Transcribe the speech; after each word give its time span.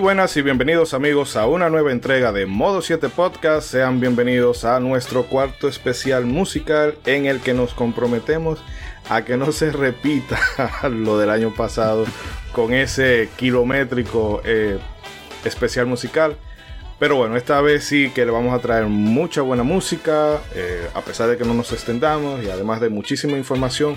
Buenas 0.00 0.34
y 0.38 0.40
bienvenidos 0.40 0.94
amigos 0.94 1.36
a 1.36 1.46
una 1.46 1.68
nueva 1.68 1.92
entrega 1.92 2.32
de 2.32 2.46
Modo 2.46 2.80
7 2.80 3.10
Podcast. 3.10 3.70
Sean 3.70 4.00
bienvenidos 4.00 4.64
a 4.64 4.80
nuestro 4.80 5.24
cuarto 5.24 5.68
especial 5.68 6.24
musical 6.24 6.94
en 7.04 7.26
el 7.26 7.40
que 7.40 7.52
nos 7.52 7.74
comprometemos 7.74 8.62
a 9.10 9.26
que 9.26 9.36
no 9.36 9.52
se 9.52 9.70
repita 9.70 10.40
lo 10.88 11.18
del 11.18 11.28
año 11.28 11.52
pasado 11.54 12.06
con 12.52 12.72
ese 12.72 13.28
kilométrico 13.36 14.40
eh, 14.46 14.78
especial 15.44 15.84
musical. 15.84 16.34
Pero 16.98 17.16
bueno, 17.16 17.36
esta 17.36 17.60
vez 17.60 17.84
sí 17.84 18.10
que 18.14 18.24
le 18.24 18.30
vamos 18.30 18.58
a 18.58 18.62
traer 18.62 18.86
mucha 18.86 19.42
buena 19.42 19.64
música, 19.64 20.40
eh, 20.54 20.88
a 20.94 21.02
pesar 21.02 21.28
de 21.28 21.36
que 21.36 21.44
no 21.44 21.52
nos 21.52 21.72
extendamos 21.72 22.42
y 22.42 22.48
además 22.48 22.80
de 22.80 22.88
muchísima 22.88 23.36
información 23.36 23.96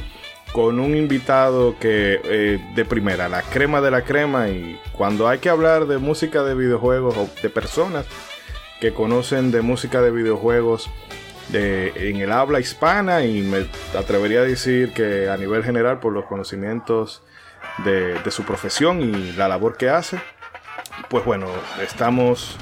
con 0.54 0.80
un 0.80 0.96
invitado 0.96 1.78
que 1.80 2.22
eh, 2.24 2.64
de 2.76 2.86
primera, 2.86 3.28
la 3.28 3.42
crema 3.42 3.82
de 3.82 3.92
la 3.92 4.04
crema 4.04 4.50
y 4.50 4.80
cuando 4.94 5.28
hay 5.28 5.40
que 5.40 5.50
hablar 5.50 5.88
de 5.88 5.98
música 5.98 6.44
de 6.44 6.54
videojuegos 6.54 7.18
o 7.18 7.30
de 7.42 7.50
personas 7.50 8.06
que 8.80 8.94
conocen 8.94 9.52
de 9.52 9.62
música 9.62 10.02
de 10.02 10.12
videojuegos 10.12 10.92
de, 11.50 11.92
en 12.10 12.18
el 12.18 12.32
habla 12.32 12.60
hispana 12.60 13.26
y 13.26 13.42
me 13.42 13.66
atrevería 13.98 14.40
a 14.40 14.44
decir 14.44 14.94
que 14.94 15.28
a 15.28 15.38
nivel 15.38 15.64
general 15.64 16.00
por 16.00 16.14
los 16.14 16.26
conocimientos 16.26 17.24
de, 17.84 18.20
su 18.30 18.44
profesión 18.44 19.02
y 19.02 19.32
la 19.34 19.48
labor 19.48 19.76
que 19.76 19.90
hace, 19.90 20.20
pues 21.10 21.26
bueno, 21.26 21.48
estamos 21.82 22.58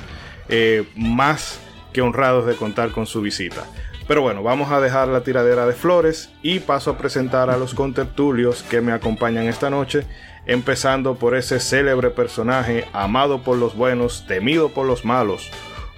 eh, 0.48 0.88
más 0.96 1.60
que 1.92 2.02
honrados 2.02 2.46
de 2.46 2.56
contar 2.56 2.92
con 2.92 3.06
su 3.06 3.22
visita. 3.22 3.66
Pero 4.08 4.22
bueno, 4.22 4.44
vamos 4.44 4.72
a 4.72 4.82
dejar 4.82 5.08
la 5.08 5.22
tiradera 5.22 5.66
de 5.66 5.74
flores 5.74 6.30
y 6.42 6.60
paso 6.60 6.92
a 6.92 6.98
presentar 6.98 7.50
a 7.50 7.58
los 7.58 7.74
contertulios 7.74 8.64
que 8.64 8.82
me 8.82 8.92
acompañan 8.92 9.48
esta 9.48 9.70
noche, 9.70 10.06
empezando 10.46 11.16
por 11.16 11.36
ese 11.36 11.60
célebre 11.60 12.10
personaje 12.10 12.88
amado 12.94 13.42
por 13.42 13.58
los 13.58 13.76
buenos, 13.76 14.26
temido 14.28 14.70
por 14.70 14.86
los 14.86 15.06
malos. 15.06 15.50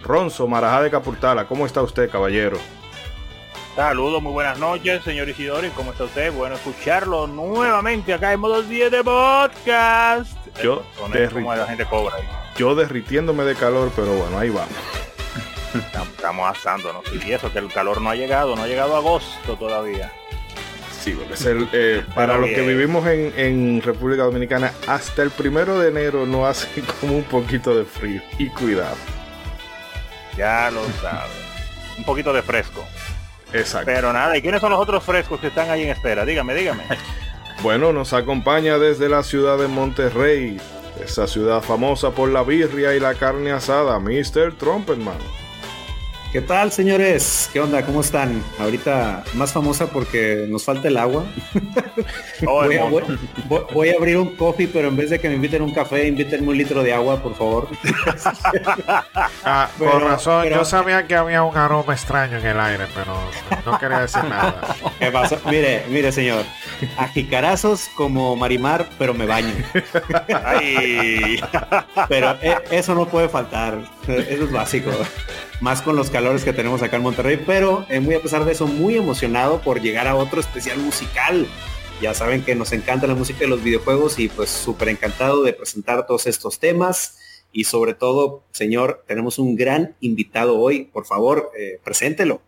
Ronzo 0.03 0.47
Marajá 0.47 0.83
de 0.83 0.91
Capurtala, 0.91 1.45
¿cómo 1.45 1.65
está 1.65 1.81
usted, 1.81 2.09
caballero? 2.09 2.57
Saludos, 3.75 4.21
muy 4.21 4.33
buenas 4.33 4.59
noches, 4.59 5.03
señor 5.03 5.27
Isidori, 5.29 5.69
¿cómo 5.69 5.91
está 5.91 6.03
usted? 6.03 6.31
Bueno, 6.31 6.55
escucharlo 6.55 7.25
nuevamente 7.25 8.13
acá 8.13 8.31
en 8.33 8.39
modo 8.39 8.61
10 8.61 8.91
de 8.91 9.03
podcast. 9.03 10.38
Yo, 10.61 10.83
la 11.09 11.65
gente 11.65 11.85
cobra 11.85 12.15
yo 12.57 12.75
derritiéndome 12.75 13.43
de 13.43 13.55
calor, 13.55 13.91
pero 13.95 14.13
bueno, 14.13 14.38
ahí 14.38 14.49
vamos. 14.49 14.73
Estamos 15.73 16.57
asando, 16.57 16.93
¿no? 16.93 17.02
Y 17.25 17.31
eso, 17.31 17.52
que 17.52 17.59
el 17.59 17.71
calor 17.71 18.02
no 18.02 18.09
ha 18.09 18.16
llegado, 18.16 18.55
no 18.55 18.63
ha 18.63 18.67
llegado 18.67 18.95
a 18.95 18.99
agosto 18.99 19.55
todavía. 19.55 20.11
Sí, 21.03 21.11
porque 21.11 21.33
es 21.33 21.45
el, 21.45 21.67
eh, 21.73 22.02
para 22.16 22.38
los 22.38 22.49
que 22.49 22.61
vivimos 22.61 23.05
en, 23.07 23.81
República 23.81 24.23
Dominicana, 24.23 24.71
hasta 24.88 25.21
el 25.21 25.31
primero 25.31 25.77
de 25.77 25.89
enero 25.89 26.25
no 26.25 26.47
hace 26.47 26.81
como 27.01 27.17
un 27.17 27.23
poquito 27.23 27.75
de 27.75 27.84
frío. 27.84 28.22
Y 28.38 28.47
cuidado. 28.47 28.95
Ya 30.38 30.72
lo 30.72 30.81
sabes. 31.01 31.31
un 31.97 32.05
poquito 32.05 32.31
de 32.31 32.41
fresco. 32.41 32.85
Exacto. 33.51 33.85
Pero 33.85 34.13
nada, 34.13 34.38
¿y 34.38 34.41
quiénes 34.41 34.61
son 34.61 34.72
los 34.72 34.79
otros 34.79 35.03
frescos 35.03 35.40
que 35.41 35.47
están 35.47 35.69
ahí 35.69 35.84
en 35.84 35.90
espera? 35.90 36.25
Dígame, 36.25 36.55
dígame. 36.55 36.84
bueno, 37.61 37.91
nos 37.91 38.13
acompaña 38.13 38.78
desde 38.78 39.09
la 39.09 39.23
ciudad 39.23 39.57
de 39.57 39.67
Monterrey, 39.67 40.57
esa 41.03 41.28
ciudad 41.28 41.61
famosa 41.61 42.11
por 42.11 42.29
la 42.29 42.44
birria 42.44 42.95
y 42.95 43.01
la 43.01 43.13
carne 43.16 43.51
asada, 43.51 44.00
Mr. 44.00 44.53
Trumpetman. 44.57 45.42
¿Qué 46.33 46.41
tal, 46.41 46.71
señores? 46.71 47.47
¿Qué 47.53 47.59
onda? 47.59 47.85
¿Cómo 47.85 48.01
están? 48.01 48.44
Ahorita 48.57 49.23
más 49.35 49.53
famosa 49.53 49.85
porque 49.85 50.47
nos 50.49 50.66
falta 50.66 50.88
el 50.88 50.97
agua. 50.97 51.25
Oh, 52.45 52.66
voy, 53.73 53.89
a, 53.89 53.95
abrir 53.95 54.17
un 54.17 54.35
coffee, 54.35 54.67
pero 54.67 54.89
en 54.89 54.97
vez 54.97 55.11
de 55.11 55.19
que 55.19 55.29
me 55.29 55.35
inviten 55.35 55.61
un 55.61 55.73
café, 55.73 56.07
invítenme 56.07 56.49
un 56.49 56.57
litro 56.57 56.83
de 56.83 56.91
agua, 56.91 57.22
por 57.22 57.35
favor. 57.35 57.69
ah, 59.45 59.69
por 59.77 60.03
razón, 60.03 60.49
yo 60.49 60.66
sabía 60.66 61.07
que 61.07 61.16
había 61.16 61.43
un 61.43 61.55
aroma 61.55 61.93
extraño 61.93 62.39
en 62.39 62.45
el 62.45 62.59
aire, 62.59 62.85
pero 62.93 63.16
no 63.66 63.79
quería 63.79 63.99
decir 63.99 64.23
nada. 64.25 64.75
¿Qué 64.99 65.11
pasa? 65.11 65.39
Mire, 65.45 65.85
mire, 65.89 66.11
señor. 66.11 66.43
A 66.97 67.07
jicarazos 67.07 67.89
como 67.95 68.35
Marimar, 68.35 68.89
pero 68.97 69.13
me 69.13 69.25
baño. 69.25 69.53
pero 72.09 72.38
eh, 72.41 72.57
eso 72.72 72.95
no 72.95 73.05
puede 73.05 73.29
faltar. 73.29 73.77
Eso 74.08 74.44
es 74.44 74.52
básico 74.52 74.91
más 75.64 75.81
con 75.81 75.96
los 75.96 76.09
calores 76.09 76.44
que 76.44 76.52
tenemos 76.52 76.81
acá 76.81 76.97
en 76.97 77.03
Monterrey, 77.03 77.41
pero 77.46 77.86
eh, 77.90 78.02
muy 78.02 78.16
a 78.16 78.22
pesar 78.22 78.44
de 78.44 78.52
eso, 78.52 78.68
muy 78.68 78.97
emocionado 78.97 79.62
por 79.62 79.81
llegar 79.81 80.08
a 80.08 80.16
otro 80.16 80.41
especial 80.41 80.78
musical. 80.78 81.47
Ya 82.02 82.14
saben 82.14 82.44
que 82.44 82.53
nos 82.53 82.74
encanta 82.74 83.08
la 83.08 83.16
música 83.16 83.40
de 83.40 83.47
los 83.47 83.64
videojuegos 83.64 84.19
y 84.19 84.28
pues 84.28 84.50
súper 84.50 84.90
encantado 84.90 85.41
de 85.41 85.53
presentar 85.53 86.06
todos 86.06 86.28
estos 86.28 86.59
temas. 86.59 87.18
Y 87.53 87.64
sobre 87.64 87.94
todo, 87.94 88.44
señor, 88.52 89.06
tenemos 89.08 89.40
un 89.40 89.56
gran 89.56 89.96
invitado 90.02 90.59
hoy. 90.59 90.90
Por 90.91 91.06
favor, 91.06 91.52
eh, 91.58 91.80
preséntelo. 91.81 92.41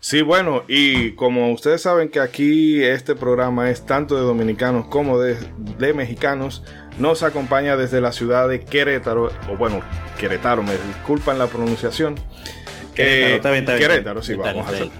Sí, 0.00 0.22
bueno, 0.22 0.64
y 0.66 1.12
como 1.12 1.52
ustedes 1.52 1.82
saben 1.82 2.08
que 2.08 2.18
aquí 2.18 2.82
este 2.82 3.14
programa 3.14 3.70
es 3.70 3.86
tanto 3.86 4.16
de 4.16 4.22
dominicanos 4.22 4.86
como 4.86 5.20
de, 5.20 5.36
de 5.78 5.92
mexicanos, 5.92 6.64
nos 6.98 7.22
acompaña 7.22 7.76
desde 7.76 8.00
la 8.00 8.12
ciudad 8.12 8.48
de 8.48 8.60
Querétaro, 8.60 9.32
o 9.48 9.56
bueno, 9.56 9.80
Querétaro, 10.18 10.62
me 10.62 10.72
disculpan 10.72 11.38
la 11.38 11.46
pronunciación. 11.46 12.16
Querétaro, 12.94 13.54
eh, 13.54 13.64
Querétaro 13.64 14.22
sí, 14.22 14.34
vamos 14.34 14.66
a 14.66 14.70
hacer. 14.70 14.90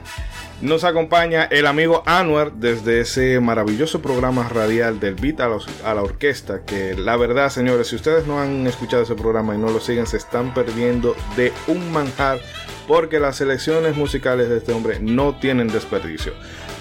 Nos 0.61 0.85
acompaña 0.85 1.45
el 1.45 1.67
amigo 1.67 2.03
Anwar 2.05 2.53
desde 2.53 3.01
ese 3.01 3.41
maravilloso 3.41 4.03
programa 4.03 4.47
radial 4.47 5.01
del 5.01 5.15
Beat 5.15 5.41
a 5.41 5.49
la, 5.95 6.03
Orquesta, 6.03 6.67
que 6.67 6.95
la 6.95 7.17
verdad, 7.17 7.49
señores, 7.49 7.89
si 7.89 7.97
ustedes 7.97 8.27
no 8.27 8.43
han 8.43 8.67
escuchado 8.67 9.03
ese 9.03 9.15
programa 9.15 9.55
y 9.55 9.59
no 9.59 9.71
lo 9.71 9.81
siguen, 9.81 10.07
se 10.07 10.19
están 10.19 10.53
perdiendo 10.53 11.17
de 11.35 11.55
un 11.67 11.91
manjar, 11.91 12.41
porque 12.87 13.19
las 13.19 13.37
selecciones 13.37 13.97
musicales 13.97 14.51
de 14.51 14.59
este 14.59 14.73
hombre 14.73 15.01
no 15.01 15.35
tienen 15.39 15.69
desperdicio. 15.69 16.35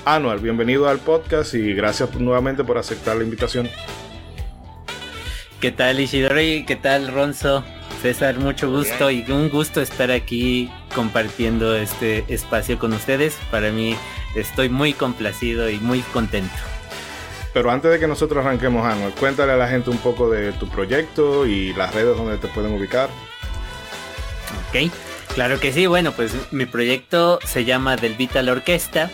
Anwar, 0.03 0.41
bienvenido 0.41 0.89
al 0.89 0.99
podcast 0.99 1.53
y 1.53 1.73
gracias 1.73 2.13
nuevamente 2.15 2.65
por 2.65 2.77
aceptar 2.77 3.15
la 3.15 3.23
invitación. 3.23 3.69
¿Qué 5.61 5.73
tal 5.73 5.99
Ishidori? 5.99 6.63
¿Qué 6.65 6.77
tal 6.77 7.09
Ronzo? 7.09 7.65
César, 8.01 8.39
mucho 8.39 8.71
gusto 8.71 9.11
y 9.11 9.29
un 9.29 9.49
gusto 9.49 9.81
estar 9.81 10.09
aquí 10.09 10.71
compartiendo 10.95 11.75
este 11.75 12.23
espacio 12.29 12.79
con 12.79 12.93
ustedes. 12.93 13.37
Para 13.51 13.69
mí 13.69 13.97
estoy 14.35 14.69
muy 14.69 14.93
complacido 14.93 15.69
y 15.69 15.77
muy 15.79 15.99
contento. 15.99 16.55
Pero 17.53 17.71
antes 17.71 17.91
de 17.91 17.99
que 17.99 18.07
nosotros 18.07 18.45
arranquemos, 18.45 18.85
Anuel, 18.85 19.11
cuéntale 19.11 19.51
a 19.51 19.57
la 19.57 19.67
gente 19.67 19.89
un 19.89 19.97
poco 19.97 20.29
de 20.29 20.53
tu 20.53 20.69
proyecto 20.69 21.45
y 21.45 21.73
las 21.73 21.93
redes 21.93 22.15
donde 22.15 22.37
te 22.37 22.47
pueden 22.47 22.71
ubicar. 22.71 23.09
Ok, 24.69 24.89
claro 25.33 25.59
que 25.59 25.73
sí. 25.73 25.87
Bueno, 25.87 26.13
pues 26.13 26.33
mi 26.51 26.67
proyecto 26.67 27.39
se 27.43 27.65
llama 27.65 27.97
Del 27.97 28.13
Vital 28.13 28.47
Orquesta. 28.47 29.11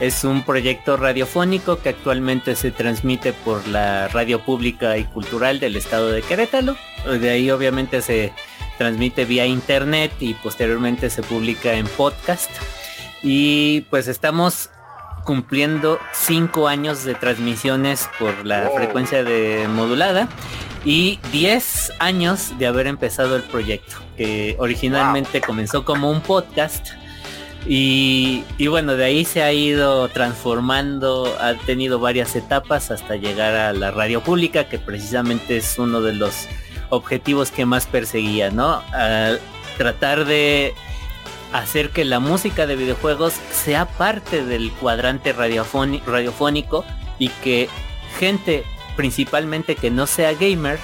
Es 0.00 0.22
un 0.22 0.42
proyecto 0.44 0.96
radiofónico 0.96 1.80
que 1.80 1.88
actualmente 1.88 2.54
se 2.54 2.70
transmite 2.70 3.32
por 3.32 3.66
la 3.66 4.06
radio 4.08 4.40
pública 4.40 4.96
y 4.96 5.04
cultural 5.04 5.58
del 5.58 5.74
estado 5.74 6.10
de 6.10 6.22
Querétaro. 6.22 6.76
De 7.20 7.30
ahí 7.30 7.50
obviamente 7.50 8.00
se 8.00 8.32
transmite 8.78 9.24
vía 9.24 9.46
internet 9.46 10.12
y 10.20 10.34
posteriormente 10.34 11.10
se 11.10 11.22
publica 11.22 11.74
en 11.74 11.86
podcast. 11.88 12.50
Y 13.24 13.80
pues 13.90 14.06
estamos 14.06 14.70
cumpliendo 15.24 15.98
cinco 16.14 16.68
años 16.68 17.04
de 17.04 17.14
transmisiones 17.14 18.08
por 18.20 18.46
la 18.46 18.70
frecuencia 18.74 19.24
de 19.24 19.66
modulada 19.68 20.28
y 20.84 21.18
10 21.32 21.94
años 21.98 22.56
de 22.56 22.66
haber 22.66 22.86
empezado 22.86 23.36
el 23.36 23.42
proyecto, 23.42 23.96
que 24.16 24.56
originalmente 24.58 25.40
comenzó 25.40 25.84
como 25.84 26.10
un 26.10 26.20
podcast 26.20 26.90
y, 27.70 28.66
bueno, 28.66 28.96
de 28.96 29.04
ahí 29.04 29.24
se 29.26 29.42
ha 29.42 29.52
ido 29.52 30.08
transformando, 30.08 31.36
ha 31.38 31.54
tenido 31.54 31.98
varias 31.98 32.34
etapas 32.34 32.90
hasta 32.90 33.16
llegar 33.16 33.54
a 33.54 33.74
la 33.74 33.90
radio 33.90 34.22
pública, 34.22 34.68
que 34.68 34.78
precisamente 34.78 35.58
es 35.58 35.78
uno 35.78 36.00
de 36.00 36.14
los 36.14 36.48
objetivos 36.88 37.50
que 37.50 37.66
más 37.66 37.86
perseguía, 37.86 38.50
¿no? 38.50 38.82
tratar 39.76 40.24
de 40.24 40.74
hacer 41.52 41.90
que 41.90 42.04
la 42.04 42.20
música 42.20 42.66
de 42.66 42.74
videojuegos 42.74 43.34
sea 43.52 43.86
parte 43.86 44.44
del 44.44 44.72
cuadrante 44.72 45.32
radiofónico 45.32 46.84
y 47.18 47.28
que 47.28 47.68
gente 48.18 48.64
principalmente 48.96 49.76
que 49.76 49.90
no 49.90 50.06
sea 50.06 50.32
gamer 50.34 50.78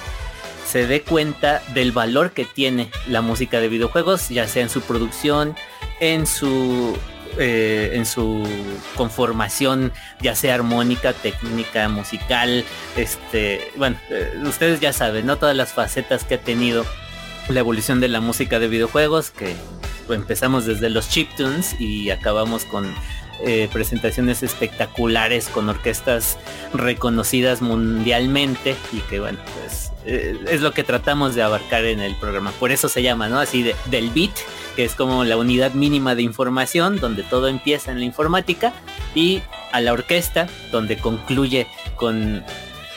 se 0.65 0.87
dé 0.87 1.01
cuenta 1.01 1.61
del 1.73 1.91
valor 1.91 2.31
que 2.31 2.45
tiene 2.45 2.89
la 3.07 3.21
música 3.21 3.59
de 3.59 3.69
videojuegos, 3.69 4.29
ya 4.29 4.47
sea 4.47 4.63
en 4.63 4.69
su 4.69 4.81
producción, 4.81 5.55
en 5.99 6.25
su 6.25 6.97
eh, 7.37 7.91
en 7.93 8.05
su 8.05 8.47
conformación, 8.95 9.91
ya 10.21 10.35
sea 10.35 10.55
armónica, 10.55 11.11
técnica, 11.11 11.89
musical, 11.89 12.63
este, 12.95 13.73
bueno, 13.75 13.97
eh, 14.09 14.39
ustedes 14.45 14.79
ya 14.79 14.93
saben, 14.93 15.25
¿no? 15.25 15.37
Todas 15.37 15.55
las 15.55 15.73
facetas 15.73 16.23
que 16.23 16.35
ha 16.35 16.39
tenido 16.39 16.85
la 17.49 17.59
evolución 17.59 17.99
de 17.99 18.07
la 18.07 18.21
música 18.21 18.57
de 18.59 18.69
videojuegos, 18.69 19.31
que 19.31 19.53
empezamos 20.09 20.65
desde 20.65 20.89
los 20.89 21.09
chiptunes 21.09 21.75
y 21.77 22.09
acabamos 22.09 22.63
con 22.63 22.93
eh, 23.43 23.67
presentaciones 23.73 24.41
espectaculares 24.41 25.49
con 25.49 25.67
orquestas 25.67 26.37
reconocidas 26.73 27.61
mundialmente 27.61 28.77
y 28.93 28.99
que 29.09 29.19
bueno, 29.19 29.39
pues 29.59 29.84
eh, 30.05 30.37
es 30.47 30.61
lo 30.61 30.71
que 30.71 30.83
tratamos 30.83 31.35
de 31.35 31.41
abarcar 31.41 31.85
en 31.85 31.99
el 31.99 32.15
programa. 32.15 32.51
Por 32.51 32.71
eso 32.71 32.89
se 32.89 33.01
llama, 33.01 33.27
¿no? 33.27 33.39
Así 33.39 33.71
del 33.85 34.09
bit, 34.11 34.31
que 34.75 34.85
es 34.85 34.95
como 34.95 35.23
la 35.23 35.37
unidad 35.37 35.73
mínima 35.73 36.15
de 36.15 36.21
información, 36.21 36.99
donde 36.99 37.23
todo 37.23 37.47
empieza 37.47 37.91
en 37.91 37.99
la 37.99 38.05
informática, 38.05 38.73
y 39.13 39.41
a 39.71 39.81
la 39.81 39.93
orquesta, 39.93 40.47
donde 40.71 40.97
concluye 40.97 41.67
con 41.95 42.43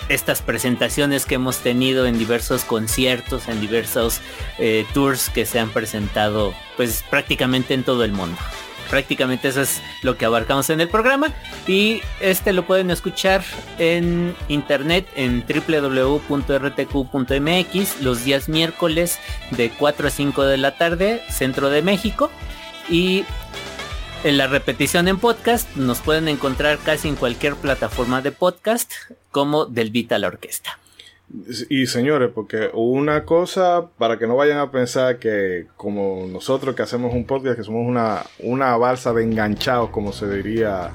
estas 0.08 0.42
presentaciones 0.42 1.26
que 1.26 1.34
hemos 1.34 1.58
tenido 1.58 2.06
en 2.06 2.18
diversos 2.18 2.64
conciertos, 2.64 3.48
en 3.48 3.60
diversos 3.60 4.20
eh, 4.58 4.86
tours 4.94 5.28
que 5.28 5.44
se 5.46 5.60
han 5.60 5.70
presentado 5.70 6.54
pues 6.76 7.04
prácticamente 7.08 7.74
en 7.74 7.84
todo 7.84 8.04
el 8.04 8.12
mundo. 8.12 8.38
Prácticamente 8.90 9.48
eso 9.48 9.62
es 9.62 9.82
lo 10.02 10.16
que 10.16 10.24
abarcamos 10.24 10.70
en 10.70 10.80
el 10.80 10.88
programa 10.88 11.34
y 11.66 12.00
este 12.20 12.52
lo 12.52 12.64
pueden 12.64 12.90
escuchar 12.90 13.44
en 13.78 14.34
internet 14.48 15.06
en 15.14 15.44
www.rtq.mx 15.46 16.30
los 18.00 18.24
días 18.24 18.48
miércoles 18.48 19.18
de 19.50 19.70
4 19.70 20.08
a 20.08 20.10
5 20.10 20.44
de 20.44 20.56
la 20.56 20.78
tarde, 20.78 21.22
centro 21.28 21.68
de 21.70 21.82
México 21.82 22.30
y 22.88 23.24
en 24.24 24.36
la 24.36 24.46
repetición 24.46 25.06
en 25.06 25.18
podcast 25.18 25.76
nos 25.76 26.00
pueden 26.00 26.26
encontrar 26.26 26.78
casi 26.78 27.08
en 27.08 27.16
cualquier 27.16 27.54
plataforma 27.54 28.20
de 28.20 28.32
podcast 28.32 28.92
como 29.30 29.66
Del 29.66 29.90
Vita 29.90 30.18
la 30.18 30.26
Orquesta. 30.28 30.78
Y 31.68 31.86
señores, 31.86 32.30
porque 32.34 32.70
una 32.72 33.24
cosa, 33.24 33.88
para 33.98 34.18
que 34.18 34.26
no 34.26 34.36
vayan 34.36 34.58
a 34.58 34.70
pensar 34.70 35.18
que 35.18 35.66
como 35.76 36.26
nosotros 36.26 36.74
que 36.74 36.82
hacemos 36.82 37.12
un 37.12 37.24
podcast, 37.24 37.56
que 37.56 37.64
somos 37.64 37.86
una, 37.86 38.22
una 38.38 38.76
balsa 38.76 39.12
de 39.12 39.24
enganchados, 39.24 39.90
como 39.90 40.12
se 40.12 40.28
diría 40.30 40.90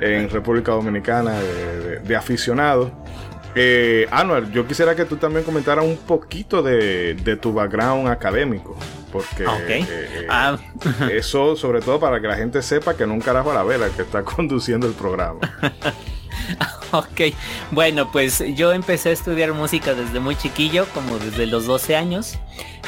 en 0.00 0.30
República 0.30 0.72
Dominicana, 0.72 1.38
de 1.38 2.16
aficionados, 2.16 2.92
eh, 3.54 4.06
Anual, 4.10 4.50
yo 4.50 4.66
quisiera 4.66 4.94
que 4.94 5.04
tú 5.04 5.16
también 5.16 5.44
comentaras 5.44 5.84
un 5.84 5.96
poquito 5.98 6.62
de, 6.62 7.38
tu 7.40 7.52
background 7.52 8.08
académico. 8.08 8.76
Porque 9.12 9.44
ah, 9.46 9.58
eh, 9.68 10.26
ah. 10.30 10.58
eso, 11.12 11.54
sobre 11.54 11.82
todo 11.82 12.00
para 12.00 12.18
que 12.18 12.26
la 12.26 12.36
gente 12.36 12.62
sepa 12.62 12.96
que 12.96 13.06
no 13.06 13.12
un 13.12 13.20
carajo 13.20 13.50
a 13.50 13.54
la 13.54 13.62
vela 13.62 13.90
que 13.94 14.02
está 14.02 14.22
conduciendo 14.24 14.86
el 14.86 14.94
programa. 14.94 15.40
ok, 16.92 17.34
bueno, 17.70 18.10
pues 18.12 18.42
yo 18.54 18.72
empecé 18.72 19.10
a 19.10 19.12
estudiar 19.12 19.52
música 19.52 19.94
desde 19.94 20.20
muy 20.20 20.36
chiquillo, 20.36 20.86
como 20.94 21.18
desde 21.18 21.46
los 21.46 21.66
12 21.66 21.96
años, 21.96 22.38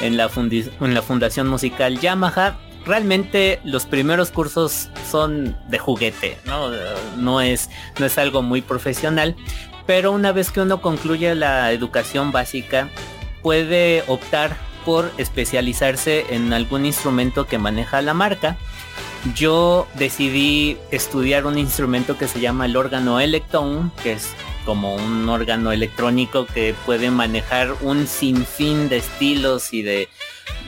en 0.00 0.16
la, 0.16 0.30
en 0.34 0.94
la 0.94 1.02
Fundación 1.02 1.48
Musical 1.48 1.98
Yamaha 2.00 2.58
realmente 2.84 3.60
los 3.64 3.86
primeros 3.86 4.30
cursos 4.30 4.90
son 5.10 5.56
de 5.68 5.78
juguete, 5.78 6.38
¿no? 6.44 6.70
No 7.16 7.40
es, 7.40 7.70
no 7.98 8.06
es 8.06 8.18
algo 8.18 8.42
muy 8.42 8.60
profesional, 8.60 9.36
pero 9.86 10.12
una 10.12 10.32
vez 10.32 10.50
que 10.50 10.60
uno 10.60 10.80
concluye 10.80 11.34
la 11.34 11.72
educación 11.72 12.32
básica, 12.32 12.88
puede 13.42 14.04
optar 14.06 14.56
por 14.84 15.10
especializarse 15.16 16.26
en 16.30 16.52
algún 16.52 16.84
instrumento 16.84 17.46
que 17.46 17.58
maneja 17.58 18.02
la 18.02 18.14
marca. 18.14 18.56
Yo 19.34 19.88
decidí 19.94 20.76
estudiar 20.90 21.46
un 21.46 21.58
instrumento 21.58 22.18
que 22.18 22.28
se 22.28 22.40
llama 22.40 22.66
el 22.66 22.76
órgano 22.76 23.20
Electron, 23.20 23.90
que 24.02 24.12
es 24.12 24.34
como 24.64 24.94
un 24.94 25.28
órgano 25.28 25.72
electrónico 25.72 26.46
que 26.46 26.74
puede 26.86 27.10
manejar 27.10 27.74
un 27.80 28.06
sinfín 28.06 28.88
de 28.88 28.98
estilos 28.98 29.72
y 29.72 29.82
de 29.82 30.08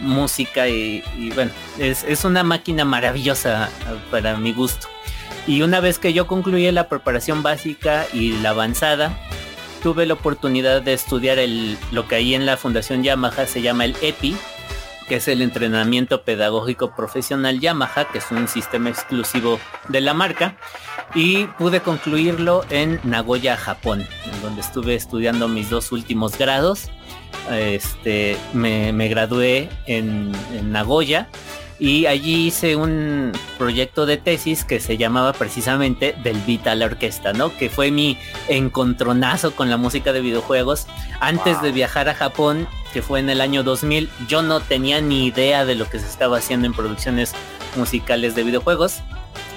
música 0.00 0.68
y, 0.68 1.02
bueno, 1.34 1.50
es 1.78 2.24
una 2.24 2.42
máquina 2.42 2.84
maravillosa 2.84 3.70
para 4.10 4.36
mi 4.36 4.52
gusto. 4.52 4.88
Y 5.46 5.62
una 5.62 5.80
vez 5.80 5.98
que 5.98 6.12
yo 6.12 6.26
concluí 6.26 6.70
la 6.72 6.88
preparación 6.88 7.42
básica 7.42 8.06
y 8.12 8.32
la 8.40 8.50
avanzada, 8.50 9.16
tuve 9.82 10.04
la 10.04 10.14
oportunidad 10.14 10.82
de 10.82 10.92
estudiar 10.92 11.38
el, 11.38 11.78
lo 11.92 12.08
que 12.08 12.16
ahí 12.16 12.34
en 12.34 12.46
la 12.46 12.56
Fundación 12.56 13.04
Yamaha 13.04 13.46
se 13.46 13.62
llama 13.62 13.84
el 13.84 13.94
EPI, 14.02 14.36
que 15.08 15.16
es 15.16 15.28
el 15.28 15.42
entrenamiento 15.42 16.22
pedagógico 16.22 16.94
profesional 16.94 17.60
Yamaha, 17.60 18.08
que 18.10 18.18
es 18.18 18.30
un 18.30 18.48
sistema 18.48 18.90
exclusivo 18.90 19.60
de 19.88 20.00
la 20.00 20.14
marca, 20.14 20.56
y 21.14 21.44
pude 21.58 21.80
concluirlo 21.80 22.64
en 22.70 23.00
Nagoya, 23.04 23.56
Japón, 23.56 24.06
en 24.24 24.42
donde 24.42 24.60
estuve 24.60 24.94
estudiando 24.94 25.48
mis 25.48 25.70
dos 25.70 25.92
últimos 25.92 26.36
grados. 26.36 26.90
Este, 27.50 28.36
me, 28.52 29.08
gradué 29.08 29.68
en 29.86 30.32
Nagoya 30.72 31.28
y 31.78 32.06
allí 32.06 32.46
hice 32.46 32.74
un 32.74 33.32
proyecto 33.58 34.06
de 34.06 34.16
tesis 34.16 34.64
que 34.64 34.80
se 34.80 34.96
llamaba 34.96 35.32
precisamente 35.34 36.14
Del 36.22 36.38
Vita 36.38 36.72
a 36.72 36.74
la 36.74 36.86
Orquesta, 36.86 37.32
¿no? 37.32 37.54
Que 37.56 37.68
fue 37.68 37.90
mi 37.90 38.18
encontronazo 38.48 39.54
con 39.54 39.68
la 39.68 39.76
música 39.76 40.12
de 40.12 40.22
videojuegos. 40.22 40.86
Antes 41.20 41.60
de 41.60 41.72
viajar 41.72 42.08
a 42.08 42.14
Japón, 42.14 42.66
que 42.96 43.02
fue 43.02 43.20
en 43.20 43.28
el 43.28 43.42
año 43.42 43.62
2000, 43.62 44.08
yo 44.26 44.40
no 44.40 44.60
tenía 44.60 45.02
ni 45.02 45.26
idea 45.26 45.66
de 45.66 45.74
lo 45.74 45.86
que 45.86 45.98
se 45.98 46.06
estaba 46.06 46.38
haciendo 46.38 46.66
en 46.66 46.72
producciones 46.72 47.34
musicales 47.76 48.34
de 48.34 48.42
videojuegos 48.42 49.02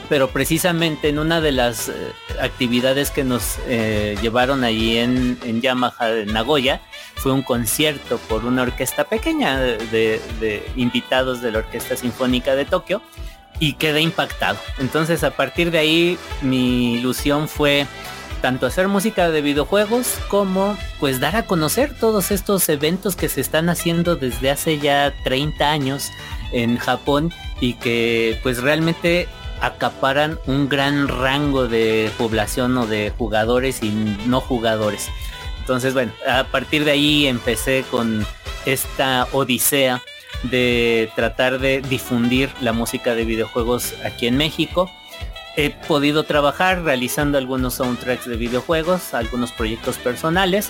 pero 0.09 0.29
precisamente 0.31 1.07
en 1.07 1.19
una 1.19 1.39
de 1.39 1.53
las 1.53 1.87
eh, 1.87 1.93
actividades 2.41 3.11
que 3.11 3.23
nos 3.23 3.57
eh, 3.65 4.17
llevaron 4.21 4.65
allí 4.65 4.97
en, 4.97 5.61
Yamaha 5.61 6.07
de 6.09 6.25
Nagoya 6.25 6.81
fue 7.15 7.31
un 7.31 7.41
concierto 7.41 8.17
por 8.27 8.43
una 8.43 8.63
orquesta 8.63 9.05
pequeña 9.05 9.57
de, 9.57 10.61
invitados 10.75 11.41
de 11.41 11.53
la 11.53 11.59
Orquesta 11.59 11.95
Sinfónica 11.95 12.55
de 12.55 12.65
Tokio 12.65 13.01
y 13.57 13.73
quedé 13.73 14.01
impactado. 14.01 14.59
Entonces 14.79 15.23
a 15.23 15.31
partir 15.31 15.71
de 15.71 15.77
ahí 15.77 16.19
mi 16.41 16.95
ilusión 16.95 17.47
fue 17.47 17.87
tanto 18.41 18.65
hacer 18.65 18.87
música 18.87 19.29
de 19.29 19.41
videojuegos 19.41 20.17
como 20.29 20.77
pues 20.99 21.19
dar 21.19 21.35
a 21.35 21.45
conocer 21.45 21.97
todos 21.97 22.31
estos 22.31 22.67
eventos 22.69 23.15
que 23.15 23.29
se 23.29 23.41
están 23.41 23.69
haciendo 23.69 24.15
desde 24.15 24.49
hace 24.49 24.79
ya 24.79 25.13
30 25.23 25.69
años 25.69 26.11
en 26.51 26.77
Japón 26.77 27.33
y 27.61 27.73
que 27.73 28.39
pues 28.43 28.61
realmente 28.61 29.27
acaparan 29.61 30.39
un 30.47 30.69
gran 30.69 31.07
rango 31.07 31.67
de 31.67 32.11
población 32.17 32.77
o 32.77 32.87
de 32.87 33.11
jugadores 33.17 33.83
y 33.83 33.91
no 34.25 34.41
jugadores. 34.41 35.09
Entonces, 35.59 35.93
bueno, 35.93 36.11
a 36.27 36.45
partir 36.45 36.85
de 36.85 36.91
ahí 36.91 37.27
empecé 37.27 37.83
con 37.91 38.25
esta 38.65 39.27
odisea 39.31 40.01
de 40.43 41.11
tratar 41.15 41.59
de 41.59 41.81
difundir 41.81 42.49
la 42.61 42.73
música 42.73 43.13
de 43.15 43.25
videojuegos 43.25 43.93
aquí 44.03 44.27
en 44.27 44.37
México. 44.37 44.89
He 45.59 45.71
podido 45.71 46.23
trabajar 46.23 46.83
realizando 46.83 47.37
algunos 47.37 47.73
soundtracks 47.73 48.25
de 48.25 48.37
videojuegos, 48.37 49.13
algunos 49.13 49.51
proyectos 49.51 49.97
personales, 49.97 50.69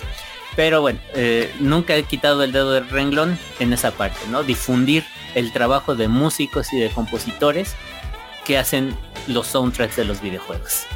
pero 0.56 0.80
bueno, 0.80 0.98
eh, 1.14 1.48
nunca 1.60 1.94
he 1.94 2.02
quitado 2.02 2.42
el 2.42 2.50
dedo 2.50 2.72
del 2.72 2.88
renglón 2.90 3.38
en 3.60 3.72
esa 3.72 3.92
parte, 3.92 4.18
¿no? 4.32 4.42
Difundir 4.42 5.04
el 5.36 5.52
trabajo 5.52 5.94
de 5.94 6.08
músicos 6.08 6.72
y 6.72 6.80
de 6.80 6.90
compositores 6.90 7.76
que 8.44 8.58
hacen 8.58 8.96
los 9.28 9.46
soundtracks 9.46 9.94
de 9.94 10.06
los 10.06 10.20
videojuegos. 10.20 10.86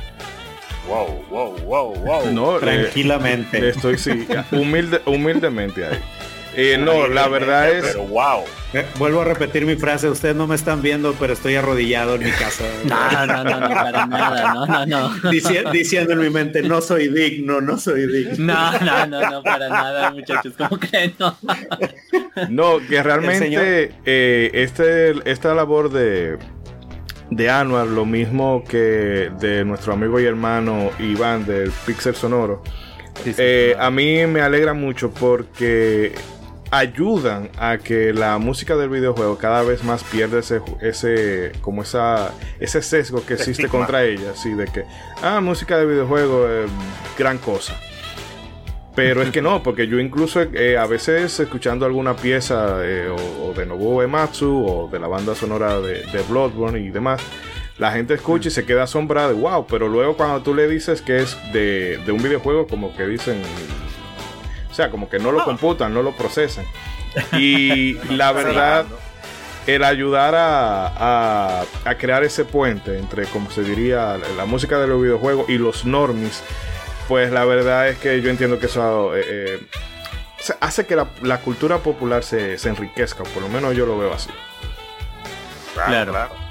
Wow, 0.88 1.24
wow, 1.30 1.56
wow, 1.60 1.94
wow. 1.94 2.32
No, 2.32 2.58
tranquilamente. 2.58 3.68
estoy 3.68 3.96
sí, 3.96 4.26
humilde, 4.50 5.02
humildemente 5.06 5.86
ahí. 5.86 6.00
Eh, 6.56 6.78
no, 6.78 7.06
la 7.08 7.28
verdad 7.28 7.70
es. 7.70 7.84
Pero 7.84 8.04
wow. 8.04 8.44
Eh, 8.72 8.86
vuelvo 8.98 9.22
a 9.22 9.24
repetir 9.24 9.64
mi 9.64 9.76
frase. 9.76 10.08
Ustedes 10.08 10.36
no 10.36 10.46
me 10.46 10.54
están 10.54 10.82
viendo, 10.82 11.14
pero 11.18 11.32
estoy 11.32 11.56
arrodillado 11.56 12.14
en 12.16 12.24
mi 12.24 12.30
casa. 12.30 12.64
no, 12.84 13.26
no, 13.26 13.44
no, 13.44 13.60
no, 13.60 13.68
para 13.68 14.06
nada. 14.06 14.54
No, 14.54 14.86
no, 14.86 14.86
no. 14.86 15.30
diciendo 15.72 16.12
en 16.12 16.18
mi 16.20 16.30
mente, 16.30 16.62
no 16.62 16.80
soy 16.80 17.08
digno, 17.08 17.60
no 17.60 17.78
soy 17.78 18.06
digno. 18.06 18.54
No, 18.54 18.78
no, 18.80 19.06
no, 19.06 19.30
no, 19.30 19.42
para 19.42 19.68
nada, 19.68 20.10
muchachos. 20.10 20.54
¿Cómo 20.56 20.78
creen? 20.78 21.14
No. 21.18 21.36
no, 22.48 22.78
que 22.86 23.02
realmente 23.02 23.92
eh, 24.04 24.50
este, 24.52 25.30
esta 25.30 25.54
labor 25.54 25.90
de 25.90 26.38
de 27.30 27.50
Anuar, 27.50 27.86
lo 27.86 28.04
mismo 28.04 28.62
que 28.64 29.30
de 29.40 29.64
nuestro 29.64 29.92
amigo 29.92 30.20
y 30.20 30.24
hermano 30.24 30.90
Iván 30.98 31.46
del 31.46 31.72
Pixel 31.86 32.14
Sonoro. 32.14 32.62
Eh, 33.24 33.76
a 33.78 33.90
mí 33.90 34.26
me 34.26 34.40
alegra 34.40 34.74
mucho 34.74 35.10
porque 35.10 36.14
ayudan 36.78 37.50
a 37.56 37.78
que 37.78 38.12
la 38.12 38.38
música 38.38 38.76
del 38.76 38.88
videojuego 38.88 39.38
cada 39.38 39.62
vez 39.62 39.84
más 39.84 40.02
pierda 40.02 40.40
ese, 40.40 40.60
ese 40.80 41.52
como 41.60 41.82
esa 41.82 42.32
ese 42.58 42.82
sesgo 42.82 43.24
que 43.24 43.34
existe 43.34 43.68
contra 43.68 44.04
ella, 44.04 44.32
así 44.32 44.54
de 44.54 44.66
que 44.66 44.84
ah 45.22 45.40
música 45.40 45.78
de 45.78 45.86
videojuego 45.86 46.48
es 46.48 46.70
gran 47.16 47.38
cosa. 47.38 47.74
Pero 48.94 49.22
es 49.22 49.30
que 49.30 49.42
no, 49.42 49.62
porque 49.62 49.88
yo 49.88 49.98
incluso 49.98 50.40
eh, 50.40 50.78
a 50.78 50.86
veces 50.86 51.40
escuchando 51.40 51.84
alguna 51.84 52.14
pieza 52.14 52.78
eh, 52.84 53.08
o, 53.08 53.52
de 53.52 53.66
Nobuo 53.66 54.02
Ematsu 54.02 54.66
o 54.66 54.88
de 54.88 55.00
la 55.00 55.08
banda 55.08 55.34
sonora 55.34 55.80
de, 55.80 56.04
Bloodborne 56.28 56.78
y 56.78 56.90
demás, 56.90 57.20
la 57.78 57.90
gente 57.90 58.14
escucha 58.14 58.48
y 58.48 58.50
se 58.52 58.64
queda 58.64 58.84
asombrada 58.84 59.28
de 59.28 59.34
wow, 59.34 59.66
pero 59.66 59.88
luego 59.88 60.16
cuando 60.16 60.42
tú 60.42 60.54
le 60.54 60.68
dices 60.68 61.02
que 61.02 61.18
es 61.18 61.36
de, 61.52 62.00
un 62.08 62.22
videojuego, 62.22 62.68
como 62.68 62.96
que 62.96 63.04
dicen, 63.04 63.42
o 64.74 64.76
sea, 64.76 64.90
como 64.90 65.08
que 65.08 65.20
no 65.20 65.30
lo 65.30 65.44
computan, 65.44 65.94
no 65.94 66.02
lo 66.02 66.16
procesan. 66.16 66.66
Y 67.38 67.92
la 68.10 68.32
verdad, 68.32 68.86
el 69.68 69.84
ayudar 69.84 70.34
a, 70.34 71.60
a, 71.84 71.94
crear 71.94 72.24
ese 72.24 72.44
puente 72.44 72.98
entre, 72.98 73.26
como 73.26 73.52
se 73.52 73.62
diría, 73.62 74.18
la, 74.36 74.46
música 74.46 74.80
de 74.80 74.88
los 74.88 75.00
videojuegos 75.00 75.48
y 75.48 75.58
los 75.58 75.84
normis, 75.84 76.42
pues 77.06 77.30
la 77.30 77.44
verdad 77.44 77.88
es 77.88 77.98
que 77.98 78.20
yo 78.20 78.30
entiendo 78.30 78.58
que 78.58 78.66
eso 78.66 79.14
eh, 79.14 79.22
eh, 79.28 79.60
hace 80.58 80.86
que 80.86 80.96
la, 80.96 81.38
cultura 81.38 81.78
popular 81.78 82.24
se, 82.24 82.58
se, 82.58 82.68
enriquezca, 82.68 83.22
por 83.22 83.44
lo 83.44 83.48
menos 83.48 83.76
yo 83.76 83.86
lo 83.86 83.96
veo 83.96 84.12
así. 84.12 84.30
Claro, 85.74 86.10
claro. 86.10 86.43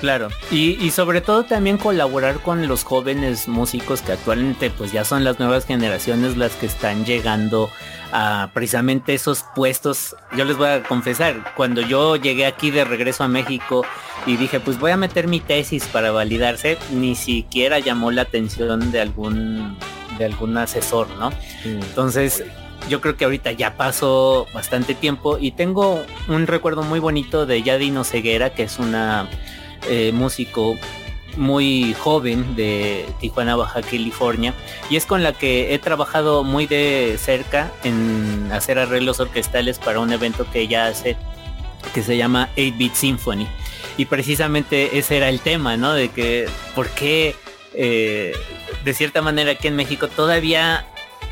Claro. 0.00 0.28
Y, 0.50 0.82
y, 0.84 0.90
sobre 0.90 1.20
todo 1.20 1.44
también 1.44 1.78
colaborar 1.78 2.40
con 2.40 2.66
los 2.68 2.84
jóvenes 2.84 3.48
músicos 3.48 4.02
que 4.02 4.12
actualmente 4.12 4.70
pues 4.70 4.92
ya 4.92 5.04
son 5.04 5.24
las 5.24 5.38
nuevas 5.38 5.66
generaciones 5.66 6.36
las 6.36 6.52
que 6.52 6.66
están 6.66 7.04
llegando 7.04 7.70
a 8.12 8.50
precisamente 8.54 9.14
esos 9.14 9.44
puestos. 9.54 10.16
Yo 10.36 10.44
les 10.44 10.56
voy 10.56 10.68
a 10.68 10.82
confesar, 10.82 11.54
cuando 11.56 11.80
yo 11.80 12.16
llegué 12.16 12.46
aquí 12.46 12.70
de 12.70 12.84
regreso 12.84 13.24
a 13.24 13.28
México 13.28 13.84
y 14.26 14.36
dije, 14.36 14.60
pues 14.60 14.78
voy 14.78 14.92
a 14.92 14.96
meter 14.96 15.28
mi 15.28 15.40
tesis 15.40 15.86
para 15.86 16.10
validarse, 16.10 16.78
ni 16.92 17.14
siquiera 17.14 17.78
llamó 17.78 18.10
la 18.10 18.22
atención 18.22 18.90
de 18.90 19.00
algún 19.00 19.76
de 20.18 20.24
algún 20.24 20.56
asesor, 20.56 21.08
¿no? 21.10 21.30
Mm. 21.30 21.82
Entonces, 21.82 22.44
yo 22.88 23.00
creo 23.00 23.16
que 23.16 23.24
ahorita 23.24 23.52
ya 23.52 23.76
pasó 23.76 24.46
bastante 24.52 24.94
tiempo 24.94 25.38
y 25.38 25.52
tengo 25.52 26.02
un 26.28 26.46
recuerdo 26.46 26.82
muy 26.82 26.98
bonito 26.98 27.46
de 27.46 27.62
Yadino 27.62 28.02
Ceguera, 28.02 28.50
que 28.50 28.64
es 28.64 28.78
una 28.78 29.28
eh, 29.88 30.12
músico 30.12 30.78
muy 31.36 31.94
joven 31.94 32.56
de 32.56 33.06
Tijuana, 33.20 33.54
Baja 33.56 33.80
California, 33.82 34.54
y 34.90 34.96
es 34.96 35.06
con 35.06 35.22
la 35.22 35.32
que 35.32 35.72
he 35.74 35.78
trabajado 35.78 36.42
muy 36.42 36.66
de 36.66 37.16
cerca 37.18 37.70
en 37.84 38.50
hacer 38.52 38.78
arreglos 38.78 39.20
orquestales 39.20 39.78
para 39.78 40.00
un 40.00 40.12
evento 40.12 40.46
que 40.50 40.60
ella 40.60 40.86
hace 40.86 41.16
que 41.94 42.02
se 42.02 42.16
llama 42.16 42.48
8-Bit 42.56 42.94
Symphony. 42.94 43.46
Y 43.96 44.06
precisamente 44.06 44.98
ese 44.98 45.16
era 45.16 45.28
el 45.28 45.40
tema, 45.40 45.76
¿no? 45.76 45.92
De 45.92 46.08
que, 46.08 46.48
¿por 46.74 46.88
qué 46.90 47.34
eh, 47.74 48.32
de 48.84 48.94
cierta 48.94 49.22
manera 49.22 49.52
aquí 49.52 49.68
en 49.68 49.76
México 49.76 50.08
todavía 50.08 50.86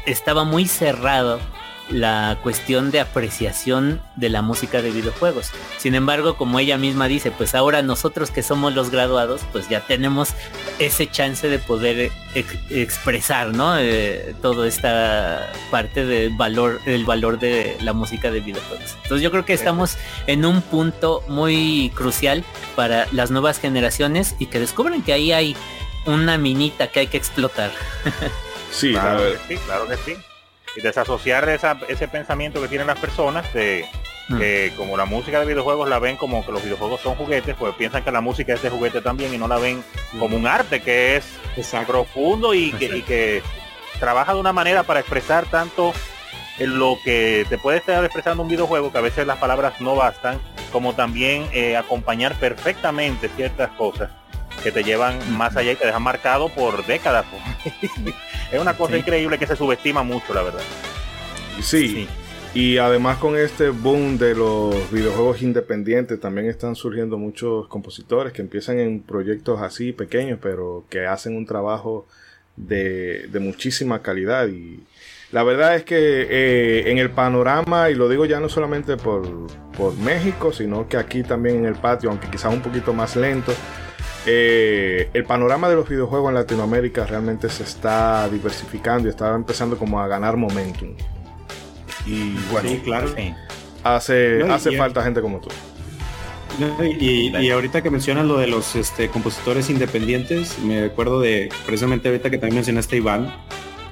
estaba 0.05 0.45
muy 0.45 0.67
cerrado 0.67 1.41
la 1.91 2.39
cuestión 2.43 2.91
de 2.91 3.01
apreciación 3.01 4.01
de 4.17 4.29
la 4.29 4.43
música 4.43 4.83
de 4.83 4.91
videojuegos. 4.91 5.51
Sin 5.79 5.95
embargo, 5.95 6.37
como 6.37 6.59
ella 6.59 6.79
misma 6.79 7.07
dice, 7.07 7.31
pues 7.31 7.55
ahora 7.55 7.83
nosotros 7.83 8.31
que 8.31 8.43
somos 8.43 8.75
los 8.75 8.91
graduados, 8.91 9.43
pues 9.53 9.69
ya 9.69 9.81
tenemos 9.81 10.31
ese 10.79 11.09
chance 11.09 11.49
de 11.49 11.59
poder 11.59 12.11
expresar, 12.35 13.55
¿no? 13.55 13.79
Eh, 13.79 14.35
toda 14.43 14.67
esta 14.67 15.53
parte 15.71 16.05
del 16.05 16.37
valor, 16.37 16.81
el 16.87 17.05
valor 17.05 17.39
de 17.39 17.77
la 17.81 17.93
música 17.93 18.31
de 18.31 18.41
videojuegos. 18.41 18.97
Entonces 19.03 19.23
yo 19.23 19.31
creo 19.31 19.45
que 19.45 19.53
estamos 19.53 19.97
en 20.27 20.45
un 20.45 20.63
punto 20.63 21.23
muy 21.29 21.93
crucial 21.95 22.45
para 22.75 23.07
las 23.13 23.31
nuevas 23.31 23.61
generaciones 23.61 24.35
y 24.39 24.47
que 24.47 24.59
descubren 24.59 25.03
que 25.03 25.13
ahí 25.13 25.33
hay 25.33 25.57
una 26.05 26.39
minita 26.39 26.89
que 26.89 27.01
hay 27.01 27.07
que 27.07 27.17
explotar. 27.17 27.71
sí, 28.71 28.93
claro, 28.93 29.23
sí, 29.49 29.57
claro 29.57 29.89
que 29.89 29.97
sí 29.97 30.17
y 30.77 30.81
desasociar 30.81 31.49
ese 31.49 32.09
pensamiento 32.09 32.61
que 32.61 32.69
tienen 32.69 32.87
las 32.87 32.99
personas 32.99 33.53
de 33.55 33.87
mm. 34.29 34.39
que 34.39 34.73
como 34.77 34.97
la 34.97 35.07
música 35.07 35.41
de 35.41 35.47
videojuegos 35.47 35.89
la 35.89 35.99
ven 35.99 36.17
como 36.17 36.45
que 36.45 36.53
los 36.53 36.63
videojuegos 36.63 37.01
son 37.01 37.15
juguetes, 37.15 37.57
pues 37.57 37.75
piensan 37.75 38.05
que 38.05 38.13
la 38.13 38.21
música 38.21 38.55
es 38.55 38.63
de 38.63 38.71
juguete 38.71 39.01
también 39.01 39.33
y 39.33 39.39
no 39.39 39.49
la 39.49 39.59
ven 39.59 39.83
como 40.19 40.37
un 40.37 40.47
arte 40.47 40.81
que 40.81 41.17
es 41.17 41.25
profundo 41.87 42.55
y 42.55 42.73
que, 42.73 43.43
trabaja 43.99 44.35
de 44.35 44.41
una 44.41 44.53
manera 44.53 44.83
para 44.83 45.01
expresar 45.01 45.47
tanto 45.47 45.95
en 46.59 46.79
lo 46.79 46.99
que 47.03 47.47
te 47.49 47.57
puede 47.57 47.79
estar 47.79 48.05
expresando 48.05 48.43
un 48.43 48.49
videojuego, 48.51 48.93
que 48.93 48.99
a 48.99 49.01
veces 49.01 49.27
las 49.27 49.39
palabras 49.39 49.81
no 49.81 49.97
bastan, 49.97 50.39
como 50.71 50.95
también 50.95 51.49
eh, 51.55 51.79
acompañar 51.79 52.35
perfectamente 52.35 53.31
ciertas 53.31 53.71
cosas 53.71 54.11
que 54.63 54.73
te 54.73 54.83
llevan 54.83 55.19
más 55.37 55.57
allá 55.57 55.73
y 55.73 55.77
te 55.77 55.87
dejan 55.87 56.03
marcado 56.03 56.49
por 56.49 56.85
décadas. 56.87 57.27
es 58.53 58.61
una 58.61 58.77
cosa 58.77 58.97
increíble 58.97 59.39
que 59.39 59.47
se 59.47 59.57
subestima 59.57 60.03
mucho, 60.03 60.35
la 60.35 60.43
verdad. 60.43 60.63
Sí. 61.61 62.09
Y 62.55 62.79
además 62.79 63.19
con 63.19 63.37
este 63.37 63.69
boom 63.69 64.17
de 64.17 64.35
los 64.35 64.91
videojuegos 64.91 65.43
independientes 65.43 66.19
también 66.19 66.49
están 66.49 66.75
surgiendo 66.75 67.19
muchos 67.19 67.69
compositores 67.69 68.33
que 68.33 68.41
empiezan 68.41 68.79
en 68.79 69.01
proyectos 69.01 69.61
así 69.61 69.93
pequeños, 69.93 70.39
pero 70.41 70.85
que 70.89 71.07
hacen 71.07 71.37
un 71.37 71.45
trabajo 71.45 72.07
de, 72.57 73.29
muchísima 73.41 74.01
calidad. 74.01 74.49
Y 74.49 74.81
la 75.33 75.43
verdad 75.43 75.77
es 75.77 75.85
que 75.85 75.99
eh, 75.99 76.91
en 76.91 76.97
el 76.97 77.11
panorama, 77.11 77.91
y 77.91 77.95
lo 77.95 78.09
digo 78.09 78.25
ya 78.25 78.41
no 78.41 78.49
solamente 78.49 78.97
por, 78.97 79.29
por 79.77 79.95
México, 79.99 80.51
sino 80.51 80.89
que 80.89 80.97
aquí 80.97 81.23
también 81.23 81.57
en 81.57 81.67
el 81.67 81.75
patio, 81.75 82.09
aunque 82.09 82.31
quizás 82.31 82.55
un 82.55 82.63
poquito 82.63 82.95
más 82.95 83.17
lento, 83.17 83.53
eh, 84.27 85.09
el 85.15 85.25
panorama 85.25 85.69
de 85.69 85.77
los 85.77 85.89
videojuegos 85.89 86.31
en 86.31 86.35
Latinoamérica 86.35 87.07
realmente 87.07 87.49
se 87.49 87.63
está 87.63 88.29
diversificando 88.29 89.07
y 89.07 89.11
está 89.11 89.35
empezando 89.35 89.79
como 89.79 90.01
a 90.01 90.09
ganar 90.09 90.37
momentum. 90.37 90.97
Y 92.05 92.35
bueno, 92.51 92.71
claro. 92.85 93.15
hace, 93.85 94.43
hace 94.51 94.77
falta 94.77 95.03
gente 95.03 95.21
como 95.21 95.41
tú. 95.41 95.49
y, 96.99 97.51
ahorita 97.51 97.83
que 97.83 97.91
mencionas 97.91 98.27
lo 98.27 98.39
de 98.39 98.49
los 98.49 98.75
este, 98.75 99.09
compositores 99.09 99.71
independientes, 99.71 100.59
me 100.59 100.85
acuerdo 100.85 101.21
de 101.21 101.49
precisamente 101.65 102.09
ahorita 102.09 102.29
que 102.31 102.39
también 102.39 102.57
mencionaste 102.57 102.97
Iván. 102.97 103.33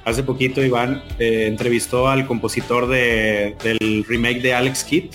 Hace 0.03 0.21
poquito 0.21 0.63
Iván 0.63 1.01
eh, 1.17 1.47
entrevistó 1.47 2.09
al 2.09 2.27
compositor 2.27 2.87
de, 2.87 3.55
del 3.63 4.05
remake 4.07 4.41
de 4.41 4.53
Alex 4.53 4.83
Kidd 4.83 5.11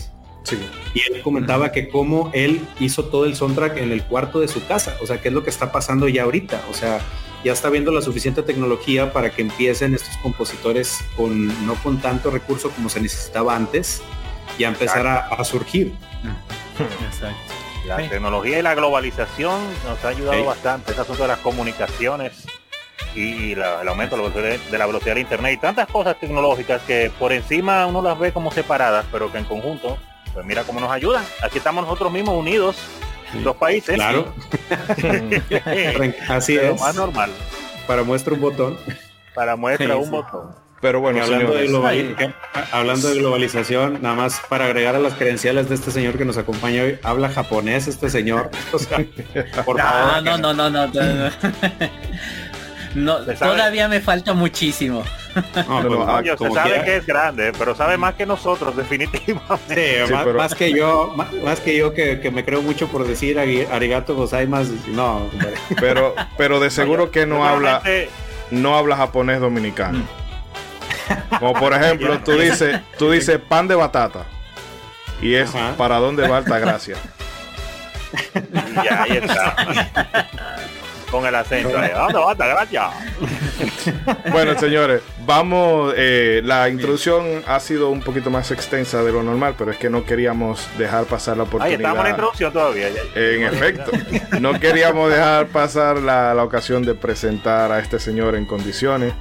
y 0.95 1.01
él 1.01 1.23
comentaba 1.23 1.71
que 1.73 1.89
cómo 1.89 2.31
él 2.33 2.67
hizo 2.81 3.05
todo 3.05 3.25
el 3.25 3.37
soundtrack 3.37 3.77
en 3.79 3.93
el 3.93 4.03
cuarto 4.05 4.41
de 4.41 4.49
su 4.49 4.67
casa, 4.67 4.97
o 5.01 5.07
sea, 5.07 5.21
qué 5.21 5.29
es 5.29 5.35
lo 5.35 5.45
que 5.45 5.51
está 5.51 5.71
pasando 5.71 6.09
ya 6.09 6.25
ahorita, 6.25 6.63
o 6.71 6.75
sea, 6.75 7.01
ya 7.45 7.53
está 7.53 7.71
viendo 7.71 7.93
la 7.93 8.03
suficiente 8.03 8.43
tecnología 8.43 9.13
para 9.13 9.31
que 9.31 9.43
empiecen 9.43 9.95
estos 9.95 10.17
compositores 10.19 10.99
con 11.17 11.67
no 11.67 11.75
con 11.77 11.99
tanto 12.01 12.31
recurso 12.31 12.71
como 12.71 12.89
se 12.89 13.01
necesitaba 13.01 13.57
antes 13.57 14.03
y 14.59 14.65
a 14.65 14.69
empezar 14.69 15.07
a, 15.07 15.45
surgir. 15.45 15.93
Exacto. 17.07 17.55
La 17.87 17.97
tecnología 17.97 18.59
y 18.59 18.63
la 18.63 18.75
globalización 18.75 19.61
nos 19.85 20.05
ha 20.05 20.09
ayudado 20.09 20.45
bastante, 20.45 20.93
ese 20.93 21.01
asunto 21.01 21.23
de 21.23 21.29
las 21.29 21.39
comunicaciones 21.39 22.47
y 23.15 23.53
el 23.53 23.89
aumento 23.89 24.17
de 24.31 24.79
la 24.79 24.87
velocidad 24.87 25.15
de 25.15 25.23
internet 25.23 25.55
y 25.55 25.57
tantas 25.57 25.89
cosas 25.89 26.19
tecnológicas 26.21 26.83
que 26.83 27.11
por 27.19 27.33
encima 27.33 27.87
uno 27.87 28.03
las 28.03 28.19
ve 28.19 28.33
como 28.33 28.51
separadas, 28.53 29.07
pero 29.11 29.33
que 29.33 29.39
en 29.39 29.45
conjunto 29.45 29.99
pues 30.35 30.47
mira 30.47 30.65
cómo 30.65 30.81
nos 30.81 30.91
ayudan. 30.91 31.25
Aquí 31.43 31.59
estamos 31.59 31.85
nosotros 31.85 32.13
mismos 32.13 32.37
unidos, 32.37 32.77
dos 33.43 33.57
países. 33.57 33.95
Claro. 33.95 34.33
Así 36.29 36.57
es. 36.57 36.81
más 36.81 36.95
normal. 36.95 37.31
Para 37.87 38.03
muestra 38.03 38.35
un 38.35 38.41
botón. 38.41 38.79
Para 39.35 39.57
muestra 39.57 39.97
un 39.97 40.11
botón. 40.11 40.55
Pero 40.81 41.01
bueno, 41.01 41.23
hablando 41.23 41.53
de, 41.53 42.33
hablando 42.73 43.09
de, 43.09 43.19
globalización, 43.19 44.01
nada 44.01 44.15
más 44.15 44.41
para 44.49 44.65
agregar 44.65 44.95
a 44.95 44.99
las 44.99 45.13
credenciales 45.13 45.69
de 45.69 45.75
este 45.75 45.91
señor 45.91 46.17
que 46.17 46.25
nos 46.25 46.39
acompaña 46.39 46.85
hoy, 46.85 46.99
habla 47.03 47.29
japonés 47.29 47.87
este 47.87 48.09
señor. 48.09 48.51
por 48.71 48.81
favor. 49.79 50.23
no, 50.23 50.39
no, 50.39 50.55
no, 50.55 50.71
no. 50.71 50.87
no. 50.87 51.31
no 52.95 53.19
todavía 53.19 53.89
me 53.89 54.01
falta 54.01 54.33
muchísimo. 54.33 55.05
No, 55.35 55.83
pero, 55.83 56.09
ah, 56.09 56.23
se 56.23 56.51
sabe 56.51 56.85
que 56.85 56.97
es 56.97 57.07
grande, 57.07 57.53
pero 57.57 57.75
sabe 57.75 57.97
más 57.97 58.15
que 58.15 58.27
nosotros, 58.27 58.77
definitivamente. 58.77 60.07
Sí, 60.07 60.13
más, 60.37 60.55
que 60.55 60.73
yo, 60.73 61.15
más, 61.45 61.61
que 61.61 61.77
yo 61.77 61.95
que, 61.95 62.31
me 62.33 62.45
creo 62.45 62.63
mucho 62.63 62.89
por 62.89 63.07
decir 63.07 63.39
arigato 63.39 64.15
gozaimas, 64.15 64.69
no. 64.89 65.31
Pero, 65.79 66.15
pero 66.37 66.59
de 66.61 66.71
seguro 66.71 67.11
que 67.11 67.27
no 67.27 67.47
habla, 67.47 67.83
no 68.51 68.77
habla 68.77 68.97
japonés 68.97 69.41
dominicano. 69.41 70.03
Como 71.39 71.55
por 71.55 71.75
ejemplo, 71.81 72.19
tú 72.21 72.33
dices, 72.33 72.81
tú 72.99 73.11
dices 73.11 73.39
pan 73.39 73.69
de 73.69 73.77
batata. 73.77 74.25
Y 75.23 75.35
es 75.35 75.51
para 75.77 75.99
dónde 75.99 76.27
va 76.27 76.41
gracia 76.41 76.97
ya, 78.85 79.03
ahí 79.03 79.17
está. 79.17 79.57
Con 81.11 81.27
el 81.27 81.35
acento. 81.35 81.71
¿Dónde 81.71 82.19
va 82.19 82.35
gracias? 82.35 82.85
bueno, 84.33 84.59
señores, 84.59 85.03
vamos. 85.27 85.93
Eh, 85.97 86.41
la 86.45 86.69
introducción 86.69 87.43
ha 87.47 87.59
sido 87.61 87.91
un 87.91 88.01
poquito 88.01 88.31
más 88.31 88.51
extensa 88.51 89.03
de 89.03 89.13
lo 89.13 89.23
normal, 89.23 89.55
pero 89.59 89.73
es 89.73 89.77
que 89.77 89.91
no 89.91 90.05
queríamos 90.05 90.69
dejar 90.79 91.05
pasar 91.05 91.37
la 91.37 91.45
oportunidad. 91.45 91.69
Ahí 91.69 91.75
estamos 91.75 91.99
en 91.99 92.05
la 92.05 92.11
introducción 92.11 92.53
todavía. 92.53 92.89
En 93.15 93.43
efecto, 93.45 93.91
no 94.41 94.59
queríamos 94.61 95.11
dejar 95.11 95.49
pasar 95.49 95.99
la, 95.99 96.35
la 96.35 96.45
ocasión 96.45 96.85
de 96.85 96.95
presentar 96.95 97.73
a 97.73 97.81
este 97.81 97.99
señor 97.99 98.37
en 98.37 98.47
condiciones. 98.47 99.13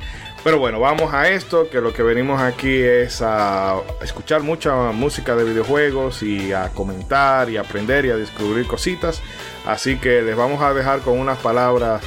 Pero 0.44 0.58
bueno, 0.58 0.80
vamos 0.80 1.14
a 1.14 1.28
esto, 1.28 1.70
que 1.70 1.82
lo 1.82 1.92
que 1.92 2.02
venimos 2.02 2.42
aquí 2.42 2.74
es 2.74 3.22
a 3.22 3.76
escuchar 4.02 4.42
mucha 4.42 4.74
música 4.94 5.36
de 5.36 5.44
videojuegos 5.44 6.24
y 6.24 6.54
a 6.54 6.70
comentar 6.70 7.50
y 7.50 7.58
aprender 7.58 8.06
y 8.06 8.12
a 8.12 8.16
descubrir 8.16 8.66
cositas. 8.66 9.22
Así 9.70 9.98
que 9.98 10.24
les 10.24 10.36
vamos 10.36 10.64
a 10.64 10.74
dejar 10.74 11.02
con 11.02 11.20
unas 11.20 11.38
palabras 11.38 12.02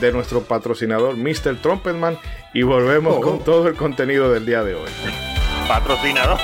de 0.00 0.12
nuestro 0.12 0.42
patrocinador, 0.42 1.16
Mr. 1.16 1.56
Trumpetman, 1.62 2.18
y 2.52 2.62
volvemos 2.62 3.20
con 3.20 3.36
oh. 3.36 3.38
todo 3.38 3.68
el 3.68 3.74
contenido 3.74 4.30
del 4.30 4.44
día 4.44 4.62
de 4.62 4.74
hoy. 4.74 4.90
Patrocinador. 5.66 6.38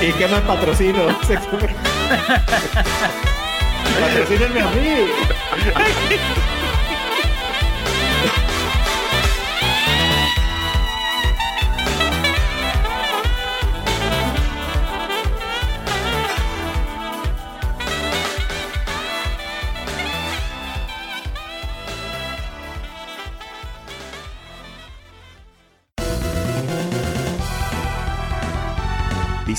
¿Y 0.00 0.12
qué 0.12 0.26
es 0.26 0.30
patrocino? 0.42 1.08
Patrocínenme 4.00 4.60
a 4.60 4.70
mí. 4.70 5.08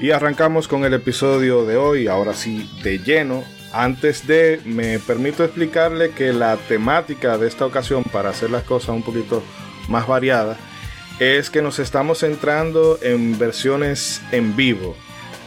Y 0.00 0.12
arrancamos 0.12 0.66
con 0.66 0.84
el 0.84 0.94
episodio 0.94 1.66
de 1.66 1.76
hoy, 1.76 2.06
ahora 2.06 2.32
sí, 2.32 2.70
de 2.82 3.00
lleno. 3.00 3.44
Antes 3.70 4.26
de, 4.26 4.60
me 4.64 4.98
permito 4.98 5.44
explicarle 5.44 6.12
que 6.12 6.32
la 6.32 6.56
temática 6.56 7.36
de 7.36 7.46
esta 7.46 7.66
ocasión, 7.66 8.02
para 8.04 8.30
hacer 8.30 8.50
las 8.50 8.62
cosas 8.62 8.90
un 8.90 9.02
poquito 9.02 9.42
más 9.88 10.06
variadas, 10.06 10.56
es 11.18 11.50
que 11.50 11.60
nos 11.60 11.78
estamos 11.78 12.20
centrando 12.20 12.98
en 13.02 13.38
versiones 13.38 14.22
en 14.32 14.56
vivo. 14.56 14.96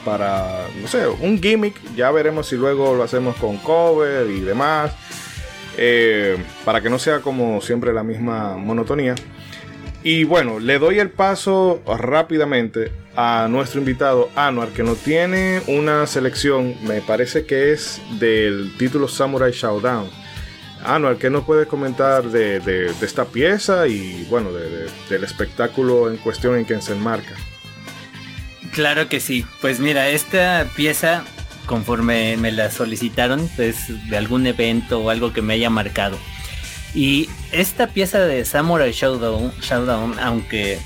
Para, 0.06 0.68
no 0.80 0.88
sé, 0.88 1.08
un 1.08 1.42
gimmick. 1.42 1.76
Ya 1.96 2.12
veremos 2.12 2.48
si 2.48 2.56
luego 2.56 2.94
lo 2.94 3.02
hacemos 3.02 3.36
con 3.38 3.58
cover 3.58 4.30
y 4.30 4.42
demás. 4.42 4.94
eh, 5.78 6.38
para 6.64 6.82
que 6.82 6.90
no 6.92 7.00
sea 7.00 7.22
como 7.22 7.60
siempre 7.60 7.92
la 7.92 8.04
misma 8.04 8.56
monotonía. 8.56 9.16
Y 10.04 10.26
bueno, 10.26 10.60
le 10.60 10.80
doy 10.80 11.00
el 11.00 11.10
paso 11.10 11.82
rápidamente 11.88 12.92
a 13.16 13.48
nuestro 13.50 13.80
invitado 13.80 14.30
Anuar, 14.36 14.70
que 14.70 14.84
nos 14.84 14.98
tiene 14.98 15.62
una 15.68 16.06
selección, 16.08 16.76
me 16.84 17.00
parece 17.02 17.46
que 17.46 17.72
es 17.72 18.02
del 18.20 18.74
título 18.78 19.08
Samurai 19.08 19.52
Showdown. 19.54 20.10
Anuar, 20.84 21.16
¿qué 21.16 21.30
nos 21.30 21.46
puedes 21.46 21.68
comentar 21.68 22.24
de, 22.26 22.60
de- 22.60 22.88
esta 23.02 23.24
pieza 23.24 23.88
y 23.88 24.28
bueno, 24.30 24.52
de- 24.52 24.70
de- 24.70 24.90
del 25.10 25.24
espectáculo 25.24 26.10
en 26.12 26.18
cuestión 26.18 26.58
en 26.58 26.66
que 26.66 26.82
se 26.82 26.92
enmarca? 26.92 27.36
Claro 28.74 29.08
que 29.08 29.22
sí. 29.22 29.46
Pues 29.62 29.80
mira, 29.80 30.10
esta 30.10 30.68
pieza, 30.76 31.24
conforme 31.66 32.36
me 32.36 32.52
la 32.52 32.70
solicitaron, 32.72 33.50
pues 33.56 33.86
de 34.10 34.18
algún 34.18 34.46
evento 34.48 35.00
o 35.00 35.10
algo 35.10 35.32
que 35.32 35.42
me 35.42 35.54
haya 35.54 35.70
marcado. 35.70 36.18
Y 36.96 37.30
esta 37.52 37.88
pieza 37.88 38.20
de 38.20 38.46
Samurai 38.46 38.92
Showdown, 38.92 39.52
Showdown 39.62 40.20
aunque 40.20 40.80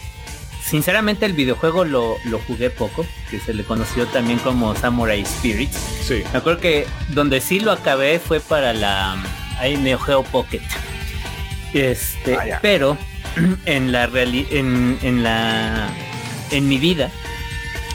sinceramente 0.65 1.25
el 1.25 1.33
videojuego 1.33 1.83
lo, 1.85 2.15
lo 2.25 2.39
jugué 2.39 2.69
poco, 2.69 3.05
que 3.29 3.39
se 3.39 3.53
le 3.53 3.63
conoció 3.63 4.05
también 4.07 4.39
como 4.39 4.75
Samurai 4.75 5.25
Spirits. 5.25 5.77
Sí, 6.07 6.23
Me 6.31 6.39
acuerdo 6.39 6.59
que 6.61 6.85
donde 7.09 7.41
sí 7.41 7.59
lo 7.59 7.71
acabé 7.71 8.19
fue 8.19 8.39
para 8.39 8.73
la 8.73 9.17
ahí 9.59 9.75
Neo 9.77 9.99
Geo 9.99 10.23
Pocket. 10.23 10.61
Este, 11.73 12.35
Ah, 12.35 12.59
pero 12.61 12.97
en 13.65 13.91
la 13.91 14.07
reali- 14.07 14.47
en, 14.51 14.97
en 15.01 15.23
la 15.23 15.89
en 16.51 16.67
mi 16.69 16.77
vida 16.77 17.11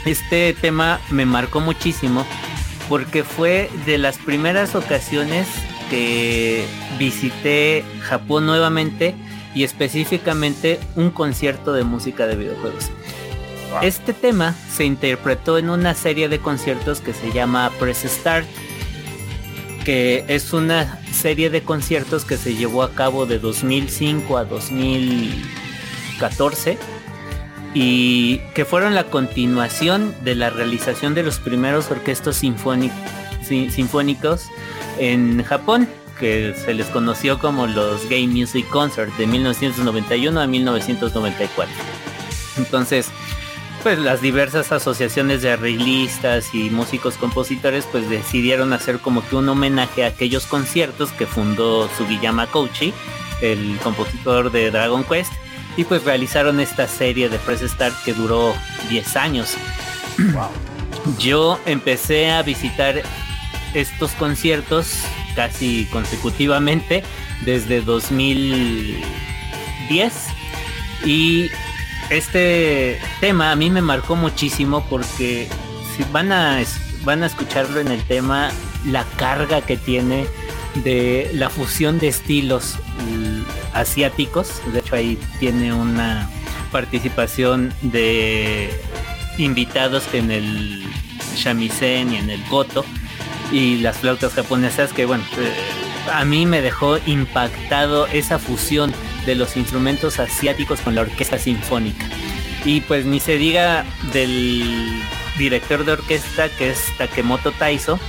este 0.05 0.53
tema 0.53 0.99
me 1.09 1.25
marcó 1.25 1.59
muchísimo 1.59 2.25
porque 2.89 3.23
fue 3.23 3.69
de 3.85 3.97
las 3.97 4.17
primeras 4.17 4.75
ocasiones 4.75 5.47
que 5.93 6.65
visité 6.97 7.85
Japón 8.01 8.47
nuevamente 8.47 9.13
y 9.53 9.63
específicamente 9.63 10.79
un 10.95 11.11
concierto 11.11 11.71
de 11.73 11.83
música 11.83 12.25
de 12.25 12.35
videojuegos. 12.35 12.89
Wow. 13.71 13.83
Este 13.83 14.13
tema 14.13 14.55
se 14.71 14.85
interpretó 14.85 15.59
en 15.59 15.69
una 15.69 15.93
serie 15.93 16.29
de 16.29 16.39
conciertos 16.39 16.99
que 16.99 17.13
se 17.13 17.31
llama 17.31 17.69
Press 17.79 18.05
Start, 18.07 18.47
que 19.85 20.25
es 20.27 20.51
una 20.53 20.99
serie 21.11 21.51
de 21.51 21.61
conciertos 21.61 22.25
que 22.25 22.37
se 22.37 22.55
llevó 22.55 22.81
a 22.81 22.93
cabo 22.95 23.27
de 23.27 23.37
2005 23.37 24.35
a 24.37 24.45
2014 24.45 26.79
y 27.75 28.39
que 28.55 28.65
fueron 28.65 28.95
la 28.95 29.03
continuación 29.05 30.15
de 30.23 30.33
la 30.33 30.49
realización 30.49 31.13
de 31.13 31.21
los 31.21 31.37
primeros 31.37 31.91
orquestos 31.91 32.41
sinfóni- 32.41 32.89
si- 33.43 33.69
sinfónicos 33.69 34.47
en 34.97 35.43
Japón, 35.43 35.87
que 36.19 36.53
se 36.55 36.73
les 36.73 36.87
conoció 36.87 37.39
como 37.39 37.67
los 37.67 38.03
Game 38.09 38.27
Music 38.27 38.67
Concert 38.69 39.15
de 39.17 39.27
1991 39.27 40.39
a 40.39 40.47
1994. 40.47 41.73
Entonces, 42.57 43.09
pues 43.83 43.99
las 43.99 44.21
diversas 44.21 44.71
asociaciones 44.71 45.41
de 45.41 45.51
arreglistas 45.51 46.53
y 46.53 46.69
músicos 46.69 47.17
compositores 47.17 47.85
pues 47.91 48.09
decidieron 48.09 48.71
hacer 48.71 48.99
como 48.99 49.27
que 49.27 49.35
un 49.35 49.49
homenaje 49.49 50.05
a 50.05 50.07
aquellos 50.07 50.45
conciertos 50.45 51.11
que 51.11 51.25
fundó 51.25 51.89
Sugiyama 51.97 52.47
Kouchi, 52.47 52.93
el 53.41 53.77
compositor 53.83 54.51
de 54.51 54.71
Dragon 54.71 55.03
Quest, 55.03 55.33
y 55.75 55.83
pues 55.83 56.03
realizaron 56.05 56.59
esta 56.59 56.87
serie 56.87 57.27
de 57.27 57.39
Press 57.39 57.61
Start 57.61 57.95
que 58.05 58.13
duró 58.13 58.53
10 58.89 59.15
años. 59.17 59.57
Yo 61.19 61.59
empecé 61.65 62.31
a 62.31 62.41
visitar 62.43 63.03
estos 63.73 64.11
conciertos 64.11 64.99
casi 65.35 65.87
consecutivamente 65.91 67.03
desde 67.45 67.81
2010 67.81 70.13
y 71.05 71.49
este 72.09 72.99
tema 73.19 73.51
a 73.51 73.55
mí 73.55 73.69
me 73.69 73.81
marcó 73.81 74.15
muchísimo 74.15 74.85
porque 74.89 75.47
si 75.95 76.03
van 76.11 76.31
a 76.31 76.59
van 77.03 77.23
a 77.23 77.25
escucharlo 77.25 77.79
en 77.79 77.89
el 77.89 78.01
tema 78.03 78.51
la 78.85 79.03
carga 79.17 79.61
que 79.61 79.77
tiene 79.77 80.25
de 80.75 81.29
la 81.33 81.49
fusión 81.49 81.99
de 81.99 82.07
estilos 82.07 82.77
asiáticos. 83.73 84.61
De 84.71 84.79
hecho 84.79 84.95
ahí 84.95 85.19
tiene 85.39 85.73
una 85.73 86.29
participación 86.71 87.73
de 87.81 88.69
invitados 89.37 90.03
en 90.13 90.31
el 90.31 90.83
shamisen 91.35 92.13
y 92.13 92.17
en 92.17 92.29
el 92.29 92.43
goto 92.49 92.85
y 93.53 93.77
las 93.77 93.99
flautas 93.99 94.33
japonesas 94.33 94.91
que 94.91 95.05
bueno, 95.05 95.23
eh, 95.37 95.53
a 96.11 96.25
mí 96.25 96.45
me 96.45 96.61
dejó 96.61 96.97
impactado 97.05 98.07
esa 98.07 98.39
fusión 98.39 98.91
de 99.25 99.35
los 99.35 99.55
instrumentos 99.55 100.19
asiáticos 100.19 100.81
con 100.81 100.95
la 100.95 101.01
orquesta 101.01 101.37
sinfónica. 101.37 102.05
Y 102.65 102.81
pues 102.81 103.05
ni 103.05 103.19
se 103.19 103.37
diga 103.37 103.85
del 104.11 105.01
director 105.37 105.85
de 105.85 105.93
orquesta 105.93 106.49
que 106.49 106.71
es 106.71 106.79
Takemoto 106.97 107.51
Taiso, 107.51 107.99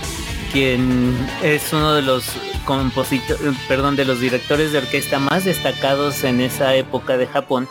quien 0.51 1.15
es 1.43 1.73
uno 1.73 1.95
de 1.95 2.03
los 2.03 2.33
compositores, 2.65 3.55
perdón, 3.69 3.97
de 3.97 4.07
los 4.07 4.21
directores 4.21 4.73
de 4.73 4.79
orquesta 4.79 5.19
más 5.19 5.45
destacados 5.45 6.25
en 6.25 6.41
esa 6.41 6.75
época 6.75 7.19
de 7.19 7.27
Japón, 7.27 7.69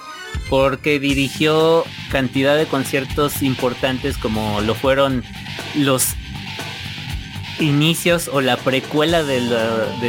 porque 0.50 1.00
dirigió 1.00 1.86
cantidad 2.12 2.56
de 2.56 2.68
conciertos 2.68 3.42
importantes 3.42 4.18
como 4.18 4.62
lo 4.62 4.76
fueron 4.76 5.24
los 5.76 6.16
inicios 7.60 8.30
o 8.32 8.42
la 8.42 8.58
precuela 8.58 9.24
de, 9.24 9.42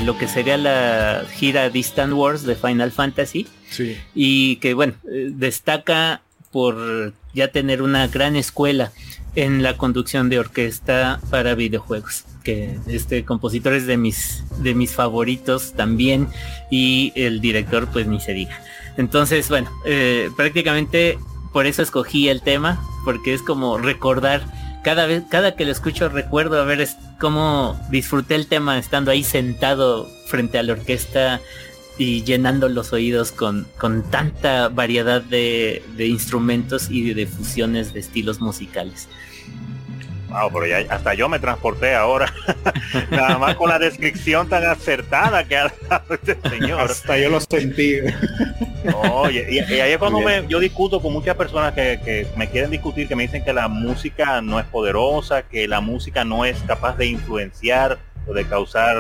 lo 0.05 0.19
que 0.19 0.29
sería 0.29 0.57
la 0.57 1.25
gira 1.33 1.71
Distant 1.71 2.13
Wars 2.13 2.45
de 2.45 2.55
Final 2.55 2.93
Fantasy. 2.93 3.47
Sí. 3.71 3.97
Y 4.15 4.57
que 4.57 4.75
bueno, 4.75 4.95
eh, 5.11 5.31
destaca 5.33 6.23
por 6.53 7.13
ya 7.35 7.49
tener 7.49 7.83
una 7.83 8.07
gran 8.07 8.37
escuela 8.37 8.93
en 9.35 9.63
la 9.63 9.77
conducción 9.77 10.29
de 10.29 10.39
orquesta 10.39 11.21
para 11.31 11.55
videojuegos 11.55 12.25
que 12.45 12.79
este 12.87 13.25
compositor 13.25 13.73
es 13.73 13.87
de 13.87 13.97
mis 13.97 14.45
de 14.59 14.75
mis 14.75 14.93
favoritos 14.93 15.73
también 15.73 16.29
y 16.71 17.13
el 17.17 17.41
director 17.41 17.89
pues 17.93 18.07
ni 18.07 18.21
se 18.21 18.33
diga 18.33 18.61
entonces 18.97 19.49
bueno 19.49 19.73
eh, 19.87 20.31
prácticamente 20.37 21.19
por 21.53 21.67
eso 21.67 21.83
escogí 21.83 22.29
el 22.29 22.43
tema 22.43 22.81
porque 23.05 23.35
es 23.35 23.43
como 23.43 23.79
recordar 23.79 24.45
cada 24.85 25.07
vez 25.07 25.25
cada 25.29 25.57
que 25.57 25.65
lo 25.65 25.73
escucho 25.73 26.09
recuerdo 26.09 26.61
a 26.61 26.65
ver 26.65 26.87
cómo 27.19 27.81
disfruté 27.91 28.35
el 28.37 28.47
tema 28.47 28.79
estando 28.79 29.11
ahí 29.11 29.25
sentado 29.25 30.07
frente 30.27 30.59
a 30.59 30.63
la 30.63 30.75
orquesta 30.75 31.41
y 31.97 32.23
llenando 32.23 32.69
los 32.69 32.93
oídos 32.93 33.33
con, 33.33 33.67
con 33.79 34.03
tanta 34.11 34.69
variedad 34.69 35.23
de, 35.23 35.83
de 35.97 36.07
instrumentos 36.07 36.91
y 36.91 37.15
de 37.15 37.27
fusiones 37.27 37.95
de 37.95 38.01
estilos 38.01 38.41
musicales. 38.41 39.09
Wow, 40.35 40.51
pero 40.53 40.67
ya 40.67 40.85
hasta 40.93 41.15
yo 41.15 41.29
me 41.29 41.39
transporté 41.39 41.95
ahora. 41.95 42.33
Nada 43.11 43.39
más 43.39 43.55
con 43.55 43.69
la 43.69 43.79
descripción 43.79 44.49
tan 44.49 44.65
acertada 44.65 45.45
que 45.45 45.57
ha 45.57 45.73
dado 45.89 46.15
este 46.15 46.37
señor. 46.49 46.81
Hasta 46.81 47.17
yo 47.19 47.31
lo 47.31 47.41
sentí. 47.41 47.99
Oye, 49.13 49.47
y, 49.49 49.59
ahí 49.61 49.93
es 49.93 49.99
cuando 49.99 50.19
me, 50.21 50.45
yo 50.49 50.59
discuto 50.59 51.01
con 51.01 51.13
muchas 51.13 51.37
personas 51.37 51.73
que, 51.73 52.01
que, 52.05 52.27
me 52.37 52.51
quieren 52.51 52.73
discutir, 52.73 53.07
que 53.07 53.15
me 53.15 53.23
dicen 53.23 53.45
que 53.45 53.53
la 53.53 53.69
música 53.69 54.41
no 54.41 54.59
es 54.59 54.67
poderosa, 54.67 55.43
que 55.43 55.69
la 55.69 55.81
música 55.81 56.25
no 56.25 56.45
es 56.45 56.59
capaz 56.63 56.97
de 56.97 57.07
influenciar 57.07 57.99
o 58.27 58.33
de 58.33 58.45
causar 58.45 58.97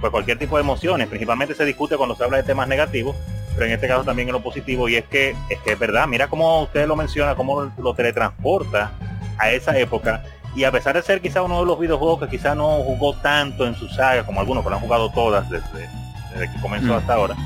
pues, 0.00 0.10
cualquier 0.10 0.40
tipo 0.40 0.56
de 0.56 0.62
emociones. 0.62 1.06
Principalmente 1.06 1.54
se 1.54 1.64
discute 1.64 1.96
cuando 1.96 2.16
se 2.16 2.24
habla 2.24 2.38
de 2.38 2.42
temas 2.42 2.66
negativos, 2.66 3.14
pero 3.54 3.66
en 3.66 3.72
este 3.72 3.86
caso 3.86 4.02
también 4.02 4.28
en 4.28 4.32
lo 4.32 4.42
positivo. 4.42 4.88
Y 4.88 4.96
es 4.96 5.04
que 5.04 5.36
es 5.48 5.58
que 5.60 5.72
es 5.74 5.78
verdad, 5.78 6.08
mira 6.08 6.26
cómo 6.26 6.64
usted 6.64 6.88
lo 6.88 6.96
menciona, 6.96 7.36
cómo 7.36 7.72
lo 7.78 7.94
teletransporta 7.94 8.90
a 9.38 9.52
esa 9.52 9.78
época 9.78 10.24
y 10.54 10.64
a 10.64 10.72
pesar 10.72 10.94
de 10.94 11.02
ser 11.02 11.20
quizá 11.20 11.42
uno 11.42 11.60
de 11.60 11.66
los 11.66 11.78
videojuegos 11.78 12.20
que 12.20 12.36
quizá 12.36 12.54
no 12.54 12.78
jugó 12.82 13.14
tanto 13.14 13.66
en 13.66 13.74
su 13.74 13.88
saga 13.88 14.24
como 14.24 14.40
algunos 14.40 14.64
lo 14.64 14.74
han 14.74 14.80
jugado 14.80 15.10
todas 15.10 15.48
desde, 15.50 15.88
que 16.32 16.60
comenzó 16.60 16.92
mm. 16.92 16.96
hasta 16.96 17.14
ahora 17.14 17.36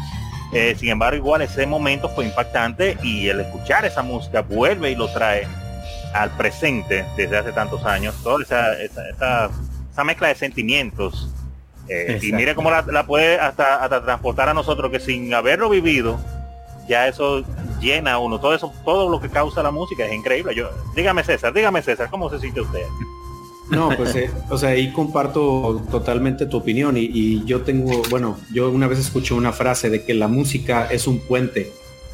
eh, 0.53 0.75
sin 0.79 0.91
embargo 0.91 1.17
igual 1.17 1.43
ese 1.43 1.67
momento 1.67 2.09
fue 2.09 2.25
impactante 2.25 2.97
y 3.03 3.29
el 3.29 3.41
escuchar 3.41 3.85
esa 3.85 4.03
música 4.03 4.43
vuelve 4.43 4.91
y 4.91 4.95
lo 4.95 5.09
trae 5.09 5.47
al 6.15 6.31
presente 6.31 7.05
desde 7.17 7.37
hace 7.37 7.53
tantos 7.53 7.85
años 7.85 8.15
toda 8.23 8.43
esa, 8.43 8.73
esa, 8.81 9.51
mezcla 10.05 10.29
de 10.29 10.37
sentimientos 10.37 11.29
eh, 11.89 12.21
y 12.23 12.33
mire 12.33 12.55
cómo 12.55 12.71
la, 12.71 13.05
puede 13.05 13.41
hasta, 13.41 13.83
hasta 13.83 14.05
transportar 14.05 14.49
a 14.49 14.55
nosotros 14.55 14.93
que 14.93 15.01
sin 15.01 15.35
haberlo 15.35 15.69
vivido 15.69 16.19
ya 16.89 17.07
eso 17.09 17.45
llena 17.81 18.19
uno, 18.19 18.41
todo 18.41 18.55
eso, 18.55 18.73
todo 18.85 19.09
lo 19.09 19.21
que 19.21 19.29
causa 19.29 19.63
la 19.63 19.71
música 19.71 20.07
es 20.07 20.13
increíble. 20.13 20.55
Yo, 20.55 20.71
dígame 20.97 21.23
César, 21.23 21.53
dígame 21.53 21.83
César, 21.83 22.09
¿cómo 22.11 22.31
se 22.31 22.41
siente 22.41 22.61
usted? 22.61 22.83
No, 23.71 23.91
pues, 23.97 24.15
eh, 24.17 24.31
o 24.49 24.57
sea, 24.57 24.71
ahí 24.71 24.93
comparto 24.93 25.83
totalmente 25.91 26.47
tu 26.47 26.57
opinión 26.57 26.97
y, 26.97 27.45
yo 27.45 27.63
tengo, 27.63 28.03
bueno, 28.09 28.39
yo 28.53 28.71
una 28.71 28.87
vez 28.87 28.99
escuché 28.99 29.35
una 29.35 29.53
frase 29.53 29.91
de 29.91 30.05
que 30.05 30.15
la 30.15 30.27
música 30.27 30.87
es 30.91 31.07
un 31.07 31.19
puente 31.19 31.71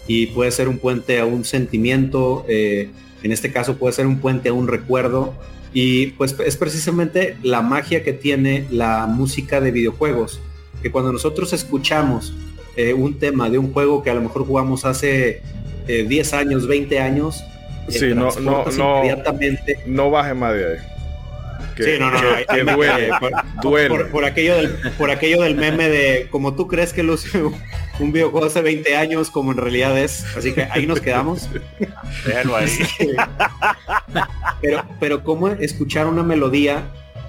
y 0.08 0.26
puede 0.26 0.50
ser 0.50 0.68
un 0.68 0.78
puente 0.78 1.20
a 1.20 1.26
un 1.26 1.44
sentimiento, 1.44 2.44
eh, 2.48 2.90
en 3.22 3.32
este 3.32 3.52
caso 3.52 3.76
puede 3.76 3.92
ser 3.92 4.06
un 4.06 4.18
puente 4.18 4.48
a 4.48 4.52
un 4.52 4.66
recuerdo 4.66 5.34
y 5.72 6.08
pues 6.08 6.37
es 6.44 6.56
precisamente 6.56 7.37
la 7.42 7.62
magia 7.62 8.02
que 8.02 8.12
tiene 8.12 8.66
la 8.70 9.06
música 9.06 9.60
de 9.60 9.70
videojuegos, 9.70 10.40
que 10.82 10.90
cuando 10.90 11.12
nosotros 11.12 11.52
escuchamos 11.52 12.34
eh, 12.76 12.92
un 12.92 13.18
tema 13.18 13.50
de 13.50 13.58
un 13.58 13.72
juego 13.72 14.02
que 14.02 14.10
a 14.10 14.14
lo 14.14 14.20
mejor 14.20 14.46
jugamos 14.46 14.84
hace 14.84 15.42
10 15.87 16.32
eh, 16.32 16.37
años, 16.37 16.66
20 16.66 16.98
años. 17.00 17.44
Eh, 17.88 17.92
sí, 17.92 18.06
no, 18.14 18.30
no, 18.40 18.64
no, 18.64 19.02
no 19.87 20.10
baje 20.10 20.34
más 20.34 20.54
de 20.54 20.66
ahí. 20.66 20.78
sí, 21.76 21.90
no, 21.98 22.10
no, 22.10 22.18
que, 22.48 22.64
duele, 22.72 23.10
por, 23.60 24.10
Por, 24.10 24.24
aquello 24.24 24.56
del, 24.56 24.70
por 24.96 25.10
aquello 25.10 25.42
del 25.42 25.54
meme 25.54 25.88
de 25.88 26.28
como 26.30 26.54
tú 26.54 26.66
crees 26.66 26.92
que 26.92 27.02
luce 27.02 27.42
un 28.00 28.12
videojuego 28.12 28.46
hace 28.46 28.62
20 28.62 28.96
años, 28.96 29.30
como 29.30 29.52
en 29.52 29.58
realidad 29.58 29.98
es. 29.98 30.24
Así 30.37 30.52
que 30.52 30.64
ahí 30.64 30.87
nos 30.87 31.00
quedamos. 31.00 31.48
Déjalo 32.26 32.56
ahí. 32.56 32.70
pero, 34.60 34.84
pero 34.98 35.22
cómo 35.22 35.48
escuchar 35.48 36.06
una 36.06 36.22
melodía 36.22 36.84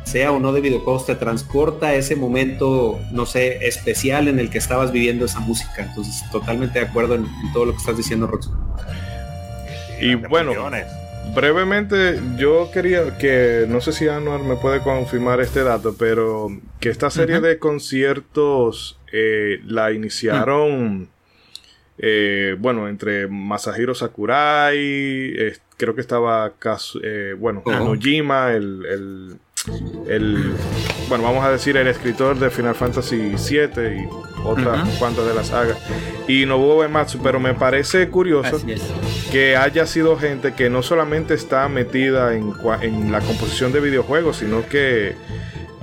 sea 0.06 0.32
o 0.32 0.40
no 0.40 0.54
de 0.54 0.62
videojuegos, 0.62 1.06
te 1.06 1.16
transporta 1.16 1.88
a 1.88 1.96
ese 1.96 2.16
momento, 2.16 3.00
no 3.12 3.26
sé, 3.26 3.68
especial 3.68 4.28
en 4.28 4.40
el 4.40 4.50
que 4.50 4.60
estabas 4.60 4.92
viviendo 4.92 5.26
esa 5.26 5.40
música. 5.40 5.84
Entonces, 5.84 6.24
totalmente 6.32 6.80
de 6.80 6.86
acuerdo 6.86 7.16
en, 7.16 7.28
todo 7.54 7.66
lo 7.66 7.72
que 7.72 7.80
estás 7.80 7.98
diciendo, 7.98 8.28
Rox. 8.28 8.50
Y 10.00 10.16
bueno, 10.16 10.54
brevemente, 11.34 12.20
yo 12.38 12.70
quería 12.72 13.18
que, 13.18 13.66
no 13.68 13.82
sé 13.82 13.94
si 13.94 14.08
Anuar 14.08 14.42
me 14.42 14.56
puede 14.56 14.82
confirmar 14.82 15.42
este 15.42 15.64
dato, 15.64 15.96
pero 15.98 16.50
que 16.80 16.90
esta 16.90 17.10
serie 17.10 17.40
de 17.42 17.58
conciertos 17.58 19.00
eh, 19.12 19.60
la 19.66 19.92
iniciaron, 19.92 21.10
eh, 21.98 22.56
bueno, 22.60 22.88
entre 22.88 23.28
Masahiro 23.28 23.96
Sakurai, 23.96 25.34
creo 25.78 25.96
que 25.96 26.02
estaba, 26.02 26.54
eh, 27.02 27.36
bueno, 27.38 27.64
Nojima, 27.66 28.52
el 28.54 28.86
el, 28.86 29.40
bueno, 31.08 31.24
vamos 31.24 31.44
a 31.44 31.52
decir 31.52 31.78
el 31.78 31.88
escritor 31.88 32.38
de 32.38 32.50
Final 32.50 32.76
Fantasy 32.76 33.36
VII 33.36 34.04
y 34.04 34.08
otras 34.44 34.88
cuantas 35.00 35.26
de 35.26 35.34
la 35.34 35.44
saga, 35.44 35.76
y 36.28 36.46
Nobuo 36.46 36.78
Uematsu, 36.78 37.20
pero 37.22 37.40
me 37.40 37.54
parece 37.54 38.10
curioso 38.10 38.62
que 39.32 39.58
haya 39.58 39.86
sido 39.88 40.18
gente 40.18 40.54
que 40.54 40.70
no 40.70 40.84
solamente 40.84 41.34
está 41.34 41.68
metida 41.68 42.36
en, 42.36 42.54
en 42.82 43.12
la 43.12 43.22
composición 43.22 43.72
de 43.72 43.80
videojuegos, 43.80 44.38
sino 44.38 44.68
que 44.68 45.16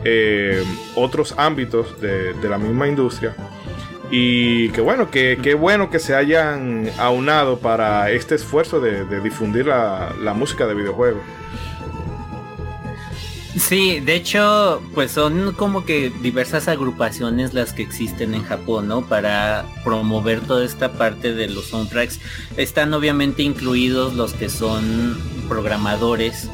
eh, 0.05 0.65
otros 0.97 1.35
ámbitos 1.37 2.01
de, 2.01 2.35
la 2.49 2.59
misma 2.59 2.89
industria. 2.89 3.35
Y 4.11 4.69
que 4.71 4.81
bueno, 4.81 5.11
que, 5.11 5.57
bueno 5.59 5.91
que 5.91 5.99
se 5.99 6.15
hayan 6.15 6.91
aunado 6.99 7.59
para 7.59 8.11
este 8.11 8.35
esfuerzo 8.35 8.81
de, 8.81 9.21
difundir 9.21 9.67
la, 9.67 10.13
la 10.21 10.35
música 10.35 10.67
de 10.67 10.75
videojuegos. 10.75 11.23
Sí, 13.57 14.01
de 14.01 14.15
hecho, 14.15 14.81
pues 14.95 15.13
son 15.13 15.53
como 15.53 15.85
que 15.85 16.11
diversas 16.23 16.69
agrupaciones 16.69 17.53
las 17.53 17.75
que 17.75 17.83
existen 17.83 18.35
en 18.35 18.45
Japón, 18.45 18.89
¿no? 18.89 19.03
Para 19.03 19.67
promover 19.85 20.41
toda 20.41 20.65
esta 20.65 20.93
parte 20.93 21.35
de 21.35 21.49
los 21.49 21.67
soundtracks. 21.67 22.19
Están 22.57 22.95
obviamente 22.95 23.43
incluidos 23.43 24.15
los 24.15 24.33
que 24.33 24.49
son 24.49 25.21
programadores. 25.49 26.49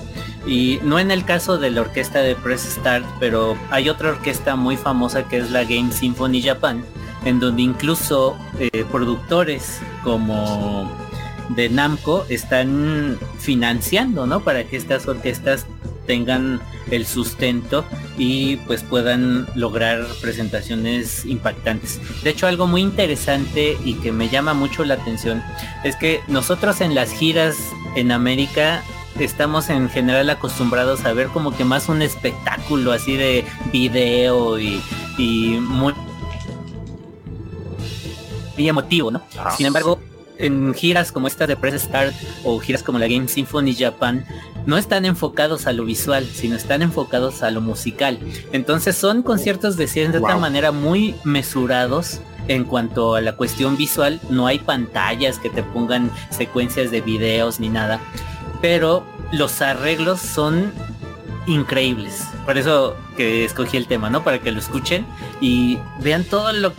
Y 0.45 0.81
no 0.83 0.99
en 0.99 1.13
el 1.13 1.25
caso 1.25 1.59
de 1.59 1.71
la 1.71 1.83
orquesta 1.83 2.21
de 2.21 2.35
Press 2.35 2.63
Start, 2.63 3.07
pero 3.21 3.57
hay 3.71 3.89
otra 3.89 4.11
orquesta 4.11 4.57
muy 4.57 4.77
famosa 4.77 5.29
que 5.29 5.39
es 5.39 5.51
la 5.53 5.63
Game 5.63 5.93
Symphony 5.93 6.43
Japan, 6.43 6.85
en 7.25 7.39
donde 7.39 7.63
incluso 7.63 8.37
eh, 8.59 8.85
productores 8.91 9.81
como 10.03 10.91
de 11.51 11.69
Namco 11.69 12.27
están 12.29 13.19
financiando, 13.39 14.27
¿no? 14.27 14.41
Para 14.41 14.65
que 14.65 14.77
estas 14.77 15.07
orquestas 15.07 15.67
tengan 16.09 16.61
el 16.91 17.07
sustento 17.07 17.85
y 18.17 18.57
pues 18.57 18.83
puedan 18.83 19.47
lograr 19.55 20.05
presentaciones 20.21 21.25
impactantes. 21.27 22.01
De 22.25 22.31
hecho, 22.31 22.49
algo 22.49 22.67
muy 22.67 22.81
interesante 22.81 23.77
y 23.85 23.95
que 23.95 24.11
me 24.11 24.29
llama 24.29 24.55
mucho 24.55 24.85
la 24.85 24.95
atención 24.95 25.45
es 25.85 25.95
que 25.95 26.21
nosotros 26.27 26.81
en 26.81 26.97
las 26.97 27.13
giras 27.13 27.57
en 27.95 28.11
América 28.11 28.83
estamos 29.21 29.69
en 29.69 29.91
general 29.91 30.31
acostumbrados 30.31 31.05
a 31.05 31.13
ver 31.13 31.29
como 31.29 31.55
que 31.55 31.65
más 31.65 31.89
un 31.89 32.03
espectáculo 32.03 32.93
así 32.93 33.17
de 33.17 33.45
video 33.71 34.59
y, 34.59 34.81
muy, 35.61 35.93
emotivo, 38.57 39.11
¿no? 39.11 39.23
Sin 39.57 39.67
embargo, 39.67 40.01
en 40.39 40.73
giras 40.75 41.13
como 41.13 41.27
esta 41.27 41.47
de 41.47 41.57
Press 41.57 41.83
Start 41.83 42.15
o 42.45 42.59
giras 42.61 42.83
como 42.83 42.99
la 42.99 43.09
Game 43.09 43.29
Symphony 43.29 43.75
Japan, 43.75 44.25
no 44.67 44.79
están 44.79 45.05
enfocados 45.05 45.67
a 45.67 45.73
lo 45.73 45.85
visual, 45.85 46.27
sino 46.27 46.57
están 46.57 46.83
enfocados 46.83 47.43
a 47.43 47.51
lo 47.51 47.61
musical. 47.61 48.19
Entonces 48.53 48.97
son 48.97 49.23
conciertos 49.23 49.77
de 49.77 49.87
cierta 49.87 50.37
manera 50.37 50.73
muy 50.73 51.15
mesurados 51.25 52.21
en 52.49 52.65
cuanto 52.65 53.15
a 53.15 53.21
la 53.21 53.37
cuestión 53.37 53.77
visual. 53.77 54.21
No 54.31 54.47
hay 54.47 54.59
pantallas 54.59 55.39
que 55.39 55.51
te 55.51 55.63
pongan 55.63 56.11
secuencias 56.31 56.91
de 56.91 57.01
videos 57.01 57.61
ni 57.61 57.69
nada. 57.69 58.01
Pero 58.61 59.05
los 59.33 59.61
arreglos 59.61 60.21
son 60.21 60.73
increíbles. 61.47 62.25
Por 62.45 62.59
eso 62.59 62.97
que 63.17 63.45
escogí 63.45 63.77
el 63.77 63.87
tema, 63.87 64.11
¿no? 64.11 64.23
Para 64.25 64.41
que 64.41 64.53
lo 64.53 64.59
escuchen 64.59 65.07
y 65.41 65.79
vean 66.01 66.25
todo 66.25 66.53
lo 66.53 66.73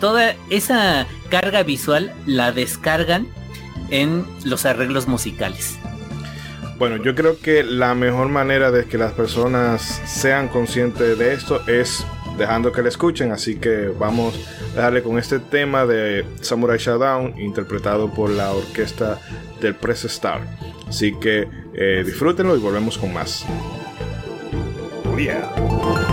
toda 0.00 0.34
esa 0.50 1.06
carga 1.30 1.62
visual 1.62 2.12
la 2.26 2.52
descargan 2.52 3.28
en 3.90 4.24
los 4.44 4.66
arreglos 4.66 5.08
musicales. 5.08 5.78
Bueno, 6.78 6.96
yo 6.96 7.14
creo 7.14 7.38
que 7.40 7.64
la 7.64 7.94
mejor 7.94 8.28
manera 8.28 8.70
de 8.70 8.84
que 8.84 8.98
las 8.98 9.12
personas 9.12 9.82
sean 10.04 10.48
conscientes 10.48 11.18
de 11.18 11.32
esto 11.32 11.66
es 11.66 12.04
dejando 12.36 12.70
que 12.70 12.82
le 12.82 12.90
escuchen, 12.90 13.32
así 13.32 13.56
que 13.56 13.88
vamos 13.88 14.38
a 14.76 14.82
darle 14.82 15.02
con 15.02 15.18
este 15.18 15.38
tema 15.38 15.86
de 15.86 16.26
Samurai 16.42 16.78
Shodown 16.78 17.40
interpretado 17.40 18.12
por 18.12 18.28
la 18.28 18.52
orquesta 18.52 19.20
del 19.60 19.74
Press 19.74 20.04
Star. 20.04 20.42
Así 20.86 21.14
que 21.18 21.48
eh, 21.72 22.02
disfrútenlo 22.04 22.56
y 22.56 22.60
volvemos 22.60 22.98
con 22.98 23.12
más. 23.12 23.46
Oh, 25.06 26.05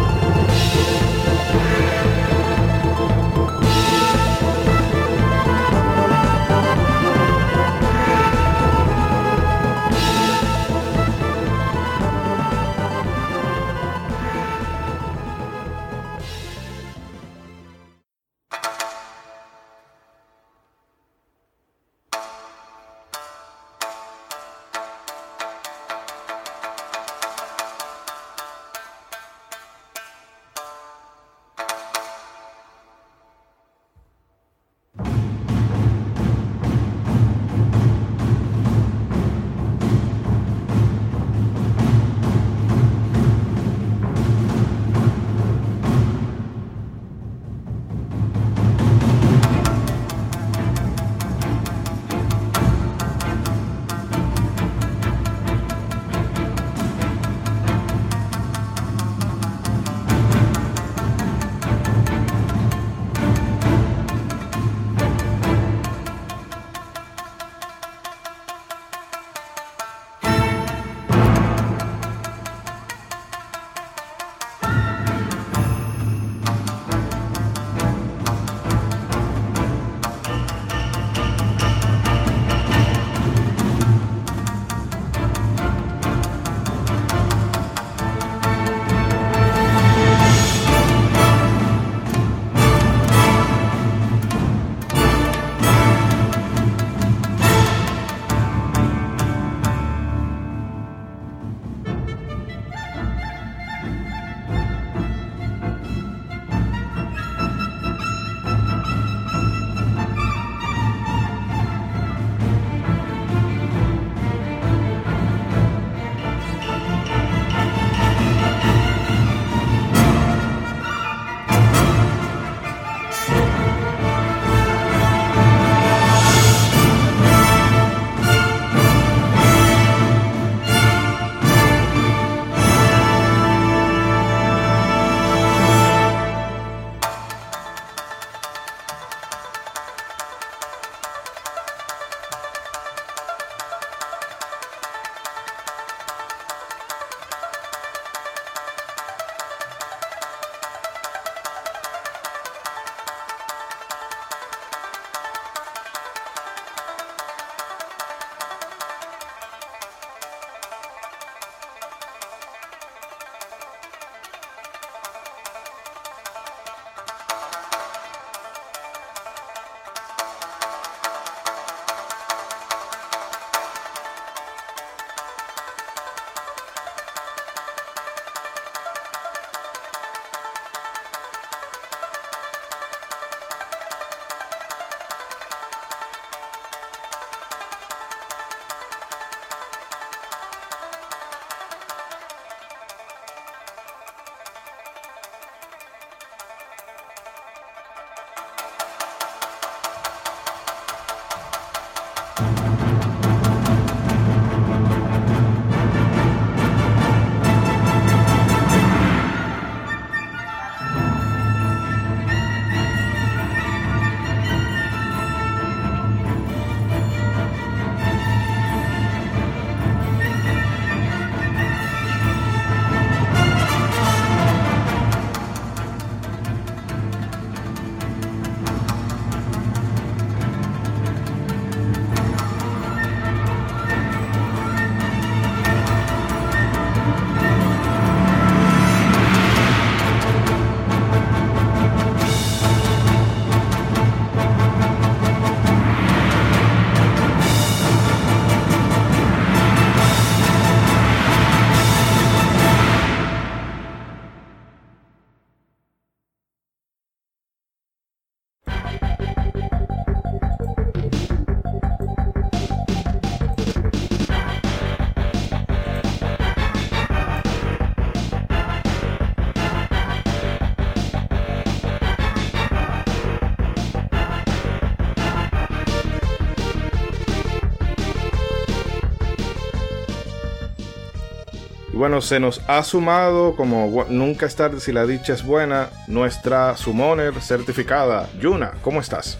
bueno, 282.04 282.20
se 282.20 282.38
nos 282.38 282.60
ha 282.68 282.84
sumado, 282.84 283.56
como 283.56 284.06
nunca 284.10 284.46
es 284.46 284.58
tarde 284.58 284.82
si 284.82 284.92
la 284.92 285.06
dicha 285.06 285.32
es 285.32 285.42
buena, 285.42 285.88
nuestra 286.08 286.76
summoner 286.76 287.34
certificada. 287.40 288.28
Yuna, 288.42 288.74
¿cómo 288.82 289.00
estás? 289.00 289.40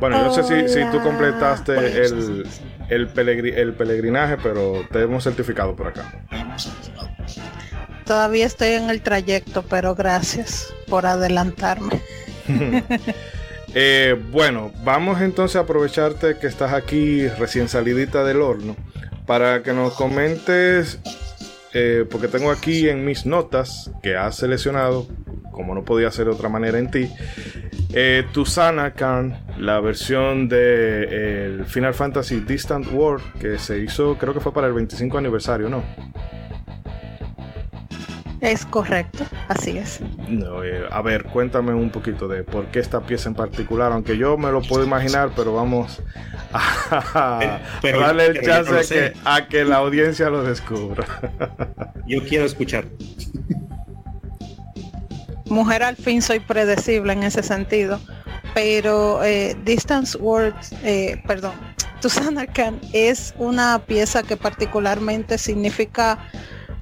Bueno, 0.00 0.18
yo 0.18 0.24
no 0.24 0.32
sé 0.32 0.42
si, 0.42 0.74
si 0.74 0.84
tú 0.90 1.00
completaste 1.00 1.72
el, 2.04 2.48
el, 2.88 3.06
el 3.54 3.74
peregrinaje, 3.74 4.38
pero 4.42 4.84
te 4.90 5.02
hemos 5.02 5.22
certificado 5.22 5.76
por 5.76 5.86
acá. 5.86 6.26
Todavía 8.04 8.46
estoy 8.46 8.70
en 8.70 8.90
el 8.90 9.02
trayecto, 9.02 9.62
pero 9.62 9.94
gracias 9.94 10.74
por 10.88 11.06
adelantarme. 11.06 12.02
Eh, 13.78 14.18
bueno, 14.30 14.72
vamos 14.84 15.20
entonces 15.20 15.56
a 15.56 15.60
aprovecharte 15.60 16.38
que 16.38 16.46
estás 16.46 16.72
aquí 16.72 17.28
recién 17.28 17.68
salidita 17.68 18.24
del 18.24 18.40
horno 18.40 18.74
para 19.26 19.62
que 19.62 19.72
nos 19.72 19.94
comentes, 19.94 21.00
eh, 21.72 22.04
porque 22.10 22.28
tengo 22.28 22.50
aquí 22.50 22.88
en 22.88 23.04
mis 23.04 23.26
notas 23.26 23.90
que 24.02 24.16
has 24.16 24.36
seleccionado, 24.36 25.06
como 25.50 25.74
no 25.74 25.84
podía 25.84 26.10
ser 26.10 26.26
de 26.26 26.32
otra 26.32 26.48
manera 26.48 26.78
en 26.78 26.90
ti, 26.90 27.10
eh, 27.92 28.24
Tusanakan, 28.32 29.38
la 29.58 29.80
versión 29.80 30.48
de 30.48 31.64
Final 31.66 31.94
Fantasy 31.94 32.40
Distant 32.40 32.92
World 32.92 33.24
que 33.40 33.58
se 33.58 33.78
hizo, 33.78 34.16
creo 34.18 34.34
que 34.34 34.40
fue 34.40 34.52
para 34.52 34.66
el 34.66 34.72
25 34.72 35.18
aniversario, 35.18 35.68
¿no? 35.68 35.82
Es 38.40 38.66
correcto, 38.66 39.24
así 39.48 39.78
es. 39.78 40.00
Eh, 40.28 40.86
a 40.90 41.02
ver, 41.02 41.24
cuéntame 41.24 41.72
un 41.72 41.90
poquito 41.90 42.28
de 42.28 42.44
por 42.44 42.66
qué 42.66 42.80
esta 42.80 43.00
pieza 43.00 43.28
en 43.28 43.34
particular, 43.34 43.92
aunque 43.92 44.18
yo 44.18 44.36
me 44.36 44.50
lo 44.52 44.60
puedo 44.62 44.84
imaginar, 44.84 45.30
pero 45.34 45.54
vamos 45.54 46.02
a, 46.52 47.60
darle 47.82 48.26
el 48.26 48.40
chance 48.42 49.12
a 49.24 49.48
que 49.48 49.64
la 49.64 49.76
audiencia 49.76 50.28
lo 50.28 50.42
descubra. 50.42 51.06
yo 52.06 52.22
quiero 52.24 52.44
escuchar. 52.44 52.84
Mujer 55.46 55.82
al 55.82 55.96
fin 55.96 56.20
soy 56.20 56.40
predecible 56.40 57.12
en 57.12 57.22
ese 57.22 57.42
sentido, 57.42 58.00
pero 58.54 59.22
eh, 59.22 59.56
Distance 59.64 60.18
Words, 60.18 60.72
eh, 60.82 61.22
perdón, 61.26 61.54
Tusanarkan 62.00 62.80
es 62.92 63.32
una 63.38 63.78
pieza 63.78 64.22
que 64.22 64.36
particularmente 64.36 65.38
significa 65.38 66.18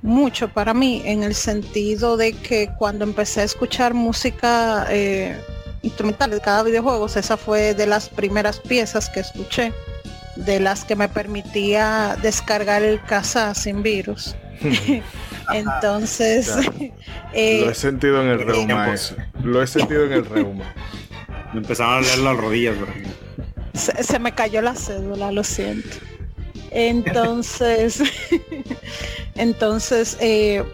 mucho 0.05 0.51
para 0.51 0.75
mí 0.75 1.01
en 1.07 1.23
el 1.23 1.35
sentido 1.35 2.19
de 2.19 2.35
que 2.35 2.69
cuando 2.79 3.05
empecé 3.05 3.41
a 3.41 3.45
escuchar 3.45 3.95
música 3.95 4.87
eh, 4.91 5.35
instrumental 5.81 6.31
de 6.31 6.43
cada 6.43 6.63
videojuego, 6.63 7.07
esa 7.07 7.39
fue 7.39 7.73
de 7.73 7.87
las 7.87 8.11
primeras 8.11 8.61
piezas 8.61 9.09
que 9.09 9.21
escuché, 9.21 9.73
de 10.37 10.61
las 10.61 10.85
que 10.85 10.95
me 10.95 11.09
permitía 11.09 12.19
descargar 12.21 12.83
el 12.83 13.03
casa 13.03 13.55
sin 13.55 13.83
virus. 13.83 14.37
Entonces, 15.55 16.53
eh, 17.33 17.63
lo 17.65 17.71
he 17.71 17.75
sentido 17.75 18.21
en 18.23 18.29
el 18.29 18.41
reuma 18.47 18.93
eso. 18.93 19.17
Lo 19.43 19.63
he 19.63 19.67
sentido 19.67 20.05
en 20.05 20.13
el 20.13 20.27
reuma. 20.27 20.75
Me 21.55 21.61
empezaron 21.61 21.95
a 21.95 22.01
leer 22.03 22.19
las 22.19 22.37
rodillas. 22.37 22.77
se 23.73 24.19
me 24.19 24.35
cayó 24.35 24.61
la 24.61 24.75
cédula, 24.75 25.31
lo 25.31 25.45
siento. 25.45 25.97
Entonces, 26.75 28.03
entonces 29.37 30.17
eh, 30.21 30.65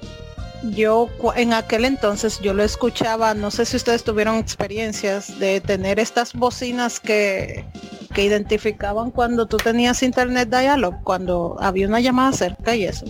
yo 0.74 1.08
en 1.36 1.52
aquel 1.52 1.84
entonces 1.84 2.40
yo 2.40 2.54
lo 2.54 2.62
escuchaba, 2.62 3.34
no 3.34 3.50
sé 3.50 3.66
si 3.66 3.76
ustedes 3.76 4.02
tuvieron 4.02 4.36
experiencias 4.36 5.38
de 5.38 5.60
tener 5.60 6.00
estas 6.00 6.32
bocinas 6.32 7.00
que, 7.00 7.66
que 8.14 8.24
identificaban 8.24 9.10
cuando 9.10 9.46
tú 9.46 9.58
tenías 9.58 10.02
internet 10.02 10.48
dialog, 10.48 10.94
cuando 11.04 11.56
había 11.60 11.86
una 11.86 12.00
llamada 12.00 12.32
cerca 12.32 12.74
y 12.74 12.84
eso. 12.84 13.04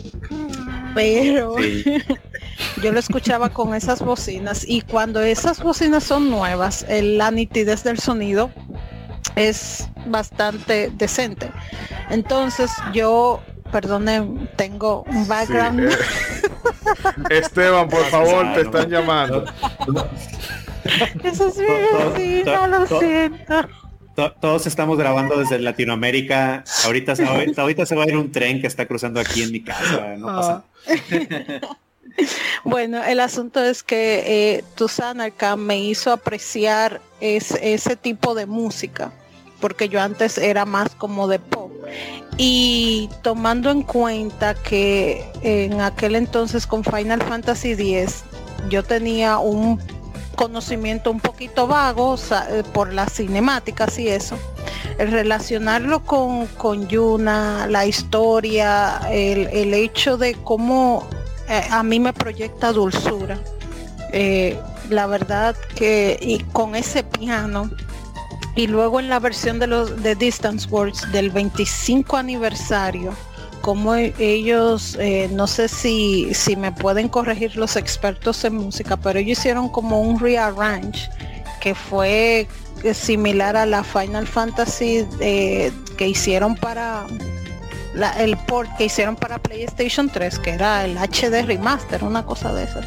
Pero 0.94 1.54
yo 2.82 2.92
lo 2.92 2.98
escuchaba 2.98 3.50
con 3.50 3.72
esas 3.74 4.00
bocinas 4.00 4.64
y 4.66 4.80
cuando 4.82 5.20
esas 5.20 5.62
bocinas 5.62 6.02
son 6.02 6.28
nuevas, 6.28 6.84
la 6.88 7.30
nitidez 7.30 7.84
del 7.84 8.00
sonido 8.00 8.50
es 9.48 9.88
bastante 10.06 10.90
decente. 10.92 11.50
Entonces 12.10 12.70
yo, 12.92 13.40
perdone, 13.72 14.48
tengo 14.56 15.04
un 15.08 15.26
background. 15.26 15.80
Eh, 15.80 15.96
Esteban, 17.30 17.88
por 17.88 18.04
favor, 18.06 18.52
te 18.54 18.62
están 18.62 18.90
llamando. 18.90 19.44
Eso 21.24 21.48
es 21.48 21.56
mi 21.56 21.66
vecino, 21.66 22.66
lo 22.66 22.86
siento. 22.86 23.68
Todos 24.40 24.66
estamos 24.66 24.98
grabando 24.98 25.38
desde 25.38 25.58
Latinoamérica. 25.58 26.62
Ahorita 26.84 27.16
se, 27.16 27.24
va, 27.24 27.38
ahorita 27.56 27.86
se 27.86 27.96
va 27.96 28.04
a 28.04 28.08
ir 28.08 28.16
un 28.16 28.30
tren 28.30 28.60
que 28.60 28.66
está 28.66 28.86
cruzando 28.86 29.20
aquí 29.20 29.42
en 29.42 29.52
mi 29.52 29.62
casa. 29.62 30.16
No 30.18 30.26
pasa. 30.26 30.64
Ah. 30.86 31.76
Bueno, 32.64 33.02
el 33.02 33.20
asunto 33.20 33.64
es 33.64 33.82
que 33.82 34.24
eh, 34.26 34.64
Tusanarka 34.74 35.56
me 35.56 35.78
hizo 35.78 36.12
apreciar 36.12 37.00
ese 37.20 37.96
tipo 37.96 38.34
de 38.34 38.44
música 38.44 39.12
porque 39.60 39.88
yo 39.88 40.00
antes 40.00 40.38
era 40.38 40.64
más 40.64 40.94
como 40.96 41.28
de 41.28 41.38
pop. 41.38 41.70
Y 42.36 43.10
tomando 43.22 43.70
en 43.70 43.82
cuenta 43.82 44.54
que 44.54 45.30
en 45.42 45.80
aquel 45.80 46.16
entonces 46.16 46.66
con 46.66 46.84
Final 46.84 47.22
Fantasy 47.22 47.72
X 47.72 48.24
yo 48.68 48.82
tenía 48.82 49.38
un 49.38 49.78
conocimiento 50.36 51.10
un 51.10 51.20
poquito 51.20 51.66
vago 51.66 52.16
eh, 52.16 52.62
por 52.72 52.94
las 52.94 53.12
cinemáticas 53.12 53.98
y 53.98 54.08
eso. 54.08 54.38
El 54.98 55.10
relacionarlo 55.10 56.02
con, 56.04 56.46
con 56.46 56.88
Yuna, 56.88 57.66
la 57.66 57.84
historia, 57.84 59.00
el, 59.10 59.74
hecho 59.74 60.16
de 60.16 60.34
cómo 60.34 61.06
eh, 61.46 61.62
a 61.70 61.82
mí 61.82 62.00
me 62.00 62.14
proyecta 62.14 62.72
dulzura. 62.72 63.38
Eh, 64.12 64.58
la 64.88 65.06
verdad 65.06 65.56
que 65.74 66.18
y 66.20 66.38
con 66.52 66.74
ese 66.74 67.04
piano 67.04 67.70
y 68.56 68.66
luego 68.66 69.00
en 69.00 69.08
la 69.08 69.18
versión 69.18 69.58
de 69.58 69.66
los 69.66 70.02
de 70.02 70.14
Distance 70.14 70.68
Words 70.68 71.10
del 71.12 71.30
25 71.30 72.16
aniversario, 72.16 73.14
como 73.60 73.94
e, 73.94 74.14
ellos, 74.18 74.96
eh, 74.98 75.28
no 75.32 75.46
sé 75.46 75.68
si, 75.68 76.32
si 76.34 76.56
me 76.56 76.72
pueden 76.72 77.08
corregir 77.08 77.56
los 77.56 77.76
expertos 77.76 78.44
en 78.44 78.56
música, 78.56 78.96
pero 78.96 79.18
ellos 79.18 79.38
hicieron 79.38 79.68
como 79.68 80.00
un 80.00 80.18
rearrange 80.18 81.08
que 81.60 81.74
fue 81.74 82.48
similar 82.94 83.56
a 83.56 83.66
la 83.66 83.84
Final 83.84 84.26
Fantasy 84.26 85.06
eh, 85.20 85.70
que 85.96 86.08
hicieron 86.08 86.56
para 86.56 87.06
el 88.18 88.36
port 88.38 88.70
que 88.76 88.84
hicieron 88.84 89.16
para 89.16 89.38
PlayStation 89.38 90.08
3, 90.08 90.38
que 90.38 90.50
era 90.50 90.84
el 90.84 90.96
HD 90.96 91.42
Remaster, 91.44 92.04
una 92.04 92.24
cosa 92.24 92.52
de 92.54 92.64
esas. 92.64 92.86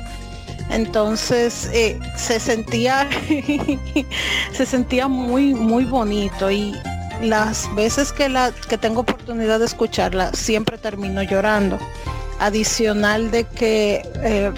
Entonces 0.69 1.69
eh, 1.73 1.99
se 2.17 2.39
sentía 2.39 3.07
se 4.51 4.65
sentía 4.65 5.07
muy 5.07 5.53
muy 5.53 5.85
bonito 5.85 6.49
y 6.49 6.73
las 7.21 7.73
veces 7.75 8.11
que 8.11 8.29
la 8.29 8.51
que 8.51 8.77
tengo 8.77 9.01
oportunidad 9.01 9.59
de 9.59 9.65
escucharla 9.65 10.31
siempre 10.33 10.77
termino 10.77 11.23
llorando. 11.23 11.77
Adicional 12.39 13.31
de 13.31 13.45
que 13.45 14.01
eh, 14.15 14.51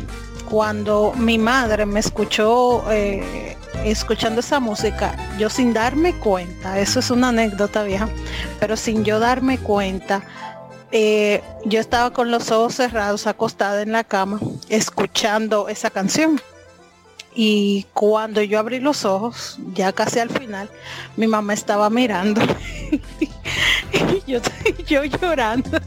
cuando 0.49 1.14
mi 1.18 1.38
madre 1.38 1.86
me 1.86 1.99
escuchó 1.99 2.84
eh, 2.91 3.58
escuchando 3.84 4.39
esa 4.39 4.60
música, 4.60 5.16
yo 5.38 5.49
sin 5.49 5.74
darme 5.74 6.14
cuenta, 6.14 6.80
eso 6.80 6.99
es 6.99 7.12
una 7.12 7.30
anécdota 7.30 7.84
vieja, 7.84 8.10
pero 8.60 8.78
sin 8.78 9.03
yo 9.03 9.20
darme 9.20 9.58
cuenta, 9.58 10.24
eh, 10.91 11.43
yo 11.65 11.79
estaba 11.79 12.11
con 12.11 12.31
los 12.31 12.51
ojos 12.51 12.75
cerrados, 12.75 13.27
acostada 13.27 13.81
en 13.81 13.91
la 13.91 14.03
cama, 14.03 14.39
escuchando 14.69 15.67
esa 15.69 15.89
canción. 15.89 16.41
Y 17.33 17.86
cuando 17.93 18.41
yo 18.41 18.59
abrí 18.59 18.79
los 18.79 19.03
ojos, 19.03 19.57
ya 19.73 19.91
casi 19.91 20.19
al 20.19 20.29
final, 20.29 20.69
mi 21.17 21.27
mamá 21.27 21.53
estaba 21.53 21.89
mirando. 21.89 22.41
y 23.91 24.31
yo, 24.31 24.39
yo 24.88 25.03
llorando. 25.03 25.79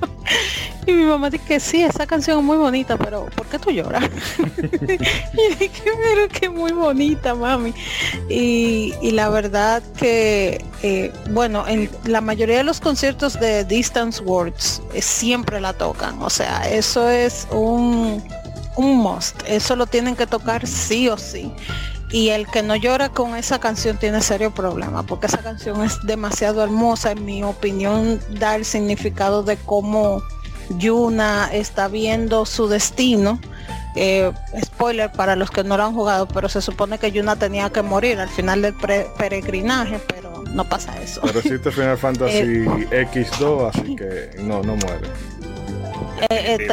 Y 0.89 0.93
mi 0.95 1.05
mamá 1.05 1.29
dice 1.29 1.45
que 1.45 1.61
sí, 1.61 1.83
esa 1.83 2.07
canción 2.07 2.39
es 2.39 2.45
muy 2.45 2.57
bonita, 2.57 2.97
pero 2.97 3.27
¿por 3.37 3.45
qué 3.45 3.59
tú 3.59 3.71
lloras? 3.71 4.09
y 4.59 5.55
dije, 5.57 5.83
pero 5.85 6.29
que 6.29 6.49
muy 6.49 6.73
bonita, 6.73 7.35
mami. 7.35 7.75
Y, 8.31 8.95
la 9.11 9.29
verdad 9.29 9.83
que, 9.99 10.65
eh, 10.83 11.13
bueno, 11.31 11.69
en 11.69 11.91
la 12.05 12.23
mayoría 12.23 12.57
de 12.57 12.65
los 12.65 12.81
conciertos 12.81 13.39
de 13.39 13.67
Distance 13.67 14.23
Words 14.23 14.81
eh, 14.95 15.03
siempre 15.03 15.61
la 15.61 15.75
tocan. 15.75 16.23
O 16.23 16.31
sea, 16.31 16.67
eso 16.67 17.11
es 17.11 17.47
un, 17.51 18.25
un 18.77 18.97
must. 18.97 19.43
Eso 19.47 19.77
lo 19.77 19.87
tienen 19.87 20.17
que 20.17 20.27
tocar 20.27 20.67
sí 20.67 21.11
o 21.11 21.19
sí 21.19 21.53
y 22.11 22.31
el 22.31 22.47
que 22.47 22.63
no 22.63 22.75
llora 22.75 23.11
con 23.11 23.37
esa 23.37 23.61
canción 23.61 23.99
tiene 23.99 24.23
serio 24.23 24.51
problema 24.51 25.03
porque 25.03 25.27
esa 25.27 25.43
canción 25.43 25.85
es 25.85 26.01
demasiado 26.07 26.65
hermosa 26.65 27.13
en 27.13 27.23
mi 27.27 27.43
opinión 27.43 28.19
da 28.41 28.57
el 28.57 28.65
significado 28.65 29.43
de 29.43 29.59
cómo 29.59 30.23
Yuna 30.77 31.51
está 31.53 31.89
viendo 31.89 32.47
su 32.47 32.69
destino 32.69 33.41
eh, 33.97 34.31
spoiler 34.65 35.11
para 35.11 35.35
los 35.35 35.51
que 35.51 35.65
no 35.65 35.77
lo 35.77 35.85
han 35.85 35.95
jugado 35.95 36.29
pero 36.29 36.49
se 36.49 36.61
supone 36.61 36.99
que 36.99 37.11
Yuna 37.11 37.37
tenía 37.37 37.71
que 37.71 37.83
morir 37.83 38.21
al 38.21 38.29
final 38.29 38.63
del 38.63 38.75
peregrinaje 39.19 40.01
pero 40.09 40.45
no 40.53 40.69
pasa 40.69 41.01
eso 41.01 41.21
pero 41.25 41.39
existe 41.39 41.71
Final 41.71 41.99
Fantasy 41.99 42.37
eh, 42.91 43.09
X2 43.13 43.71
así 43.71 43.97
que 43.97 44.31
no 44.43 44.63
no 44.63 44.77
muere 44.77 45.09
Eh, 46.31 46.69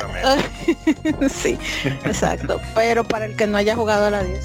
sí, 1.30 1.58
exacto. 2.04 2.60
Pero 2.74 3.04
para 3.04 3.26
el 3.26 3.36
que 3.36 3.48
no 3.48 3.58
haya 3.58 3.76
jugado 3.76 4.06
a 4.06 4.10
la 4.10 4.24
10. 4.24 4.40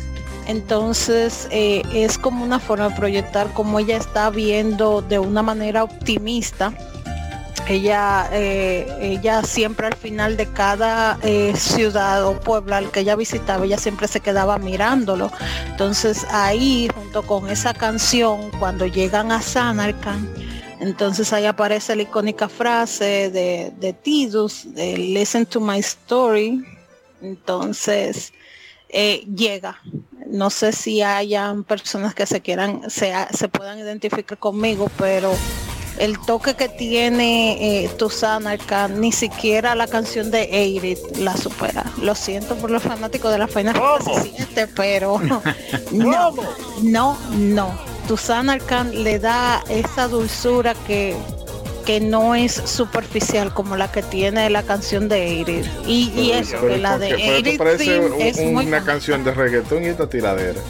Entonces 0.46 1.48
eh, 1.50 1.82
es 1.94 2.18
como 2.18 2.44
una 2.44 2.58
forma 2.58 2.88
de 2.88 2.96
proyectar 2.96 3.52
como 3.52 3.78
ella 3.78 3.96
está 3.96 4.30
viendo 4.30 5.02
de 5.02 5.18
una 5.18 5.42
manera 5.42 5.84
optimista. 5.84 6.72
Ella, 7.68 8.28
ella 8.32 9.42
siempre 9.44 9.86
al 9.86 9.94
final 9.94 10.36
de 10.36 10.46
cada 10.46 11.18
ciudad 11.54 12.26
o 12.26 12.38
pueblo 12.40 12.74
al 12.74 12.90
que 12.90 13.00
ella 13.00 13.14
visitaba, 13.14 13.64
ella 13.64 13.78
siempre 13.78 14.08
se 14.08 14.20
quedaba 14.20 14.58
mirándolo. 14.58 15.30
Entonces 15.66 16.26
ahí, 16.30 16.88
junto 16.94 17.22
con 17.22 17.48
esa 17.48 17.72
canción, 17.72 18.50
cuando 18.58 18.86
llegan 18.86 19.30
a 19.30 19.40
Sanarkand, 19.40 20.28
entonces 20.80 21.32
ahí 21.32 21.44
aparece 21.44 21.94
la 21.94 22.02
icónica 22.02 22.48
frase 22.48 23.30
de, 23.30 23.72
de 23.78 23.92
Tidus, 23.92 24.74
de 24.74 24.96
Listen 24.96 25.46
to 25.46 25.60
my 25.60 25.78
story. 25.78 26.64
Entonces 27.22 28.32
eh, 28.88 29.24
llega. 29.34 29.80
No 30.26 30.50
sé 30.50 30.72
si 30.72 31.02
hayan 31.02 31.64
personas 31.64 32.14
que 32.14 32.24
se 32.24 32.40
quieran, 32.40 32.88
se, 32.88 33.12
se 33.32 33.48
puedan 33.48 33.78
identificar 33.78 34.38
conmigo, 34.38 34.90
pero 34.96 35.32
el 36.00 36.18
toque 36.18 36.54
que 36.54 36.68
tiene 36.68 37.84
eh, 37.84 37.90
acá, 38.46 38.88
ni 38.88 39.12
siquiera 39.12 39.74
la 39.74 39.86
canción 39.86 40.30
de 40.30 40.44
Eirit 40.44 40.98
la 41.18 41.36
supera. 41.36 41.84
Lo 42.02 42.14
siento 42.14 42.56
por 42.56 42.70
los 42.70 42.82
fanáticos 42.82 43.30
de 43.30 43.38
la 43.38 43.46
Final 43.46 43.74
Fantasy 43.76 44.32
pero 44.74 45.20
no, 45.92 46.34
no, 46.82 47.18
no. 47.36 47.90
Susana 48.08 48.54
Arcan 48.54 49.04
le 49.04 49.20
da 49.20 49.62
esa 49.68 50.08
dulzura 50.08 50.74
que, 50.86 51.14
que 51.86 52.00
no 52.00 52.34
es 52.34 52.52
superficial 52.52 53.54
como 53.54 53.76
la 53.76 53.92
que 53.92 54.02
tiene 54.02 54.50
la 54.50 54.64
canción 54.64 55.08
de 55.08 55.28
Iris. 55.28 55.70
Y, 55.86 56.32
eso, 56.32 56.60
que 56.60 56.78
la 56.78 56.98
de 56.98 57.10
Iris 57.38 57.60
es 58.18 58.38
una 58.38 58.82
canción 58.82 59.22
de 59.22 59.32
reggaetón 59.32 59.84
y 59.84 59.88
esta 59.88 60.08
tiradera. 60.08 60.60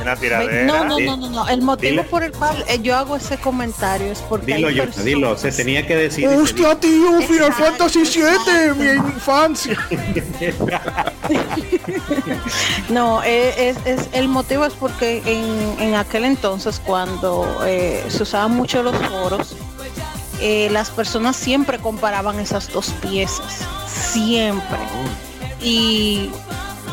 Una 0.00 0.16
tiradera. 0.16 0.64
No, 0.64 0.84
no, 0.84 1.16
no, 1.16 1.16
no, 1.16 1.48
El 1.48 1.62
motivo 1.62 2.02
por 2.04 2.22
el 2.22 2.32
cual 2.32 2.64
eh, 2.68 2.80
yo 2.82 2.96
hago 2.96 3.16
ese 3.16 3.38
comentario 3.38 4.10
es 4.10 4.20
porque. 4.20 4.54
Dilo, 4.54 4.70
yo, 4.70 4.86
dilo, 4.86 5.36
se 5.36 5.52
tenía 5.52 5.86
que 5.86 5.96
decir. 5.96 6.28
¡Hostia, 6.28 6.78
tío! 6.78 7.20
Final 7.22 7.52
Fantasy 7.52 8.00
VII, 8.00 8.74
mi 8.76 8.90
infancia. 8.90 9.76
no, 12.88 13.22
eh, 13.24 13.74
es, 13.84 14.08
el 14.12 14.28
motivo 14.28 14.64
es 14.64 14.72
porque 14.74 15.22
en, 15.24 15.82
en 15.82 15.94
aquel 15.94 16.24
entonces, 16.24 16.80
cuando 16.84 17.62
eh, 17.66 18.04
se 18.08 18.22
usaban 18.22 18.52
mucho 18.52 18.82
los 18.82 18.96
foros, 18.96 19.56
las 20.40 20.90
personas 20.90 21.36
siempre 21.36 21.78
comparaban 21.78 22.40
esas 22.40 22.72
dos 22.72 22.88
piezas. 23.02 23.58
Siempre. 23.86 24.78
Y 25.62 26.30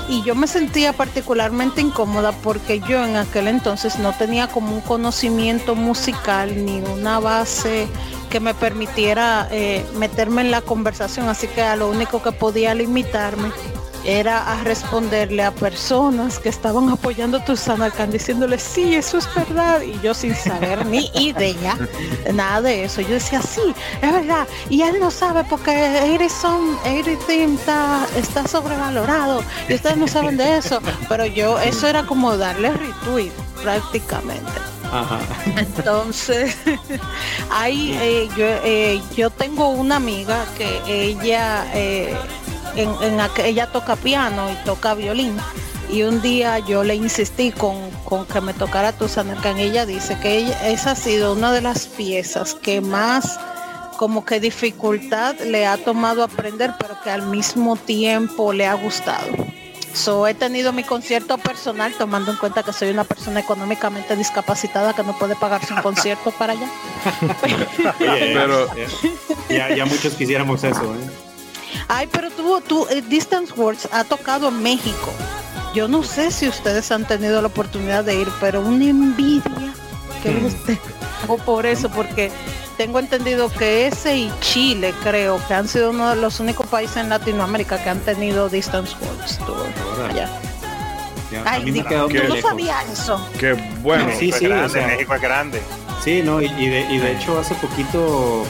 y 0.10 0.24
yo 0.24 0.36
me 0.36 0.48
sentía 0.48 0.94
particularmente 0.94 1.82
incómoda 1.82 2.32
porque 2.32 2.80
yo 2.80 3.04
en 3.04 3.18
aquel 3.18 3.48
entonces 3.48 4.00
no 4.00 4.14
tenía 4.14 4.48
como 4.48 4.74
un 4.74 4.82
conocimiento 4.82 5.76
musical 5.76 6.66
ni 6.66 6.80
una 6.80 7.20
base 7.20 7.88
que 8.30 8.40
me 8.40 8.54
permitiera 8.54 9.48
eh, 9.52 9.86
meterme 9.96 10.42
en 10.42 10.52
la 10.52 10.62
conversación, 10.62 11.30
así 11.30 11.48
que 11.48 11.62
a 11.62 11.76
lo 11.76 11.90
único 11.90 12.22
que 12.22 12.32
podía 12.32 12.74
limitarme 12.74 13.52
era 14.06 14.52
a 14.52 14.64
responderle 14.64 15.44
a 15.44 15.52
personas 15.52 16.40
que 16.40 16.50
estaban 16.50 16.90
apoyando 16.90 17.38
a 17.38 17.46
Tusanarkan 17.46 18.12
diciéndole 18.12 18.58
sí, 18.58 18.96
eso 18.96 19.18
es 19.18 19.28
verdad 19.36 19.82
y 19.82 20.00
yo 20.02 20.14
sin 20.14 20.36
saber 20.36 20.86
ni 20.86 21.10
idea 21.14 21.78
nada 22.34 22.62
de 22.62 22.84
eso. 22.86 23.02
Yo 23.02 23.16
decía 23.16 23.42
sí, 23.42 23.74
es 24.02 24.12
verdad 24.12 24.48
y 24.70 24.82
él 24.82 25.00
no 25.00 25.12
sabe 25.12 25.44
porque 25.44 25.72
Edison, 26.16 26.78
Everything 26.86 27.56
está, 27.56 28.08
está 28.18 28.48
sobrevalorado 28.48 29.44
y 29.70 29.76
ustedes 29.76 29.98
no 29.98 30.08
saben 30.08 30.38
de 30.38 30.58
eso, 30.58 30.82
pero 31.10 31.26
yo 31.26 31.60
eso 31.60 31.88
era 31.88 32.04
como 32.04 32.38
darle 32.38 32.72
retweet 32.72 33.32
prácticamente. 33.62 34.52
Entonces, 35.58 36.56
ahí 37.52 37.98
eh, 38.00 38.30
yo, 38.38 38.46
eh, 38.64 39.02
yo 39.16 39.30
tengo 39.30 39.70
una 39.70 39.98
amiga 39.98 40.46
que 40.58 40.82
ella 40.88 41.66
eh, 41.74 42.16
en, 42.82 43.20
ella 43.44 43.68
toca 43.68 43.96
piano 43.96 44.50
y 44.52 44.56
toca 44.66 44.94
violín. 44.94 45.36
Y 45.90 46.04
un 46.04 46.22
día 46.22 46.60
yo 46.60 46.84
le 46.84 46.96
insistí 46.96 47.52
con, 47.52 47.78
que 48.32 48.42
me 48.42 48.54
tocara 48.54 48.92
Tusanarkan. 48.92 49.58
Ella 49.58 49.86
dice 49.86 50.18
que 50.20 50.54
esa 50.66 50.92
ha 50.92 50.96
sido 50.96 51.34
una 51.34 51.52
de 51.54 51.62
las 51.62 51.88
piezas 51.88 52.56
que 52.56 52.82
más 52.82 53.40
como 53.98 54.26
que 54.26 54.40
dificultad 54.40 55.36
le 55.40 55.66
ha 55.66 55.78
tomado 55.78 56.24
aprender, 56.24 56.74
pero 56.80 57.00
que 57.02 57.10
al 57.10 57.24
mismo 57.24 57.76
tiempo 57.78 58.54
le 58.54 58.68
ha 58.68 58.74
gustado. 58.76 59.28
So, 59.94 60.28
he 60.28 60.36
tenido 60.36 60.72
mi 60.74 60.84
concierto 60.84 61.40
personal 61.40 61.92
tomando 61.98 62.32
en 62.32 62.38
cuenta 62.38 62.62
que 62.62 62.72
soy 62.72 62.90
una 62.90 63.04
persona 63.04 63.40
económicamente 63.40 64.16
discapacitada 64.16 64.94
que 64.94 65.04
no 65.04 65.18
puede 65.18 65.36
pagarse 65.36 65.74
un 65.74 65.82
concierto 65.84 66.30
para 66.32 66.54
allá. 66.54 66.70
pero 68.08 68.68
ya, 69.50 69.76
ya, 69.76 69.86
muchos 69.86 70.14
quisiéramos 70.14 70.64
eso. 70.64 70.94
¿eh? 70.94 71.27
Ay, 71.88 72.08
pero 72.12 72.30
tú, 72.32 72.62
tú, 72.68 72.88
eh, 72.90 73.02
Distance 73.02 73.54
Words 73.56 73.90
ha 73.92 74.04
tocado 74.04 74.52
México. 74.52 75.14
Yo 75.74 75.88
no 75.88 76.04
sé 76.04 76.32
si 76.32 76.48
ustedes 76.48 76.92
han 76.92 77.06
tenido 77.06 77.42
la 77.42 77.48
oportunidad 77.48 78.04
de 78.04 78.16
ir, 78.16 78.28
pero 78.40 78.62
una 78.62 78.86
envidia 78.86 79.74
que 80.24 80.30
usted 80.46 80.78
o 81.28 81.38
por 81.38 81.66
eso, 81.66 81.90
porque 81.90 82.32
tengo 82.78 83.00
entendido 83.00 83.50
que 83.50 83.88
ese 83.88 84.18
y 84.18 84.32
Chile 84.40 84.94
creo 85.04 85.42
que 85.48 85.54
han 85.54 85.68
sido 85.68 85.90
uno 85.90 86.10
de 86.10 86.16
los 86.16 86.40
únicos 86.40 86.68
países 86.68 86.98
en 86.98 87.10
Latinoamérica 87.10 87.84
que 87.84 87.90
han 87.90 88.00
tenido 88.00 88.50
Distance 88.50 88.96
Words 89.02 89.40
Ay, 91.46 91.72
no 91.72 92.38
sabía 92.38 92.82
eso. 92.92 93.30
Qué 93.38 93.54
bueno. 93.82 94.10
Sí, 94.18 94.32
sí, 94.32 94.48
México 94.48 95.14
es 95.14 95.22
grande. 95.22 95.62
Sí, 96.04 96.22
no, 96.24 96.42
y, 96.42 96.48
de, 96.48 96.82
y 96.90 97.00
de 97.00 97.12
hecho 97.12 97.38
hace 97.38 97.54
poquito 97.56 98.46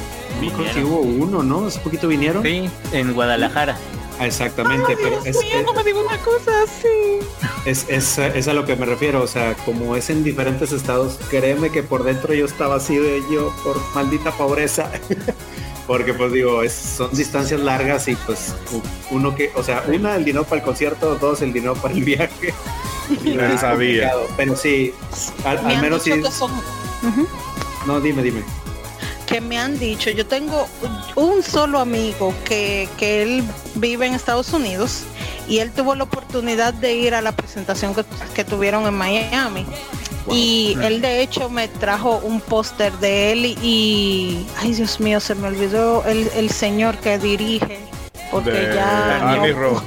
que 0.73 0.83
hubo 0.83 0.99
uno, 0.99 1.43
¿no? 1.43 1.65
Hace 1.65 1.79
poquito 1.79 2.07
vinieron. 2.07 2.43
Sí, 2.43 2.69
en 2.91 3.13
Guadalajara. 3.13 3.77
Ah, 4.19 4.25
exactamente, 4.25 4.97
pero 4.97 5.23
es, 5.23 5.38
no 5.63 5.73
me 5.73 5.83
digo 5.83 6.01
una 6.01 6.17
cosa 6.17 6.51
así. 6.63 7.19
Es, 7.65 7.85
es, 7.88 8.17
es, 8.17 8.47
a 8.47 8.53
lo 8.53 8.65
que 8.65 8.75
me 8.75 8.88
refiero, 8.88 9.21
o 9.21 9.27
sea, 9.27 9.53
como 9.63 9.95
es 9.95 10.09
en 10.09 10.23
diferentes 10.23 10.71
estados, 10.71 11.19
créeme 11.29 11.69
que 11.69 11.83
por 11.83 12.03
dentro 12.03 12.33
yo 12.33 12.45
estaba 12.45 12.75
así 12.75 12.97
de 12.97 13.21
yo 13.31 13.53
por 13.63 13.79
maldita 13.93 14.31
pobreza. 14.31 14.91
Porque 15.88 16.13
pues 16.13 16.33
digo, 16.33 16.63
es, 16.63 16.73
son 16.73 17.11
distancias 17.11 17.61
largas 17.61 18.07
y 18.09 18.15
pues 18.15 18.55
uno 19.09 19.35
que, 19.35 19.51
o 19.55 19.63
sea, 19.63 19.83
una 19.88 20.15
el 20.15 20.25
dinero 20.25 20.43
para 20.43 20.57
el 20.57 20.65
concierto, 20.65 21.15
dos 21.15 21.41
el 21.41 21.53
dinero 21.53 21.75
para 21.75 21.93
el 21.93 22.03
viaje. 22.03 22.53
No 23.23 23.57
sabía. 23.57 24.11
Pero 24.35 24.57
sí, 24.57 24.93
al, 25.45 25.81
menos 25.81 26.03
sí. 26.03 26.11
No, 27.85 28.01
dime, 28.01 28.21
dime 28.21 28.43
que 29.28 29.41
me 29.41 29.59
han 29.59 29.78
dicho, 29.78 30.09
yo 30.09 30.25
tengo 30.25 30.67
un 31.15 31.43
solo 31.43 31.80
amigo 31.80 32.34
que, 32.45 32.89
que 32.97 33.21
él 33.21 33.43
vive 33.75 34.07
en 34.07 34.15
Estados 34.15 34.53
Unidos 34.53 35.03
y 35.47 35.59
él 35.59 35.71
tuvo 35.71 35.95
la 35.95 36.05
oportunidad 36.05 36.73
de 36.73 36.93
ir 36.93 37.13
a 37.13 37.21
la 37.21 37.34
presentación 37.34 37.93
que, 38.34 38.43
tuvieron 38.43 38.88
en 38.88 38.93
Miami. 38.93 39.65
Y 40.30 40.75
él 40.82 41.01
de 41.01 41.21
hecho 41.21 41.49
me 41.49 41.67
trajo 41.67 42.17
un 42.17 42.41
póster 42.41 42.91
de 42.99 43.32
él 43.32 43.45
y, 43.45 44.45
ay 44.59 44.73
Dios 44.73 44.99
mío, 44.99 45.19
se 45.19 45.36
me 45.36 45.47
olvidó 45.47 46.03
el, 46.05 46.49
señor 46.49 46.97
que 46.97 47.17
dirige, 47.19 47.80
porque 48.32 48.71
ya... 48.73 49.32
Arnie 49.34 49.53
Roth. 49.53 49.84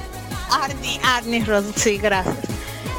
Arnie, 0.51 0.99
Arnie 1.03 1.45
Roth, 1.45 1.75
sí, 1.75 1.97
gracias. 1.97 2.37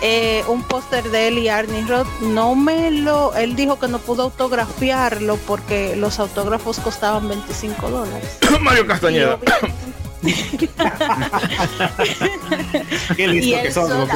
Eh, 0.05 0.43
un 0.49 0.65
póster 0.65 1.09
de 1.11 1.29
él 1.29 1.39
y 1.39 1.49
Arnie 1.49 1.87
Roth. 1.87 2.09
No 2.21 2.57
me 2.57 2.91
lo, 2.91 3.33
él 3.37 3.55
dijo 3.55 3.79
que 3.79 3.87
no 3.87 4.01
pudo 4.01 4.25
autografiarlo 4.25 5.37
porque 5.47 5.95
los 5.95 6.19
autógrafos 6.19 6.81
costaban 6.81 7.29
25 7.29 7.89
dólares. 7.89 8.39
Mario 8.61 8.85
Castañeda. 8.87 9.39
Qué 13.17 13.29
listo 13.29 13.63
que 13.63 13.73
son, 13.73 14.09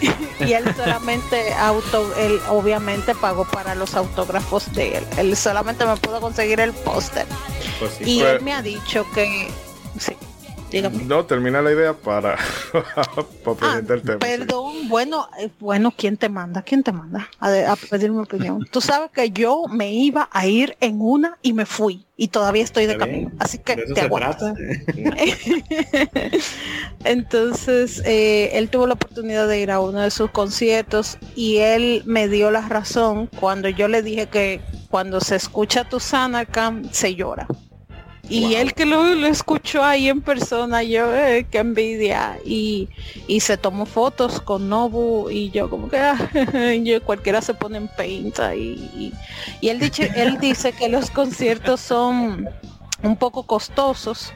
y 0.40 0.52
él 0.52 0.64
solamente 0.76 1.54
auto, 1.54 2.14
él 2.16 2.40
obviamente 2.48 3.14
pagó 3.14 3.44
para 3.44 3.74
los 3.74 3.94
autógrafos 3.94 4.72
de 4.72 4.98
él. 4.98 5.06
Él 5.16 5.36
solamente 5.36 5.84
me 5.84 5.96
pudo 5.96 6.20
conseguir 6.20 6.60
el 6.60 6.72
póster. 6.72 7.26
Pues 7.78 8.00
y 8.00 8.20
él 8.20 8.40
me 8.42 8.52
ha 8.52 8.62
dicho 8.62 9.06
que 9.14 9.48
sí. 9.98 10.12
No, 11.06 11.24
termina 11.24 11.62
la 11.62 11.72
idea 11.72 11.94
para, 11.94 12.36
para 12.72 13.56
ah, 13.62 13.78
el 13.78 14.02
tema. 14.02 14.18
Perdón, 14.18 14.88
bueno, 14.88 15.28
eh, 15.38 15.48
bueno, 15.58 15.92
¿quién 15.96 16.16
te 16.16 16.28
manda? 16.28 16.62
¿Quién 16.62 16.82
te 16.82 16.92
manda 16.92 17.28
a, 17.40 17.76
pedir 17.90 18.10
mi 18.10 18.18
opinión? 18.18 18.64
Tú 18.70 18.80
sabes 18.80 19.10
que 19.10 19.30
yo 19.30 19.64
me 19.70 19.92
iba 19.92 20.28
a 20.30 20.46
ir 20.46 20.76
en 20.80 21.00
una 21.00 21.38
y 21.42 21.54
me 21.54 21.64
fui 21.64 22.04
y 22.16 22.28
todavía 22.28 22.64
estoy 22.64 22.86
de 22.86 22.98
camino. 22.98 23.30
Así 23.38 23.58
que 23.58 23.76
te 23.76 24.00
aguanto. 24.00 24.46
Entonces, 27.04 28.02
eh, 28.04 28.50
él 28.52 28.68
tuvo 28.68 28.86
la 28.86 28.94
oportunidad 28.94 29.48
de 29.48 29.60
ir 29.60 29.70
a 29.70 29.80
uno 29.80 30.00
de 30.00 30.10
sus 30.10 30.30
conciertos 30.30 31.18
y 31.34 31.58
él 31.58 32.02
me 32.04 32.28
dio 32.28 32.50
la 32.50 32.68
razón 32.68 33.30
cuando 33.40 33.68
yo 33.68 33.88
le 33.88 34.02
dije 34.02 34.26
que 34.26 34.60
cuando 34.90 35.20
se 35.20 35.36
escucha 35.36 35.88
tu 35.88 36.00
Sanarkam 36.00 36.90
se 36.92 37.14
llora 37.14 37.46
Y 38.28 38.54
él 38.54 38.74
que 38.74 38.84
lo, 38.84 39.04
escuchó 39.26 39.82
ahí 39.82 40.08
en 40.08 40.20
persona, 40.20 40.82
yo, 40.82 41.14
eh, 41.14 41.46
qué 41.50 41.58
envidia. 41.58 42.38
Y, 42.44 42.88
y 43.26 43.40
se 43.40 43.56
tomó 43.56 43.86
fotos 43.86 44.40
con 44.40 44.68
Nobu 44.68 45.30
y 45.30 45.50
yo 45.50 45.70
como 45.70 45.88
que 45.88 45.98
ah, 45.98 46.30
yo, 46.82 47.02
cualquiera 47.02 47.40
se 47.40 47.54
pone 47.54 47.78
en 47.78 47.88
paint 47.88 48.38
y, 48.54 49.12
y, 49.60 49.68
él, 49.68 49.78
dice, 49.78 50.12
él 50.14 50.38
dice 50.38 50.72
que 50.72 50.88
los 50.88 51.10
conciertos 51.10 51.80
son 51.80 52.48
un 53.02 53.16
poco 53.16 53.44
costosos, 53.44 54.32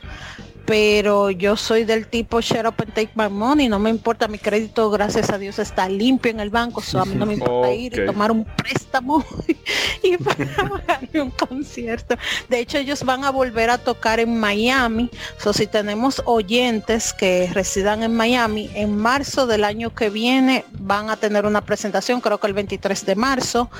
pero 0.64 1.30
yo 1.30 1.56
soy 1.56 1.84
del 1.84 2.06
tipo 2.06 2.40
shut 2.40 2.66
up 2.66 2.74
and 2.78 2.92
take 2.94 3.10
my 3.14 3.28
money, 3.28 3.68
no 3.68 3.78
me 3.78 3.90
importa 3.90 4.28
mi 4.28 4.38
crédito, 4.38 4.90
gracias 4.90 5.30
a 5.30 5.38
Dios 5.38 5.58
está 5.58 5.88
limpio 5.88 6.30
en 6.30 6.40
el 6.40 6.50
banco, 6.50 6.80
so 6.80 7.00
a 7.00 7.04
mí 7.04 7.14
no 7.14 7.26
me 7.26 7.34
importa 7.34 7.72
ir 7.72 7.98
y 7.98 8.06
tomar 8.06 8.30
un 8.30 8.44
préstamo 8.44 9.24
y 10.02 10.16
para 10.16 11.00
un 11.14 11.30
concierto. 11.30 12.16
De 12.48 12.60
hecho, 12.60 12.78
ellos 12.78 13.04
van 13.04 13.24
a 13.24 13.30
volver 13.30 13.70
a 13.70 13.78
tocar 13.78 14.20
en 14.20 14.38
Miami, 14.38 15.10
so 15.38 15.52
si 15.52 15.66
tenemos 15.66 16.22
oyentes 16.26 17.12
que 17.12 17.50
residan 17.52 18.02
en 18.02 18.14
Miami, 18.14 18.70
en 18.74 18.96
marzo 18.96 19.46
del 19.46 19.64
año 19.64 19.94
que 19.94 20.10
viene 20.10 20.64
van 20.72 21.10
a 21.10 21.16
tener 21.16 21.46
una 21.46 21.62
presentación, 21.62 22.20
creo 22.20 22.38
que 22.38 22.46
el 22.46 22.54
23 22.54 23.06
de 23.06 23.16
marzo, 23.16 23.70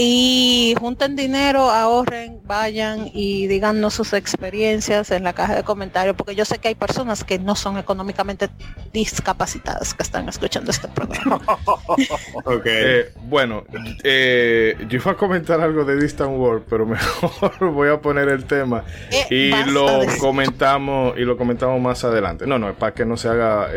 y 0.00 0.76
junten 0.78 1.16
dinero, 1.16 1.70
ahorren, 1.72 2.40
vayan 2.44 3.10
y 3.12 3.48
díganos 3.48 3.94
sus 3.94 4.12
experiencias 4.12 5.10
en 5.10 5.24
la 5.24 5.32
caja 5.32 5.56
de 5.56 5.64
comentarios, 5.64 6.14
porque 6.14 6.36
yo 6.36 6.44
sé 6.44 6.58
que 6.58 6.68
hay 6.68 6.76
personas 6.76 7.24
que 7.24 7.40
no 7.40 7.56
son 7.56 7.78
económicamente 7.78 8.48
discapacitadas 8.92 9.94
que 9.94 10.04
están 10.04 10.28
escuchando 10.28 10.70
este 10.70 10.86
programa. 10.86 11.40
Eh, 12.64 13.12
bueno, 13.22 13.64
eh, 14.04 14.76
yo 14.88 14.98
iba 14.98 15.12
a 15.12 15.16
comentar 15.16 15.60
algo 15.60 15.84
de 15.84 16.00
Distant 16.00 16.38
World, 16.38 16.64
pero 16.68 16.86
mejor 16.86 17.72
voy 17.72 17.88
a 17.88 18.00
poner 18.00 18.28
el 18.28 18.44
tema 18.44 18.84
eh, 19.10 19.26
y 19.30 19.70
lo 19.70 20.02
comentamos 20.20 21.16
y 21.18 21.22
lo 21.22 21.36
comentamos 21.36 21.80
más 21.80 22.04
adelante. 22.04 22.46
No, 22.46 22.58
no, 22.58 22.70
es 22.70 22.76
para 22.76 22.94
que 22.94 23.04
no 23.04 23.16
se 23.16 23.28
haga 23.28 23.68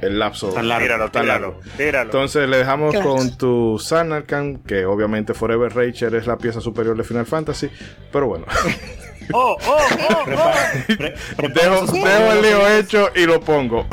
el 0.00 0.18
lapso 0.18 0.48
tan 0.48 0.68
largo. 0.68 1.60
Entonces 1.78 2.48
le 2.48 2.58
dejamos 2.58 2.94
con 2.96 3.36
tu 3.36 3.78
Sanarkand, 3.78 4.64
que 4.64 4.84
obviamente 4.84 5.34
Forever 5.34 5.74
Rachel 5.74 6.14
es 6.14 6.26
la 6.26 6.36
pieza 6.36 6.60
superior 6.60 6.96
de 6.96 7.04
Final 7.04 7.26
Fantasy, 7.26 7.70
pero 8.12 8.28
bueno. 8.28 8.46
oh, 9.32 9.56
oh, 9.66 9.78
oh, 10.08 11.48
dejo, 11.48 12.32
el 12.32 12.42
lío 12.42 12.68
hecho 12.68 13.10
y 13.14 13.26
lo 13.26 13.40
pongo. 13.40 13.86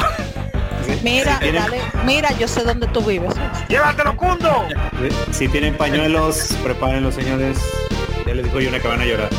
Mira, 1.03 1.39
dale, 1.41 1.81
mira, 2.05 2.31
yo 2.37 2.47
sé 2.47 2.63
dónde 2.63 2.87
tú 2.87 3.01
vives. 3.01 3.33
¡Llévatelo, 3.67 4.15
Kundo! 4.15 4.65
Si 5.31 5.47
tienen 5.49 5.75
pañuelos, 5.75 6.55
prepárenlos, 6.63 7.15
señores. 7.15 7.57
Ya 8.25 8.33
les 8.33 8.45
digo 8.45 8.59
yo 8.59 8.69
una 8.69 8.79
que 8.79 8.87
van 8.87 9.01
a 9.01 9.05
llorar. 9.05 9.29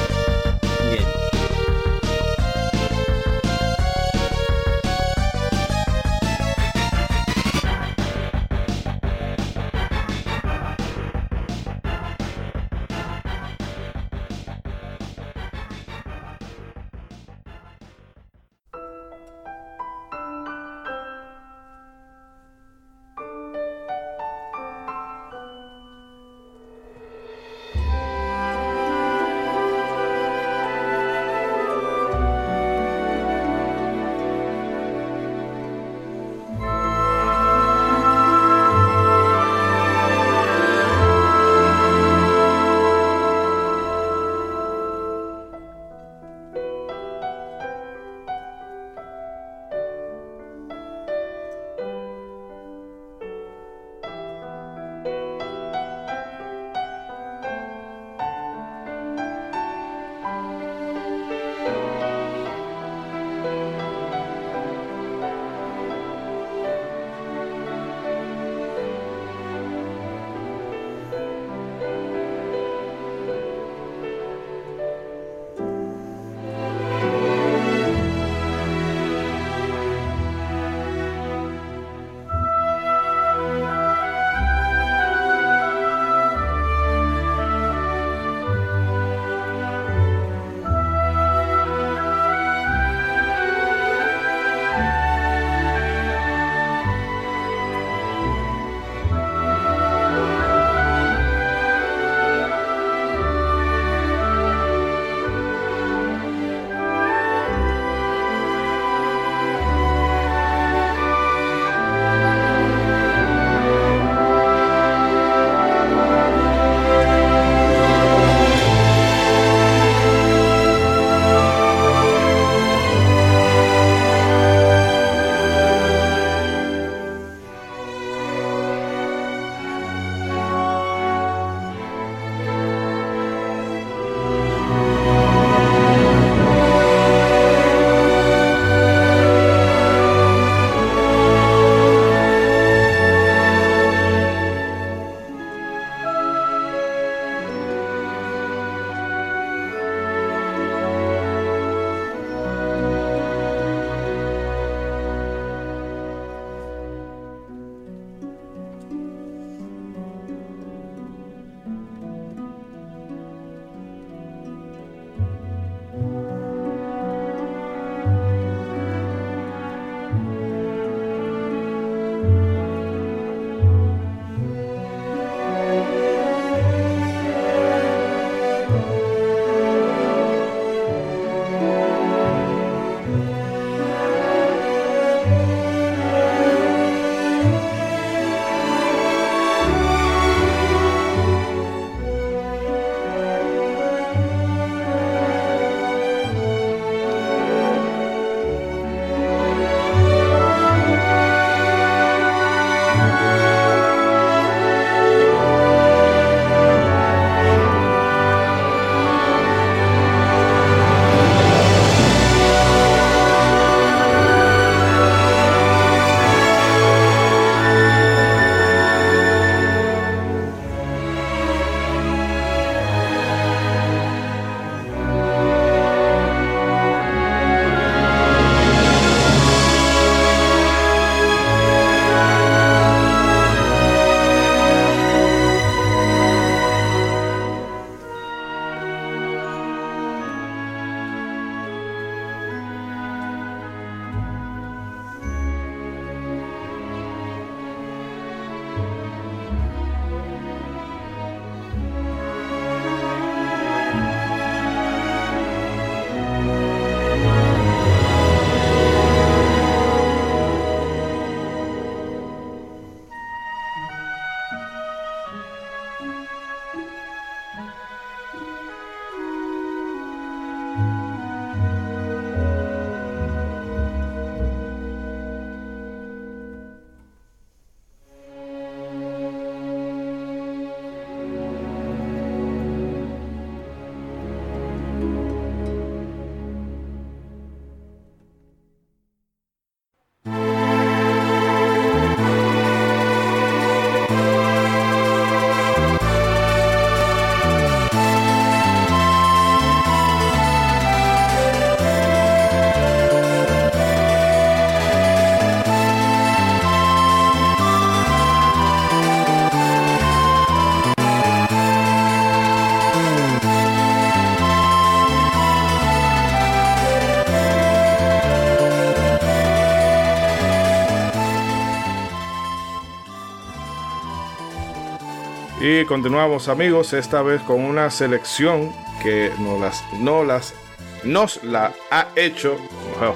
Y 325.60 325.84
continuamos 325.86 326.48
amigos, 326.48 326.92
esta 326.92 327.20
vez 327.22 327.42
con 327.42 327.60
una 327.60 327.90
selección 327.90 328.72
que 329.02 329.32
nos 329.40 329.60
las, 329.60 329.82
no 329.98 330.22
las, 330.22 330.54
nos 331.02 331.42
la 331.42 331.72
ha 331.90 332.06
hecho. 332.14 332.56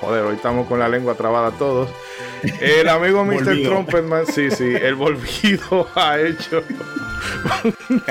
Joder, 0.00 0.24
hoy 0.24 0.34
estamos 0.34 0.66
con 0.66 0.80
la 0.80 0.88
lengua 0.88 1.14
trabada 1.14 1.52
todos. 1.52 1.88
El 2.60 2.88
amigo 2.88 3.24
Mr. 3.24 3.62
Trumpetman, 3.62 4.26
sí, 4.26 4.50
sí, 4.50 4.74
el 4.74 4.96
volvido 4.96 5.86
ha 5.94 6.18
hecho. 6.18 6.64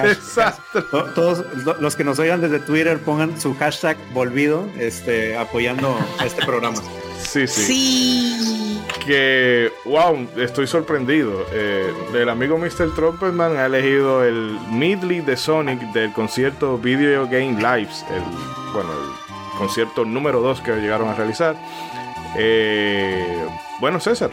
desastre. 0.01 0.81
Todos 1.13 1.45
los 1.81 1.97
que 1.97 2.05
nos 2.05 2.17
oigan 2.17 2.39
desde 2.39 2.59
Twitter 2.59 2.99
pongan 2.99 3.39
su 3.39 3.53
hashtag 3.57 3.97
volvido, 4.13 4.65
este, 4.77 5.35
apoyando 5.35 5.99
este 6.23 6.45
programa. 6.45 6.79
Sí, 7.31 7.47
sí. 7.47 7.61
Sí. 7.61 8.81
Que, 9.05 9.71
wow, 9.85 10.27
estoy 10.35 10.67
sorprendido. 10.67 11.45
Eh, 11.53 11.89
el 12.13 12.27
amigo 12.27 12.57
Mr. 12.57 12.93
Trumpetman 12.93 13.55
ha 13.55 13.67
elegido 13.67 14.25
el 14.25 14.59
medley 14.69 15.21
de 15.21 15.37
Sonic 15.37 15.79
del 15.93 16.11
concierto 16.11 16.77
Video 16.77 17.23
Game 17.27 17.53
Lives, 17.53 18.05
el, 18.11 18.21
bueno, 18.73 18.89
el 18.91 19.57
concierto 19.57 20.03
número 20.03 20.41
2 20.41 20.59
que 20.59 20.75
llegaron 20.75 21.07
a 21.07 21.13
realizar. 21.13 21.55
Eh, 22.37 23.45
bueno, 23.79 24.01
César. 24.01 24.31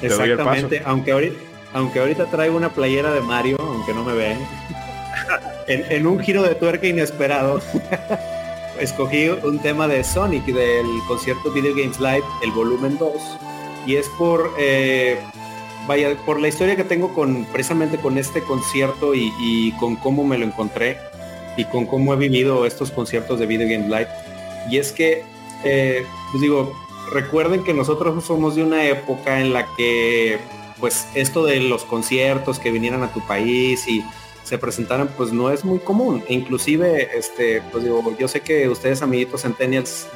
Exactamente, 0.00 0.82
aunque 0.84 1.10
ahorita, 1.10 1.36
aunque 1.72 1.98
ahorita 1.98 2.26
traigo 2.26 2.56
una 2.56 2.68
playera 2.68 3.12
de 3.12 3.22
Mario, 3.22 3.56
aunque 3.58 3.92
no 3.92 4.04
me 4.04 4.12
ven, 4.12 4.38
en 5.66 6.06
un 6.06 6.20
giro 6.20 6.44
de 6.44 6.54
tuerca 6.54 6.86
inesperado. 6.86 7.60
escogí 8.80 9.28
un 9.28 9.58
tema 9.58 9.88
de 9.88 10.04
Sonic 10.04 10.44
del 10.46 10.86
concierto 11.06 11.50
Video 11.50 11.74
Games 11.74 11.98
Live, 12.00 12.24
el 12.42 12.50
volumen 12.52 12.96
2, 12.98 13.12
y 13.86 13.96
es 13.96 14.08
por, 14.10 14.52
eh, 14.58 15.18
vaya, 15.86 16.16
por 16.24 16.40
la 16.40 16.48
historia 16.48 16.76
que 16.76 16.84
tengo 16.84 17.14
con 17.14 17.44
precisamente 17.46 17.98
con 17.98 18.18
este 18.18 18.42
concierto 18.42 19.14
y, 19.14 19.72
con 19.78 19.96
cómo 19.96 20.24
me 20.24 20.38
lo 20.38 20.44
encontré 20.44 20.98
y 21.56 21.64
con 21.64 21.86
cómo 21.86 22.14
he 22.14 22.16
vivido 22.16 22.66
estos 22.66 22.90
conciertos 22.90 23.38
de 23.38 23.46
Video 23.46 23.68
Games 23.68 23.88
Live. 23.88 24.08
Y 24.70 24.78
es 24.78 24.92
que, 24.92 25.24
eh, 25.64 26.04
pues 26.30 26.42
digo, 26.42 26.72
recuerden 27.12 27.64
que 27.64 27.74
nosotros 27.74 28.24
somos 28.24 28.54
de 28.54 28.62
una 28.62 28.84
época 28.84 29.40
en 29.40 29.52
la 29.52 29.66
que, 29.76 30.38
pues, 30.78 31.08
esto 31.14 31.44
de 31.44 31.60
los 31.60 31.84
conciertos 31.84 32.58
que 32.58 32.70
vinieran 32.70 33.02
a 33.02 33.12
tu 33.12 33.20
país 33.26 33.88
y 33.88 34.04
se 34.48 34.58
presentaran, 34.58 35.08
pues 35.16 35.32
no 35.32 35.50
es 35.50 35.64
muy 35.64 35.78
común. 35.78 36.24
E 36.26 36.34
inclusive, 36.34 37.10
este, 37.16 37.62
pues 37.70 37.84
digo, 37.84 38.02
yo 38.18 38.28
sé 38.28 38.40
que 38.40 38.68
ustedes, 38.68 39.02
amiguitos 39.02 39.42
centennials, 39.42 40.06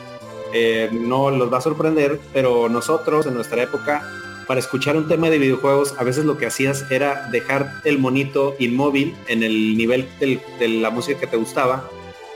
eh, 0.55 0.89
no 0.91 1.31
los 1.31 1.53
va 1.53 1.59
a 1.59 1.61
sorprender, 1.61 2.19
pero 2.33 2.69
nosotros 2.69 3.27
en 3.27 3.35
nuestra 3.35 3.63
época, 3.63 4.03
para 4.47 4.59
escuchar 4.59 4.97
un 4.97 5.07
tema 5.07 5.29
de 5.29 5.39
videojuegos, 5.39 5.95
a 5.99 6.05
veces 6.05 6.25
lo 6.25 6.39
que 6.39 6.47
hacías 6.47 6.91
era 6.91 7.29
dejar 7.31 7.71
el 7.85 7.99
monito 7.99 8.55
inmóvil 8.59 9.15
en 9.29 9.43
el 9.43 9.77
nivel 9.77 10.09
de 10.19 10.69
la 10.69 10.91
música 10.91 11.21
que 11.21 11.27
te 11.27 11.37
gustaba. 11.37 11.89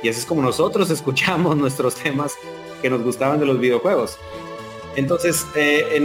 Y 0.03 0.09
así 0.09 0.21
es 0.21 0.27
como 0.27 0.43
nosotros 0.43 0.91
escuchamos 0.99 1.57
nuestros 1.57 1.95
temas 1.95 2.35
que 2.83 2.91
nos 2.91 3.03
gustaban 3.03 3.41
de 3.41 3.47
los 3.47 3.59
videojuegos. 3.59 4.19
Entonces, 4.97 5.47
eh, 5.55 5.99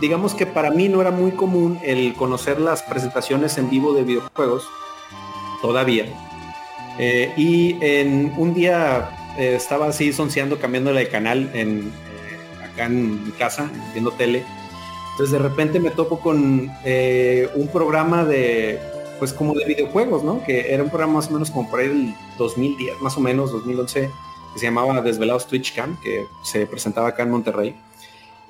digamos 0.00 0.34
que 0.34 0.46
para 0.46 0.70
mí 0.70 0.88
no 0.88 1.02
era 1.02 1.10
muy 1.10 1.32
común 1.32 1.78
el 1.84 2.14
conocer 2.14 2.58
las 2.58 2.82
presentaciones 2.82 3.58
en 3.58 3.68
vivo 3.68 3.92
de 3.92 4.02
videojuegos 4.02 4.66
todavía. 5.60 6.06
Eh, 6.98 7.32
y 7.36 7.76
en 7.80 8.32
un 8.36 8.52
día 8.54 9.10
eh, 9.38 9.54
estaba 9.56 9.86
así 9.86 10.12
sonceando, 10.12 10.58
cambiándole 10.58 11.00
de 11.00 11.08
canal 11.08 11.50
en, 11.54 11.88
eh, 11.88 12.64
acá 12.64 12.86
en 12.86 13.24
mi 13.24 13.30
casa, 13.32 13.70
viendo 13.92 14.10
tele. 14.12 14.44
Entonces 15.12 15.32
de 15.32 15.38
repente 15.38 15.80
me 15.80 15.90
topo 15.90 16.20
con 16.20 16.70
un 16.70 17.68
programa 17.72 18.24
de, 18.24 18.78
pues 19.18 19.32
como 19.32 19.54
de 19.54 19.66
videojuegos, 19.66 20.24
¿no? 20.24 20.42
Que 20.44 20.72
era 20.72 20.82
un 20.82 20.88
programa 20.88 21.14
más 21.14 21.28
o 21.28 21.32
menos 21.32 21.50
como 21.50 21.68
por 21.68 21.80
ahí 21.80 21.88
del 21.88 22.14
2010, 22.38 23.00
más 23.00 23.16
o 23.16 23.20
menos, 23.20 23.52
2011, 23.52 24.10
que 24.52 24.58
se 24.58 24.66
llamaba 24.66 25.00
Desvelados 25.02 25.46
Twitch 25.46 25.74
Cam, 25.74 25.98
que 26.00 26.26
se 26.42 26.66
presentaba 26.66 27.08
acá 27.08 27.22
en 27.24 27.30
Monterrey. 27.30 27.76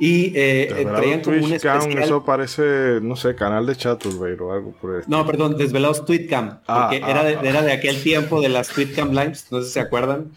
Y 0.03 0.33
eh, 0.35 0.75
eh 0.79 0.87
traían 0.87 1.21
como 1.21 1.37
un 1.37 1.53
especial... 1.53 1.99
eso 1.99 2.25
parece, 2.25 3.01
no 3.03 3.17
sé, 3.17 3.35
canal 3.35 3.67
de 3.67 3.77
Chaturbate 3.77 4.41
o 4.41 4.51
algo 4.51 4.73
por 4.73 4.99
eso. 4.99 5.05
No, 5.11 5.27
perdón, 5.27 5.59
Desvelados 5.59 6.07
Tweetcam, 6.07 6.61
ah, 6.67 6.89
porque 6.89 7.05
era, 7.07 7.23
de, 7.23 7.37
ah, 7.37 7.41
era 7.43 7.61
de 7.61 7.73
aquel 7.73 8.03
tiempo 8.03 8.41
de 8.41 8.49
las 8.49 8.69
Tweetcam 8.69 9.11
Lives, 9.11 9.49
no 9.51 9.61
sé 9.61 9.67
si 9.67 9.73
se 9.73 9.81
acuerdan. 9.81 10.33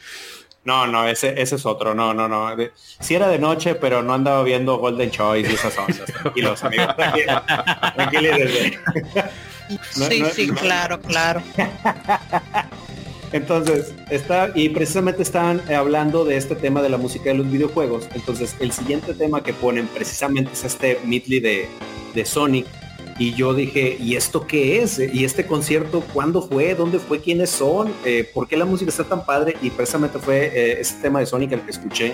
No, 0.65 0.85
no, 0.85 1.07
ese, 1.07 1.41
ese 1.41 1.55
es 1.55 1.65
otro, 1.65 1.95
no, 1.95 2.13
no, 2.13 2.27
no. 2.27 2.49
sí 2.99 3.15
era 3.15 3.29
de 3.29 3.39
noche, 3.39 3.75
pero 3.75 4.03
no 4.03 4.13
andaba 4.13 4.43
viendo 4.43 4.77
Golden 4.79 5.11
Choice 5.11 5.49
y 5.49 5.53
esas 5.53 5.73
cosas. 5.75 6.11
Tranquilos, 6.11 6.61
amigos, 6.65 6.95
tranquilos. 7.95 8.39
sí, 9.91 10.23
sí, 10.33 10.49
claro, 10.49 10.99
claro. 10.99 11.41
Entonces, 13.33 13.93
está, 14.11 14.51
y 14.53 14.69
precisamente 14.69 15.23
estaban 15.23 15.59
hablando 15.71 16.23
de 16.23 16.37
este 16.37 16.55
tema 16.55 16.83
de 16.83 16.89
la 16.89 16.97
música 16.97 17.31
de 17.31 17.35
los 17.35 17.51
videojuegos. 17.51 18.07
Entonces, 18.13 18.55
el 18.59 18.71
siguiente 18.71 19.13
tema 19.15 19.43
que 19.43 19.53
ponen 19.53 19.87
precisamente 19.87 20.51
es 20.53 20.63
este 20.63 20.99
medley 21.03 21.39
de, 21.39 21.67
de 22.13 22.25
Sonic. 22.25 22.67
Y 23.17 23.33
yo 23.33 23.53
dije, 23.53 23.97
¿y 23.99 24.15
esto 24.15 24.45
qué 24.45 24.81
es? 24.81 24.99
¿Y 24.99 25.25
este 25.25 25.45
concierto 25.45 26.03
cuándo 26.13 26.43
fue? 26.43 26.75
¿Dónde 26.75 26.99
fue? 26.99 27.21
¿Quiénes 27.21 27.49
son? 27.49 27.91
Eh, 28.05 28.29
¿Por 28.33 28.47
qué 28.47 28.55
la 28.55 28.65
música 28.65 28.89
está 28.89 29.03
tan 29.03 29.25
padre? 29.25 29.55
Y 29.61 29.71
precisamente 29.71 30.19
fue 30.19 30.51
eh, 30.53 30.77
este 30.79 31.01
tema 31.01 31.19
de 31.19 31.25
Sonic 31.25 31.51
el 31.51 31.61
que 31.61 31.71
escuché. 31.71 32.13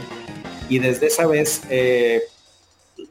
Y 0.70 0.80
desde 0.80 1.08
esa 1.08 1.28
vez 1.28 1.64
eh, 1.70 2.22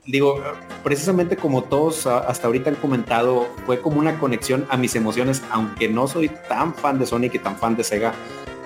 digo, 0.06 0.42
precisamente 0.82 1.36
como 1.36 1.64
todos 1.64 2.06
hasta 2.06 2.46
ahorita 2.46 2.70
han 2.70 2.76
comentado, 2.76 3.46
fue 3.66 3.80
como 3.80 3.98
una 4.00 4.18
conexión 4.18 4.66
a 4.70 4.76
mis 4.76 4.96
emociones, 4.96 5.42
aunque 5.50 5.88
no 5.88 6.08
soy 6.08 6.30
tan 6.48 6.74
fan 6.74 6.98
de 6.98 7.06
Sonic 7.06 7.34
y 7.34 7.38
tan 7.38 7.56
fan 7.56 7.76
de 7.76 7.84
Sega, 7.84 8.14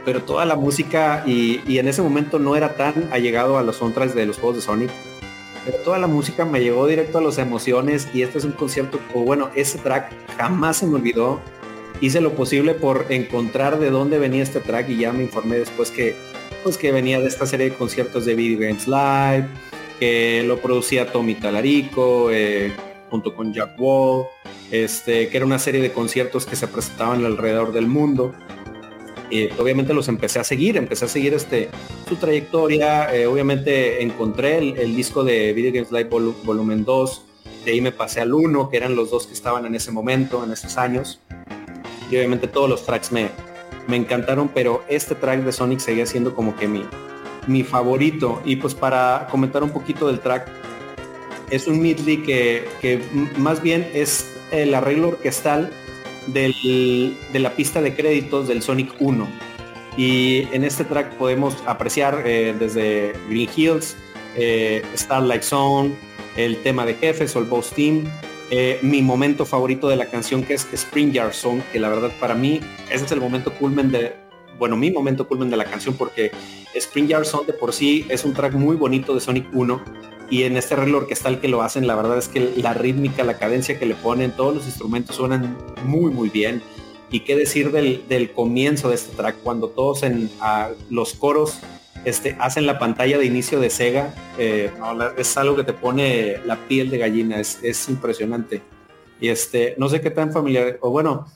pero 0.05 0.23
toda 0.23 0.45
la 0.45 0.57
música 0.57 1.25
y, 1.27 1.79
en 1.79 1.89
ese 1.89 2.03
momento 2.03 2.39
no 2.39 2.57
era 2.57 2.75
tan 2.75 3.09
allegado 3.13 3.59
a 3.59 3.63
los 3.63 3.77
soundtracks 3.77 4.15
de 4.15 4.27
los 4.27 4.37
juegos 4.39 4.57
de 4.57 4.63
Sonic, 4.63 4.91
pero 5.65 5.79
toda 5.79 5.99
la 5.99 6.07
música 6.07 6.45
me 6.45 6.61
llegó 6.61 6.87
directo 6.87 7.19
a 7.19 7.23
las 7.23 7.39
emociones 7.39 8.09
y 8.15 8.23
este 8.23 8.39
es 8.39 8.45
un 8.45 8.53
concierto, 8.53 8.99
o 9.15 9.21
bueno, 9.23 9.51
ese 9.55 9.79
track 9.79 10.13
jamás 10.37 10.79
se 10.79 10.87
me 10.87 10.97
olvidó. 10.97 11.41
Hice 12.01 12.21
lo 12.21 12.33
posible 12.35 12.75
por 12.75 13.07
encontrar 13.11 13.79
de 13.79 13.91
dónde 13.91 14.19
venía 14.19 14.43
este 14.43 14.59
track 14.59 14.89
y 14.89 14.97
ya 14.97 15.13
me 15.13 15.23
informé 15.23 15.59
después 15.59 15.93
que, 15.93 16.17
pues 16.65 16.77
que 16.77 16.91
venía 16.91 17.21
de 17.21 17.29
esta 17.29 17.47
serie 17.47 17.71
de 17.71 17.77
conciertos 17.77 18.25
de 18.25 18.35
Video 18.35 18.59
Games 18.59 18.89
Live, 18.89 19.49
que 20.03 20.43
lo 20.45 20.59
producía 20.59 21.13
Tommy 21.13 21.37
Talarico, 21.37 22.33
eh, 22.33 22.73
junto 23.09 23.37
con 23.37 23.55
Jack 23.55 23.79
Wall, 23.79 24.25
este, 24.73 25.29
que 25.29 25.37
era 25.37 25.47
una 25.47 25.61
serie 25.61 25.81
de 25.81 25.93
conciertos 25.93 26.45
que 26.45 26.57
se 26.57 26.67
presentaban 26.67 27.25
alrededor 27.25 27.73
del 27.73 27.87
mundo. 27.87 28.35
y 29.31 29.49
obviamente 29.61 29.95
los 29.95 30.09
empecé 30.09 30.41
a 30.41 30.45
seguir, 30.45 30.77
empecé 30.77 31.05
a 31.05 31.09
seguir 31.09 31.35
este, 31.35 31.69
su 32.09 32.17
trayectoria, 32.17 33.15
eh, 33.15 33.29
obviamente 33.29 34.03
encontré 34.03 34.59
el, 34.59 34.97
disco 34.97 35.23
de 35.23 35.53
Video 35.53 35.73
Games 35.73 35.93
Live 35.93 36.11
Volumen 36.43 36.85
2, 36.85 37.25
de 37.65 37.71
ahí 37.71 37.81
me 37.81 37.93
pasé 37.93 38.23
al 38.23 38.35
1, 38.35 38.71
que 38.71 38.79
eran 38.79 38.97
los 38.97 39.09
dos 39.09 39.29
que 39.29 39.35
estaban 39.35 39.67
en 39.67 39.77
ese 39.77 39.93
momento, 39.93 40.43
en 40.43 40.51
esos 40.51 40.79
años, 40.79 41.21
y 42.11 42.17
obviamente 42.17 42.49
todos 42.49 42.69
los 42.69 42.85
tracks 42.85 43.13
me, 43.13 43.29
me 43.87 43.95
encantaron, 43.95 44.49
pero 44.53 44.83
este 44.89 45.15
track 45.15 45.45
de 45.45 45.53
Sonic 45.53 45.79
seguía 45.79 46.07
siendo 46.07 46.35
como 46.35 46.57
que 46.57 46.67
mi, 46.67 46.85
mi 47.47 47.63
favorito. 47.63 48.43
Y 48.45 48.57
pues 48.57 48.75
para 48.75 49.27
comentar 49.31 49.63
un 49.63 49.71
poquito 49.71 50.07
del 50.07 50.21
track, 50.21 50.49
es 51.51 51.67
un 51.67 51.81
medley 51.81 52.23
que, 52.23 52.69
que 52.81 53.01
más 53.37 53.63
bien 53.63 53.89
es 53.95 54.33
el 54.51 54.75
arreglo 54.75 55.09
orquestal 55.09 55.71
del, 56.27 57.17
de 57.33 57.39
la 57.39 57.55
pista 57.55 57.81
de 57.83 57.95
créditos 57.95 58.49
del 58.49 58.63
Sonic 58.63 58.95
1. 59.01 59.29
Y 59.97 60.49
en 60.53 60.65
este 60.65 60.85
track 60.85 61.15
podemos 61.15 61.57
apreciar 61.67 62.23
eh, 62.25 62.55
desde 62.59 63.13
Green 63.29 63.49
Hills, 63.55 63.97
eh, 64.37 64.83
Starlight 64.97 65.43
Zone, 65.43 65.95
el 66.37 66.57
tema 66.63 66.87
de 66.87 66.95
jefes 66.95 67.37
o 67.37 67.41
el 67.41 67.45
boss 67.45 67.71
team, 67.71 68.05
eh, 68.51 68.79
mi 68.83 69.03
momento 69.03 69.45
favorito 69.45 69.89
de 69.89 69.97
la 69.97 70.07
canción 70.07 70.43
que 70.43 70.55
es 70.55 70.67
Spring 70.73 71.13
Yard 71.13 71.35
Song, 71.35 71.61
que 71.73 71.79
la 71.79 71.89
verdad 71.89 72.11
para 72.21 72.35
mí 72.35 72.61
ese 72.91 73.05
es 73.05 73.13
el 73.13 73.21
momento 73.21 73.53
culmen 73.53 73.91
de, 73.91 74.15
bueno, 74.59 74.77
mi 74.77 74.91
momento 74.91 75.27
culmen 75.27 75.51
de 75.51 75.57
la 75.57 75.65
canción 75.65 75.95
porque 75.95 76.31
Spring 76.75 77.09
Yard 77.09 77.25
Song 77.25 77.47
de 77.47 77.53
por 77.53 77.73
sí 77.73 78.07
es 78.09 78.25
un 78.25 78.33
track 78.33 78.55
muy 78.55 78.77
bonito 78.77 79.15
de 79.15 79.21
Sonic 79.21 79.49
1 79.53 79.83
y 80.31 80.45
en 80.45 80.57
este 80.57 80.77
reloj 80.77 81.03
orquestal 81.03 81.41
que 81.41 81.49
lo 81.49 81.63
hacen, 81.63 81.87
la 81.87 81.95
verdad 81.95 82.17
es 82.17 82.29
que 82.29 82.55
la 82.57 82.73
rítmica, 82.73 83.23
la 83.25 83.39
cadencia 83.39 83.79
que 83.79 83.87
le 83.87 83.95
ponen, 83.95 84.33
todos 84.33 84.55
los 84.55 84.67
instrumentos 84.67 85.17
suenan 85.17 85.59
muy 85.85 86.11
muy 86.11 86.31
bien. 86.31 86.63
Y 87.11 87.21
qué 87.21 87.37
decir 87.37 87.71
del, 87.73 88.33
comienzo 88.35 88.89
de 88.89 88.95
este 88.95 89.15
track, 89.15 89.37
cuando 89.43 89.69
todos 89.69 90.03
en 90.03 90.31
los 90.89 91.13
coros 91.13 91.59
este, 92.05 92.37
hacen 92.41 92.67
la 92.67 92.79
pantalla 92.79 93.19
de 93.19 93.27
inicio 93.27 93.61
de 93.61 93.71
Sega, 93.71 94.15
eh, 94.39 94.73
es 95.17 95.37
algo 95.37 95.55
que 95.55 95.65
te 95.65 95.73
pone 95.73 96.39
la 96.45 96.57
piel 96.67 96.91
de 96.91 96.99
gallina, 96.99 97.39
es, 97.39 97.89
impresionante. 97.89 98.63
Y 99.21 99.29
este, 99.29 99.75
no 99.79 99.89
sé 99.89 100.01
qué 100.01 100.11
tan 100.11 100.33
familiar, 100.33 100.79
o 100.81 100.91
bueno, 100.91 101.27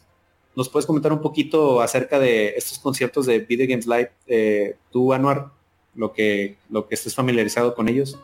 nos 0.56 0.70
puedes 0.70 0.86
comentar 0.86 1.12
un 1.12 1.20
poquito 1.20 1.82
acerca 1.82 2.18
de 2.18 2.54
estos 2.56 2.78
conciertos 2.78 3.26
de 3.26 3.40
Video 3.40 3.68
Games 3.68 3.86
Live, 3.86 4.10
eh, 4.26 4.76
tú, 4.90 5.12
Anuar, 5.12 5.50
lo 5.94 6.14
que, 6.14 6.56
lo 6.70 6.88
que 6.88 6.94
estés 6.94 7.14
familiarizado 7.14 7.74
con 7.74 7.88
ellos. 7.88 8.18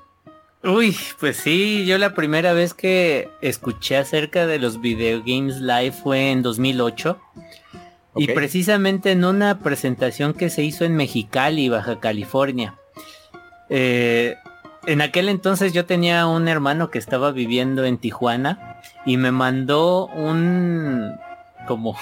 Uy, 0.65 0.97
pues 1.21 1.37
sí, 1.37 1.85
yo 1.85 1.99
la 1.99 2.15
primera 2.15 2.55
vez 2.55 2.73
que 2.73 3.29
escuché 3.43 3.99
acerca 3.99 4.47
de 4.47 4.59
los 4.59 4.81
Video 4.81 5.23
Games 5.25 5.61
Live 5.61 5.93
fue 5.93 6.31
en 6.31 6.43
2008. 6.43 7.21
Y 8.17 8.29
precisamente 8.29 9.11
en 9.11 9.25
una 9.25 9.61
presentación 9.61 10.35
que 10.35 10.51
se 10.51 10.63
hizo 10.63 10.85
en 10.85 10.97
Mexicali, 10.97 11.69
Baja 11.69 11.99
California. 11.99 12.79
Eh, 13.69 14.37
en 14.87 15.01
aquel 15.01 15.29
entonces 15.29 15.73
yo 15.73 15.87
tenía 15.87 16.27
un 16.27 16.47
hermano 16.49 16.91
que 16.91 16.99
estaba 16.99 17.33
viviendo 17.33 17.85
en 17.85 17.99
Tijuana 17.99 18.81
y 19.07 19.17
me 19.17 19.33
mandó 19.33 20.07
un 20.07 21.13
como 21.67 21.97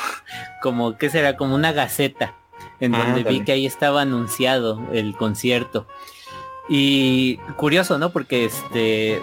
como 0.62 0.96
qué 0.96 1.10
será 1.10 1.36
como 1.36 1.54
una 1.54 1.72
gaceta 1.72 2.34
en 2.80 2.92
donde 2.92 3.24
vi 3.24 3.44
que 3.44 3.52
ahí 3.52 3.66
estaba 3.66 4.02
anunciado 4.02 4.80
el 4.92 5.14
concierto 5.14 5.86
y 6.72 7.38
curioso, 7.56 7.98
¿no? 7.98 8.10
Porque 8.10 8.44
este, 8.44 9.20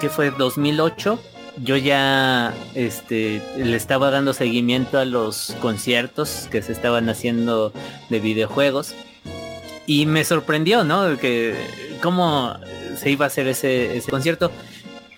que 0.00 0.08
fue 0.08 0.30
2008, 0.30 1.20
yo 1.62 1.76
ya 1.76 2.54
este, 2.74 3.42
le 3.58 3.76
estaba 3.76 4.10
dando 4.10 4.32
seguimiento 4.32 4.98
a 4.98 5.04
los 5.04 5.54
conciertos 5.60 6.48
que 6.50 6.62
se 6.62 6.72
estaban 6.72 7.10
haciendo 7.10 7.74
de 8.08 8.20
videojuegos. 8.20 8.94
Y 9.86 10.06
me 10.06 10.24
sorprendió, 10.24 10.82
¿no? 10.82 11.18
Que 11.18 11.54
cómo 12.02 12.56
se 12.96 13.10
iba 13.10 13.26
a 13.26 13.28
hacer 13.28 13.48
ese, 13.48 13.98
ese 13.98 14.10
concierto. 14.10 14.50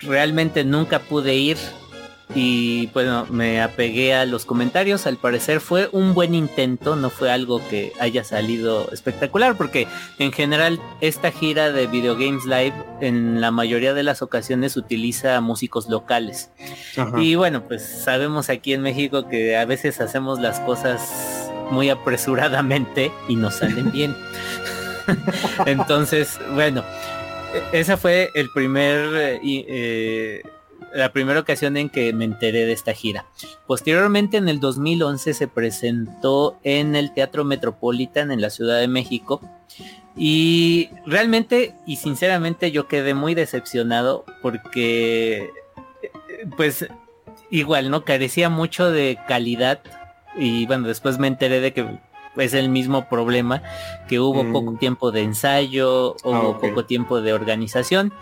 Realmente 0.00 0.64
nunca 0.64 0.98
pude 0.98 1.36
ir 1.36 1.56
y 2.34 2.86
bueno, 2.88 3.26
me 3.28 3.60
apegué 3.60 4.14
a 4.14 4.24
los 4.24 4.44
comentarios, 4.44 5.06
al 5.06 5.16
parecer 5.16 5.60
fue 5.60 5.88
un 5.90 6.14
buen 6.14 6.34
intento, 6.34 6.94
no 6.94 7.10
fue 7.10 7.30
algo 7.30 7.60
que 7.68 7.92
haya 7.98 8.22
salido 8.22 8.88
espectacular, 8.92 9.56
porque 9.56 9.88
en 10.18 10.30
general 10.30 10.80
esta 11.00 11.32
gira 11.32 11.72
de 11.72 11.88
Video 11.88 12.14
Games 12.14 12.44
Live 12.44 12.74
en 13.00 13.40
la 13.40 13.50
mayoría 13.50 13.94
de 13.94 14.04
las 14.04 14.22
ocasiones 14.22 14.76
utiliza 14.76 15.40
músicos 15.40 15.88
locales. 15.88 16.50
Y 17.18 17.34
bueno, 17.34 17.64
pues 17.66 17.82
sabemos 17.82 18.48
aquí 18.48 18.74
en 18.74 18.82
México 18.82 19.28
que 19.28 19.56
a 19.56 19.64
veces 19.64 20.00
hacemos 20.00 20.38
las 20.38 20.60
cosas 20.60 21.50
muy 21.72 21.90
apresuradamente 21.90 23.10
y 23.28 23.34
nos 23.34 23.56
salen 23.56 23.90
bien. 23.92 24.14
Entonces, 25.66 26.38
bueno, 26.54 26.84
e-, 27.72 27.80
esa 27.80 27.96
fue 27.96 28.30
el 28.34 28.50
primer... 28.50 29.16
Eh, 29.16 29.40
eh 29.42 30.42
la 30.94 31.12
primera 31.12 31.40
ocasión 31.40 31.76
en 31.76 31.88
que 31.88 32.12
me 32.12 32.24
enteré 32.24 32.66
de 32.66 32.72
esta 32.72 32.92
gira. 32.92 33.26
Posteriormente 33.66 34.36
en 34.36 34.48
el 34.48 34.60
2011 34.60 35.34
se 35.34 35.48
presentó 35.48 36.58
en 36.62 36.96
el 36.96 37.12
Teatro 37.12 37.44
Metropolitan 37.44 38.30
en 38.30 38.40
la 38.40 38.50
Ciudad 38.50 38.78
de 38.78 38.88
México 38.88 39.40
y 40.16 40.90
realmente 41.06 41.74
y 41.86 41.96
sinceramente 41.96 42.72
yo 42.72 42.88
quedé 42.88 43.14
muy 43.14 43.34
decepcionado 43.34 44.24
porque 44.42 45.50
pues 46.56 46.88
igual 47.50 47.90
no 47.90 48.04
carecía 48.04 48.48
mucho 48.48 48.90
de 48.90 49.18
calidad 49.28 49.80
y 50.36 50.66
bueno 50.66 50.88
después 50.88 51.18
me 51.18 51.28
enteré 51.28 51.60
de 51.60 51.72
que 51.72 52.00
es 52.36 52.54
el 52.54 52.68
mismo 52.68 53.08
problema 53.08 53.62
que 54.08 54.20
hubo 54.20 54.44
mm. 54.44 54.52
poco 54.52 54.72
tiempo 54.74 55.10
de 55.10 55.22
ensayo, 55.22 56.16
hubo 56.22 56.56
ah, 56.56 56.60
poco 56.60 56.84
tiempo 56.84 57.20
de 57.20 57.32
organización. 57.32 58.12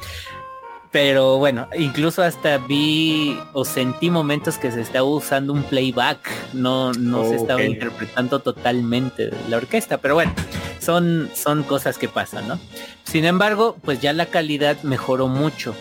Pero 0.90 1.36
bueno, 1.36 1.68
incluso 1.76 2.22
hasta 2.22 2.56
vi 2.56 3.38
o 3.52 3.64
sentí 3.64 4.10
momentos 4.10 4.56
que 4.56 4.72
se 4.72 4.80
estaba 4.80 5.06
usando 5.06 5.52
un 5.52 5.62
playback, 5.62 6.30
no, 6.54 6.92
no 6.94 7.24
se 7.28 7.36
estaba 7.36 7.62
interpretando 7.62 8.38
totalmente 8.38 9.30
la 9.50 9.58
orquesta, 9.58 9.98
pero 9.98 10.14
bueno, 10.14 10.32
son, 10.80 11.30
son 11.34 11.62
cosas 11.62 11.98
que 11.98 12.08
pasan, 12.08 12.48
¿no? 12.48 12.58
Sin 13.04 13.26
embargo, 13.26 13.76
pues 13.82 14.00
ya 14.00 14.14
la 14.14 14.26
calidad 14.26 14.82
mejoró 14.82 15.28
mucho. 15.28 15.74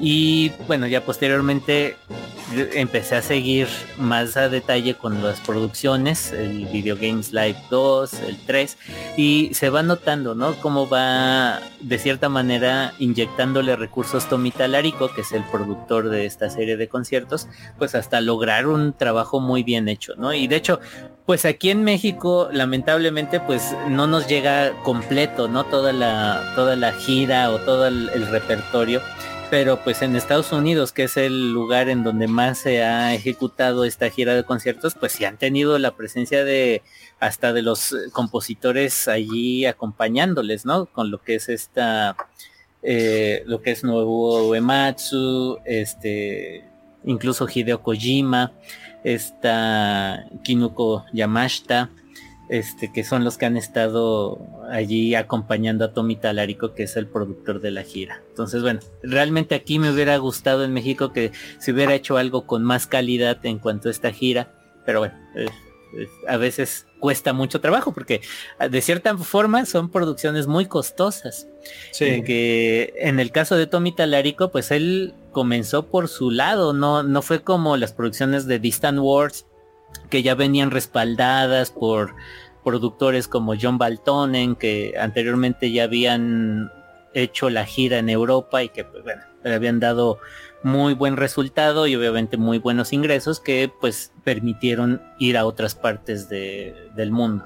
Y 0.00 0.50
bueno, 0.66 0.86
ya 0.86 1.04
posteriormente 1.04 1.96
empecé 2.74 3.16
a 3.16 3.22
seguir 3.22 3.68
más 3.98 4.36
a 4.36 4.48
detalle 4.48 4.94
con 4.94 5.22
las 5.22 5.40
producciones, 5.40 6.32
el 6.32 6.66
Video 6.66 6.96
Games 6.96 7.32
Live 7.32 7.56
2, 7.70 8.14
el 8.14 8.36
3, 8.46 8.78
y 9.16 9.50
se 9.54 9.70
va 9.70 9.82
notando, 9.82 10.34
¿no? 10.34 10.54
Cómo 10.60 10.88
va 10.88 11.60
de 11.80 11.98
cierta 11.98 12.28
manera 12.28 12.92
inyectándole 12.98 13.76
recursos 13.76 14.28
Tommy 14.28 14.50
Talarico, 14.50 15.12
que 15.14 15.22
es 15.22 15.32
el 15.32 15.44
productor 15.44 16.08
de 16.08 16.26
esta 16.26 16.50
serie 16.50 16.76
de 16.76 16.88
conciertos, 16.88 17.48
pues 17.78 17.94
hasta 17.94 18.20
lograr 18.20 18.66
un 18.66 18.92
trabajo 18.92 19.40
muy 19.40 19.62
bien 19.62 19.88
hecho, 19.88 20.14
¿no? 20.16 20.32
Y 20.34 20.46
de 20.46 20.56
hecho, 20.56 20.80
pues 21.26 21.44
aquí 21.44 21.70
en 21.70 21.84
México, 21.84 22.48
lamentablemente, 22.52 23.40
pues 23.40 23.74
no 23.88 24.06
nos 24.06 24.28
llega 24.28 24.72
completo, 24.82 25.48
¿no? 25.48 25.64
Toda 25.64 25.92
la, 25.92 26.52
toda 26.54 26.76
la 26.76 26.92
gira 26.92 27.50
o 27.50 27.58
todo 27.60 27.86
el 27.86 28.26
repertorio 28.28 29.00
pero 29.52 29.84
pues 29.84 30.00
en 30.00 30.16
Estados 30.16 30.50
Unidos, 30.50 30.92
que 30.92 31.02
es 31.02 31.18
el 31.18 31.52
lugar 31.52 31.90
en 31.90 32.04
donde 32.04 32.26
más 32.26 32.56
se 32.56 32.82
ha 32.82 33.12
ejecutado 33.12 33.84
esta 33.84 34.08
gira 34.08 34.34
de 34.34 34.44
conciertos, 34.44 34.94
pues 34.94 35.12
sí 35.12 35.26
han 35.26 35.36
tenido 35.36 35.78
la 35.78 35.94
presencia 35.94 36.42
de 36.42 36.80
hasta 37.20 37.52
de 37.52 37.60
los 37.60 37.94
compositores 38.12 39.08
allí 39.08 39.66
acompañándoles, 39.66 40.64
¿no? 40.64 40.86
Con 40.86 41.10
lo 41.10 41.20
que 41.20 41.34
es 41.34 41.50
esta, 41.50 42.16
eh, 42.82 43.42
lo 43.44 43.60
que 43.60 43.72
es 43.72 43.84
Nuevo 43.84 44.48
Uematsu, 44.48 45.58
este, 45.66 46.64
incluso 47.04 47.46
Hideo 47.46 47.82
Kojima, 47.82 48.52
esta 49.04 50.30
Kinuko 50.44 51.04
Yamashita, 51.12 51.90
este, 52.52 52.92
que 52.92 53.02
son 53.02 53.24
los 53.24 53.38
que 53.38 53.46
han 53.46 53.56
estado 53.56 54.38
allí 54.70 55.14
acompañando 55.14 55.86
a 55.86 55.94
Tommy 55.94 56.16
Talarico, 56.16 56.74
que 56.74 56.82
es 56.82 56.98
el 56.98 57.06
productor 57.06 57.62
de 57.62 57.70
la 57.70 57.82
gira. 57.82 58.20
Entonces, 58.28 58.60
bueno, 58.60 58.80
realmente 59.02 59.54
aquí 59.54 59.78
me 59.78 59.90
hubiera 59.90 60.18
gustado 60.18 60.62
en 60.62 60.74
México 60.74 61.14
que 61.14 61.32
se 61.58 61.72
hubiera 61.72 61.94
hecho 61.94 62.18
algo 62.18 62.46
con 62.46 62.62
más 62.62 62.86
calidad 62.86 63.38
en 63.46 63.58
cuanto 63.58 63.88
a 63.88 63.90
esta 63.90 64.12
gira, 64.12 64.52
pero 64.84 64.98
bueno, 64.98 65.14
a 66.28 66.36
veces 66.36 66.86
cuesta 67.00 67.32
mucho 67.32 67.62
trabajo 67.62 67.92
porque 67.92 68.20
ah, 68.58 68.68
de 68.68 68.82
cierta 68.82 69.16
forma 69.16 69.64
son 69.64 69.90
producciones 69.90 70.46
muy 70.46 70.66
costosas. 70.66 71.48
Sí. 71.92 72.22
que 72.22 72.92
en 72.98 73.18
el 73.18 73.32
caso 73.32 73.56
de 73.56 73.66
Tommy 73.66 73.96
Talarico, 73.96 74.50
pues 74.50 74.72
él 74.72 75.14
comenzó 75.30 75.86
por 75.86 76.06
su 76.06 76.30
lado, 76.30 76.74
no, 76.74 77.02
no 77.02 77.22
fue 77.22 77.40
como 77.42 77.78
las 77.78 77.94
producciones 77.94 78.46
de 78.46 78.58
Distant 78.58 78.98
Wars 79.00 79.46
que 80.10 80.22
ya 80.22 80.34
venían 80.34 80.70
respaldadas 80.70 81.70
por 81.70 82.14
productores 82.64 83.28
como 83.28 83.54
John 83.60 83.78
Baltonen, 83.78 84.56
que 84.56 84.94
anteriormente 84.98 85.72
ya 85.72 85.84
habían 85.84 86.70
hecho 87.14 87.50
la 87.50 87.64
gira 87.64 87.98
en 87.98 88.08
Europa 88.08 88.62
y 88.62 88.68
que 88.68 88.84
pues 88.84 89.02
bueno, 89.02 89.22
habían 89.44 89.80
dado 89.80 90.18
muy 90.62 90.94
buen 90.94 91.16
resultado 91.16 91.86
y 91.86 91.96
obviamente 91.96 92.36
muy 92.36 92.58
buenos 92.58 92.92
ingresos 92.92 93.40
que 93.40 93.70
pues 93.80 94.12
permitieron 94.24 95.02
ir 95.18 95.36
a 95.36 95.44
otras 95.44 95.74
partes 95.74 96.28
del 96.28 97.10
mundo. 97.10 97.44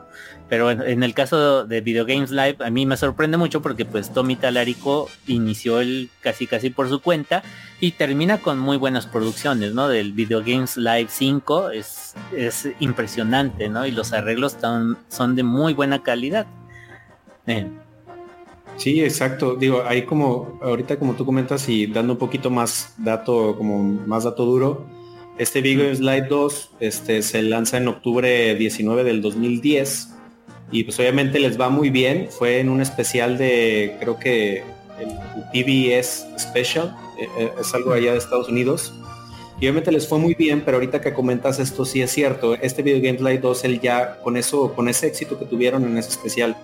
Pero 0.49 0.70
en 0.70 1.03
el 1.03 1.12
caso 1.12 1.66
de 1.66 1.80
Video 1.80 2.07
Games 2.07 2.30
Live 2.30 2.59
a 2.61 2.70
mí 2.70 2.86
me 2.86 2.97
sorprende 2.97 3.36
mucho 3.36 3.62
porque 3.62 3.84
pues 3.84 4.12
Tommy 4.12 4.36
Talarico 4.36 5.09
inició 5.26 5.80
el 5.80 6.09
casi 6.20 6.47
casi 6.47 6.70
por 6.70 6.88
su 6.88 7.01
cuenta 7.01 7.42
y 7.80 7.92
termina 7.92 8.38
con 8.38 8.59
muy 8.59 8.76
buenas 8.76 9.07
producciones, 9.07 9.74
¿no? 9.74 9.88
Del 9.88 10.12
Video 10.12 10.40
Games 10.40 10.76
Live 10.76 11.09
5 11.09 11.70
es, 11.70 12.14
es 12.36 12.68
impresionante, 12.78 13.68
¿no? 13.68 13.86
Y 13.86 13.90
los 13.90 14.12
arreglos 14.12 14.57
son 15.09 15.34
de 15.34 15.42
muy 15.42 15.74
buena 15.74 16.05
calidad. 16.05 16.47
Sí, 18.76 19.03
exacto. 19.03 19.57
Digo, 19.57 19.82
ahí 19.86 20.03
como 20.03 20.59
ahorita 20.62 20.99
como 20.99 21.14
tú 21.14 21.24
comentas 21.24 21.68
y 21.68 21.86
dando 21.86 22.12
un 22.12 22.18
poquito 22.18 22.51
más 22.51 22.94
dato, 22.99 23.57
como 23.57 23.82
más 23.82 24.24
dato 24.24 24.44
duro, 24.44 24.86
Este 25.38 25.61
Video 25.61 25.94
Slide 25.94 26.28
2 26.28 26.70
este, 26.80 27.22
se 27.22 27.42
lanza 27.42 27.78
en 27.78 27.88
octubre 27.88 28.55
19 28.55 29.05
del 29.05 29.20
2010 29.22 30.15
y 30.70 30.84
pues 30.84 30.98
obviamente 30.98 31.38
les 31.38 31.60
va 31.60 31.68
muy 31.68 31.90
bien. 31.90 32.28
Fue 32.30 32.60
en 32.60 32.68
un 32.68 32.80
especial 32.80 33.38
de, 33.38 33.96
creo 34.00 34.18
que 34.18 34.64
el 34.98 35.08
PBS 35.52 36.26
Special, 36.38 36.96
eh, 37.18 37.28
eh, 37.38 37.52
es 37.60 37.74
algo 37.74 37.92
allá 37.92 38.12
de 38.12 38.18
Estados 38.18 38.48
Unidos. 38.48 38.92
Y 39.58 39.64
obviamente 39.64 39.90
les 39.90 40.06
fue 40.06 40.18
muy 40.18 40.34
bien, 40.34 40.62
pero 40.64 40.76
ahorita 40.76 41.00
que 41.00 41.14
comentas 41.14 41.58
esto 41.58 41.84
sí 41.84 42.02
es 42.02 42.10
cierto. 42.10 42.54
Este 42.54 42.82
Video 42.82 43.00
Game 43.00 43.18
Slide 43.18 43.40
2, 43.40 43.64
él 43.64 43.80
ya 43.80 44.18
con 44.22 44.36
eso, 44.36 44.74
con 44.74 44.88
ese 44.88 45.06
éxito 45.06 45.38
que 45.38 45.46
tuvieron 45.46 45.84
en 45.84 45.96
ese 45.96 46.10
especial, 46.10 46.56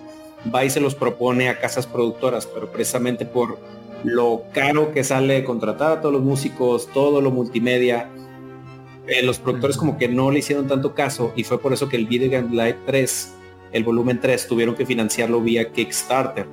va 0.53 0.63
y 0.63 0.69
se 0.69 0.79
los 0.79 0.93
propone 0.93 1.49
a 1.49 1.59
casas 1.59 1.87
productoras, 1.87 2.45
pero 2.45 2.71
precisamente 2.71 3.25
por 3.25 3.57
lo 4.03 4.43
caro 4.53 4.91
que 4.91 5.03
sale 5.03 5.43
contratar 5.43 5.91
a 5.91 6.01
todos 6.01 6.13
los 6.13 6.21
músicos, 6.21 6.87
todo 6.93 7.21
lo 7.21 7.31
multimedia, 7.31 8.09
eh, 9.07 9.23
los 9.23 9.39
productores 9.39 9.77
como 9.77 9.97
que 9.97 10.07
no 10.07 10.29
le 10.29 10.39
hicieron 10.39 10.67
tanto 10.67 10.93
caso 10.93 11.33
y 11.35 11.43
fue 11.43 11.59
por 11.59 11.73
eso 11.73 11.89
que 11.89 11.97
el 11.97 12.05
Video 12.05 12.29
Game 12.29 12.49
Live 12.51 12.77
3, 12.85 13.33
el 13.73 13.83
volumen 13.83 14.19
3, 14.19 14.47
tuvieron 14.47 14.75
que 14.75 14.85
financiarlo 14.85 15.41
vía 15.41 15.71
Kickstarter. 15.71 16.45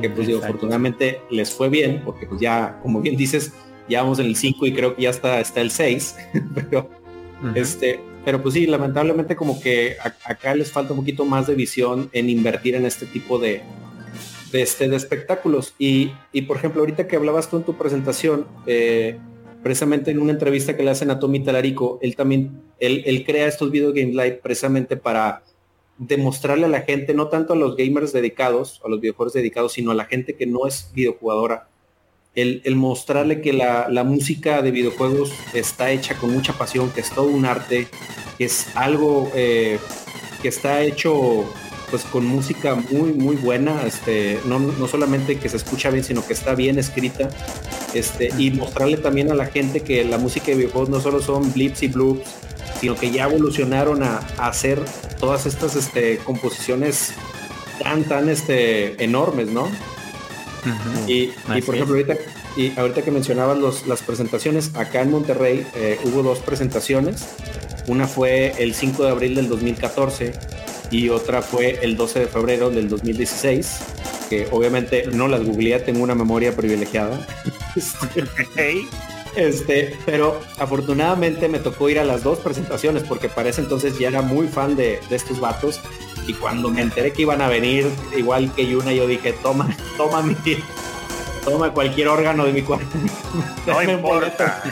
Que 0.00 0.08
pues 0.08 0.28
digo, 0.28 0.38
afortunadamente 0.42 1.20
les 1.30 1.50
fue 1.50 1.68
bien, 1.68 2.02
porque 2.04 2.26
pues 2.26 2.40
ya, 2.40 2.78
como 2.82 3.00
bien 3.00 3.16
dices, 3.16 3.52
ya 3.88 4.02
vamos 4.02 4.20
en 4.20 4.26
el 4.26 4.36
5 4.36 4.66
y 4.66 4.72
creo 4.72 4.94
que 4.94 5.02
ya 5.02 5.10
está, 5.10 5.40
está 5.40 5.60
el 5.60 5.70
6. 5.70 6.16
pero, 6.54 6.88
este, 7.54 8.00
pero 8.24 8.40
pues 8.42 8.54
sí, 8.54 8.66
lamentablemente 8.66 9.34
como 9.34 9.60
que 9.60 9.96
acá 10.24 10.54
les 10.54 10.70
falta 10.70 10.92
un 10.92 11.00
poquito 11.00 11.24
más 11.24 11.46
de 11.46 11.54
visión 11.54 12.08
en 12.12 12.30
invertir 12.30 12.76
en 12.76 12.86
este 12.86 13.06
tipo 13.06 13.38
de, 13.38 13.62
de, 14.52 14.62
este, 14.62 14.88
de 14.88 14.96
espectáculos. 14.96 15.74
Y, 15.78 16.12
y, 16.32 16.42
por 16.42 16.58
ejemplo, 16.58 16.80
ahorita 16.80 17.08
que 17.08 17.16
hablabas 17.16 17.50
tú 17.50 17.56
en 17.56 17.64
tu 17.64 17.76
presentación, 17.76 18.46
eh, 18.66 19.18
precisamente 19.62 20.10
en 20.10 20.20
una 20.20 20.32
entrevista 20.32 20.76
que 20.76 20.82
le 20.82 20.90
hacen 20.90 21.10
a 21.10 21.18
Tommy 21.18 21.40
Talarico, 21.40 21.98
él 22.02 22.16
también, 22.16 22.62
él, 22.78 23.24
crea 23.26 23.46
estos 23.46 23.70
video 23.70 23.92
game 23.92 24.12
live 24.12 24.40
precisamente 24.42 24.96
para 24.96 25.42
demostrarle 25.98 26.66
a 26.66 26.68
la 26.68 26.82
gente, 26.82 27.12
no 27.12 27.28
tanto 27.28 27.52
a 27.52 27.56
los 27.56 27.76
gamers 27.76 28.12
dedicados, 28.12 28.80
a 28.84 28.88
los 28.88 29.00
videojuegos 29.00 29.32
dedicados, 29.32 29.72
sino 29.72 29.90
a 29.90 29.94
la 29.94 30.04
gente 30.04 30.36
que 30.36 30.46
no 30.46 30.66
es 30.66 30.90
videojugadora, 30.94 31.68
el, 32.34 32.76
mostrarle 32.76 33.40
que 33.40 33.52
la, 33.52 34.04
música 34.04 34.62
de 34.62 34.70
videojuegos 34.70 35.32
está 35.54 35.90
hecha 35.90 36.16
con 36.16 36.32
mucha 36.32 36.52
pasión, 36.52 36.90
que 36.90 37.00
es 37.00 37.10
todo 37.10 37.26
un 37.26 37.44
arte, 37.44 37.88
que 38.36 38.44
es 38.44 38.76
algo 38.76 39.30
eh, 39.34 39.78
que 40.40 40.48
está 40.48 40.82
hecho 40.82 41.44
pues 41.90 42.04
con 42.04 42.26
música 42.26 42.74
muy 42.74 43.14
muy 43.14 43.36
buena, 43.36 43.82
este, 43.86 44.38
no, 44.44 44.58
no, 44.58 44.86
solamente 44.86 45.38
que 45.38 45.48
se 45.48 45.56
escucha 45.56 45.90
bien, 45.90 46.04
sino 46.04 46.24
que 46.24 46.34
está 46.34 46.54
bien 46.54 46.78
escrita, 46.78 47.30
este, 47.94 48.30
y 48.38 48.50
mostrarle 48.50 48.98
también 48.98 49.32
a 49.32 49.34
la 49.34 49.46
gente 49.46 49.80
que 49.80 50.04
la 50.04 50.18
música 50.18 50.46
de 50.46 50.56
videojuegos 50.56 50.90
no 50.90 51.00
solo 51.00 51.20
son 51.20 51.52
blips 51.52 51.82
y 51.82 51.88
bloops, 51.88 52.28
sino 52.80 52.94
que 52.94 53.10
ya 53.10 53.24
evolucionaron 53.24 54.02
a, 54.02 54.18
hacer 54.38 54.82
todas 55.20 55.46
estas 55.46 55.76
este, 55.76 56.18
composiciones 56.18 57.12
tan 57.82 58.04
tan 58.04 58.28
este, 58.28 59.02
enormes, 59.02 59.48
¿no? 59.48 59.68
y, 61.06 61.28
por 61.62 61.74
ejemplo 61.74 61.94
ahorita 61.94 62.16
y 62.56 62.76
ahorita 62.76 63.02
que 63.02 63.12
mencionaban 63.12 63.60
los, 63.60 63.86
las 63.86 64.02
presentaciones, 64.02 64.74
acá 64.74 65.02
en 65.02 65.12
Monterrey 65.12 65.64
eh, 65.76 65.98
hubo 66.02 66.24
dos 66.24 66.40
presentaciones. 66.40 67.28
Una 67.86 68.08
fue 68.08 68.52
el 68.58 68.74
5 68.74 69.04
de 69.04 69.10
abril 69.10 69.34
del 69.36 69.48
2014 69.48 70.32
y 70.90 71.08
otra 71.08 71.40
fue 71.40 71.78
el 71.82 71.96
12 71.96 72.20
de 72.20 72.26
febrero 72.26 72.70
del 72.70 72.88
2016, 72.88 73.78
que 74.28 74.48
obviamente 74.50 75.06
no 75.12 75.28
las 75.28 75.44
googleé, 75.44 75.78
tengo 75.78 76.02
una 76.02 76.16
memoria 76.16 76.56
privilegiada. 76.56 77.24
Este, 79.36 79.96
pero 80.04 80.40
afortunadamente 80.58 81.48
me 81.48 81.58
tocó 81.58 81.88
ir 81.88 81.98
a 81.98 82.04
las 82.04 82.22
dos 82.22 82.38
presentaciones 82.38 83.02
porque 83.04 83.28
para 83.28 83.48
ese 83.48 83.60
entonces 83.60 83.98
ya 83.98 84.08
era 84.08 84.22
muy 84.22 84.48
fan 84.48 84.76
de, 84.76 85.00
de 85.08 85.16
estos 85.16 85.40
vatos 85.40 85.80
y 86.26 86.34
cuando 86.34 86.70
me 86.70 86.82
enteré 86.82 87.12
que 87.12 87.22
iban 87.22 87.40
a 87.40 87.48
venir 87.48 87.86
igual 88.16 88.52
que 88.54 88.66
Yuna 88.66 88.92
yo 88.92 89.06
dije 89.06 89.32
toma 89.42 89.74
toma 89.96 90.22
mi 90.22 90.34
toma 91.44 91.72
cualquier 91.72 92.08
órgano 92.08 92.44
de 92.44 92.52
mi 92.52 92.62
cuerpo. 92.62 92.86
No 93.66 93.82
importa. 93.82 94.62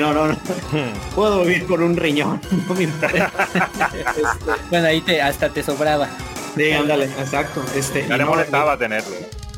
no, 0.00 0.12
no, 0.12 0.28
no. 0.28 0.36
Puedo 1.14 1.44
vivir 1.44 1.66
con 1.66 1.82
un 1.82 1.96
riñón. 1.96 2.40
Este, 2.72 3.24
bueno, 4.70 4.88
ahí 4.88 5.00
te, 5.00 5.22
hasta 5.22 5.48
te 5.48 5.62
sobraba. 5.62 6.08
Sí, 6.56 6.72
ándale, 6.72 7.04
exacto. 7.04 7.62
Este, 7.74 8.06
ya 8.08 8.16
le 8.16 8.24
molestaba 8.24 8.76
tenerlo. 8.76 9.14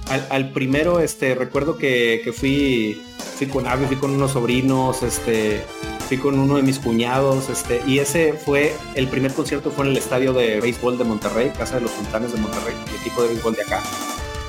Al, 0.08 0.50
primero, 0.50 1.00
este, 1.00 1.34
recuerdo 1.34 1.78
que, 1.78 2.20
que 2.22 2.32
fui, 2.32 3.02
fui 3.36 3.46
con 3.46 3.66
Avi, 3.66 3.86
fui 3.86 3.96
con 3.96 4.10
unos 4.10 4.32
sobrinos, 4.32 5.02
este, 5.02 5.64
fui 6.06 6.18
con 6.18 6.38
uno 6.38 6.56
de 6.56 6.62
mis 6.62 6.78
cuñados, 6.78 7.48
este, 7.48 7.82
y 7.86 7.98
ese 7.98 8.34
fue, 8.34 8.74
el 8.94 9.08
primer 9.08 9.32
concierto 9.32 9.70
fue 9.70 9.86
en 9.86 9.92
el 9.92 9.96
estadio 9.96 10.32
de 10.34 10.60
béisbol 10.60 10.98
de 10.98 11.04
Monterrey, 11.04 11.50
Casa 11.56 11.76
de 11.76 11.82
los 11.82 11.90
Sultanes 11.92 12.32
de 12.32 12.40
Monterrey, 12.40 12.74
el 12.88 13.00
equipo 13.00 13.22
de 13.22 13.28
béisbol 13.28 13.54
de 13.54 13.62
acá. 13.62 13.82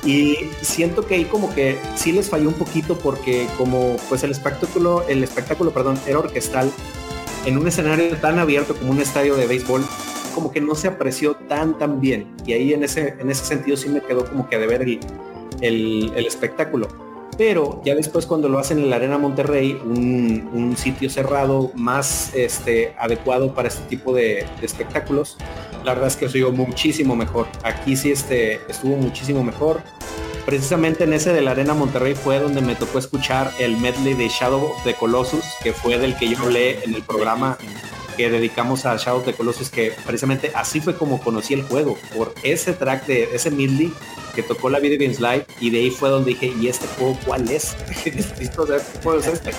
Y 0.04 0.50
siento 0.60 1.06
que 1.06 1.14
ahí 1.16 1.24
como 1.24 1.52
que 1.54 1.78
sí 1.96 2.12
les 2.12 2.28
falló 2.28 2.48
un 2.48 2.54
poquito 2.54 2.96
porque 2.98 3.48
como 3.58 3.96
pues 4.08 4.22
el 4.22 4.30
espectáculo, 4.30 5.04
el 5.08 5.24
espectáculo, 5.24 5.72
perdón, 5.72 5.98
era 6.06 6.20
orquestal 6.20 6.70
en 7.44 7.58
un 7.58 7.66
escenario 7.66 8.16
tan 8.18 8.38
abierto 8.38 8.76
como 8.76 8.92
un 8.92 9.00
estadio 9.00 9.34
de 9.34 9.46
béisbol, 9.46 9.84
como 10.34 10.52
que 10.52 10.60
no 10.60 10.76
se 10.76 10.86
apreció 10.86 11.34
tan 11.34 11.76
tan 11.76 12.00
bien. 12.00 12.36
Y 12.46 12.52
ahí 12.52 12.72
en 12.72 12.84
ese, 12.84 13.16
en 13.18 13.30
ese 13.30 13.44
sentido 13.44 13.76
sí 13.76 13.88
me 13.88 14.00
quedó 14.00 14.24
como 14.26 14.48
que 14.48 14.58
de 14.58 14.66
ver 14.68 14.82
el, 14.82 15.00
el, 15.60 16.12
espectáculo. 16.26 16.88
Pero 17.36 17.82
ya 17.84 17.94
después 17.94 18.24
cuando 18.24 18.48
lo 18.48 18.58
hacen 18.58 18.78
en 18.78 18.88
la 18.88 18.96
Arena 18.96 19.18
Monterrey, 19.18 19.78
un, 19.84 20.48
un 20.52 20.76
sitio 20.76 21.10
cerrado 21.10 21.70
más 21.74 22.34
este, 22.34 22.94
adecuado 22.98 23.54
para 23.54 23.68
este 23.68 23.86
tipo 23.88 24.14
de, 24.14 24.46
espectáculos, 24.62 25.36
la 25.84 25.92
verdad 25.92 26.08
es 26.08 26.16
que 26.16 26.28
soy 26.28 26.42
muchísimo 26.50 27.14
mejor. 27.14 27.46
Aquí 27.62 27.94
sí 27.96 28.10
este, 28.10 28.60
estuvo 28.68 28.96
muchísimo 28.96 29.42
mejor 29.44 29.82
precisamente 30.46 31.04
en 31.04 31.12
ese 31.12 31.32
de 31.32 31.42
la 31.42 31.50
Arena 31.50 31.74
Monterrey 31.74 32.14
fue 32.14 32.38
donde 32.38 32.62
me 32.62 32.76
tocó 32.76 33.00
escuchar 33.00 33.52
el 33.58 33.76
medley 33.78 34.14
de 34.14 34.28
Shadow 34.28 34.64
of 34.64 34.84
the 34.84 34.94
Colossus, 34.94 35.44
que 35.62 35.72
fue 35.72 35.98
del 35.98 36.16
que 36.16 36.28
yo 36.28 36.38
hablé 36.38 36.82
en 36.84 36.94
el 36.94 37.02
programa 37.02 37.58
que 38.16 38.30
dedicamos 38.30 38.86
a 38.86 38.96
Shadow 38.96 39.20
of 39.20 39.26
the 39.26 39.34
Colossus, 39.34 39.70
que 39.70 39.92
precisamente 40.04 40.52
así 40.54 40.80
fue 40.80 40.96
como 40.96 41.20
conocí 41.20 41.54
el 41.54 41.62
juego, 41.62 41.98
por 42.14 42.34
ese 42.42 42.72
track 42.72 43.06
de 43.06 43.34
ese 43.34 43.50
medley 43.50 43.92
que 44.34 44.42
tocó 44.42 44.68
la 44.70 44.78
Video 44.78 44.98
Games 44.98 45.20
Live, 45.20 45.46
y 45.60 45.70
de 45.70 45.78
ahí 45.78 45.90
fue 45.90 46.10
donde 46.10 46.32
dije, 46.32 46.52
¿y 46.60 46.68
este 46.68 46.86
juego 46.98 47.18
cuál 47.24 47.50
es? 47.50 47.76
Juego 49.02 49.20
es 49.20 49.26
este. 49.26 49.52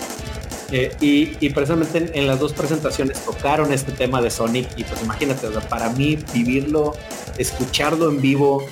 Eh, 0.71 0.91
y, 0.99 1.49
precisamente 1.51 2.11
en, 2.13 2.27
las 2.27 2.39
dos 2.39 2.51
presentaciones 2.51 3.23
tocaron 3.23 3.71
este 3.71 3.93
tema 3.93 4.21
de 4.21 4.29
Sonic 4.29 4.67
y 4.75 4.83
pues 4.83 5.01
imagínate, 5.01 5.47
para 5.69 5.89
mí 5.91 6.19
vivirlo, 6.33 6.93
escucharlo 7.37 8.09
en 8.09 8.19
vivo, 8.19 8.67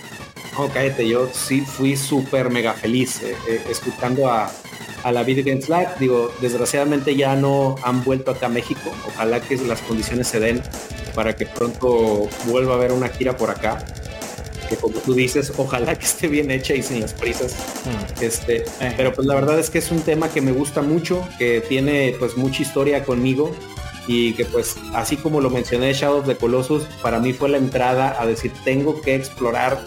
no, 0.57 0.67
cállate, 0.69 1.07
yo 1.07 1.29
sí 1.33 1.61
fui 1.61 1.95
súper 1.95 2.49
mega 2.49 2.73
feliz 2.73 3.21
eh, 3.23 3.35
eh, 3.47 3.61
escuchando 3.69 4.29
a, 4.29 4.51
la 5.11 5.23
Video 5.23 5.43
Games 5.43 5.69
Live. 5.69 5.89
Digo, 5.99 6.31
desgraciadamente 6.41 7.15
ya 7.15 7.35
no 7.35 7.75
han 7.83 8.03
vuelto 8.03 8.31
acá 8.31 8.47
a 8.47 8.49
México. 8.49 8.91
Ojalá 9.07 9.39
que 9.39 9.57
las 9.57 9.81
condiciones 9.81 10.27
se 10.27 10.39
den 10.39 10.61
para 11.13 11.35
que 11.35 11.45
pronto 11.45 12.27
vuelva 12.45 12.73
a 12.73 12.77
haber 12.77 12.91
una 12.91 13.09
gira 13.09 13.37
por 13.37 13.49
acá. 13.49 13.85
Que 14.69 14.75
como 14.77 14.97
tú 14.97 15.13
dices, 15.13 15.53
ojalá 15.57 15.95
que 15.95 16.05
esté 16.05 16.27
bien 16.27 16.49
hecha 16.49 16.73
y 16.73 16.81
sin 16.81 16.99
las 17.01 17.13
prisas. 17.13 17.53
Hmm. 17.85 18.23
Este, 18.23 18.65
eh. 18.81 18.93
Pero 18.97 19.13
pues 19.13 19.27
la 19.27 19.35
verdad 19.35 19.59
es 19.59 19.69
que 19.69 19.77
es 19.77 19.91
un 19.91 20.01
tema 20.01 20.29
que 20.29 20.41
me 20.41 20.51
gusta 20.51 20.81
mucho, 20.81 21.27
que 21.37 21.61
tiene 21.61 22.15
pues 22.17 22.35
mucha 22.35 22.63
historia 22.63 23.03
conmigo 23.03 23.55
y 24.07 24.33
que 24.33 24.45
pues 24.45 24.75
así 24.93 25.17
como 25.17 25.41
lo 25.41 25.49
mencioné 25.49 25.93
Shadow 25.93 26.19
of 26.19 26.27
the 26.27 26.35
Colossus, 26.35 26.83
para 27.01 27.19
mí 27.19 27.33
fue 27.33 27.49
la 27.49 27.57
entrada 27.57 28.15
a 28.19 28.25
decir 28.25 28.51
tengo 28.63 29.01
que 29.01 29.15
explorar 29.15 29.83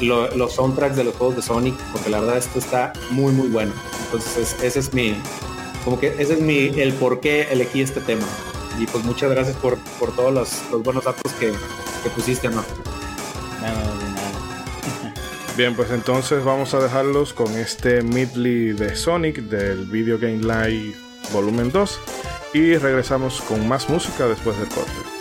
los 0.00 0.52
soundtracks 0.52 0.96
de 0.96 1.04
los 1.04 1.14
juegos 1.16 1.36
de 1.36 1.42
Sonic, 1.42 1.74
porque 1.92 2.08
la 2.10 2.20
verdad 2.20 2.38
esto 2.38 2.58
está 2.58 2.92
muy 3.10 3.32
muy 3.32 3.48
bueno. 3.48 3.72
Entonces 4.08 4.56
ese 4.62 4.78
es 4.78 4.94
mi, 4.94 5.14
como 5.84 6.00
que 6.00 6.14
ese 6.18 6.34
es 6.34 6.40
mi, 6.40 6.80
el 6.80 6.94
por 6.94 7.20
qué 7.20 7.48
elegí 7.50 7.82
este 7.82 8.00
tema. 8.00 8.26
Y 8.78 8.86
pues 8.86 9.04
muchas 9.04 9.30
gracias 9.30 9.56
por, 9.56 9.76
por 9.98 10.14
todos 10.14 10.32
los, 10.32 10.82
buenos 10.82 11.04
datos 11.04 11.32
que, 11.34 11.52
que 12.02 12.10
pusiste, 12.14 12.48
¿no? 12.48 12.64
Bien, 15.56 15.74
pues 15.74 15.90
entonces 15.90 16.44
vamos 16.44 16.72
a 16.74 16.78
dejarlos 16.78 17.32
con 17.32 17.52
este 17.56 18.02
medley 18.02 18.72
de 18.72 18.94
Sonic 18.94 19.40
del 19.40 19.86
Video 19.86 20.18
Game 20.18 20.38
Live 20.38 20.94
Volumen 21.32 21.72
2 21.72 22.00
y 22.54 22.76
regresamos 22.76 23.40
con 23.42 23.66
más 23.66 23.90
música 23.90 24.26
después 24.26 24.56
del 24.58 24.68
corte. 24.68 25.17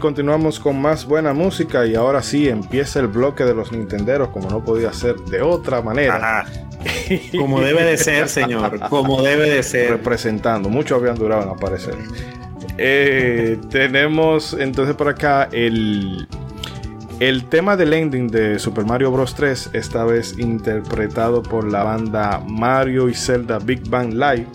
Continuamos 0.00 0.58
con 0.58 0.80
más 0.80 1.06
buena 1.06 1.32
música 1.32 1.86
y 1.86 1.94
ahora 1.94 2.22
sí 2.22 2.48
empieza 2.48 2.98
el 2.98 3.06
bloque 3.06 3.44
de 3.44 3.54
los 3.54 3.70
Nintenderos 3.70 4.30
como 4.30 4.50
no 4.50 4.64
podía 4.64 4.92
ser 4.92 5.16
de 5.16 5.42
otra 5.42 5.82
manera. 5.82 6.44
Como 7.38 7.60
debe 7.60 7.84
de 7.84 7.98
ser, 7.98 8.28
señor. 8.28 8.80
Como 8.88 9.20
debe 9.20 9.50
de 9.50 9.62
ser. 9.62 9.90
Representando. 9.90 10.70
Muchos 10.70 10.98
habían 10.98 11.14
durado 11.14 11.42
en 11.42 11.50
aparecer. 11.50 11.94
Eh, 12.78 13.58
tenemos 13.68 14.56
entonces 14.58 14.96
por 14.96 15.08
acá 15.08 15.50
el, 15.52 16.26
el 17.18 17.44
tema 17.44 17.76
del 17.76 17.92
ending 17.92 18.28
de 18.28 18.58
Super 18.58 18.86
Mario 18.86 19.10
Bros. 19.10 19.34
3, 19.34 19.70
esta 19.74 20.04
vez 20.04 20.38
interpretado 20.38 21.42
por 21.42 21.70
la 21.70 21.84
banda 21.84 22.42
Mario 22.48 23.10
y 23.10 23.14
Zelda 23.14 23.58
Big 23.58 23.86
Bang 23.90 24.14
Live. 24.14 24.46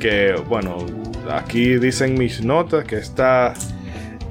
Que 0.00 0.34
bueno, 0.48 0.78
aquí 1.30 1.76
dicen 1.76 2.14
mis 2.14 2.42
notas 2.42 2.84
que 2.84 2.96
está 2.96 3.52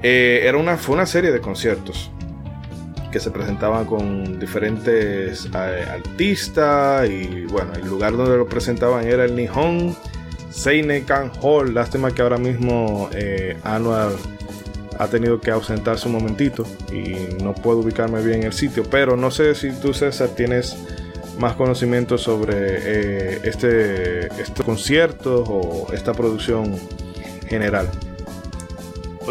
eh, 0.04 0.42
era 0.44 0.58
una, 0.58 0.78
fue 0.78 0.96
una 0.96 1.06
serie 1.06 1.32
de 1.32 1.40
conciertos 1.40 2.10
que 3.12 3.20
se 3.20 3.30
presentaban 3.30 3.86
con 3.86 4.40
diferentes 4.40 5.46
eh, 5.54 5.86
artistas 5.90 7.10
y 7.10 7.46
bueno, 7.46 7.74
el 7.76 7.88
lugar 7.88 8.16
donde 8.16 8.38
lo 8.38 8.48
presentaban 8.48 9.06
era 9.06 9.26
el 9.26 9.36
Nihon 9.36 9.96
Seinekan 10.50 11.32
Hall. 11.42 11.74
Lástima 11.74 12.12
que 12.12 12.22
ahora 12.22 12.38
mismo 12.38 13.10
eh, 13.14 13.58
Anual 13.64 14.16
ha 14.98 15.08
tenido 15.08 15.40
que 15.40 15.52
ausentarse 15.52 16.08
un 16.08 16.14
momentito 16.14 16.66
y 16.92 17.44
no 17.44 17.54
puedo 17.54 17.80
ubicarme 17.80 18.22
bien 18.22 18.42
en 18.42 18.48
el 18.48 18.54
sitio, 18.54 18.84
pero 18.90 19.18
no 19.18 19.30
sé 19.30 19.56
si 19.56 19.72
tú 19.72 19.94
César 19.94 20.30
tienes 20.30 20.78
más 21.40 21.54
conocimiento 21.56 22.18
sobre 22.18 23.48
este, 23.48 24.28
estos 24.42 24.66
conciertos 24.66 25.48
o 25.50 25.88
esta 25.92 26.14
producción 26.14 26.76
general. 27.48 27.90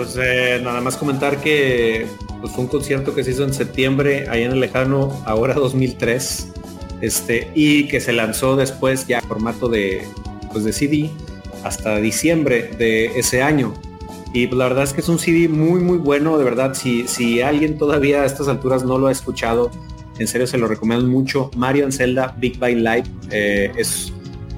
Pues 0.00 0.16
eh, 0.18 0.58
nada 0.64 0.80
más 0.80 0.96
comentar 0.96 1.42
que 1.42 2.06
pues, 2.40 2.52
fue 2.52 2.64
un 2.64 2.70
concierto 2.70 3.14
que 3.14 3.22
se 3.22 3.32
hizo 3.32 3.44
en 3.44 3.52
septiembre, 3.52 4.30
ahí 4.30 4.44
en 4.44 4.52
el 4.52 4.58
lejano, 4.58 5.22
ahora 5.26 5.52
2003, 5.52 6.52
este, 7.02 7.50
y 7.54 7.86
que 7.86 8.00
se 8.00 8.14
lanzó 8.14 8.56
después 8.56 9.06
ya 9.06 9.18
en 9.18 9.24
formato 9.24 9.68
de, 9.68 10.06
pues, 10.52 10.64
de 10.64 10.72
CD 10.72 11.10
hasta 11.64 11.98
diciembre 11.98 12.70
de 12.78 13.18
ese 13.18 13.42
año. 13.42 13.74
Y 14.32 14.46
pues, 14.46 14.56
la 14.56 14.68
verdad 14.68 14.84
es 14.84 14.94
que 14.94 15.02
es 15.02 15.08
un 15.10 15.18
CD 15.18 15.48
muy 15.48 15.82
muy 15.82 15.98
bueno, 15.98 16.38
de 16.38 16.44
verdad, 16.44 16.72
si, 16.72 17.06
si 17.06 17.42
alguien 17.42 17.76
todavía 17.76 18.22
a 18.22 18.24
estas 18.24 18.48
alturas 18.48 18.82
no 18.82 18.96
lo 18.96 19.08
ha 19.08 19.12
escuchado, 19.12 19.70
en 20.18 20.26
serio 20.26 20.46
se 20.46 20.56
lo 20.56 20.66
recomiendo 20.66 21.06
mucho. 21.08 21.50
Mario 21.56 21.84
and 21.84 21.92
Zelda 21.92 22.34
Big 22.38 22.58
Bang 22.58 22.76
Live 22.76 23.04
eh, 23.32 23.70
es 23.76 24.14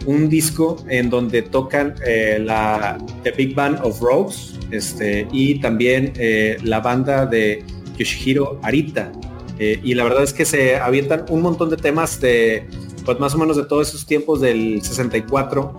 un 0.06 0.28
disco 0.28 0.76
en 0.88 1.10
donde 1.10 1.42
tocan 1.42 1.96
eh, 2.06 2.38
la 2.40 2.96
The 3.24 3.32
Big 3.32 3.56
Band 3.56 3.80
of 3.82 4.00
Rose, 4.00 4.51
este, 4.72 5.28
y 5.32 5.60
también 5.60 6.12
eh, 6.16 6.56
la 6.62 6.80
banda 6.80 7.26
de 7.26 7.64
Yoshihiro 7.96 8.58
Arita. 8.62 9.12
Eh, 9.58 9.78
y 9.82 9.94
la 9.94 10.04
verdad 10.04 10.24
es 10.24 10.32
que 10.32 10.44
se 10.44 10.76
avientan 10.76 11.24
un 11.28 11.42
montón 11.42 11.70
de 11.70 11.76
temas 11.76 12.20
de, 12.20 12.66
pues 13.04 13.20
más 13.20 13.34
o 13.34 13.38
menos 13.38 13.56
de 13.56 13.64
todos 13.64 13.88
esos 13.88 14.06
tiempos 14.06 14.40
del 14.40 14.82
64, 14.82 15.76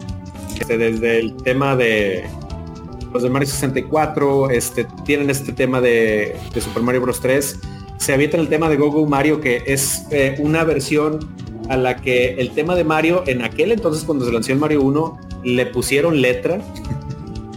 este, 0.60 0.78
desde 0.78 1.20
el 1.20 1.36
tema 1.38 1.76
de 1.76 2.24
los 3.14 3.24
de 3.24 3.30
Mario 3.30 3.48
64, 3.48 4.50
este, 4.50 4.88
tienen 5.06 5.30
este 5.30 5.52
tema 5.52 5.82
de, 5.82 6.36
Super 6.60 6.84
Mario 6.84 7.02
Bros. 7.02 7.20
3, 7.20 7.60
se 7.98 8.14
avientan 8.14 8.40
el 8.40 8.50
tema 8.50 8.70
de 8.70 8.78
Gogo 8.78 9.06
Mario, 9.06 9.42
que 9.42 9.64
es 9.66 10.06
eh, 10.12 10.36
una 10.40 10.64
versión 10.64 11.20
a 11.70 11.78
la 11.78 11.98
que 11.98 12.36
el 12.36 12.52
tema 12.52 12.76
de 12.76 12.84
Mario, 12.84 13.24
en 13.28 13.44
aquel 13.44 13.72
entonces 13.72 14.04
cuando 14.04 14.26
se 14.26 14.32
lanzó 14.32 14.52
el 14.52 14.60
Mario 14.60 14.82
1, 14.82 15.20
le 15.44 15.66
pusieron 15.68 16.22
letra 16.22 16.62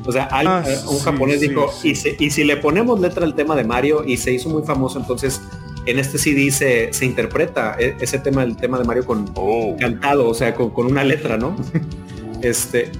o 0.06 0.12
sea, 0.12 0.28
ah, 0.30 0.64
eh, 0.66 0.76
un 0.88 0.98
japonés 1.00 1.40
dijo, 1.40 1.72
Y, 1.82 1.94
si 1.94 2.44
le 2.44 2.56
ponemos 2.56 3.00
letra 3.00 3.24
al 3.24 3.34
tema 3.34 3.56
de 3.56 3.64
Mario 3.64 4.04
y 4.06 4.16
se 4.16 4.32
hizo 4.32 4.48
muy 4.48 4.62
famoso, 4.62 4.98
entonces 4.98 5.40
en 5.86 5.98
este 5.98 6.18
CD 6.18 6.50
se, 6.50 6.92
se 6.92 7.06
interpreta 7.06 7.76
e, 7.78 7.96
ese 8.00 8.18
tema, 8.18 8.42
el 8.42 8.56
tema 8.56 8.78
de 8.78 8.84
Mario 8.84 9.04
con 9.04 9.30
oh. 9.34 9.76
cantado, 9.78 10.28
o 10.28 10.34
sea, 10.34 10.54
con, 10.54 10.72
una 10.86 11.04
letra, 11.04 11.36
¿no? 11.36 11.56
este, 12.42 12.90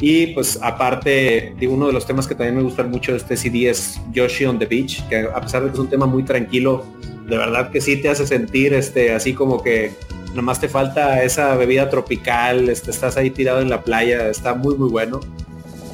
y 0.00 0.28
pues 0.28 0.58
aparte, 0.62 1.54
uno 1.68 1.86
de 1.86 1.92
los 1.92 2.06
temas 2.06 2.26
que 2.26 2.34
también 2.34 2.56
me 2.56 2.62
gustan 2.62 2.90
mucho 2.90 3.12
de 3.12 3.18
este 3.18 3.36
CD 3.36 3.68
es 3.68 4.00
Yoshi 4.12 4.46
on 4.46 4.58
the 4.58 4.66
Beach, 4.66 5.06
que 5.08 5.20
a 5.20 5.40
pesar 5.40 5.62
de 5.62 5.68
que 5.68 5.74
es 5.74 5.80
un 5.80 5.88
tema 5.88 6.06
muy 6.06 6.22
tranquilo, 6.22 6.84
de 7.26 7.36
verdad 7.36 7.70
que 7.70 7.80
sí 7.80 7.96
te 7.96 8.08
hace 8.08 8.26
sentir 8.26 8.74
este, 8.74 9.12
así 9.12 9.34
como 9.34 9.62
que 9.62 9.92
nomás 10.34 10.60
te 10.60 10.68
falta 10.68 11.22
esa 11.22 11.54
bebida 11.56 11.90
tropical, 11.90 12.68
este, 12.68 12.90
estás 12.90 13.16
ahí 13.16 13.30
tirado 13.30 13.60
en 13.60 13.68
la 13.68 13.82
playa, 13.82 14.28
está 14.28 14.54
muy 14.54 14.74
muy 14.74 14.88
bueno. 14.88 15.20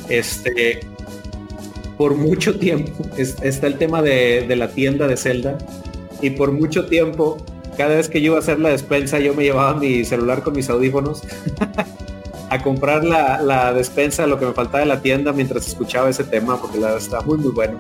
Este, 0.08 0.80
por 1.96 2.14
mucho 2.14 2.58
tiempo 2.58 3.04
está 3.16 3.66
el 3.66 3.78
tema 3.78 4.02
de, 4.02 4.46
la 4.56 4.68
tienda 4.68 5.06
de 5.06 5.16
Zelda 5.16 5.58
y 6.20 6.30
por 6.30 6.52
mucho 6.52 6.86
tiempo 6.86 7.38
cada 7.76 7.96
vez 7.96 8.08
que 8.08 8.20
yo 8.20 8.26
iba 8.26 8.36
a 8.36 8.40
hacer 8.40 8.58
la 8.58 8.70
despensa 8.70 9.18
yo 9.18 9.34
me 9.34 9.44
llevaba 9.44 9.74
mi 9.74 10.04
celular 10.04 10.42
con 10.42 10.54
mis 10.54 10.68
audífonos 10.70 11.22
a 12.50 12.62
comprar 12.62 13.04
la, 13.04 13.72
despensa, 13.72 14.26
lo 14.26 14.38
que 14.38 14.46
me 14.46 14.52
faltaba 14.52 14.80
de 14.80 14.86
la 14.86 15.02
tienda 15.02 15.32
mientras 15.32 15.66
escuchaba 15.66 16.08
ese 16.08 16.24
tema 16.24 16.60
porque 16.60 16.78
la 16.78 16.96
está 16.96 17.20
muy 17.22 17.38
muy 17.38 17.52
bueno. 17.52 17.78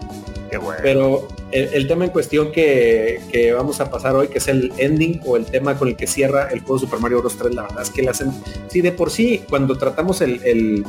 Pero 0.82 1.28
el, 1.52 1.86
tema 1.86 2.04
en 2.04 2.10
cuestión 2.10 2.50
que, 2.50 3.52
vamos 3.54 3.80
a 3.80 3.90
pasar 3.90 4.14
hoy, 4.16 4.28
que 4.28 4.38
es 4.38 4.48
el 4.48 4.72
ending 4.78 5.20
o 5.26 5.36
el 5.36 5.44
tema 5.44 5.76
con 5.76 5.88
el 5.88 5.96
que 5.96 6.06
cierra 6.06 6.48
el 6.50 6.60
juego 6.60 6.78
Super 6.78 7.00
Mario 7.00 7.20
Bros. 7.20 7.36
3, 7.36 7.54
la 7.54 7.62
verdad 7.62 7.82
es 7.82 7.90
que 7.90 8.02
le 8.02 8.10
hacen, 8.10 8.30
sí, 8.68 8.80
de 8.80 8.92
por 8.92 9.10
sí, 9.10 9.42
cuando 9.48 9.76
tratamos 9.76 10.20
el, 10.20 10.40
el, 10.44 10.84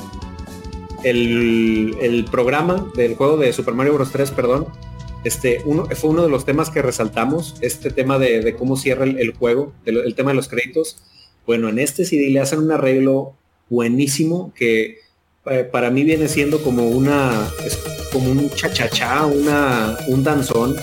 programa 2.30 2.92
del 2.96 3.16
juego 3.16 3.38
de 3.38 3.54
Super 3.54 3.74
Mario 3.74 3.94
Bros. 3.94 4.12
3, 4.12 4.32
perdón, 4.32 4.68
este, 5.24 5.62
uno, 5.66 5.88
fue 5.96 6.12
uno 6.12 6.24
de 6.24 6.30
los 6.30 6.46
temas 6.46 6.70
que 6.70 6.82
resaltamos, 6.82 7.56
este 7.62 7.92
tema 7.92 8.18
de, 8.20 8.56
cómo 8.58 8.78
cierra 8.78 9.04
el, 9.04 9.34
juego, 9.34 9.74
el, 9.86 10.16
tema 10.16 10.32
de 10.32 10.36
los 10.36 10.48
créditos. 10.48 10.98
Bueno, 11.46 11.70
en 11.70 11.80
este 11.80 12.06
CD 12.06 12.30
le 12.30 12.40
hacen 12.40 12.60
un 12.60 12.72
arreglo 12.72 13.34
buenísimo 13.70 14.54
que 14.56 15.00
eh, 15.50 15.64
para 15.70 15.92
mí 15.92 16.04
viene 16.04 16.28
siendo 16.28 16.62
como 16.62 16.88
una, 16.88 17.50
es 17.66 17.78
como 18.12 18.32
un 18.32 18.50
chachachá, 18.50 19.26
una, 19.26 19.98
un 20.08 20.24
danzón. 20.24 20.76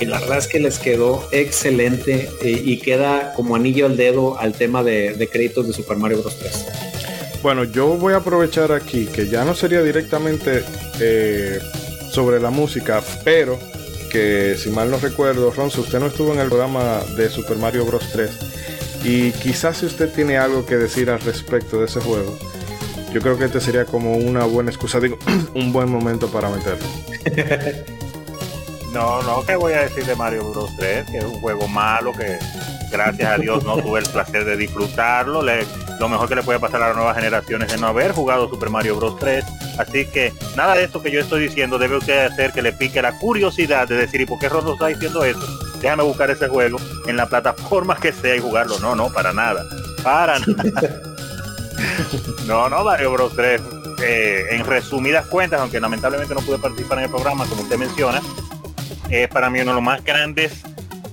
Y 0.00 0.06
la 0.06 0.18
verdad 0.18 0.38
es 0.38 0.46
que 0.48 0.58
les 0.58 0.78
quedó 0.78 1.28
excelente 1.30 2.28
eh, 2.42 2.62
y 2.64 2.78
queda 2.78 3.34
como 3.34 3.54
anillo 3.54 3.86
al 3.86 3.96
dedo 3.96 4.38
al 4.38 4.54
tema 4.54 4.82
de, 4.82 5.12
de 5.12 5.28
créditos 5.28 5.66
de 5.66 5.74
Super 5.74 5.98
Mario 5.98 6.22
Bros. 6.22 6.38
3. 6.38 6.89
Bueno, 7.42 7.64
yo 7.64 7.96
voy 7.96 8.12
a 8.12 8.18
aprovechar 8.18 8.70
aquí 8.72 9.06
que 9.06 9.28
ya 9.28 9.44
no 9.44 9.54
sería 9.54 9.82
directamente 9.82 10.62
eh, 11.00 11.58
sobre 12.10 12.38
la 12.38 12.50
música, 12.50 13.02
pero 13.24 13.58
que 14.10 14.56
si 14.58 14.70
mal 14.70 14.90
no 14.90 14.98
recuerdo, 14.98 15.50
Ronzo, 15.50 15.80
usted 15.80 16.00
no 16.00 16.06
estuvo 16.06 16.34
en 16.34 16.40
el 16.40 16.48
programa 16.48 17.00
de 17.16 17.30
Super 17.30 17.56
Mario 17.56 17.86
Bros. 17.86 18.10
3 18.12 18.30
y 19.04 19.32
quizás 19.32 19.78
si 19.78 19.86
usted 19.86 20.12
tiene 20.12 20.36
algo 20.36 20.66
que 20.66 20.76
decir 20.76 21.08
al 21.08 21.20
respecto 21.20 21.78
de 21.78 21.86
ese 21.86 22.00
juego, 22.00 22.38
yo 23.12 23.20
creo 23.20 23.38
que 23.38 23.46
este 23.46 23.60
sería 23.60 23.86
como 23.86 24.16
una 24.16 24.44
buena 24.44 24.70
excusa, 24.70 25.00
digo, 25.00 25.18
un 25.54 25.72
buen 25.72 25.90
momento 25.90 26.28
para 26.30 26.50
meterlo. 26.50 26.86
No, 28.92 29.22
no, 29.22 29.44
¿qué 29.46 29.54
voy 29.54 29.72
a 29.72 29.82
decir 29.82 30.04
de 30.04 30.16
Mario 30.16 30.50
Bros 30.50 30.74
3? 30.76 31.10
Que 31.12 31.18
es 31.18 31.24
un 31.24 31.40
juego 31.40 31.68
malo, 31.68 32.12
que 32.12 32.40
gracias 32.90 33.30
a 33.30 33.38
Dios 33.38 33.64
no 33.64 33.76
tuve 33.76 34.00
el 34.00 34.08
placer 34.08 34.44
de 34.44 34.56
disfrutarlo. 34.56 35.42
lo 35.42 36.08
mejor 36.08 36.28
que 36.28 36.34
le 36.34 36.42
puede 36.42 36.58
pasar 36.58 36.82
a 36.82 36.88
las 36.88 36.96
nuevas 36.96 37.16
generaciones 37.16 37.72
es 37.72 37.80
no 37.80 37.88
haber 37.88 38.12
jugado 38.12 38.48
Super 38.48 38.70
Mario 38.70 38.96
Bros 38.96 39.18
3. 39.18 39.44
Así 39.78 40.06
que 40.06 40.32
nada 40.56 40.74
de 40.74 40.84
esto 40.84 41.02
que 41.02 41.10
yo 41.10 41.20
estoy 41.20 41.42
diciendo 41.42 41.78
debe 41.78 41.96
usted 41.96 42.26
hacer 42.26 42.52
que 42.52 42.62
le 42.62 42.72
pique 42.72 43.00
la 43.00 43.12
curiosidad 43.18 43.88
de 43.88 43.96
decir, 43.96 44.20
¿y 44.20 44.26
por 44.26 44.38
qué 44.38 44.48
Rondo 44.48 44.74
está 44.74 44.88
diciendo 44.88 45.24
eso? 45.24 45.40
Déjame 45.80 46.02
buscar 46.02 46.30
ese 46.30 46.48
juego 46.48 46.78
en 47.06 47.16
la 47.16 47.26
plataforma 47.26 47.96
que 47.96 48.12
sea 48.12 48.36
y 48.36 48.40
jugarlo. 48.40 48.78
No, 48.78 48.94
no, 48.94 49.10
para 49.12 49.32
nada. 49.32 49.64
Para 50.02 50.38
nada. 50.38 51.00
no, 52.46 52.68
no, 52.68 52.84
Mario 52.84 53.12
Bros 53.12 53.32
3. 53.34 53.60
Eh, 54.02 54.46
en 54.50 54.64
resumidas 54.64 55.26
cuentas, 55.26 55.60
aunque 55.60 55.78
lamentablemente 55.78 56.34
no 56.34 56.40
pude 56.40 56.58
participar 56.58 56.98
en 56.98 57.04
el 57.04 57.10
programa, 57.10 57.46
como 57.46 57.62
usted 57.62 57.76
menciona, 57.76 58.20
es 59.10 59.28
para 59.28 59.50
mí 59.50 59.60
uno 59.60 59.72
de 59.72 59.74
los 59.74 59.84
más 59.84 60.02
grandes 60.02 60.62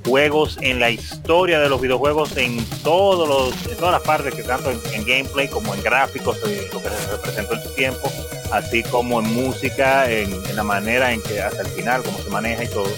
juegos 0.07 0.57
en 0.61 0.79
la 0.79 0.89
historia 0.89 1.59
de 1.59 1.69
los 1.69 1.81
videojuegos 1.81 2.37
en 2.37 2.63
todos 2.83 3.27
los 3.27 3.77
todas 3.77 3.91
las 3.91 4.01
partes 4.01 4.33
que 4.33 4.43
tanto 4.43 4.71
en, 4.71 5.05
gameplay 5.05 5.47
como 5.47 5.73
en 5.75 5.83
gráficos 5.83 6.37
lo 6.71 6.81
que 6.81 6.89
se 6.89 7.11
representó 7.11 7.53
en 7.53 7.63
su 7.63 7.69
tiempo 7.75 8.11
así 8.51 8.83
como 8.83 9.19
en 9.19 9.33
música, 9.33 10.09
en, 10.09 10.55
la 10.55 10.63
manera 10.63 11.11
en 11.11 11.21
que 11.21 11.41
hasta 11.41 11.61
el 11.61 11.67
final, 11.67 12.03
cómo 12.03 12.17
se 12.19 12.29
maneja 12.29 12.63
y 12.63 12.67
todo. 12.67 12.89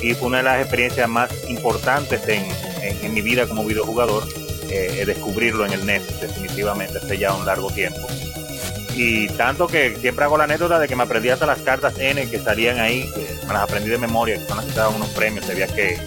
Y 0.00 0.14
fue 0.14 0.28
una 0.28 0.38
de 0.38 0.42
las 0.44 0.60
experiencias 0.60 1.08
más 1.08 1.30
importantes 1.48 2.22
en, 2.28 3.14
mi 3.14 3.20
vida 3.20 3.46
como 3.46 3.64
videojugador, 3.64 4.26
eh, 4.70 5.04
descubrirlo 5.06 5.66
en 5.66 5.72
el 5.72 5.84
NES, 5.84 6.20
definitivamente, 6.20 6.98
hace 6.98 7.18
ya 7.18 7.34
un 7.34 7.44
largo 7.44 7.70
tiempo. 7.70 8.00
Y 8.94 9.28
tanto 9.28 9.66
que 9.66 9.96
siempre 9.96 10.24
hago 10.24 10.38
la 10.38 10.44
anécdota 10.44 10.78
de 10.78 10.88
que 10.88 10.96
me 10.96 11.02
aprendí 11.02 11.28
hasta 11.28 11.46
las 11.46 11.60
cartas 11.60 11.98
N 11.98 12.28
que 12.28 12.38
salían 12.38 12.78
ahí, 12.78 13.10
me 13.46 13.52
las 13.52 13.62
aprendí 13.62 13.90
de 13.90 13.98
memoria, 13.98 14.36
que 14.36 14.46
son 14.46 14.56
las 14.58 14.66
que 14.66 14.72
daban 14.72 14.94
unos 14.94 15.08
premios, 15.10 15.44
sabía 15.44 15.66
que 15.66 15.98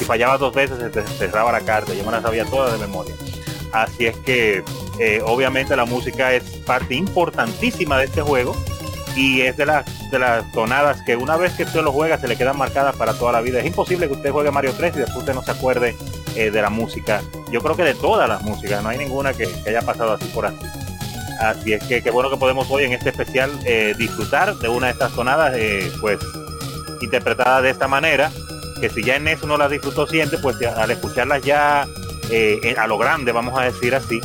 si 0.00 0.06
fallaba 0.06 0.38
dos 0.38 0.54
veces 0.54 0.78
se 0.78 1.06
cerraba 1.18 1.52
la 1.52 1.60
carta, 1.60 1.92
yo 1.92 2.02
me 2.04 2.10
las 2.10 2.22
sabía 2.22 2.46
todas 2.46 2.72
de 2.72 2.78
memoria. 2.78 3.14
Así 3.70 4.06
es 4.06 4.16
que 4.16 4.64
eh, 4.98 5.20
obviamente 5.26 5.76
la 5.76 5.84
música 5.84 6.32
es 6.32 6.42
parte 6.64 6.94
importantísima 6.94 7.98
de 7.98 8.06
este 8.06 8.22
juego 8.22 8.56
y 9.14 9.42
es 9.42 9.58
de 9.58 9.66
las, 9.66 10.10
de 10.10 10.18
las 10.18 10.50
tonadas 10.52 11.02
que 11.02 11.16
una 11.16 11.36
vez 11.36 11.52
que 11.52 11.64
usted 11.64 11.82
lo 11.82 11.92
juega 11.92 12.18
se 12.18 12.28
le 12.28 12.36
quedan 12.36 12.56
marcadas 12.56 12.96
para 12.96 13.12
toda 13.12 13.32
la 13.32 13.42
vida. 13.42 13.60
Es 13.60 13.66
imposible 13.66 14.06
que 14.06 14.14
usted 14.14 14.30
juegue 14.30 14.50
Mario 14.50 14.72
3 14.74 14.96
y 14.96 14.98
después 15.00 15.18
usted 15.18 15.34
no 15.34 15.42
se 15.42 15.50
acuerde 15.50 15.94
eh, 16.34 16.50
de 16.50 16.62
la 16.62 16.70
música. 16.70 17.20
Yo 17.52 17.60
creo 17.60 17.76
que 17.76 17.84
de 17.84 17.94
todas 17.94 18.26
las 18.26 18.42
músicas, 18.42 18.82
no 18.82 18.88
hay 18.88 18.96
ninguna 18.96 19.34
que, 19.34 19.46
haya 19.66 19.82
pasado 19.82 20.14
así 20.14 20.24
por 20.32 20.46
así. 20.46 20.64
Así 21.40 21.74
es 21.74 21.84
que 21.84 22.02
qué 22.02 22.10
bueno 22.10 22.30
que 22.30 22.38
podemos 22.38 22.70
hoy 22.70 22.84
en 22.84 22.94
este 22.94 23.10
especial 23.10 23.50
eh, 23.66 23.94
disfrutar 23.98 24.56
de 24.56 24.68
una 24.70 24.86
de 24.86 24.92
estas 24.92 25.12
tonadas, 25.12 25.54
pues 26.00 26.18
interpretada 27.02 27.60
de 27.60 27.68
esta 27.68 27.86
manera, 27.86 28.30
que 28.80 28.90
si 28.90 29.02
ya 29.02 29.16
en 29.16 29.28
eso 29.28 29.46
no 29.46 29.56
la 29.56 29.68
disfrutó 29.68 30.06
siente, 30.06 30.38
pues 30.38 30.56
al 30.62 30.90
escucharlas 30.90 31.42
ya 31.42 31.86
a 32.76 32.86
lo 32.86 32.98
grande, 32.98 33.32
vamos 33.32 33.58
a 33.58 33.64
decir 33.64 33.94
así, 33.94 34.20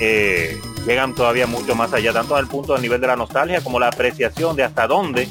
eh, 0.00 0.60
llegan 0.86 1.14
todavía 1.14 1.46
mucho 1.46 1.74
más 1.74 1.92
allá, 1.92 2.12
tanto 2.12 2.36
al 2.36 2.48
punto 2.48 2.72
del 2.72 2.82
nivel 2.82 3.00
de 3.00 3.06
la 3.06 3.16
nostalgia 3.16 3.62
como 3.62 3.78
la 3.78 3.88
apreciación 3.88 4.56
de 4.56 4.64
hasta 4.64 4.86
dónde 4.86 5.28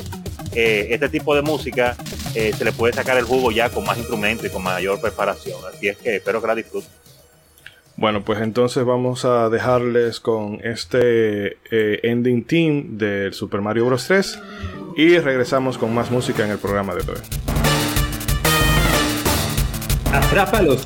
eh, 0.54 0.88
este 0.92 1.10
tipo 1.10 1.36
de 1.36 1.42
música 1.42 1.96
eh, 2.34 2.54
se 2.54 2.64
le 2.64 2.72
puede 2.72 2.94
sacar 2.94 3.18
el 3.18 3.26
jugo 3.26 3.52
ya 3.52 3.70
con 3.70 3.86
más 3.86 3.98
instrumentos 3.98 4.46
y 4.46 4.50
con 4.50 4.64
mayor 4.64 5.00
preparación. 5.02 5.60
Así 5.72 5.90
es 5.90 5.98
que 5.98 6.16
espero 6.16 6.42
que 6.42 6.48
la 6.48 6.56
disfruten. 6.56 6.90
Bueno, 7.96 8.24
pues 8.24 8.42
entonces 8.42 8.84
vamos 8.86 9.24
a 9.24 9.50
dejarles 9.50 10.20
con 10.20 10.60
este 10.64 11.58
ending 11.70 12.44
team 12.44 12.98
del 12.98 13.34
Super 13.34 13.62
Mario 13.62 13.86
Bros. 13.86 14.08
3 14.08 14.40
y 14.98 15.20
regresamos 15.20 15.78
con 15.78 15.94
más 15.94 16.10
música 16.10 16.44
en 16.44 16.52
el 16.52 16.58
programa 16.58 16.96
de 16.96 17.02
hoy. 17.02 17.63
Atrapa 20.14 20.62
los. 20.62 20.86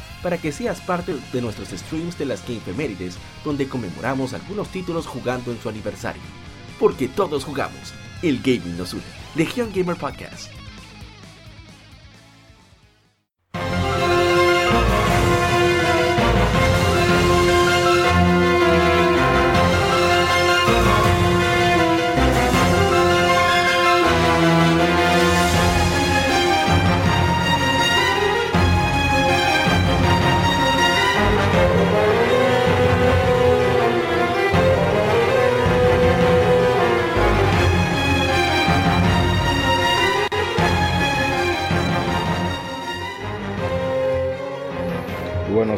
para 0.21 0.37
que 0.37 0.51
seas 0.51 0.79
parte 0.81 1.15
de 1.33 1.41
nuestros 1.41 1.69
streams 1.69 2.17
de 2.17 2.25
las 2.25 2.47
Gamefemérides, 2.47 3.17
donde 3.43 3.67
conmemoramos 3.67 4.33
algunos 4.33 4.69
títulos 4.69 5.07
jugando 5.07 5.51
en 5.51 5.61
su 5.61 5.69
aniversario. 5.69 6.21
Porque 6.79 7.07
todos 7.07 7.43
jugamos, 7.43 7.93
el 8.21 8.39
gaming 8.39 8.77
nos 8.77 8.93
une. 8.93 9.03
Legion 9.35 9.71
Gamer 9.73 9.95
Podcast. 9.95 10.60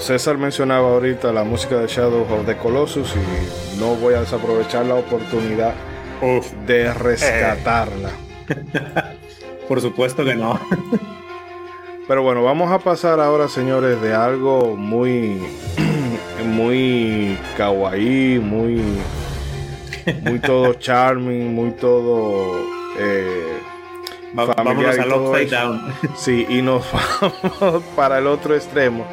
César 0.03 0.37
mencionaba 0.37 0.89
ahorita 0.89 1.31
la 1.31 1.45
música 1.45 1.77
de 1.77 1.87
Shadow 1.87 2.23
of 2.23 2.45
the 2.45 2.57
Colossus 2.57 3.15
y 3.15 3.79
no 3.79 3.95
voy 3.95 4.15
a 4.15 4.19
desaprovechar 4.19 4.85
la 4.85 4.95
oportunidad 4.95 5.73
de 6.67 6.93
rescatarla. 6.93 8.09
Por 9.69 9.79
supuesto 9.79 10.25
que 10.25 10.35
no. 10.35 10.59
Pero 12.07 12.21
bueno, 12.21 12.43
vamos 12.43 12.69
a 12.69 12.79
pasar 12.79 13.21
ahora, 13.21 13.47
señores, 13.47 14.01
de 14.01 14.13
algo 14.13 14.75
muy, 14.75 15.41
muy 16.47 17.37
kawaii, 17.55 18.39
muy, 18.39 18.83
muy 20.21 20.39
todo 20.39 20.73
charming, 20.79 21.55
muy 21.55 21.71
todo 21.71 22.57
eh, 22.99 23.57
familiar 24.35 24.99
al 24.99 25.13
upside 25.13 25.49
down. 25.49 25.81
Sí, 26.17 26.45
y 26.49 26.61
nos 26.61 26.83
vamos 26.91 27.83
para 27.95 28.19
el 28.19 28.27
otro 28.27 28.53
extremo. 28.53 29.05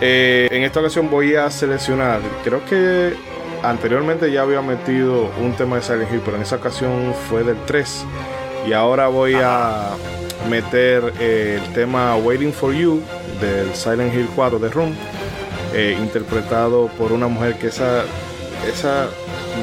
Eh, 0.00 0.48
en 0.50 0.62
esta 0.62 0.80
ocasión 0.80 1.10
voy 1.10 1.34
a 1.34 1.50
seleccionar, 1.50 2.20
creo 2.42 2.64
que 2.64 3.14
anteriormente 3.62 4.32
ya 4.32 4.42
había 4.42 4.62
metido 4.62 5.30
un 5.42 5.52
tema 5.52 5.76
de 5.76 5.82
Silent 5.82 6.10
Hill, 6.10 6.22
pero 6.24 6.36
en 6.38 6.42
esa 6.42 6.56
ocasión 6.56 7.14
fue 7.28 7.44
del 7.44 7.58
3. 7.66 8.06
Y 8.66 8.72
ahora 8.72 9.08
voy 9.08 9.34
a 9.34 9.90
meter 10.48 11.12
eh, 11.20 11.60
el 11.62 11.72
tema 11.74 12.16
Waiting 12.16 12.52
for 12.52 12.74
You 12.74 13.02
del 13.42 13.74
Silent 13.74 14.14
Hill 14.14 14.28
4 14.34 14.58
de 14.58 14.68
Room, 14.70 14.94
eh, 15.74 15.96
interpretado 16.00 16.88
por 16.98 17.12
una 17.12 17.28
mujer 17.28 17.58
que 17.58 17.66
esa, 17.66 18.04
esa, 18.66 19.08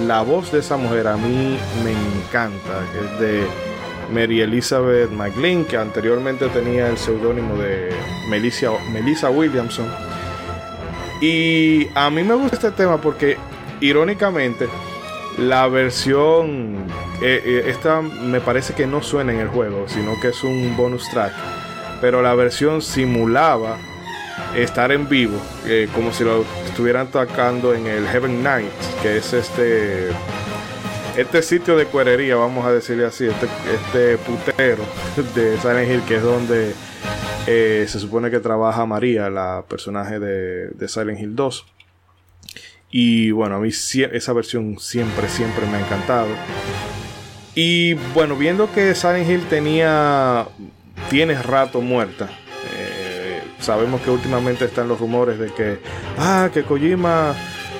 la 0.05 0.21
voz 0.21 0.51
de 0.51 0.59
esa 0.59 0.77
mujer 0.77 1.07
a 1.07 1.17
mí 1.17 1.57
me 1.83 1.91
encanta, 1.91 2.83
es 2.93 3.19
de 3.19 3.47
Mary 4.11 4.41
Elizabeth 4.41 5.09
McLean, 5.09 5.65
que 5.65 5.77
anteriormente 5.77 6.47
tenía 6.49 6.89
el 6.89 6.97
seudónimo 6.97 7.57
de 7.57 7.89
Melissa, 8.29 8.69
Melissa 8.91 9.31
Williamson. 9.31 9.87
Y 11.21 11.87
a 11.95 12.09
mí 12.09 12.23
me 12.23 12.35
gusta 12.35 12.55
este 12.55 12.71
tema 12.71 13.01
porque, 13.01 13.37
irónicamente, 13.81 14.67
la 15.37 15.67
versión, 15.67 16.85
eh, 17.21 17.41
eh, 17.43 17.63
esta 17.67 18.01
me 18.01 18.39
parece 18.39 18.73
que 18.73 18.87
no 18.87 19.01
suena 19.01 19.33
en 19.33 19.39
el 19.39 19.47
juego, 19.47 19.87
sino 19.87 20.19
que 20.19 20.29
es 20.29 20.43
un 20.43 20.75
bonus 20.77 21.09
track. 21.09 21.33
Pero 22.01 22.21
la 22.21 22.35
versión 22.35 22.81
simulaba 22.81 23.77
estar 24.55 24.91
en 24.91 25.09
vivo, 25.09 25.39
eh, 25.65 25.87
como 25.93 26.13
si 26.13 26.23
lo 26.23 26.45
estuvieran 26.65 27.07
tocando 27.07 27.73
en 27.73 27.87
el 27.87 28.07
Heaven 28.07 28.43
Night, 28.43 28.71
que 29.01 29.17
es 29.17 29.33
este 29.33 30.09
este 31.17 31.41
sitio 31.41 31.75
de 31.75 31.85
cuerería, 31.85 32.35
vamos 32.35 32.63
a 32.63 32.71
decirle 32.71 33.05
así, 33.05 33.25
este, 33.25 33.47
este 33.73 34.17
putero 34.19 34.83
de 35.35 35.57
Silent 35.57 35.89
Hill, 35.89 36.01
que 36.07 36.17
es 36.17 36.21
donde 36.23 36.75
se 37.47 37.99
supone 37.99 38.29
que 38.29 38.39
trabaja 38.39 38.85
María, 38.85 39.29
la 39.29 39.63
personaje 39.67 40.19
de, 40.19 40.69
de 40.69 40.87
Silent 40.87 41.19
Hill 41.19 41.35
2. 41.35 41.65
Y 42.89 43.31
bueno, 43.31 43.55
a 43.55 43.59
mí 43.59 43.69
esa 43.69 44.33
versión 44.33 44.79
siempre, 44.79 45.27
siempre 45.27 45.65
me 45.65 45.77
ha 45.77 45.79
encantado. 45.81 46.29
Y 47.53 47.95
bueno, 48.13 48.35
viendo 48.35 48.71
que 48.71 48.95
Silent 48.95 49.29
Hill 49.29 49.45
tenía, 49.49 50.47
tiene 51.09 51.41
rato 51.41 51.81
muerta. 51.81 52.29
Eh, 52.73 53.41
sabemos 53.59 54.01
que 54.01 54.11
últimamente 54.11 54.65
están 54.65 54.87
los 54.87 54.99
rumores 54.99 55.39
de 55.39 55.51
que, 55.51 55.79
ah, 56.17 56.49
que 56.53 56.63
Kojima 56.63 57.35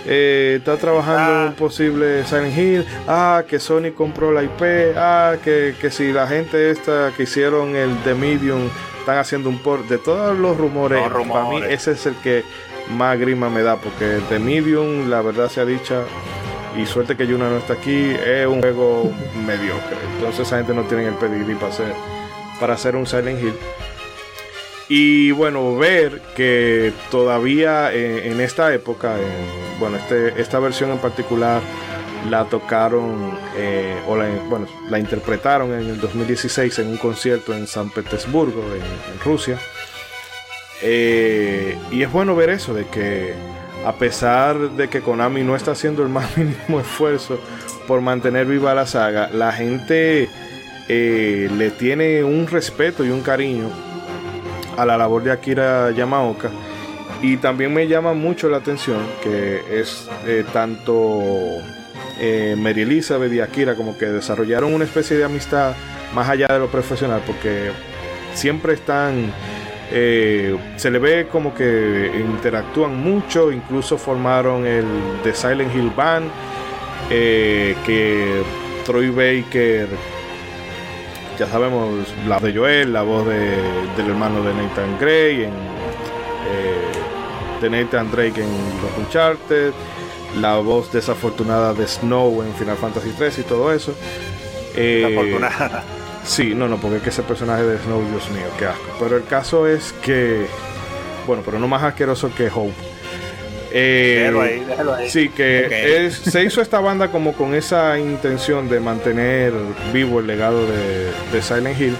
eh, 0.06 0.56
está 0.57 0.77
trabajando 0.77 1.41
en 1.41 1.48
un 1.49 1.53
posible 1.53 2.26
Silent 2.26 2.57
Hill. 2.57 2.85
Ah, 3.07 3.44
que 3.48 3.60
Sony 3.60 3.91
compró 3.95 4.31
la 4.31 4.44
IP. 4.44 4.95
Ah, 4.98 5.35
que, 5.41 5.76
que 5.80 5.89
si 5.89 6.11
la 6.11 6.27
gente 6.27 6.72
esta 6.72 7.14
que 7.15 7.23
hicieron 7.23 7.76
el 7.76 7.95
The 8.03 8.14
Medium 8.14 8.69
están 9.07 9.19
haciendo 9.19 9.47
un 9.47 9.59
port. 9.59 9.88
De 9.88 9.97
todos 9.97 10.38
los 10.38 10.57
rumores, 10.57 11.01
para 11.01 11.49
mí 11.49 11.61
ese 11.69 11.91
es 11.91 12.05
el 12.05 12.15
que 12.15 12.43
más 12.89 13.17
grima 13.17 13.49
me 13.49 13.61
da, 13.61 13.77
porque 13.77 14.19
The 14.27 14.38
Medium, 14.38 15.09
la 15.09 15.21
verdad 15.21 15.49
sea 15.49 15.63
dicha, 15.63 16.03
y 16.75 16.85
suerte 16.85 17.15
que 17.15 17.25
Yuna 17.25 17.49
no 17.49 17.55
está 17.55 17.73
aquí, 17.73 18.11
es 18.11 18.45
un 18.45 18.59
juego 18.59 19.09
mediocre. 19.45 19.97
Entonces 20.15 20.45
esa 20.45 20.57
gente 20.57 20.73
no 20.73 20.84
tiene 20.84 21.07
el 21.07 21.13
pedigrí 21.13 21.55
para 21.55 21.69
hacer, 21.69 21.93
para 22.59 22.73
hacer 22.73 22.97
un 22.97 23.07
Silent 23.07 23.41
Hill. 23.41 23.53
Y 24.89 25.31
bueno, 25.31 25.77
ver 25.77 26.21
que 26.35 26.91
todavía 27.09 27.93
en, 27.93 28.41
esta 28.41 28.73
época, 28.73 29.15
bueno, 29.79 29.97
este, 29.97 30.41
esta 30.41 30.59
versión 30.59 30.91
en 30.91 30.97
particular 30.97 31.61
la 32.30 32.45
tocaron 32.45 33.38
eh, 33.56 33.95
o 34.07 34.15
la, 34.15 34.27
bueno, 34.49 34.68
la 34.89 34.99
interpretaron 34.99 35.72
en 35.73 35.89
el 35.89 35.99
2016 35.99 36.80
en 36.80 36.88
un 36.89 36.98
concierto 36.98 37.53
en 37.53 37.68
San 37.68 37.89
Petersburgo, 37.89 38.61
en 38.73 39.19
Rusia. 39.23 39.57
Eh, 40.81 41.77
y 41.91 42.03
es 42.03 42.11
bueno 42.11 42.35
ver 42.35 42.49
eso, 42.49 42.73
de 42.73 42.85
que 42.85 43.34
a 43.85 43.94
pesar 43.94 44.72
de 44.72 44.89
que 44.89 45.02
Konami 45.02 45.44
no 45.44 45.56
está 45.56 45.72
haciendo 45.72 46.03
el 46.03 46.10
más 46.18 46.38
mínimo 46.38 46.80
esfuerzo 46.80 47.39
por 47.88 48.02
mantener 48.02 48.45
viva 48.45 48.73
la 48.73 48.85
saga, 48.85 49.30
la 49.30 49.52
gente 49.52 50.30
eh, 50.89 51.49
le 51.56 51.72
tiene 51.72 52.23
un 52.23 52.48
respeto 52.48 53.06
y 53.06 53.10
un 53.10 53.22
cariño 53.22 53.69
a 54.77 54.85
la 54.85 54.98
labor 54.98 55.23
de 55.23 55.31
Akira 55.31 55.91
Yamaoka. 55.91 56.52
Y 57.19 57.38
también 57.38 57.73
me 57.73 57.88
llama 57.88 58.14
mucho 58.14 58.48
la 58.48 58.57
atención 58.57 58.99
que 59.23 59.64
es 59.80 60.07
tanto 60.53 61.64
Mary 62.57 62.81
Elizabeth 62.81 63.31
y 63.34 63.39
Akira 63.39 63.76
como 63.76 63.98
que 63.98 64.07
desarrollaron 64.07 64.73
una 64.73 64.85
especie 64.85 65.18
de 65.18 65.23
amistad 65.23 65.76
más 66.14 66.30
allá 66.30 66.48
de 66.48 66.60
lo 66.60 66.68
profesional, 66.68 67.22
porque 67.26 67.72
siempre 68.34 68.73
están 68.73 69.31
eh, 69.89 70.57
se 70.76 70.91
le 70.91 70.99
ve 70.99 71.27
como 71.31 71.53
que 71.53 72.11
interactúan 72.14 72.98
mucho, 72.98 73.52
incluso 73.52 73.98
formaron 73.98 74.65
el 74.65 74.85
The 75.23 75.34
Silent 75.34 75.73
Hill 75.73 75.91
Band, 75.95 76.30
eh, 77.10 77.76
que 77.85 78.44
Troy 78.85 79.10
Baker, 79.10 79.88
ya 81.39 81.48
sabemos, 81.48 82.14
la 82.27 82.39
de 82.39 82.53
Joel, 82.53 82.91
la 82.91 83.03
voz 83.03 83.27
del 83.27 84.10
hermano 84.10 84.44
de 84.44 84.53
Nathan 84.53 84.98
Gray, 84.99 85.45
en, 85.45 85.52
eh, 85.52 87.61
de 87.61 87.69
Nathan 87.69 88.11
Drake 88.11 88.41
en 88.41 88.49
los 88.81 89.06
Uncharted, 89.06 89.72
la 90.39 90.57
voz 90.57 90.91
desafortunada 90.91 91.73
de 91.73 91.88
Snow 91.88 92.43
en 92.43 92.53
Final 92.55 92.77
Fantasy 92.77 93.14
3 93.18 93.39
y 93.39 93.43
todo 93.43 93.73
eso. 93.73 93.93
Desafortunada. 94.76 95.84
Sí, 96.27 96.53
no, 96.53 96.68
no, 96.68 96.77
porque 96.77 96.97
es 96.97 97.03
que 97.03 97.09
ese 97.09 97.23
personaje 97.23 97.64
de 97.64 97.77
Snow, 97.80 98.01
Dios 98.09 98.30
mío, 98.31 98.47
qué 98.59 98.65
asco. 98.65 98.85
Pero 98.99 99.15
el 99.15 99.23
caso 99.23 99.65
es 99.65 99.93
que, 100.03 100.45
bueno, 101.26 101.41
pero 101.45 101.57
no 101.57 101.68
más 101.68 101.84
asqueroso 101.84 102.30
que 102.35 102.49
Hope. 102.53 102.73
Eh, 103.72 104.18
déjalo 104.19 104.41
ahí, 104.41 104.64
déjalo 104.65 104.93
ahí. 104.93 105.09
Sí, 105.09 105.30
que 105.30 106.09
se 106.11 106.43
hizo 106.43 106.61
esta 106.61 106.80
banda 106.80 107.11
como 107.11 107.34
con 107.34 107.55
esa 107.55 107.97
intención 107.97 108.68
de 108.69 108.80
mantener 108.80 109.53
vivo 109.93 110.19
el 110.19 110.27
legado 110.27 110.65
de, 110.68 111.41
Silent 111.41 111.80
Hill. 111.80 111.95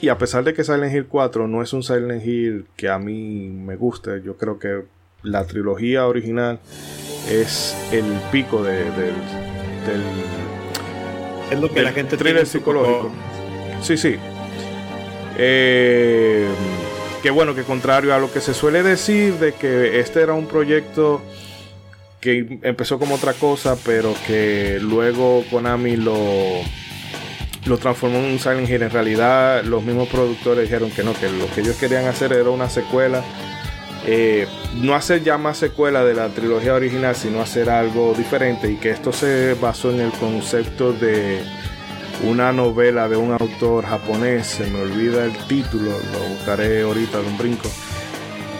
Y 0.00 0.08
a 0.08 0.16
pesar 0.16 0.44
de 0.44 0.54
que 0.54 0.64
Silent 0.64 0.94
Hill 0.94 1.06
4 1.06 1.48
no 1.48 1.62
es 1.62 1.72
un 1.72 1.82
Silent 1.82 2.24
Hill 2.24 2.66
que 2.76 2.88
a 2.88 2.98
mí 2.98 3.48
me 3.48 3.76
guste, 3.76 4.22
yo 4.24 4.36
creo 4.36 4.58
que 4.58 4.84
la 5.22 5.44
trilogía 5.46 6.06
original 6.06 6.60
es 7.28 7.76
el 7.92 8.04
pico 8.30 8.62
de, 8.62 8.84
del 8.84 9.14
es 11.50 11.58
lo 11.58 11.70
que 11.70 11.82
la 11.82 11.92
gente 11.92 12.16
thriller 12.16 12.46
psicológico. 12.46 13.10
Sí, 13.82 13.96
sí. 13.96 14.16
Eh, 15.38 16.48
que 17.22 17.30
bueno, 17.30 17.54
que 17.54 17.62
contrario 17.62 18.14
a 18.14 18.18
lo 18.18 18.30
que 18.30 18.40
se 18.40 18.54
suele 18.54 18.82
decir 18.82 19.34
de 19.34 19.52
que 19.54 20.00
este 20.00 20.20
era 20.20 20.34
un 20.34 20.46
proyecto 20.46 21.22
que 22.20 22.58
empezó 22.62 22.98
como 22.98 23.14
otra 23.14 23.32
cosa, 23.32 23.76
pero 23.84 24.14
que 24.26 24.78
luego 24.80 25.44
Konami 25.50 25.96
lo, 25.96 26.16
lo 27.66 27.78
transformó 27.78 28.18
en 28.18 28.24
un 28.24 28.38
Silent 28.38 28.68
Hill. 28.68 28.82
En 28.82 28.90
realidad, 28.90 29.64
los 29.64 29.82
mismos 29.82 30.08
productores 30.08 30.64
dijeron 30.64 30.90
que 30.90 31.04
no, 31.04 31.14
que 31.14 31.28
lo 31.30 31.48
que 31.54 31.60
ellos 31.60 31.76
querían 31.76 32.06
hacer 32.06 32.32
era 32.32 32.50
una 32.50 32.68
secuela 32.68 33.22
eh, 34.10 34.46
no 34.76 34.94
hacer 34.94 35.22
ya 35.22 35.36
más 35.36 35.58
secuela 35.58 36.02
de 36.02 36.14
la 36.14 36.28
trilogía 36.28 36.72
original, 36.72 37.14
sino 37.14 37.42
hacer 37.42 37.68
algo 37.68 38.14
diferente 38.16 38.70
y 38.70 38.76
que 38.76 38.88
esto 38.88 39.12
se 39.12 39.52
basó 39.60 39.90
en 39.90 40.00
el 40.00 40.12
concepto 40.12 40.94
de 40.94 41.42
una 42.24 42.50
novela 42.50 43.06
de 43.06 43.18
un 43.18 43.32
autor 43.32 43.84
japonés, 43.84 44.46
se 44.46 44.66
me 44.68 44.80
olvida 44.80 45.26
el 45.26 45.36
título, 45.46 45.90
lo 45.90 46.18
buscaré 46.36 46.80
ahorita 46.84 47.20
de 47.20 47.26
un 47.26 47.36
brinco. 47.36 47.68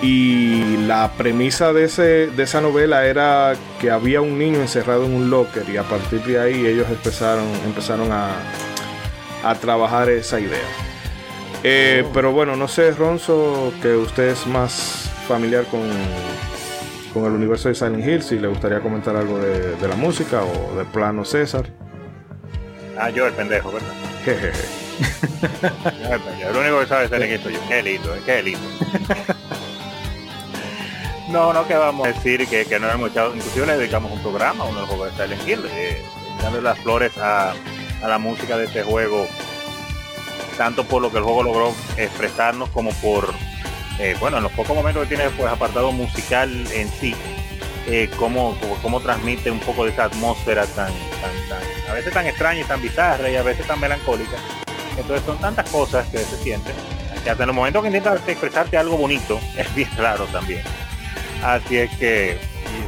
Y 0.02 0.76
la 0.86 1.12
premisa 1.16 1.72
de, 1.72 1.84
ese, 1.84 2.26
de 2.26 2.42
esa 2.42 2.60
novela 2.60 3.06
era 3.06 3.54
que 3.80 3.90
había 3.90 4.20
un 4.20 4.38
niño 4.38 4.60
encerrado 4.60 5.06
en 5.06 5.14
un 5.14 5.30
locker 5.30 5.66
y 5.70 5.78
a 5.78 5.82
partir 5.82 6.22
de 6.24 6.38
ahí 6.38 6.66
ellos 6.66 6.88
empezaron, 6.90 7.48
empezaron 7.64 8.12
a, 8.12 8.32
a 9.42 9.54
trabajar 9.54 10.10
esa 10.10 10.38
idea. 10.38 10.68
Eh, 11.64 12.04
pero 12.12 12.32
bueno, 12.32 12.54
no 12.54 12.68
sé, 12.68 12.90
Ronzo, 12.90 13.72
que 13.80 13.96
usted 13.96 14.28
es 14.28 14.46
más 14.46 15.07
familiar 15.28 15.64
con, 15.66 15.82
con 17.12 17.26
el 17.26 17.32
universo 17.32 17.68
de 17.68 17.74
Silent 17.74 18.04
Hill, 18.04 18.22
si 18.22 18.38
le 18.38 18.48
gustaría 18.48 18.80
comentar 18.80 19.14
algo 19.14 19.38
de, 19.38 19.76
de 19.76 19.88
la 19.88 19.94
música 19.94 20.42
o 20.42 20.74
del 20.74 20.86
plano 20.86 21.24
César. 21.24 21.68
Ah, 22.98 23.10
yo 23.10 23.26
el 23.26 23.34
pendejo, 23.34 23.70
¿verdad? 23.70 23.92
yo, 26.40 26.52
lo 26.52 26.60
único 26.60 26.80
que 26.80 26.86
sabe 26.86 27.04
es 27.04 27.12
esto 27.12 27.50
yo. 27.50 27.60
Qué 27.68 27.82
lindo, 27.82 28.14
eh, 28.14 28.20
qué 28.24 28.42
lindo. 28.42 28.58
no, 31.28 31.52
no 31.52 31.68
que 31.68 31.74
vamos 31.74 32.06
a 32.06 32.12
decir 32.12 32.48
que, 32.48 32.64
que 32.64 32.80
no 32.80 32.90
hemos 32.90 33.10
echado, 33.10 33.36
inclusive 33.36 33.66
le 33.66 33.76
dedicamos 33.76 34.10
un 34.10 34.20
programa 34.20 34.64
a 34.64 34.66
uno 34.66 34.76
de 34.76 34.80
los 34.80 34.88
juegos 34.88 35.16
de 35.16 35.24
Silent 35.24 35.48
Hill, 35.48 35.60
eh, 35.70 36.02
darle 36.42 36.62
las 36.62 36.78
flores 36.78 37.16
a, 37.18 37.52
a 38.02 38.08
la 38.08 38.18
música 38.18 38.56
de 38.56 38.64
este 38.64 38.82
juego, 38.82 39.26
tanto 40.56 40.84
por 40.84 41.02
lo 41.02 41.12
que 41.12 41.18
el 41.18 41.24
juego 41.24 41.42
logró 41.42 41.74
expresarnos 41.96 42.70
como 42.70 42.90
por, 42.94 43.34
eh, 43.98 44.16
bueno, 44.20 44.36
en 44.38 44.44
los 44.44 44.52
pocos 44.52 44.76
momentos 44.76 45.02
que 45.02 45.16
tiene 45.16 45.30
pues 45.30 45.50
apartado 45.50 45.92
musical 45.92 46.50
en 46.72 46.88
sí, 46.88 47.14
eh, 47.86 48.10
cómo, 48.16 48.56
cómo, 48.82 49.00
transmite 49.00 49.50
un 49.50 49.60
poco 49.60 49.84
de 49.84 49.90
esa 49.90 50.04
atmósfera 50.04 50.66
tan, 50.66 50.92
a 51.88 51.94
veces 51.94 52.12
tan 52.12 52.26
extraña 52.26 52.60
y 52.60 52.64
tan 52.64 52.82
bizarra 52.82 53.30
y 53.30 53.36
a 53.36 53.42
veces 53.42 53.66
tan 53.66 53.80
melancólica. 53.80 54.36
Entonces 54.96 55.24
son 55.24 55.38
tantas 55.38 55.68
cosas 55.70 56.06
que 56.08 56.18
se 56.18 56.36
sienten, 56.36 56.74
que 57.24 57.30
hasta 57.30 57.44
en 57.44 57.50
el 57.50 57.54
momento 57.54 57.80
que 57.80 57.88
intentas 57.88 58.20
expresarte 58.26 58.76
algo 58.76 58.96
bonito, 58.96 59.40
es 59.56 59.74
bien 59.74 59.90
raro 59.96 60.26
también. 60.26 60.62
Así 61.42 61.78
es 61.78 61.90
que 61.96 62.38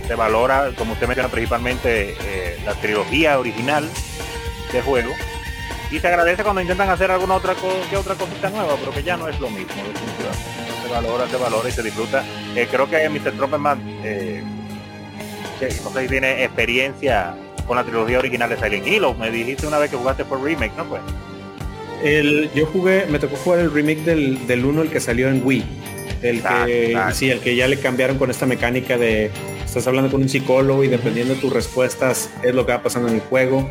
se 0.07 0.15
valora, 0.15 0.73
como 0.77 0.93
usted 0.93 1.07
menciona 1.07 1.29
principalmente, 1.29 2.17
eh, 2.21 2.61
la 2.65 2.75
trilogía 2.75 3.39
original 3.39 3.89
de 4.73 4.83
juego. 4.83 5.13
Y 5.91 5.99
se 5.99 6.09
agradece 6.09 6.43
cuando 6.43 6.61
intentan 6.61 6.91
hacer 6.91 7.11
alguna 7.11 7.35
otra 7.35 7.55
cosa 7.55 7.89
que 7.89 7.97
otra 7.97 8.15
cosita 8.15 8.51
nueva, 8.51 8.77
pero 8.79 8.93
que 8.93 9.03
ya 9.03 9.17
no 9.17 9.29
es 9.29 9.39
lo 9.41 9.51
mismo, 9.51 9.73
Se 10.80 10.80
valora, 10.91 11.29
se 11.29 11.37
valora 11.37 11.69
y 11.69 11.73
se 11.73 11.83
disfruta. 11.83 12.25
Eh, 12.55 12.67
creo 12.71 12.89
que 12.89 13.09
Mr. 13.09 13.33
Trumpman, 13.33 13.81
eh, 14.05 14.43
no 15.85 15.91
sé 15.91 16.03
si 16.03 16.09
tiene 16.09 16.45
experiencia 16.45 17.35
con 17.67 17.77
la 17.77 17.85
trilogía 17.85 18.19
original 18.19 18.51
de 18.51 18.57
Silent 18.57 18.87
Hill, 18.87 19.05
o 19.05 19.15
me 19.15 19.31
dijiste 19.31 19.67
una 19.67 19.79
vez 19.79 19.91
que 19.91 19.97
jugaste 19.97 20.25
por 20.25 20.43
remake, 20.43 20.77
¿no 20.77 20.85
pues? 20.85 21.03
El, 22.03 22.51
yo 22.55 22.67
jugué, 22.67 23.07
me 23.07 23.19
tocó 23.19 23.37
jugar 23.37 23.61
el 23.61 23.71
remake 23.73 24.03
del, 24.05 24.47
del 24.47 24.65
1, 24.65 24.83
el 24.83 24.91
que 24.91 25.01
salió 25.01 25.29
en 25.29 25.43
Wii. 25.45 25.65
El 26.23 26.43
que, 26.43 26.99
sí, 27.13 27.31
el 27.31 27.41
que 27.41 27.57
ya 27.57 27.67
le 27.67 27.79
cambiaron 27.79 28.19
con 28.19 28.31
esta 28.31 28.45
mecánica 28.45 28.99
de 28.99 29.31
estás 29.65 29.87
hablando 29.87 30.11
con 30.11 30.21
un 30.21 30.29
psicólogo 30.29 30.85
y 30.85 30.89
dependiendo 30.89 31.35
de 31.35 31.41
tus 31.41 31.53
respuestas 31.53 32.29
es 32.43 32.55
lo 32.55 32.67
que 32.67 32.73
va 32.73 32.83
pasando 32.83 33.09
en 33.09 33.15
el 33.15 33.21
juego 33.21 33.71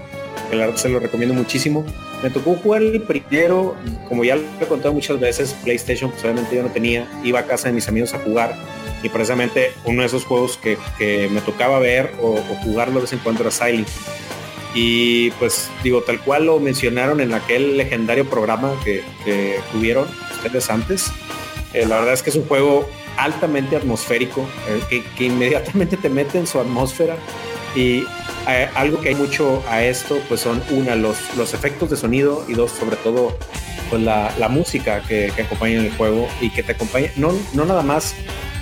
se 0.76 0.89
lo 0.89 0.99
recomiendo 0.99 1.35
muchísimo. 1.35 1.85
Me 2.23 2.30
tocó 2.30 2.56
jugar 2.56 2.81
el 2.81 3.01
primero, 3.01 3.76
como 4.07 4.23
ya 4.23 4.35
lo 4.35 4.43
he 4.60 4.65
contado 4.68 4.93
muchas 4.93 5.19
veces, 5.19 5.56
PlayStation 5.64 6.11
pues 6.11 6.23
obviamente 6.23 6.56
yo 6.56 6.64
no 6.64 6.69
tenía, 6.69 7.07
iba 7.23 7.39
a 7.39 7.45
casa 7.45 7.69
de 7.69 7.73
mis 7.73 7.88
amigos 7.88 8.14
a 8.14 8.19
jugar 8.19 8.56
y 9.01 9.10
precisamente 9.10 9.72
uno 9.85 10.01
de 10.01 10.07
esos 10.07 10.26
juegos 10.26 10.57
que, 10.57 10.77
que 10.97 11.30
me 11.30 11.39
tocaba 11.41 11.80
ver 11.80 12.11
o, 12.22 12.34
o, 12.34 12.56
jugarlo 12.64 12.95
de 12.95 13.01
vez 13.01 13.14
en 13.14 13.19
cuando 13.19 13.43
era 13.43 13.51
Silent. 13.51 13.88
Y 14.76 15.31
pues 15.31 15.69
digo, 15.81 16.01
tal 16.01 16.19
cual 16.19 16.45
lo 16.45 16.60
mencionaron 16.60 17.22
en 17.22 17.34
aquel 17.34 17.77
legendario 17.77 18.30
programa 18.30 18.73
que, 18.84 19.03
que 19.23 19.60
tuvieron 19.72 20.07
ustedes 20.35 20.69
antes, 20.69 21.11
eh, 21.73 21.85
la 21.85 21.99
verdad 21.99 22.14
es 22.14 22.23
que 22.23 22.30
es 22.30 22.35
un 22.35 22.45
juego 22.45 22.88
altamente 23.18 23.76
atmosférico, 23.76 24.47
eh, 24.68 24.81
que, 24.89 25.03
que, 25.18 25.26
inmediatamente 25.26 25.97
te 25.97 26.10
mete 26.10 26.38
en 26.38 26.47
su 26.47 26.60
atmósfera 26.60 27.18
y 27.76 28.06
eh, 28.48 28.70
algo 28.76 29.02
que 29.02 29.10
hay 29.10 29.16
mucho 29.16 29.64
a 29.68 29.84
esto, 29.84 30.20
pues 30.28 30.41
son 30.41 30.61
una, 30.72 30.95
los, 30.95 31.18
los 31.36 31.53
efectos 31.53 31.90
de 31.90 31.98
sonido 31.98 32.45
y 32.48 32.53
dos, 32.53 32.72
sobre 32.72 32.95
todo, 32.98 33.38
pues 33.90 34.02
la, 34.02 34.34
la 34.38 34.49
música 34.49 35.02
que, 35.07 35.32
que, 35.36 35.41
acompaña 35.44 35.80
en 35.80 35.86
el 35.86 35.91
juego 35.91 36.28
y 36.41 36.49
que 36.49 36.64
te 36.64 36.74
acompaña, 36.74 37.11
no, 37.16 37.34
no 37.53 37.66
nada 37.66 37.82
más 37.82 38.16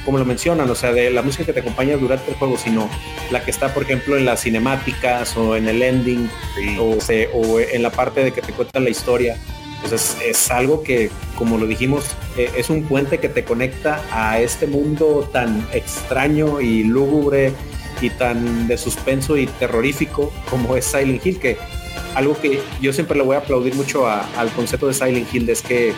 como 0.08 0.20
lo 0.20 0.24
mencionan, 0.24 0.70
o 0.70 0.76
sea, 0.76 0.94
de 0.94 1.10
la 1.10 1.22
música 1.22 1.44
que 1.44 1.52
te 1.52 1.60
acompaña 1.60 1.98
durante 1.98 2.32
el 2.32 2.38
juego, 2.38 2.58
sino 2.58 2.90
la 3.30 3.44
que 3.44 3.52
está, 3.52 3.74
por 3.74 3.84
ejemplo, 3.84 4.16
en 4.16 4.24
las 4.24 4.41
cinemáticas 4.41 5.36
o 5.36 5.58
en 5.58 5.68
el 5.68 5.82
ending 5.82 6.30
sí. 6.56 6.78
o, 6.80 7.02
se, 7.02 7.28
o, 7.34 7.60
en 7.60 7.84
la 7.84 7.91
parte 7.91 8.24
de 8.24 8.32
que 8.32 8.41
te 8.41 8.54
cuentan 8.54 8.86
la 8.86 8.90
historia. 8.90 9.38
Entonces 9.76 10.16
es 10.26 10.49
algo 10.49 10.82
que, 10.82 11.12
como 11.36 11.58
lo 11.58 11.68
dijimos, 11.68 12.06
eh, 12.38 12.49
es 12.56 12.70
un 12.70 12.84
puente 12.84 13.18
que 13.18 13.28
te 13.28 13.44
conecta 13.44 14.02
a 14.10 14.40
este 14.40 14.66
mundo 14.66 15.30
tan 15.34 15.68
extraño 15.74 16.62
y 16.62 16.86
lúgubre 16.86 17.52
y 18.02 18.10
tan 18.10 18.68
de 18.68 18.78
suspenso 18.78 19.38
y 19.38 19.48
terrorífico 19.48 20.32
como 20.49 20.76
es 20.76 20.86
Silent 20.86 21.26
Hill, 21.26 21.40
que 21.40 21.57
algo 22.15 22.40
que 22.40 22.61
yo 22.82 22.94
siempre 22.94 23.18
le 23.18 23.24
voy 23.24 23.36
a 23.36 23.40
aplaudir 23.40 23.76
mucho 23.76 24.07
al 24.07 24.49
concepto 24.56 24.88
de 24.88 24.94
Silent 24.94 25.34
Hill 25.34 25.49
es 25.49 25.61
que 25.61 25.94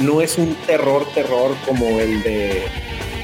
no 0.00 0.20
es 0.20 0.38
un 0.38 0.54
terror, 0.66 1.06
terror 1.14 1.54
como 1.66 2.00
el 2.00 2.22
de 2.22 2.62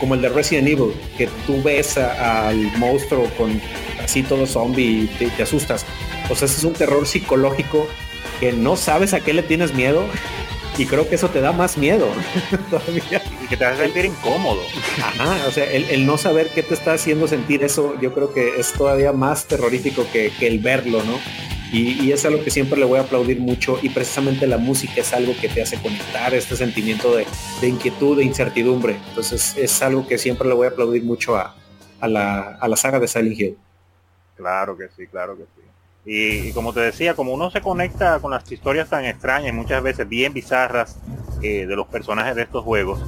como 0.00 0.14
el 0.14 0.20
de 0.20 0.28
Resident 0.28 0.68
Evil, 0.68 0.92
que 1.16 1.28
tú 1.46 1.62
ves 1.62 1.96
al 1.96 2.56
monstruo 2.78 3.30
con 3.38 3.60
así 4.02 4.22
todo 4.22 4.46
zombie 4.46 5.04
y 5.04 5.06
te, 5.18 5.28
te 5.28 5.42
asustas. 5.44 5.86
O 6.28 6.34
sea, 6.34 6.46
ese 6.46 6.58
es 6.58 6.64
un 6.64 6.72
terror 6.74 7.06
psicológico 7.06 7.86
que 8.40 8.52
no 8.52 8.76
sabes 8.76 9.14
a 9.14 9.20
qué 9.20 9.32
le 9.32 9.42
tienes 9.42 9.72
miedo 9.72 10.04
y 10.76 10.86
creo 10.86 11.08
que 11.08 11.14
eso 11.14 11.28
te 11.28 11.40
da 11.40 11.52
más 11.52 11.76
miedo 11.78 12.08
todavía. 12.70 13.22
Y 13.42 13.46
que 13.46 13.56
te 13.56 13.64
hace 13.64 13.84
sentir 13.84 14.04
incómodo. 14.06 14.60
Ajá, 14.98 15.46
o 15.46 15.50
sea, 15.50 15.64
el, 15.70 15.84
el, 15.84 16.06
no 16.06 16.18
saber 16.18 16.48
qué 16.54 16.62
te 16.62 16.74
está 16.74 16.94
haciendo 16.94 17.28
sentir 17.28 17.62
eso, 17.62 17.98
yo 18.00 18.12
creo 18.12 18.32
que 18.32 18.58
es 18.58 18.72
todavía 18.72 19.12
más 19.12 19.46
terrorífico 19.46 20.06
que, 20.12 20.32
que 20.38 20.46
el 20.46 20.58
verlo, 20.58 21.02
¿no? 21.04 21.18
Y, 21.72 22.04
y, 22.04 22.12
es 22.12 22.24
algo 22.24 22.44
que 22.44 22.50
siempre 22.50 22.78
le 22.78 22.84
voy 22.84 22.98
a 22.98 23.02
aplaudir 23.02 23.40
mucho 23.40 23.80
y 23.82 23.88
precisamente 23.88 24.46
la 24.46 24.58
música 24.58 25.00
es 25.00 25.12
algo 25.12 25.34
que 25.40 25.48
te 25.48 25.60
hace 25.60 25.76
conectar 25.80 26.32
este 26.32 26.54
sentimiento 26.54 27.16
de, 27.16 27.26
de 27.60 27.68
inquietud, 27.68 28.16
de 28.16 28.24
incertidumbre. 28.24 28.96
Entonces 29.08 29.56
es 29.56 29.82
algo 29.82 30.06
que 30.06 30.16
siempre 30.16 30.46
le 30.46 30.54
voy 30.54 30.66
a 30.66 30.70
aplaudir 30.70 31.02
mucho 31.02 31.36
a, 31.36 31.56
a, 31.98 32.06
la, 32.06 32.58
a 32.60 32.68
la 32.68 32.76
saga 32.76 33.00
de 33.00 33.08
Silent 33.08 33.40
Hill. 33.40 33.58
Claro 34.36 34.76
que 34.76 34.88
sí, 34.96 35.06
claro 35.08 35.36
que 35.36 35.44
sí. 35.44 35.63
Y, 36.06 36.52
como 36.52 36.72
te 36.72 36.80
decía, 36.80 37.14
como 37.14 37.32
uno 37.32 37.50
se 37.50 37.62
conecta 37.62 38.18
con 38.18 38.30
las 38.30 38.50
historias 38.50 38.90
tan 38.90 39.04
extrañas, 39.04 39.54
muchas 39.54 39.82
veces 39.82 40.08
bien 40.08 40.34
bizarras 40.34 40.98
eh, 41.42 41.66
de 41.66 41.76
los 41.76 41.86
personajes 41.86 42.36
de 42.36 42.42
estos 42.42 42.62
juegos, 42.62 43.00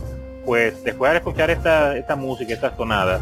pues 0.47 0.83
después 0.83 1.11
de 1.13 1.19
escuchar 1.19 1.51
esta, 1.51 1.97
esta 1.97 2.17
música, 2.17 2.55
estas 2.55 2.77
tonadas, 2.77 3.21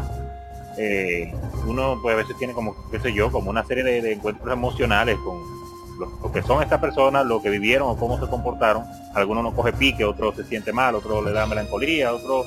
eh, 0.77 1.33
uno 1.65 1.99
pues 2.01 2.13
a 2.13 2.17
veces 2.17 2.37
tiene 2.37 2.53
como, 2.53 2.75
qué 2.89 2.99
sé 2.99 3.11
yo, 3.13 3.31
como 3.31 3.49
una 3.49 3.65
serie 3.65 3.83
de, 3.83 4.13
encuentros 4.13 4.51
emocionales 4.51 5.17
con 5.17 5.41
lo, 5.99 6.31
que 6.31 6.41
son 6.41 6.61
estas 6.61 6.79
personas, 6.79 7.25
lo 7.25 7.41
que 7.41 7.49
vivieron 7.49 7.89
o 7.89 7.97
cómo 7.97 8.19
se 8.19 8.29
comportaron. 8.29 8.83
Algunos 9.13 9.43
no 9.43 9.55
coge 9.55 9.73
pique, 9.73 10.05
otro 10.05 10.33
se 10.33 10.43
siente 10.43 10.71
mal, 10.71 10.95
otro 10.95 11.21
le 11.21 11.31
da 11.31 11.45
melancolía, 11.47 12.13
otro 12.13 12.45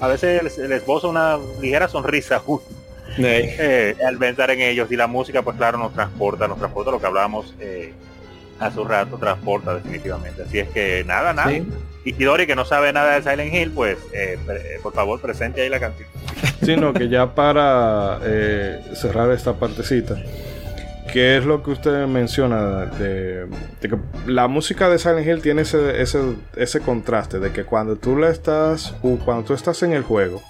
a 0.00 0.08
veces 0.08 0.42
les, 0.42 0.58
les 0.58 1.04
una 1.04 1.38
ligera 1.60 1.88
sonrisa 1.88 2.42
eh, 3.16 3.96
al 4.06 4.18
pensar 4.18 4.50
en 4.50 4.60
ellos 4.60 4.90
y 4.90 4.96
la 4.96 5.06
música 5.06 5.42
pues 5.42 5.56
claro 5.56 5.78
nos 5.78 5.94
transporta, 5.94 6.46
nos 6.46 6.58
transporta 6.58 6.90
lo 6.90 7.00
que 7.00 7.06
hablábamos 7.06 7.54
eh, 7.60 7.92
hace 8.60 8.80
un 8.80 8.88
rato, 8.88 9.16
transporta 9.16 9.74
definitivamente. 9.74 10.42
Así 10.42 10.58
es 10.58 10.68
que 10.68 11.04
nada, 11.04 11.32
nada. 11.32 11.50
¿Sí? 11.50 11.66
Y 12.04 12.14
Hidori 12.22 12.46
que 12.46 12.56
no 12.56 12.64
sabe 12.64 12.92
nada 12.92 13.18
de 13.18 13.28
Silent 13.28 13.52
Hill, 13.52 13.70
pues 13.72 13.98
eh, 14.12 14.38
por 14.82 14.94
favor 14.94 15.20
presente 15.20 15.62
ahí 15.62 15.68
la 15.68 15.80
canción. 15.80 16.08
Sino 16.62 16.92
que 16.92 17.08
ya 17.08 17.34
para 17.34 18.18
eh, 18.22 18.80
cerrar 18.94 19.30
esta 19.30 19.54
partecita, 19.54 20.16
¿qué 21.12 21.36
es 21.36 21.44
lo 21.44 21.62
que 21.62 21.72
usted 21.72 22.06
menciona 22.06 22.86
de, 22.86 23.46
de, 23.80 23.88
que 23.88 23.98
la 24.26 24.48
música 24.48 24.88
de 24.88 24.98
Silent 24.98 25.26
Hill 25.26 25.42
tiene 25.42 25.62
ese, 25.62 26.00
ese, 26.00 26.20
ese 26.56 26.80
contraste 26.80 27.40
de 27.40 27.52
que 27.52 27.64
cuando 27.64 27.96
tú 27.96 28.16
la 28.16 28.30
estás, 28.30 28.94
cuando 29.24 29.44
tú 29.44 29.54
estás 29.54 29.82
en 29.82 29.92
el 29.92 30.02
juego, 30.02 30.42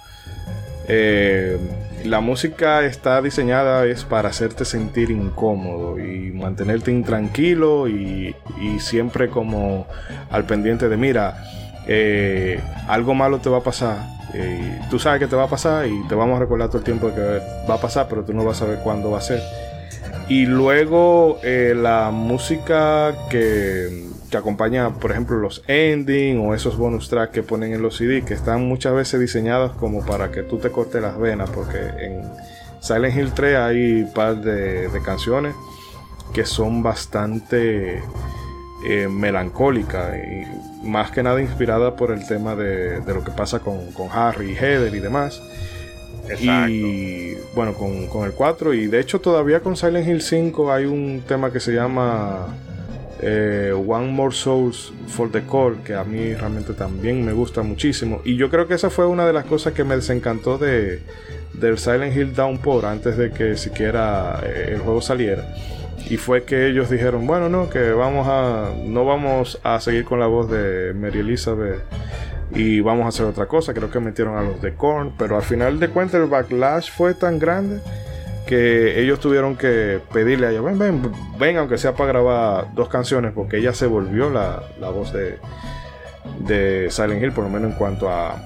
eh, 0.86 1.58
la 2.04 2.20
música 2.20 2.84
está 2.84 3.20
diseñada 3.22 3.84
es 3.86 4.04
para 4.04 4.28
hacerte 4.28 4.64
sentir 4.64 5.10
incómodo 5.10 5.98
y 5.98 6.30
mantenerte 6.32 6.90
intranquilo 6.90 7.88
y, 7.88 8.34
y 8.60 8.80
siempre 8.80 9.28
como 9.28 9.86
al 10.30 10.44
pendiente 10.44 10.88
de 10.88 10.96
mira, 10.96 11.36
eh, 11.88 12.60
algo 12.86 13.14
malo 13.14 13.38
te 13.38 13.48
va 13.48 13.58
a 13.58 13.62
pasar. 13.62 13.96
Eh, 14.34 14.78
tú 14.90 14.98
sabes 14.98 15.20
que 15.20 15.26
te 15.26 15.34
va 15.34 15.44
a 15.44 15.48
pasar 15.48 15.86
y 15.86 16.06
te 16.06 16.14
vamos 16.14 16.36
a 16.36 16.40
recordar 16.40 16.68
todo 16.68 16.78
el 16.78 16.84
tiempo 16.84 17.12
que 17.14 17.40
va 17.68 17.74
a 17.74 17.80
pasar, 17.80 18.06
pero 18.08 18.24
tú 18.24 18.34
no 18.34 18.44
vas 18.44 18.58
a 18.58 18.66
saber 18.66 18.80
cuándo 18.84 19.10
va 19.10 19.18
a 19.18 19.22
ser. 19.22 19.40
Y 20.28 20.44
luego 20.44 21.40
eh, 21.42 21.74
la 21.74 22.10
música 22.10 23.14
que, 23.30 24.04
que 24.30 24.36
acompaña, 24.36 24.94
por 24.94 25.10
ejemplo, 25.10 25.38
los 25.38 25.62
ending 25.66 26.38
o 26.38 26.54
esos 26.54 26.76
bonus 26.76 27.08
tracks 27.08 27.32
que 27.32 27.42
ponen 27.42 27.72
en 27.72 27.82
los 27.82 27.96
CD, 27.96 28.22
que 28.22 28.34
están 28.34 28.66
muchas 28.66 28.94
veces 28.94 29.20
diseñados 29.20 29.72
como 29.72 30.04
para 30.04 30.30
que 30.30 30.42
tú 30.42 30.58
te 30.58 30.70
cortes 30.70 31.00
las 31.00 31.18
venas, 31.18 31.50
porque 31.50 31.78
en 31.78 32.22
Silent 32.80 33.16
Hill 33.16 33.32
3 33.32 33.56
hay 33.56 34.02
un 34.02 34.12
par 34.12 34.36
de, 34.36 34.88
canciones 35.04 35.54
que 36.32 36.44
son 36.44 36.82
bastante 36.82 38.02
eh, 38.86 39.08
melancólicas 39.08 40.14
y 40.16 40.86
más 40.86 41.10
que 41.10 41.22
nada 41.22 41.40
inspiradas 41.40 41.94
por 41.94 42.10
el 42.10 42.26
tema 42.26 42.54
de, 42.54 43.02
lo 43.06 43.24
que 43.24 43.30
pasa 43.30 43.60
con, 43.60 43.80
Harry 44.12 44.52
y 44.52 44.54
Heather 44.54 44.94
y 44.94 45.00
demás. 45.00 45.42
Y 46.38 47.34
bueno, 47.54 47.72
con, 47.72 48.06
con, 48.08 48.26
el 48.26 48.32
4 48.32 48.74
y 48.74 48.86
de 48.88 49.00
hecho 49.00 49.18
todavía 49.18 49.60
con 49.60 49.78
Silent 49.78 50.06
Hill 50.06 50.20
5 50.20 50.70
hay 50.70 50.84
un 50.84 51.22
tema 51.26 51.50
que 51.50 51.58
se 51.58 51.72
llama 51.72 52.48
eh, 53.20 53.72
One 53.72 54.12
More 54.12 54.34
Souls 54.34 54.92
for 55.08 55.30
the 55.30 55.42
Core, 55.42 55.76
que 55.84 55.94
a 55.94 56.04
mí 56.04 56.34
realmente 56.34 56.72
también 56.72 57.24
me 57.24 57.32
gusta 57.32 57.62
muchísimo. 57.62 58.20
Y 58.24 58.36
yo 58.36 58.50
creo 58.50 58.66
que 58.66 58.74
esa 58.74 58.90
fue 58.90 59.06
una 59.06 59.26
de 59.26 59.32
las 59.32 59.44
cosas 59.44 59.72
que 59.72 59.84
me 59.84 59.96
desencantó 59.96 60.58
de, 60.58 61.02
del 61.54 61.78
Silent 61.78 62.16
Hill 62.16 62.34
Downpour 62.34 62.86
antes 62.86 63.16
de 63.16 63.30
que 63.30 63.56
siquiera 63.56 64.40
eh, 64.44 64.72
el 64.74 64.80
juego 64.80 65.00
saliera. 65.00 65.54
Y 66.08 66.16
fue 66.16 66.44
que 66.44 66.68
ellos 66.68 66.88
dijeron, 66.90 67.26
bueno, 67.26 67.48
no, 67.48 67.68
que 67.68 67.90
vamos 67.90 68.26
a, 68.28 68.72
no 68.84 69.04
vamos 69.04 69.60
a 69.62 69.80
seguir 69.80 70.04
con 70.04 70.20
la 70.20 70.26
voz 70.26 70.50
de 70.50 70.94
Mary 70.94 71.20
Elizabeth 71.20 71.82
y 72.54 72.80
vamos 72.80 73.04
a 73.04 73.08
hacer 73.08 73.26
otra 73.26 73.46
cosa. 73.46 73.74
Creo 73.74 73.90
que 73.90 74.00
metieron 74.00 74.36
a 74.36 74.42
los 74.42 74.62
de 74.62 74.74
Korn, 74.74 75.12
pero 75.18 75.36
al 75.36 75.42
final 75.42 75.78
de 75.80 75.88
cuentas 75.88 76.20
el 76.20 76.28
backlash 76.28 76.90
fue 76.90 77.14
tan 77.14 77.38
grande 77.38 77.80
que 78.48 78.98
ellos 79.00 79.20
tuvieron 79.20 79.56
que 79.56 80.00
pedirle 80.10 80.46
a 80.46 80.50
ella, 80.50 80.62
ven, 80.62 80.78
ven, 80.78 81.12
ven, 81.38 81.58
aunque 81.58 81.76
sea 81.76 81.92
para 81.92 82.12
grabar 82.12 82.74
dos 82.74 82.88
canciones, 82.88 83.32
porque 83.34 83.58
ella 83.58 83.74
se 83.74 83.86
volvió 83.86 84.30
la, 84.30 84.62
voz 84.80 85.12
de, 85.12 85.38
de 86.40 86.88
Silent 86.90 87.22
Hill, 87.22 87.32
por 87.32 87.44
lo 87.44 87.50
menos 87.50 87.72
en 87.72 87.76
cuanto 87.76 88.08
a, 88.08 88.36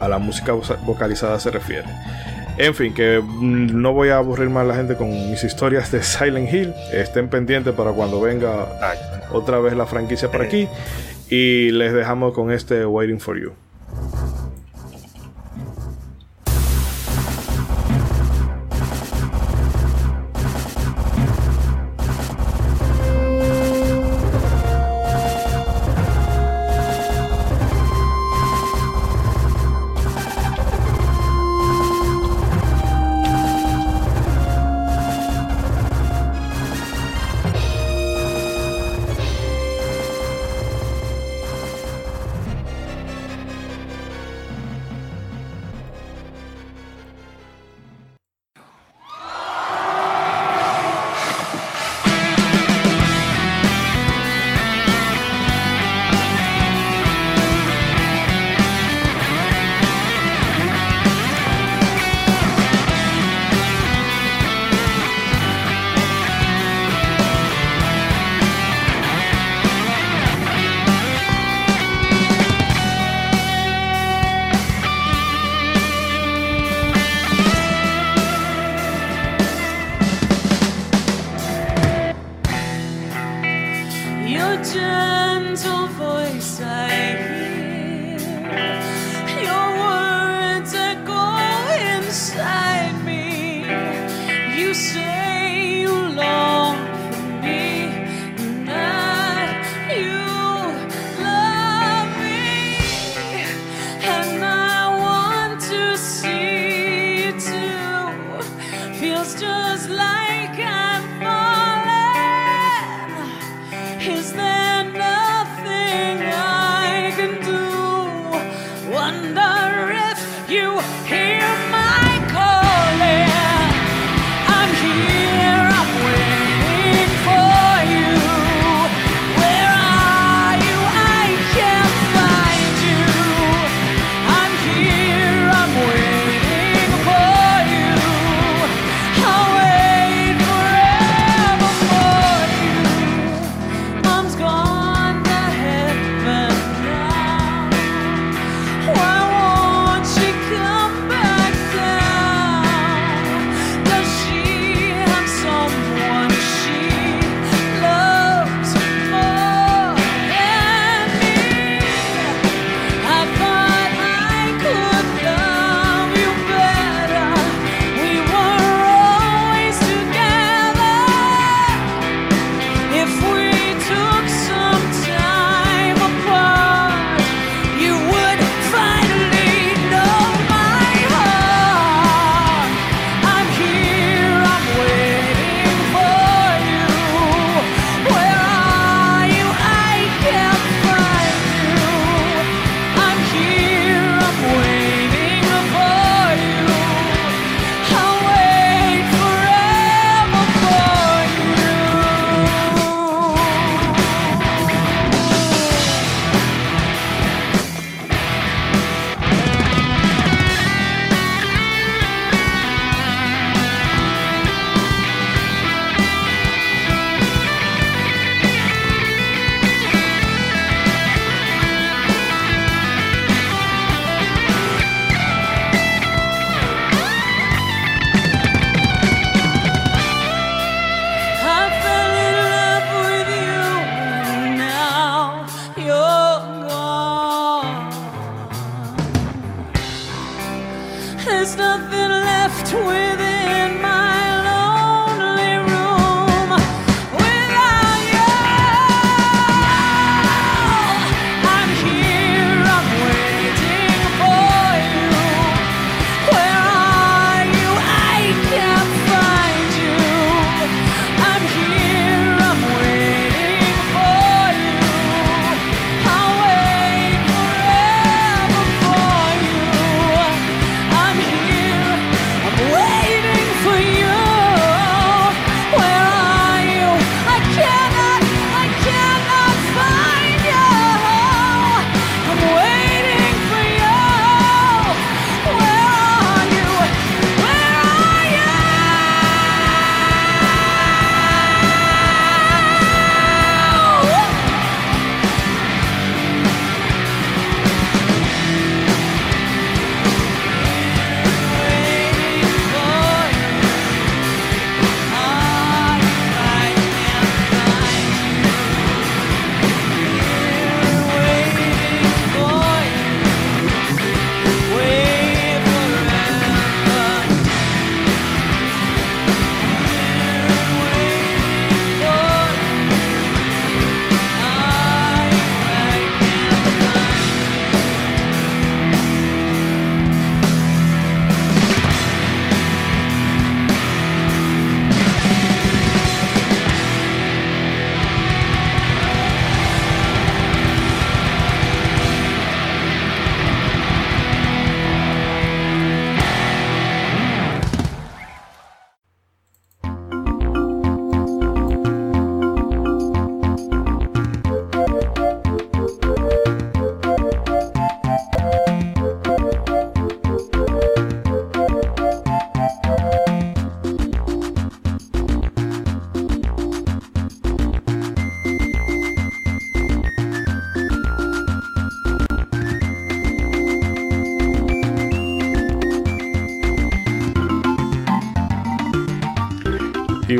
a 0.00 0.08
la 0.08 0.18
música 0.18 0.52
vocalizada 0.86 1.38
se 1.38 1.50
refiere. 1.50 1.84
En 2.56 2.74
fin, 2.74 2.94
que 2.94 3.22
no 3.22 3.92
voy 3.92 4.08
a 4.08 4.16
aburrir 4.16 4.48
más 4.48 4.64
a 4.64 4.68
la 4.68 4.76
gente 4.76 4.96
con 4.96 5.10
mis 5.10 5.44
historias 5.44 5.92
de 5.92 6.02
Silent 6.02 6.50
Hill. 6.50 6.72
Estén 6.90 7.28
pendientes 7.28 7.74
para 7.74 7.92
cuando 7.92 8.18
venga 8.18 8.66
otra 9.30 9.58
vez 9.58 9.74
la 9.74 9.84
franquicia 9.84 10.30
por 10.30 10.40
aquí. 10.40 10.66
Y 11.28 11.70
les 11.72 11.92
dejamos 11.92 12.32
con 12.32 12.50
este 12.50 12.86
Waiting 12.86 13.20
for 13.20 13.38
You. 13.38 13.52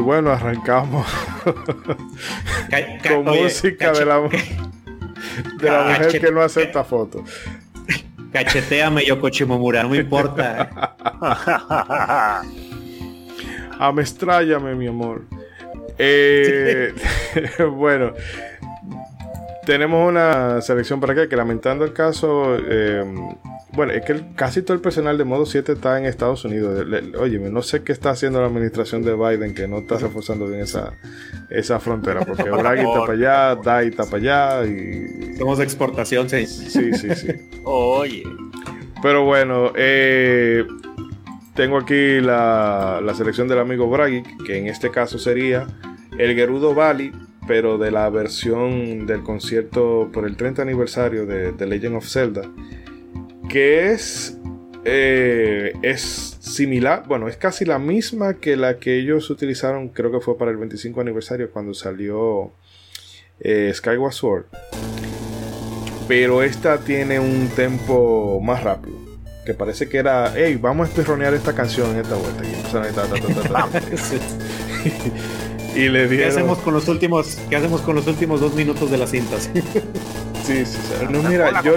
Bueno, 0.07 0.31
arrancamos 0.31 1.05
con 3.09 3.25
música 3.25 3.91
de 3.91 4.05
la, 4.05 4.21
de 5.59 5.69
la 5.71 5.85
mujer 5.85 6.21
que 6.21 6.31
no 6.31 6.43
acepta 6.43 6.85
fotos. 6.85 7.29
Cacheteame 8.33 9.05
Yoko 9.05 9.31
Chimomura, 9.31 9.83
no 9.83 9.89
me 9.91 9.97
importa. 9.99 10.95
Amestrállame, 13.81 14.77
mi 14.77 14.87
amor. 14.87 15.25
Eh, 15.99 16.95
bueno, 17.73 18.13
tenemos 19.65 20.09
una 20.09 20.61
selección 20.61 21.01
para 21.01 21.15
acá 21.15 21.29
que 21.29 21.35
lamentando 21.35 21.85
el 21.85 21.93
caso, 21.93 22.57
eh, 22.59 23.05
bueno, 23.77 23.93
es 23.93 24.05
que 24.05 24.25
casi 24.35 24.63
todo 24.63 24.75
el 24.75 24.81
personal 24.81 25.19
de 25.19 25.25
modo 25.25 25.45
7 25.45 25.73
está 25.73 25.99
en 25.99 26.07
Estados 26.07 26.45
Unidos. 26.47 26.85
oye, 27.19 27.39
no 27.39 27.63
sé 27.63 27.83
qué 27.83 27.93
está 27.93 28.11
haciendo 28.11 28.41
la 28.41 28.47
administración 28.47 29.03
de 29.03 29.15
Biden 29.15 29.55
que 29.55 29.69
no 29.69 29.79
está 29.79 29.99
reforzando 29.99 30.49
bien 30.49 30.61
esa, 30.61 30.95
esa 31.51 31.79
frontera, 31.79 32.25
porque 32.25 32.51
Bragg 32.51 32.79
está 32.79 33.01
para 33.01 33.13
allá, 33.13 33.61
Dai 33.63 33.89
está 33.89 34.05
para 34.05 34.17
allá 34.17 34.67
y... 34.67 35.37
Somos 35.37 35.61
exportación, 35.61 36.29
sí. 36.29 36.47
Sí, 36.47 36.95
sí, 36.95 37.15
sí. 37.15 37.29
oye. 37.65 38.23
Pero 39.03 39.25
bueno, 39.25 39.73
eh, 39.77 40.65
tengo 41.55 41.77
aquí 41.77 42.21
la, 42.21 43.01
la, 43.05 43.15
selección 43.15 43.47
del 43.47 43.59
amigo 43.59 43.91
Bragi, 43.91 44.23
que 44.47 44.57
en 44.57 44.69
este 44.69 44.91
caso 44.91 45.19
sería 45.19 45.67
el 46.19 46.35
Gerudo 46.35 46.75
Valley, 46.75 47.13
pero 47.47 47.77
de 47.77 47.91
la 47.91 48.09
versión 48.09 49.07
del 49.07 49.23
concierto 49.23 50.09
por 50.13 50.27
el 50.27 50.37
30 50.37 50.63
aniversario 50.63 51.27
de 51.27 51.53
The 51.53 51.67
Legend 51.67 51.97
of 51.97 52.09
Zelda, 52.09 52.43
que 53.49 53.93
es, 53.93 54.39
eh, 54.85 55.73
es 55.83 56.37
similar, 56.41 57.05
bueno, 57.07 57.29
es 57.29 57.37
casi 57.37 57.65
la 57.65 57.79
misma 57.79 58.35
que 58.35 58.57
la 58.57 58.79
que 58.79 58.99
ellos 58.99 59.31
utilizaron, 59.31 59.89
creo 59.89 60.11
que 60.13 60.21
fue 60.21 60.39
para 60.39 60.51
el 60.51 60.57
25 60.57 61.01
aniversario 61.01 61.51
cuando 61.51 61.75
salió 61.75 62.53
eh, 63.41 63.73
Skyward 63.75 64.13
Sword. 64.13 64.45
Pero 66.09 66.43
esta 66.43 66.79
tiene 66.79 67.19
un 67.19 67.49
tempo 67.49 68.41
más 68.41 68.63
rápido 68.63 69.07
que 69.45 69.55
parece 69.55 69.89
que 69.89 69.99
era, 69.99 70.33
hey, 70.37 70.59
vamos 70.61 70.89
a 70.89 70.91
espirronear 70.91 71.33
esta 71.33 71.55
canción 71.55 71.93
en 71.93 72.01
esta 72.01 72.17
vuelta. 72.17 72.43
Y 75.77 75.89
le 75.89 76.09
dieron... 76.09 76.17
¿Qué 76.17 76.25
hacemos 76.25 76.59
con 76.59 76.73
los 76.73 76.89
últimos, 76.89 77.39
qué 77.51 77.57
hacemos 77.57 77.83
con 77.83 77.95
los 77.95 78.07
últimos 78.07 78.41
dos 78.41 78.55
minutos 78.55 78.91
de 78.91 78.97
la 78.97 79.07
cinta? 79.07 79.39
sí, 79.41 79.61
sí, 80.43 80.65
sí. 80.65 81.07
No, 81.11 81.23
mira, 81.23 81.63
yo 81.63 81.77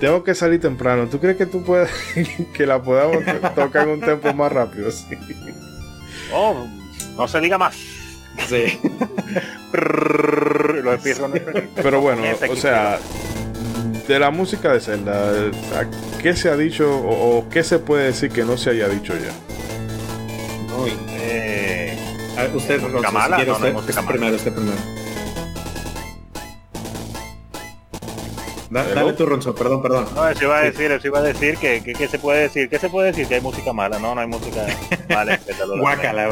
tengo 0.00 0.24
que 0.24 0.34
salir 0.34 0.60
temprano. 0.60 1.06
¿Tú 1.06 1.20
crees 1.20 1.36
que 1.36 1.46
tú 1.46 1.62
puedes 1.62 1.90
que 2.54 2.66
la 2.66 2.82
podamos 2.82 3.22
tocar 3.54 3.86
en 3.86 3.94
un 3.94 4.00
tiempo 4.00 4.32
más 4.32 4.50
rápido? 4.50 4.90
Sí. 4.90 5.06
Oh, 6.32 6.66
no 7.16 7.28
se 7.28 7.40
diga 7.40 7.58
más. 7.58 7.76
Sí. 8.48 8.78
Lo 9.72 10.98
Pero 11.76 12.00
bueno, 12.00 12.22
o 12.48 12.56
sea, 12.56 12.98
de 14.08 14.18
la 14.18 14.30
música 14.30 14.72
de 14.72 14.80
Zelda, 14.80 15.32
¿qué 16.20 16.34
se 16.34 16.48
ha 16.48 16.56
dicho 16.56 16.90
o, 16.90 17.48
qué 17.48 17.62
se 17.62 17.78
puede 17.78 18.06
decir 18.06 18.30
que 18.30 18.44
no 18.44 18.56
se 18.56 18.70
haya 18.70 18.88
dicho 18.88 19.12
ya? 19.14 19.32
Uy, 20.76 20.92
eh, 21.10 21.98
usted, 22.54 22.80
no, 22.80 23.00
Kamala, 23.00 23.36
si 23.38 23.44
quiere 23.44 23.52
usted, 23.52 23.90
este 23.90 24.02
primero, 24.02 24.36
este 24.36 24.50
primero. 24.50 24.99
Dale 28.70 29.12
tu 29.14 29.26
ronzo, 29.26 29.54
perdón, 29.54 29.82
perdón. 29.82 30.06
No, 30.14 30.28
eso 30.28 30.44
iba 30.44 30.58
a 30.58 30.62
decir, 30.62 30.90
eso 30.92 31.06
iba 31.06 31.18
a 31.18 31.22
decir 31.22 31.56
que, 31.58 31.82
que, 31.82 32.08
se 32.08 32.18
puede 32.18 32.42
decir, 32.42 32.68
¿qué 32.68 32.78
se 32.78 32.88
puede 32.88 33.08
decir? 33.08 33.26
Que 33.26 33.36
hay 33.36 33.40
música 33.40 33.72
mala, 33.72 33.98
no, 33.98 34.14
no 34.14 34.20
hay 34.20 34.26
música 34.26 34.66
mala. 35.08 35.38
Guácala, 35.78 36.28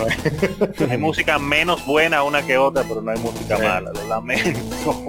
Hay 0.88 0.98
música 0.98 1.38
menos 1.38 1.84
buena 1.84 2.22
una 2.22 2.42
que 2.42 2.56
otra, 2.56 2.84
pero 2.84 3.02
no 3.02 3.10
hay 3.10 3.18
música 3.18 3.58
mala, 3.58 3.92
lo 3.92 4.08
lamento. 4.08 5.04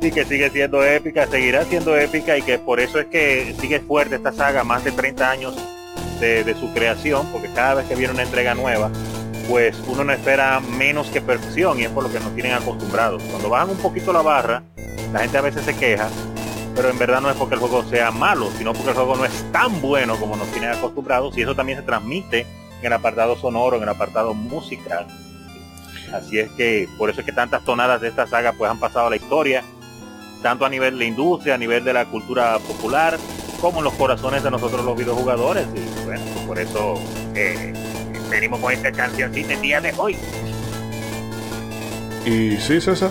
y 0.00 0.10
que 0.10 0.24
sigue 0.24 0.50
siendo 0.50 0.84
épica, 0.84 1.26
seguirá 1.26 1.64
siendo 1.64 1.96
épica 1.96 2.36
y 2.36 2.42
que 2.42 2.58
por 2.58 2.80
eso 2.80 2.98
es 2.98 3.06
que 3.06 3.54
sigue 3.60 3.80
fuerte 3.80 4.16
esta 4.16 4.32
saga, 4.32 4.64
más 4.64 4.82
de 4.84 4.92
30 4.92 5.30
años 5.30 5.56
de, 6.20 6.54
su 6.58 6.72
creación, 6.72 7.26
porque 7.32 7.48
cada 7.54 7.74
vez 7.74 7.86
que 7.86 7.94
viene 7.94 8.12
una 8.12 8.22
entrega 8.22 8.54
nueva, 8.54 8.90
pues 9.48 9.76
uno 9.86 10.04
no 10.04 10.12
espera 10.12 10.60
menos 10.60 11.08
que 11.08 11.20
perfección 11.20 11.80
y 11.80 11.84
es 11.84 11.90
por 11.90 12.04
lo 12.04 12.12
que 12.12 12.20
nos 12.20 12.34
tienen 12.34 12.52
acostumbrados. 12.52 13.22
Cuando 13.24 13.48
bajan 13.48 13.70
un 13.70 13.78
poquito 13.78 14.12
la 14.12 14.22
barra, 14.22 14.62
la 15.12 15.20
gente 15.20 15.38
a 15.38 15.40
veces 15.40 15.64
se 15.64 15.76
queja, 15.76 16.08
pero 16.74 16.90
en 16.90 16.98
verdad 16.98 17.20
no 17.20 17.30
es 17.30 17.36
porque 17.36 17.54
el 17.54 17.60
juego 17.60 17.84
sea 17.84 18.10
malo, 18.10 18.50
sino 18.56 18.72
porque 18.72 18.90
el 18.90 18.96
juego 18.96 19.16
no 19.16 19.24
es 19.24 19.52
tan 19.52 19.80
bueno 19.80 20.16
como 20.16 20.36
nos 20.36 20.48
tienen 20.48 20.70
acostumbrados 20.70 21.36
y 21.36 21.42
eso 21.42 21.54
también 21.54 21.78
se 21.78 21.84
transmite 21.84 22.46
en 22.80 22.86
el 22.86 22.92
apartado 22.92 23.36
sonoro, 23.36 23.76
en 23.76 23.82
el 23.82 23.88
apartado 23.88 24.34
musical. 24.34 25.06
Así 26.12 26.38
es 26.38 26.50
que 26.52 26.88
por 26.98 27.10
eso 27.10 27.20
es 27.20 27.26
que 27.26 27.32
tantas 27.32 27.64
tonadas 27.64 28.00
de 28.00 28.08
esta 28.08 28.26
saga 28.26 28.52
pues 28.52 28.70
han 28.70 28.80
pasado 28.80 29.06
a 29.06 29.10
la 29.10 29.16
historia 29.16 29.62
tanto 30.42 30.64
a 30.64 30.68
nivel 30.68 30.98
de 30.98 31.06
industria, 31.06 31.54
a 31.54 31.58
nivel 31.58 31.84
de 31.84 31.92
la 31.92 32.06
cultura 32.06 32.58
popular, 32.58 33.18
como 33.60 33.78
en 33.78 33.84
los 33.84 33.92
corazones 33.94 34.42
de 34.42 34.50
nosotros 34.50 34.84
los 34.84 34.96
videojugadores. 34.96 35.66
Y 35.74 36.04
bueno, 36.04 36.22
por 36.46 36.58
eso 36.58 36.94
eh, 37.34 37.72
venimos 38.30 38.60
con 38.60 38.72
esta 38.72 38.92
cancioncita 38.92 39.54
el 39.54 39.60
día 39.60 39.80
de 39.80 39.92
hoy. 39.96 40.16
Y 42.24 42.56
sí, 42.56 42.80
César. 42.80 43.10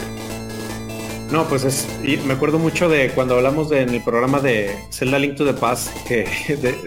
No, 1.32 1.48
pues 1.48 1.64
es, 1.64 1.88
me 2.26 2.34
acuerdo 2.34 2.58
mucho 2.58 2.90
de 2.90 3.12
cuando 3.12 3.36
hablamos 3.36 3.72
en 3.72 3.90
el 3.90 4.04
programa 4.04 4.40
de 4.40 4.76
Zelda 4.92 5.20
Link 5.20 5.36
to 5.36 5.46
the 5.46 5.54
Past, 5.54 5.90
que 6.08 6.28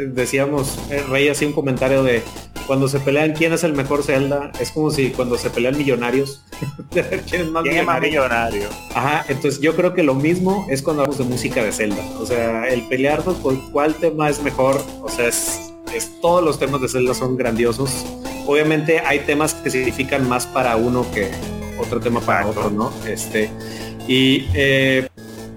decíamos, 0.13 0.79
eh, 0.91 1.05
Rey 1.09 1.29
hacía 1.29 1.47
un 1.47 1.55
comentario 1.55 2.03
de 2.03 2.23
cuando 2.67 2.89
se 2.89 2.99
pelean 2.99 3.35
quién 3.35 3.53
es 3.53 3.63
el 3.63 3.73
mejor 3.73 4.03
Zelda, 4.03 4.51
es 4.59 4.73
como 4.73 4.91
si 4.91 5.11
cuando 5.11 5.39
se 5.39 5.49
pelean 5.51 5.79
millonarios, 5.79 6.43
quién 6.91 7.43
es 7.43 7.51
más, 7.51 7.65
millonario? 8.01 8.69
Ajá, 8.95 9.25
entonces 9.29 9.61
yo 9.61 9.77
creo 9.77 9.95
que 9.95 10.03
lo 10.03 10.15
mismo 10.15 10.67
es 10.69 10.83
cuando 10.83 11.03
hablamos 11.03 11.19
de 11.19 11.25
música 11.25 11.63
de 11.63 11.71
Zelda, 11.71 12.03
o 12.19 12.27
sea, 12.27 12.69
el 12.69 12.83
pelearnos 12.89 13.37
por 13.37 13.71
cuál 13.71 13.95
tema 13.95 14.29
es 14.29 14.43
mejor, 14.43 14.83
o 15.03 15.09
sea, 15.09 15.29
es, 15.29 15.73
es 15.95 16.21
todos 16.21 16.43
los 16.43 16.59
temas 16.59 16.81
de 16.81 16.89
Zelda 16.89 17.15
son 17.15 17.37
grandiosos. 17.37 18.05
Obviamente 18.47 19.01
hay 19.01 19.21
temas 19.21 19.55
que 19.55 19.71
significan 19.71 20.29
más 20.29 20.47
para 20.47 20.77
uno 20.77 21.07
que 21.13 21.31
otro 21.79 22.01
tema 22.01 22.21
para 22.21 22.47
otro, 22.47 22.71
¿no? 22.71 22.93
Este, 23.07 23.51
y 24.07 24.47
eh, 24.55 25.09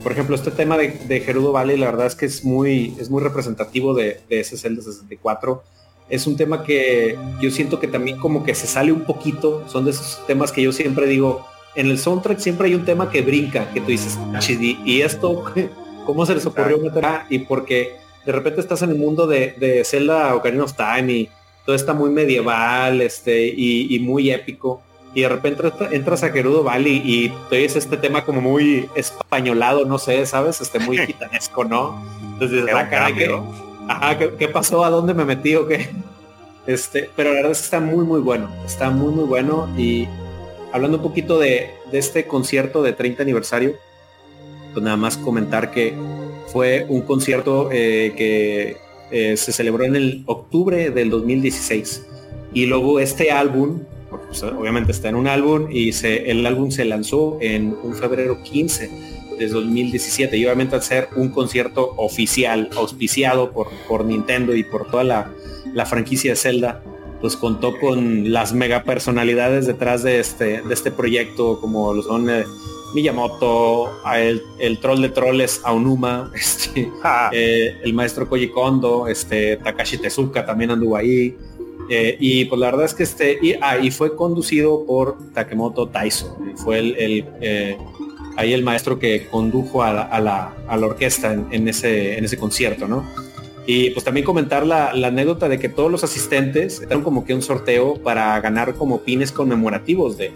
por 0.05 0.11
ejemplo, 0.11 0.35
este 0.35 0.51
tema 0.51 0.77
de, 0.77 1.19
Gerudo 1.25 1.51
Valley, 1.51 1.77
la 1.77 1.87
verdad 1.87 2.05
es 2.05 2.13
que 2.13 2.27
es 2.27 2.45
muy, 2.45 2.95
es 2.99 3.09
muy 3.09 3.23
representativo 3.23 3.95
de, 3.95 4.21
ese 4.29 4.55
Zelda 4.55 4.83
64. 4.83 5.63
Es 6.09 6.27
un 6.27 6.37
tema 6.37 6.63
que 6.63 7.17
yo 7.41 7.49
siento 7.49 7.79
que 7.79 7.87
también 7.87 8.19
como 8.19 8.43
que 8.43 8.53
se 8.53 8.67
sale 8.67 8.91
un 8.91 9.05
poquito. 9.05 9.67
Son 9.67 9.83
de 9.83 9.89
esos 9.89 10.23
temas 10.27 10.51
que 10.51 10.61
yo 10.61 10.71
siempre 10.71 11.07
digo, 11.07 11.47
en 11.73 11.87
el 11.87 11.97
soundtrack 11.97 12.37
siempre 12.37 12.67
hay 12.67 12.75
un 12.75 12.85
tema 12.85 13.09
que 13.09 13.23
brinca, 13.23 13.71
que 13.73 13.81
tú 13.81 13.87
dices, 13.87 14.15
y 14.85 15.01
esto, 15.01 15.43
¿cómo 16.05 16.23
se 16.27 16.35
les 16.35 16.45
ocurrió 16.45 16.77
meter? 16.77 17.03
Y 17.31 17.39
porque 17.39 17.95
de 18.27 18.31
repente 18.31 18.61
estás 18.61 18.83
en 18.83 18.91
el 18.91 18.99
mundo 18.99 19.25
de, 19.25 19.55
de 19.57 19.83
Zelda 19.85 20.35
Ocarina 20.35 20.65
of 20.65 20.73
Time 20.73 21.11
y 21.11 21.29
todo 21.65 21.75
está 21.75 21.93
muy 21.93 22.09
medieval 22.09 23.01
este, 23.01 23.47
y 23.47 23.99
muy 23.99 24.31
épico 24.31 24.81
y 25.15 25.21
de 25.21 25.29
repente 25.29 25.63
entras 25.91 26.23
a 26.23 26.29
Gerudo 26.29 26.61
Valley 26.61 27.01
y 27.03 27.29
te 27.49 27.55
oyes 27.55 27.77
este 27.77 27.95
tema 27.95 28.25
como 28.25 28.41
muy 28.41 28.89
españolado, 28.95 29.85
no 29.85 29.97
sé, 29.97 30.25
¿sabes? 30.25 30.59
Este 30.59 30.77
muy 30.77 30.97
gitanesco, 31.07 31.63
¿no? 31.63 32.05
Entonces, 32.33 32.65
cara 32.65 33.15
que, 33.15 33.33
ajá, 33.87 34.19
¿qué, 34.37 34.47
pasó? 34.49 34.83
¿A 34.83 34.89
dónde 34.89 35.13
me 35.13 35.23
metí 35.23 35.55
o 35.55 35.65
qué? 35.65 35.89
Este, 36.67 37.09
pero 37.15 37.29
la 37.29 37.37
verdad 37.37 37.51
es 37.53 37.59
que 37.59 37.63
está 37.63 37.79
muy 37.79 38.03
muy 38.03 38.19
bueno, 38.19 38.49
está 38.65 38.89
muy 38.89 39.13
muy 39.13 39.23
bueno 39.23 39.69
y 39.77 40.05
hablando 40.73 40.97
un 40.97 41.03
poquito 41.03 41.39
de, 41.39 41.69
este 41.93 42.27
concierto 42.27 42.83
de 42.83 42.91
30 42.91 43.23
aniversario, 43.23 43.75
pues 44.73 44.83
nada 44.83 44.97
más 44.97 45.15
comentar 45.15 45.71
que 45.71 45.93
fue 46.51 46.85
un 46.89 47.03
concierto 47.03 47.69
eh, 47.71 48.13
que 48.17 48.77
eh, 49.11 49.37
se 49.37 49.51
celebró 49.51 49.83
en 49.83 49.95
el 49.95 50.23
octubre 50.25 50.89
del 50.89 51.09
2016 51.09 52.05
y 52.53 52.65
luego 52.65 52.99
este 52.99 53.31
álbum 53.31 53.81
pues, 54.09 54.43
obviamente 54.43 54.91
está 54.91 55.09
en 55.09 55.15
un 55.15 55.27
álbum 55.27 55.67
y 55.69 55.91
se, 55.91 56.29
el 56.29 56.45
álbum 56.45 56.71
se 56.71 56.85
lanzó 56.85 57.37
en 57.41 57.75
un 57.83 57.95
febrero 57.95 58.41
15 58.43 58.89
de 59.37 59.47
2017 59.47 60.37
y 60.37 60.45
obviamente 60.45 60.75
al 60.75 60.83
ser 60.83 61.09
un 61.15 61.29
concierto 61.29 61.93
oficial, 61.97 62.69
auspiciado 62.75 63.51
por, 63.51 63.67
por 63.87 64.05
Nintendo 64.05 64.55
y 64.55 64.63
por 64.63 64.89
toda 64.89 65.03
la, 65.03 65.31
la 65.73 65.85
franquicia 65.85 66.31
de 66.31 66.37
Zelda, 66.37 66.81
pues 67.19 67.35
contó 67.35 67.77
con 67.79 68.31
las 68.31 68.53
mega 68.53 68.83
personalidades 68.83 69.67
detrás 69.67 70.03
de 70.03 70.19
este, 70.19 70.61
de 70.61 70.73
este 70.73 70.91
proyecto, 70.91 71.59
como 71.59 71.93
lo 71.93 72.01
son 72.03 72.29
Miyamoto, 72.95 73.91
el, 74.15 74.41
el, 74.57 74.79
troll 74.79 75.01
de 75.01 75.09
trolles 75.09 75.61
Aonuma, 75.65 76.31
este, 76.35 76.89
ah. 77.03 77.29
eh, 77.33 77.75
el 77.83 77.93
maestro 77.93 78.27
Koji 78.27 78.47
Kondo, 78.47 79.07
este, 79.07 79.57
Takashi 79.57 79.97
Tezuka 79.97 80.45
también 80.45 80.71
anduvo 80.71 80.95
ahí, 80.95 81.35
eh, 81.89 82.15
y 82.19 82.45
pues 82.45 82.59
la 82.59 82.67
verdad 82.67 82.85
es 82.85 82.93
que 82.93 83.03
este, 83.03 83.37
y, 83.41 83.53
ah, 83.61 83.77
fue 83.91 84.15
conducido 84.15 84.85
por 84.85 85.17
Takemoto 85.33 85.89
Taiso, 85.89 86.37
fue 86.55 86.79
el, 86.79 87.25
eh, 87.41 87.77
ahí 88.37 88.53
el 88.53 88.63
maestro 88.63 88.97
que 88.97 89.27
condujo 89.27 89.83
a 89.83 90.19
la, 90.21 90.55
orquesta 90.81 91.33
en, 91.33 91.67
ese, 91.67 92.17
en 92.17 92.23
ese 92.23 92.37
concierto, 92.37 92.87
¿no? 92.87 93.05
Y 93.67 93.89
pues 93.89 94.05
también 94.05 94.25
comentar 94.25 94.65
la, 94.65 94.91
anécdota 94.91 95.49
de 95.49 95.59
que 95.59 95.69
todos 95.69 95.91
los 95.91 96.03
asistentes 96.03 96.81
eran 96.81 97.01
como 97.01 97.25
que 97.25 97.33
un 97.33 97.41
sorteo 97.41 97.95
para 97.95 98.39
ganar 98.39 98.75
como 98.75 99.01
pines 99.01 99.31
conmemorativos 99.31 100.17
de, 100.17 100.31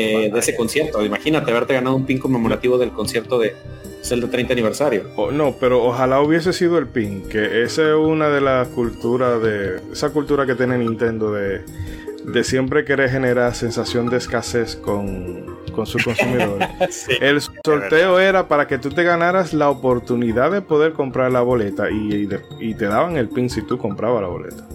de, 0.00 0.26
ese 0.38 0.54
concierto. 0.54 1.04
Imagínate 1.04 1.50
haberte 1.50 1.74
ganado 1.74 1.96
un 1.96 2.04
pin 2.04 2.18
conmemorativo 2.18 2.76
del 2.76 2.90
concierto 2.90 3.38
de 3.38 3.54
Zelda 4.02 4.28
30 4.28 4.52
aniversario. 4.52 5.04
no, 5.32 5.56
pero 5.58 5.82
ojalá 5.82 6.20
hubiese 6.20 6.52
sido 6.52 6.76
el 6.76 6.88
pin, 6.88 7.22
que 7.28 7.62
esa 7.62 7.88
es 7.88 7.94
una 7.94 8.28
de 8.28 8.40
las 8.42 8.68
culturas 8.68 9.42
de. 9.42 9.80
Esa 9.92 10.10
cultura 10.10 10.44
que 10.44 10.54
tiene 10.54 10.76
Nintendo 10.76 11.32
de 11.32 11.62
de 12.24 12.42
siempre 12.42 12.84
querer 12.84 13.10
generar 13.10 13.54
sensación 13.54 14.08
de 14.08 14.16
escasez 14.16 14.76
con, 14.76 15.44
con 15.74 15.86
sus 15.86 16.04
consumidores. 16.04 16.68
el 17.20 17.40
sorteo 17.40 18.18
era 18.18 18.48
para 18.48 18.66
que 18.66 18.78
tú 18.78 18.90
te 18.90 19.02
ganaras 19.02 19.52
la 19.52 19.68
oportunidad 19.68 20.50
de 20.50 20.62
poder 20.62 20.92
comprar 20.94 21.30
la 21.32 21.42
boleta 21.42 21.90
y, 21.90 22.28
y, 22.60 22.74
te 22.74 22.86
daban 22.86 23.16
el 23.16 23.28
pin 23.28 23.50
si 23.50 23.62
tú 23.62 23.78
comprabas 23.78 24.22
la 24.22 24.28
boleta. 24.28 24.66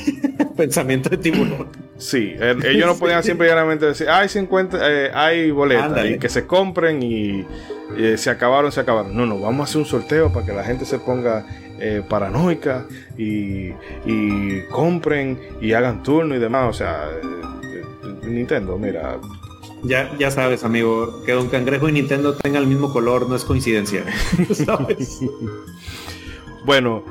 Pensamiento 0.56 1.08
de 1.08 1.16
tiburón. 1.16 1.87
Sí, 1.98 2.36
ellos 2.38 2.86
no 2.86 2.96
podían 2.96 3.22
siempre 3.24 3.48
llanamente 3.48 3.86
decir, 3.86 4.08
hay 4.08 4.28
50, 4.28 4.78
eh, 4.80 5.10
hay 5.12 5.50
boletas 5.50 6.06
y 6.06 6.18
que 6.18 6.28
se 6.28 6.46
compren 6.46 7.02
y 7.02 7.44
eh, 7.96 8.16
se 8.16 8.30
acabaron, 8.30 8.70
se 8.70 8.80
acabaron. 8.80 9.16
No, 9.16 9.26
no, 9.26 9.40
vamos 9.40 9.60
a 9.60 9.64
hacer 9.64 9.78
un 9.78 9.86
sorteo 9.86 10.32
para 10.32 10.46
que 10.46 10.52
la 10.52 10.62
gente 10.64 10.84
se 10.84 10.98
ponga 10.98 11.44
eh, 11.80 12.02
paranoica 12.08 12.86
y, 13.16 13.70
compren 14.70 15.38
y 15.60 15.72
hagan 15.72 16.02
turno 16.02 16.34
y 16.34 16.38
demás. 16.38 16.70
O 16.70 16.72
sea, 16.72 17.08
eh, 17.22 18.26
Nintendo, 18.26 18.78
mira. 18.78 19.18
Ya, 19.84 20.10
ya 20.18 20.30
sabes, 20.32 20.64
amigo, 20.64 21.22
que 21.24 21.32
Don 21.32 21.48
Cangrejo 21.48 21.88
y 21.88 21.92
Nintendo 21.92 22.34
tengan 22.34 22.62
el 22.62 22.68
mismo 22.68 22.92
color 22.92 23.28
no 23.28 23.36
es 23.36 23.44
coincidencia. 23.44 24.04
bueno, 26.64 27.04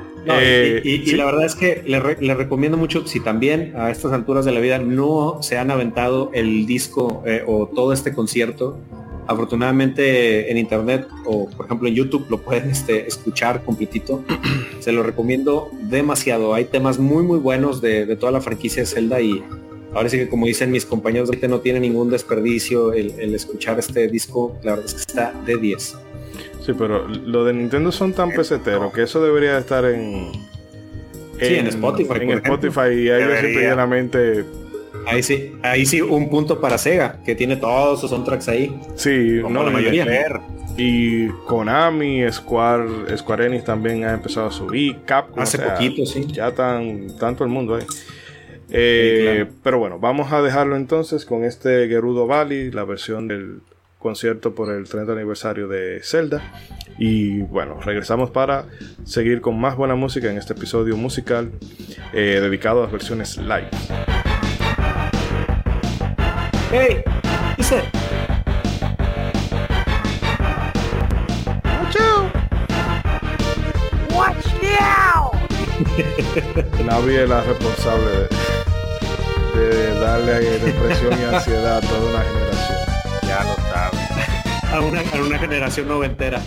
y, 0.84 1.12
la 1.12 1.24
verdad 1.24 1.44
es 1.44 1.54
que 1.54 1.82
le, 1.86 2.00
recomiendo 2.34 2.76
mucho 2.76 3.06
si 3.06 3.20
también 3.20 3.72
a 3.76 3.90
estas 3.90 4.12
alturas 4.12 4.44
de 4.44 4.52
la 4.52 4.60
vida 4.60 4.78
no 4.78 5.38
se 5.42 5.58
han 5.58 5.70
aventado 5.70 6.30
el 6.34 6.66
disco 6.66 7.22
o 7.46 7.66
todo 7.66 7.92
este 7.92 8.12
concierto 8.12 8.78
Afortunadamente 9.28 10.50
en 10.50 10.56
internet 10.56 11.06
o 11.26 11.50
por 11.50 11.66
ejemplo 11.66 11.86
en 11.86 11.94
YouTube 11.94 12.24
lo 12.30 12.40
pueden 12.40 12.70
este, 12.70 13.06
escuchar 13.06 13.62
completito. 13.62 14.24
Se 14.80 14.90
lo 14.90 15.02
recomiendo 15.02 15.70
demasiado. 15.82 16.54
Hay 16.54 16.64
temas 16.64 16.98
muy 16.98 17.22
muy 17.22 17.38
buenos 17.38 17.82
de, 17.82 18.16
toda 18.16 18.32
la 18.32 18.40
franquicia 18.40 18.84
de 18.84 18.86
Zelda 18.86 19.20
y 19.20 19.44
ahora 19.92 20.08
sí 20.08 20.16
que 20.16 20.30
como 20.30 20.46
dicen 20.46 20.70
mis 20.70 20.86
compañeros, 20.86 21.28
ahorita 21.28 21.46
no 21.46 21.60
tiene 21.60 21.78
ningún 21.78 22.08
desperdicio 22.08 22.94
el, 22.94 23.34
escuchar 23.34 23.78
este 23.78 24.08
disco. 24.08 24.56
La 24.62 24.76
verdad 24.76 24.86
es 24.86 24.94
que 24.94 25.00
está 25.00 25.34
de 25.44 25.58
10. 25.58 25.98
Sí, 26.68 26.74
pero 26.76 27.08
lo 27.08 27.46
de 27.46 27.54
Nintendo 27.54 27.90
son 27.90 28.12
tan 28.12 28.30
peseteros 28.30 28.92
que 28.92 29.04
eso 29.04 29.24
debería 29.24 29.56
estar 29.56 29.86
en... 29.86 30.32
sí, 31.40 31.54
en 31.54 31.66
Spotify. 31.66 32.12
En 32.20 32.30
Spotify 32.32 32.90
y 32.92 33.10
ellos 33.10 33.38
simplemente 33.40 34.44
Ahí 35.06 35.22
sí, 35.22 35.54
ahí 35.62 35.86
sí, 35.86 36.02
un 36.02 36.28
punto 36.28 36.60
para 36.60 36.76
Sega, 36.76 37.20
que 37.24 37.34
tiene 37.34 37.56
todos 37.56 38.02
sus 38.02 38.10
soundtracks 38.10 38.48
ahí. 38.48 38.78
Sí, 38.96 39.40
no, 39.48 39.64
la 39.64 39.70
mayoría. 39.70 40.06
Y 40.76 41.28
Konami, 41.46 42.30
Square, 42.30 43.16
Square 43.16 43.46
Enix 43.46 43.64
también 43.64 44.04
ha 44.04 44.12
empezado 44.12 44.48
a 44.48 44.52
subir. 44.52 44.98
Capcom. 45.06 45.42
Hace 45.42 45.60
poquito, 45.60 46.04
sí. 46.04 46.26
Ya 46.26 46.52
tan, 46.52 47.16
tanto 47.16 47.44
el 47.44 47.50
mundo 47.50 47.76
ahí. 47.76 47.86
Eh, 48.68 49.46
pero 49.62 49.78
bueno, 49.78 49.98
vamos 49.98 50.30
a 50.32 50.42
dejarlo 50.42 50.76
entonces 50.76 51.24
con 51.24 51.44
este 51.44 51.88
Gerudo 51.88 52.26
Valley, 52.26 52.70
la 52.70 52.84
versión 52.84 53.26
del 53.26 53.62
concierto 53.98 54.54
por 54.54 54.70
el 54.70 54.88
30 54.88 55.12
aniversario 55.12 55.68
de 55.68 56.00
Zelda. 56.02 56.42
Y 56.98 57.42
bueno, 57.42 57.80
regresamos 57.80 58.30
para 58.30 58.66
seguir 59.04 59.40
con 59.40 59.60
más 59.60 59.76
buena 59.76 59.94
música 59.94 60.30
en 60.30 60.38
este 60.38 60.52
episodio 60.52 60.96
musical 60.96 61.52
eh, 62.12 62.38
dedicado 62.40 62.80
a 62.80 62.82
las 62.84 62.92
versiones 62.92 63.36
live. 63.36 63.68
Hey, 66.70 67.02
dice. 67.56 67.82
Watch 74.18 74.46
now. 74.60 75.30
Nadie 76.84 77.22
es 77.22 77.28
la 77.28 77.40
responsable 77.42 78.28
de, 79.54 80.00
darle 80.00 80.40
depresión 80.58 81.12
y 81.20 81.34
ansiedad 81.34 81.78
a 81.78 81.80
toda 81.80 82.10
una 82.10 82.22
generación. 82.22 82.77
A 84.72 84.80
una, 84.80 85.00
a 85.00 85.22
una 85.26 85.38
generación 85.38 85.88
noventera. 85.88 86.42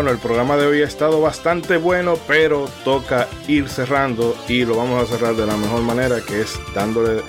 Bueno, 0.00 0.12
el 0.12 0.18
programa 0.18 0.56
de 0.56 0.66
hoy 0.66 0.80
ha 0.80 0.86
estado 0.86 1.20
bastante 1.20 1.76
bueno, 1.76 2.18
pero 2.26 2.70
toca 2.84 3.28
ir 3.46 3.68
cerrando 3.68 4.34
y 4.48 4.64
lo 4.64 4.74
vamos 4.74 5.02
a 5.02 5.14
cerrar 5.14 5.34
de 5.34 5.44
la 5.44 5.58
mejor 5.58 5.82
manera, 5.82 6.22
que 6.26 6.40
es 6.40 6.58
dándole 6.74 7.20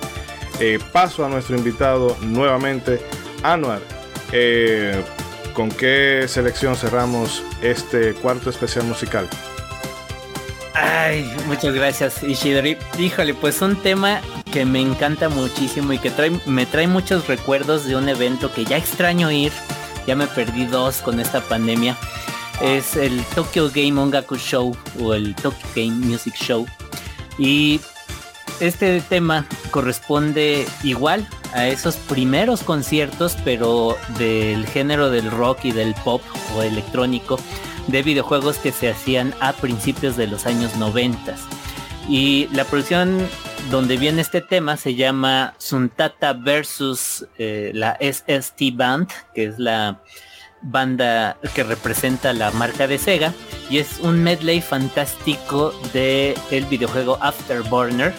eh, 0.61 0.79
paso 0.93 1.25
a 1.25 1.27
nuestro 1.27 1.57
invitado 1.57 2.15
nuevamente, 2.21 3.01
Anuar. 3.43 3.81
Eh, 4.31 5.03
¿Con 5.53 5.67
qué 5.67 6.23
selección 6.29 6.77
cerramos 6.77 7.43
este 7.61 8.13
cuarto 8.13 8.49
especial 8.49 8.85
musical? 8.85 9.27
Ay, 10.73 11.29
muchas 11.47 11.73
gracias, 11.73 12.23
Ishidori. 12.23 12.77
Híjole, 12.97 13.33
pues 13.33 13.61
un 13.61 13.75
tema 13.75 14.21
que 14.53 14.63
me 14.63 14.79
encanta 14.79 15.27
muchísimo 15.27 15.91
y 15.91 15.97
que 15.97 16.09
trae, 16.09 16.31
me 16.45 16.65
trae 16.65 16.87
muchos 16.87 17.27
recuerdos 17.27 17.83
de 17.83 17.97
un 17.97 18.07
evento 18.07 18.49
que 18.53 18.63
ya 18.63 18.77
extraño 18.77 19.29
ir. 19.29 19.51
Ya 20.07 20.15
me 20.15 20.25
perdí 20.25 20.65
dos 20.65 21.01
con 21.01 21.19
esta 21.19 21.41
pandemia. 21.41 21.97
Es 22.61 22.95
el 22.95 23.23
Tokyo 23.35 23.69
Game 23.73 23.99
Ongaku 23.99 24.35
Show 24.35 24.75
o 24.99 25.13
el 25.13 25.35
Tokyo 25.35 25.67
Game 25.75 26.05
Music 26.05 26.35
Show. 26.35 26.65
Y 27.37 27.81
este 28.59 29.01
tema 29.01 29.47
corresponde 29.71 30.67
igual 30.83 31.27
a 31.53 31.67
esos 31.67 31.95
primeros 31.95 32.61
conciertos, 32.63 33.35
pero 33.43 33.97
del 34.17 34.65
género 34.67 35.09
del 35.09 35.31
rock 35.31 35.65
y 35.65 35.71
del 35.71 35.95
pop 36.03 36.21
o 36.55 36.61
electrónico 36.61 37.39
de 37.87 38.03
videojuegos 38.03 38.57
que 38.57 38.71
se 38.71 38.89
hacían 38.89 39.33
a 39.39 39.53
principios 39.53 40.15
de 40.15 40.27
los 40.27 40.45
años 40.45 40.75
90. 40.75 41.35
Y 42.07 42.47
la 42.51 42.63
producción 42.65 43.27
donde 43.69 43.97
viene 43.97 44.21
este 44.21 44.41
tema 44.41 44.77
se 44.77 44.95
llama 44.95 45.53
Suntata 45.57 46.33
versus 46.33 47.25
eh, 47.37 47.71
la 47.73 47.97
SST 47.99 48.75
Band, 48.75 49.09
que 49.33 49.45
es 49.45 49.59
la 49.59 50.01
banda 50.61 51.37
que 51.53 51.63
representa 51.63 52.33
la 52.33 52.51
marca 52.51 52.87
de 52.87 52.97
Sega 52.97 53.33
y 53.69 53.79
es 53.79 53.99
un 53.99 54.21
medley 54.21 54.61
fantástico 54.61 55.73
de 55.93 56.37
el 56.51 56.65
videojuego 56.65 57.17
Afterburner 57.21 58.13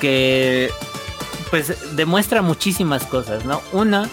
que 0.00 0.70
pues 1.50 1.96
demuestra 1.96 2.42
muchísimas 2.42 3.04
cosas, 3.04 3.44
¿no? 3.44 3.62
Una 3.72 4.08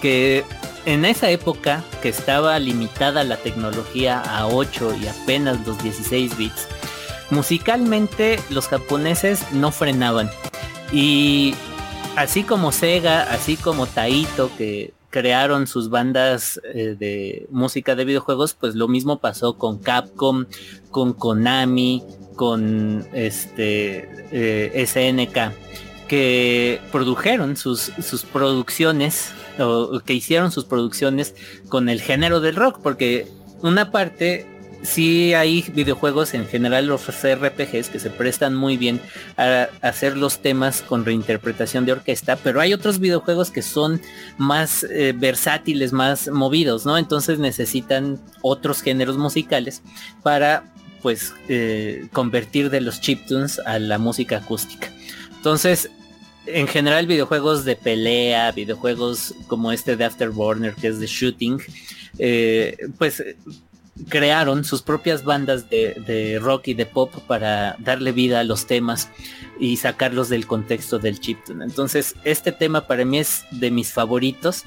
que 0.00 0.44
en 0.84 1.04
esa 1.04 1.30
época 1.30 1.82
que 2.02 2.08
estaba 2.08 2.58
limitada 2.58 3.24
la 3.24 3.36
tecnología 3.36 4.20
a 4.20 4.46
8 4.46 4.96
y 5.00 5.06
apenas 5.06 5.66
los 5.66 5.82
16 5.82 6.36
bits, 6.36 6.66
musicalmente 7.30 8.40
los 8.50 8.68
japoneses 8.68 9.52
no 9.52 9.72
frenaban. 9.72 10.30
Y 10.92 11.54
así 12.16 12.42
como 12.42 12.72
Sega, 12.72 13.22
así 13.22 13.56
como 13.56 13.86
Taito, 13.86 14.50
que 14.56 14.92
crearon 15.12 15.66
sus 15.68 15.90
bandas 15.90 16.60
eh, 16.64 16.96
de 16.98 17.46
música 17.50 17.94
de 17.94 18.06
videojuegos, 18.06 18.54
pues 18.54 18.74
lo 18.74 18.88
mismo 18.88 19.18
pasó 19.18 19.58
con 19.58 19.78
Capcom, 19.78 20.46
con 20.90 21.12
Konami, 21.12 22.02
con 22.34 23.06
este 23.12 24.08
eh, 24.32 24.86
SNK, 24.86 26.08
que 26.08 26.80
produjeron 26.90 27.56
sus, 27.56 27.92
sus 28.02 28.24
producciones 28.24 29.32
o 29.60 30.00
que 30.00 30.14
hicieron 30.14 30.50
sus 30.50 30.64
producciones 30.64 31.34
con 31.68 31.90
el 31.90 32.00
género 32.00 32.40
del 32.40 32.56
rock, 32.56 32.80
porque 32.82 33.28
una 33.60 33.92
parte 33.92 34.46
sí 34.82 35.34
hay 35.34 35.62
videojuegos 35.74 36.34
en 36.34 36.46
general 36.46 36.86
los 36.86 37.06
RPGs 37.06 37.88
que 37.88 37.98
se 37.98 38.10
prestan 38.10 38.54
muy 38.54 38.76
bien 38.76 39.00
a, 39.36 39.68
hacer 39.80 40.16
los 40.16 40.40
temas 40.40 40.82
con 40.82 41.04
reinterpretación 41.04 41.86
de 41.86 41.92
orquesta, 41.92 42.36
pero 42.36 42.60
hay 42.60 42.72
otros 42.72 42.98
videojuegos 42.98 43.50
que 43.50 43.62
son 43.62 44.00
más 44.38 44.84
eh, 44.84 45.14
versátiles, 45.16 45.92
más 45.92 46.28
movidos, 46.28 46.84
¿no? 46.84 46.98
Entonces 46.98 47.38
necesitan 47.38 48.20
otros 48.42 48.82
géneros 48.82 49.16
musicales 49.16 49.82
para 50.22 50.64
pues 51.00 51.34
eh, 51.48 52.06
convertir 52.12 52.70
de 52.70 52.80
los 52.80 53.00
chiptunes 53.00 53.58
a 53.60 53.78
la 53.78 53.98
música 53.98 54.38
acústica. 54.38 54.88
Entonces 55.36 55.90
en 56.46 56.66
general 56.66 57.06
videojuegos 57.06 57.64
de 57.64 57.76
pelea, 57.76 58.50
videojuegos 58.52 59.34
como 59.46 59.72
este 59.72 59.96
de 59.96 60.04
Afterburner, 60.04 60.74
que 60.74 60.88
es 60.88 60.98
de 60.98 61.06
shooting, 61.06 61.60
eh, 62.18 62.76
pues 62.98 63.22
crearon 64.08 64.64
sus 64.64 64.82
propias 64.82 65.24
bandas 65.24 65.68
de, 65.68 66.38
rock 66.40 66.68
y 66.68 66.74
de 66.74 66.86
pop 66.86 67.12
para 67.26 67.76
darle 67.78 68.12
vida 68.12 68.40
a 68.40 68.44
los 68.44 68.66
temas 68.66 69.08
y 69.58 69.76
sacarlos 69.76 70.28
del 70.28 70.46
contexto 70.46 70.98
del 70.98 71.20
chiptune. 71.20 71.64
Entonces, 71.64 72.14
este 72.24 72.52
tema 72.52 72.86
para 72.86 73.04
mí 73.04 73.18
es 73.18 73.44
de 73.50 73.70
mis 73.70 73.92
favoritos 73.92 74.64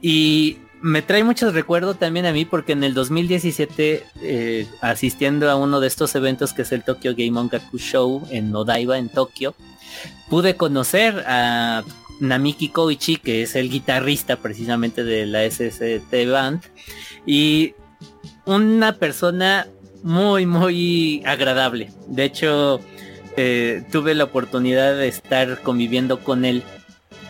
y 0.00 0.58
me 0.80 1.00
trae 1.00 1.24
muchos 1.24 1.54
recuerdos 1.54 1.98
también 1.98 2.26
a 2.26 2.32
mí 2.32 2.44
porque 2.44 2.72
en 2.72 2.84
el 2.84 2.92
2017 2.92 4.04
eh, 4.20 4.66
asistiendo 4.82 5.50
a 5.50 5.56
uno 5.56 5.80
de 5.80 5.86
estos 5.86 6.14
eventos 6.14 6.52
que 6.52 6.62
es 6.62 6.72
el 6.72 6.84
Tokyo 6.84 7.14
Game 7.16 7.38
Ongaku 7.38 7.78
Show 7.78 8.26
en 8.30 8.54
Odaiba 8.54 8.98
en 8.98 9.08
Tokio, 9.08 9.54
pude 10.28 10.56
conocer 10.56 11.24
a 11.26 11.84
Namiki 12.20 12.68
Koichi, 12.68 13.16
que 13.16 13.42
es 13.42 13.56
el 13.56 13.70
guitarrista 13.70 14.36
precisamente 14.36 15.04
de 15.04 15.26
la 15.26 15.48
SST 15.48 16.12
Band, 16.30 16.62
y 17.26 17.74
una 18.46 18.96
persona 18.98 19.66
muy, 20.02 20.46
muy 20.46 21.22
agradable. 21.24 21.90
De 22.06 22.24
hecho, 22.24 22.80
eh, 23.36 23.82
tuve 23.90 24.14
la 24.14 24.24
oportunidad 24.24 24.96
de 24.96 25.08
estar 25.08 25.60
conviviendo 25.62 26.20
con 26.20 26.44
él 26.44 26.62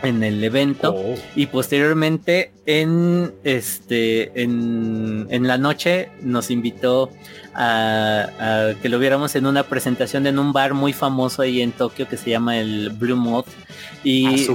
en 0.03 0.23
el 0.23 0.43
evento 0.45 0.95
oh. 0.95 1.15
y 1.35 1.47
posteriormente 1.47 2.53
en 2.67 3.33
este 3.43 4.43
en, 4.43 5.27
en, 5.31 5.47
la 5.47 5.57
noche 5.57 6.11
nos 6.21 6.51
invitó 6.51 7.11
a, 7.55 8.75
que 8.83 8.89
lo 8.91 8.99
viéramos 8.99 9.35
en 9.35 9.47
una 9.47 9.63
presentación 9.63 10.27
en 10.27 10.39
un 10.39 10.53
bar 10.53 10.75
muy 10.75 10.93
famoso 10.93 11.41
ahí 11.41 11.63
en 11.63 11.73
Tokio 11.73 12.07
que 12.07 12.19
se 12.19 12.31
llama 12.31 12.59
el 12.59 12.91
Blue 12.91 13.17
Moth 13.17 13.47
y 14.03 14.47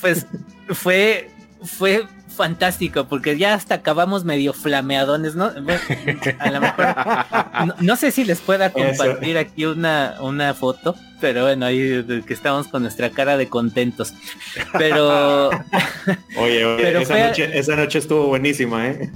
pues 0.00 0.26
fue 0.68 1.30
fue 1.62 2.04
fantástico 2.40 3.04
porque 3.04 3.36
ya 3.36 3.52
hasta 3.52 3.74
acabamos 3.74 4.24
medio 4.24 4.54
flameadones, 4.54 5.34
¿no? 5.34 5.52
A 6.38 6.50
lo 6.50 6.60
mejor, 6.62 6.86
no, 7.82 7.96
sé 7.96 8.10
si 8.12 8.24
les 8.24 8.40
pueda 8.40 8.72
compartir 8.72 9.36
aquí 9.36 9.66
una, 9.66 10.16
una 10.22 10.54
foto, 10.54 10.96
pero 11.20 11.42
bueno, 11.42 11.66
ahí 11.66 12.04
que 12.26 12.34
estamos 12.34 12.68
con 12.68 12.82
nuestra 12.82 13.10
cara 13.10 13.36
de 13.36 13.48
contentos. 13.48 14.14
Pero... 14.76 15.50
oye, 16.36 16.64
oye 16.64 17.02
esa, 17.02 17.28
noche, 17.28 17.58
esa 17.58 17.76
noche 17.76 17.98
estuvo 17.98 18.26
buenísima, 18.26 18.88
¿eh? 18.88 19.10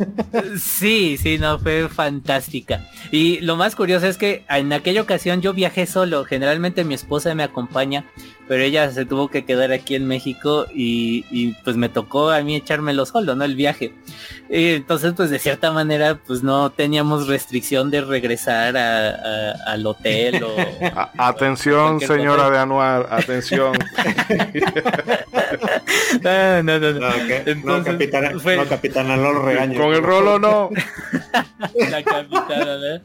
sí, 0.58 1.16
sí, 1.20 1.38
no, 1.38 1.58
fue 1.58 1.88
fantástica. 1.88 2.88
Y 3.10 3.40
lo 3.40 3.56
más 3.56 3.74
curioso 3.76 4.06
es 4.06 4.16
que 4.16 4.44
en 4.48 4.72
aquella 4.72 5.02
ocasión 5.02 5.40
yo 5.40 5.54
viajé 5.54 5.86
solo, 5.86 6.24
generalmente 6.24 6.84
mi 6.84 6.94
esposa 6.94 7.34
me 7.34 7.42
acompaña 7.42 8.04
pero 8.46 8.62
ella 8.62 8.90
se 8.90 9.06
tuvo 9.06 9.28
que 9.28 9.44
quedar 9.44 9.72
aquí 9.72 9.94
en 9.94 10.06
México 10.06 10.66
y, 10.72 11.52
pues 11.64 11.76
me 11.76 11.88
tocó 11.88 12.30
a 12.30 12.42
mí 12.42 12.56
echármelo 12.56 13.06
solo, 13.06 13.34
¿no? 13.34 13.44
El 13.44 13.56
viaje. 13.56 13.94
Y 14.50 14.74
entonces 14.74 15.14
pues 15.16 15.30
de 15.30 15.38
cierta 15.38 15.72
manera 15.72 16.18
pues 16.26 16.42
no 16.42 16.70
teníamos 16.70 17.26
restricción 17.26 17.90
de 17.90 18.02
regresar 18.02 18.76
al 18.76 19.86
hotel 19.86 20.44
o... 20.44 20.54
atención 21.18 21.93
señora 22.00 22.50
de 22.50 22.58
Anuar, 22.58 23.06
atención. 23.10 23.72
no, 26.22 26.62
no, 26.62 26.78
no. 26.78 26.92
No, 26.92 27.78
no 27.78 27.84
capitana, 27.84 28.30
no, 28.30 28.68
capitana, 28.68 29.16
no 29.16 29.32
lo 29.32 29.42
regañe. 29.42 29.76
Con 29.76 29.94
el 29.94 30.02
rolo 30.02 30.38
no. 30.38 30.70
La 31.90 32.02
capitana, 32.02 32.76
¿no? 32.78 33.00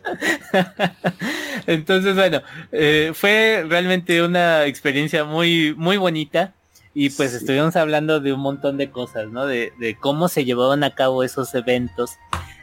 Entonces, 1.68 2.16
bueno, 2.16 2.41
eh, 2.72 3.11
fue 3.14 3.66
realmente 3.68 4.22
una 4.22 4.66
experiencia 4.66 5.24
muy, 5.24 5.74
muy 5.78 5.98
bonita. 5.98 6.53
Y 6.94 7.11
pues 7.11 7.34
estuvimos 7.34 7.76
hablando 7.76 8.20
de 8.20 8.34
un 8.34 8.41
montón 8.41 8.78
de 8.78 8.90
cosas, 8.90 9.30
¿no? 9.30 9.45
De, 9.45 9.72
cómo 9.99 10.28
se 10.28 10.44
llevaban 10.44 10.84
a 10.84 10.95
cabo 10.95 11.24
esos 11.24 11.53
eventos. 11.53 12.18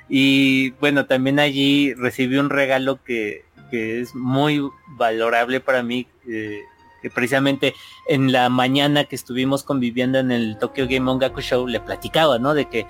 Y 0.08 0.72
bueno, 0.72 1.06
también 1.06 1.38
allí 1.38 1.94
recibí 1.94 2.36
un 2.36 2.50
regalo 2.50 3.02
que, 3.02 3.45
es 3.72 4.14
muy 4.14 4.62
valorable 4.88 5.60
para 5.60 5.82
mí. 5.82 6.06
Eh, 6.28 6.62
que 7.02 7.10
precisamente 7.10 7.74
en 8.08 8.32
la 8.32 8.48
mañana 8.48 9.04
que 9.04 9.16
estuvimos 9.16 9.62
conviviendo 9.62 10.18
en 10.18 10.32
el 10.32 10.56
Tokyo 10.58 10.86
Game 10.88 11.10
Ongaku 11.10 11.42
Show 11.42 11.66
le 11.66 11.78
platicaba, 11.78 12.38
¿no? 12.38 12.54
De 12.54 12.70
que 12.70 12.86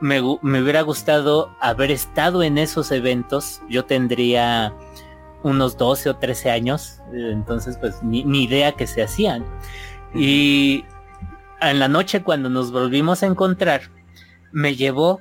me, 0.00 0.20
me 0.40 0.62
hubiera 0.62 0.80
gustado 0.80 1.54
haber 1.60 1.90
estado 1.90 2.42
en 2.42 2.56
esos 2.58 2.90
eventos. 2.90 3.60
Yo 3.68 3.84
tendría 3.84 4.74
unos 5.42 5.76
12 5.76 6.10
o 6.10 6.16
13 6.16 6.50
años, 6.50 7.00
eh, 7.12 7.30
entonces 7.32 7.76
pues 7.78 8.02
ni, 8.02 8.20
idea 8.20 8.72
que 8.72 8.86
se 8.86 9.02
hacían. 9.02 9.44
Y 10.14 10.84
en 11.60 11.78
la 11.78 11.88
noche 11.88 12.22
cuando 12.22 12.48
nos 12.48 12.72
volvimos 12.72 13.22
a 13.22 13.26
encontrar, 13.26 13.82
me 14.52 14.76
llevó 14.76 15.20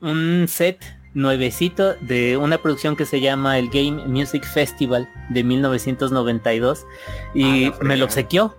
un 0.00 0.46
set 0.48 0.82
nuevecito 1.14 1.94
de 1.96 2.36
una 2.36 2.58
producción 2.58 2.96
que 2.96 3.06
se 3.06 3.20
llama 3.20 3.58
el 3.58 3.68
Game 3.68 4.06
Music 4.06 4.44
Festival 4.44 5.08
de 5.28 5.44
1992 5.44 6.86
y 7.34 7.66
ah, 7.66 7.78
me 7.82 7.96
lo 7.96 8.04
obsequió. 8.04 8.56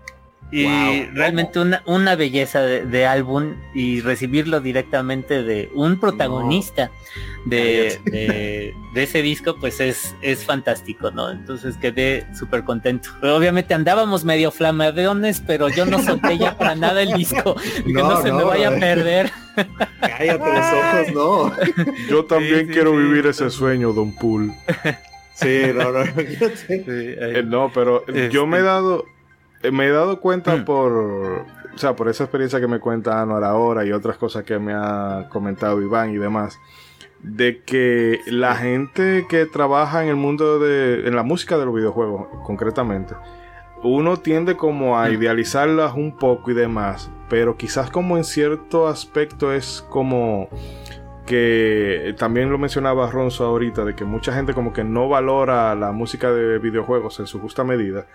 Y 0.52 1.06
realmente 1.14 1.60
una, 1.60 1.82
una 1.86 2.16
belleza 2.18 2.62
de, 2.62 3.06
álbum 3.06 3.56
y 3.74 4.02
recibirlo 4.02 4.60
directamente 4.60 5.44
de 5.44 5.70
un 5.74 5.98
protagonista 5.98 6.92
de, 7.46 8.00
de, 8.94 9.02
ese 9.02 9.22
disco, 9.22 9.56
pues 9.60 9.80
es, 9.80 10.14
es 10.22 10.44
fantástico, 10.44 11.10
¿no? 11.10 11.32
Entonces 11.32 11.78
quedé 11.78 12.28
súper 12.38 12.66
contento. 12.66 13.10
obviamente 13.22 13.74
andábamos 13.74 14.26
medio 14.26 14.52
flamadeones, 14.52 15.42
pero 15.46 15.70
yo 15.70 15.86
no 15.86 16.00
solté 16.04 16.38
ya 16.38 16.58
para 16.58 16.76
nada 16.76 17.02
el 17.02 17.14
disco. 17.14 17.56
que 17.86 17.94
no, 17.94 18.22
se 18.22 18.34
me 18.34 18.44
vaya 18.44 18.70
a 18.70 18.80
perder. 18.80 19.32
Cállate 20.02 20.54
los 20.54 21.14
ojos, 21.14 21.14
no. 21.14 21.96
Yo 22.10 22.26
también 22.26 22.68
quiero 22.68 22.96
vivir 22.96 23.26
ese 23.26 23.50
sueño, 23.50 23.94
Don 23.94 24.14
Pool. 24.14 24.52
Sí, 25.34 25.62
no, 25.74 25.92
no. 25.92 26.04
Eh, 26.70 27.44
no, 27.46 27.72
pero 27.74 28.06
yo 28.30 28.46
me 28.46 28.58
he 28.58 28.60
este, 28.60 28.68
dado 28.68 29.06
me 29.72 29.88
he 29.88 29.92
dado 29.92 30.20
cuenta 30.20 30.56
mm. 30.56 30.66
por, 30.66 30.92
o 30.94 31.78
sea, 31.78 31.96
por 31.96 32.10
esa 32.10 32.24
experiencia 32.24 32.60
que 32.60 32.68
me 32.68 32.80
cuenta 32.80 33.22
Anuar 33.22 33.44
ahora 33.44 33.86
y 33.86 33.92
otras 33.92 34.18
cosas 34.18 34.44
que 34.44 34.58
me 34.60 34.74
ha 34.74 35.28
comentado 35.30 35.82
Iván 35.82 36.12
y 36.12 36.18
demás, 36.18 36.60
de 37.22 37.62
que 37.64 38.20
la 38.26 38.56
gente 38.56 39.26
que 39.30 39.46
trabaja 39.46 40.04
en 40.04 40.10
el 40.10 40.16
mundo 40.16 40.60
de, 40.60 41.08
en 41.08 41.16
la 41.16 41.24
música 41.24 41.58
de 41.58 41.66
los 41.66 41.76
videojuegos, 41.76 42.28
concretamente, 42.44 43.16
uno 43.84 44.18
tiende 44.18 44.58
como 44.58 45.00
a 45.00 45.10
mm. 45.10 45.14
idealizarlas 45.14 45.94
un 45.96 46.18
poco 46.18 46.52
y 46.52 46.54
demás, 46.54 47.12
pero 47.30 47.58
quizás 47.58 47.90
como 47.90 48.18
en 48.18 48.24
cierto 48.24 48.88
aspecto 48.88 49.54
es 49.54 49.86
como 49.90 50.50
que 51.32 52.14
también 52.18 52.50
lo 52.52 52.58
mencionaba 52.58 53.10
Ronzo 53.10 53.46
ahorita, 53.46 53.86
de 53.86 53.96
que 53.96 54.04
mucha 54.04 54.34
gente 54.34 54.54
como 54.54 54.74
que 54.74 54.84
no 54.84 55.08
valora 55.08 55.74
la 55.76 55.94
música 55.94 56.30
de 56.30 56.60
videojuegos 56.60 57.22
en 57.22 57.26
su 57.26 57.40
justa 57.40 57.64
medida. 57.64 58.06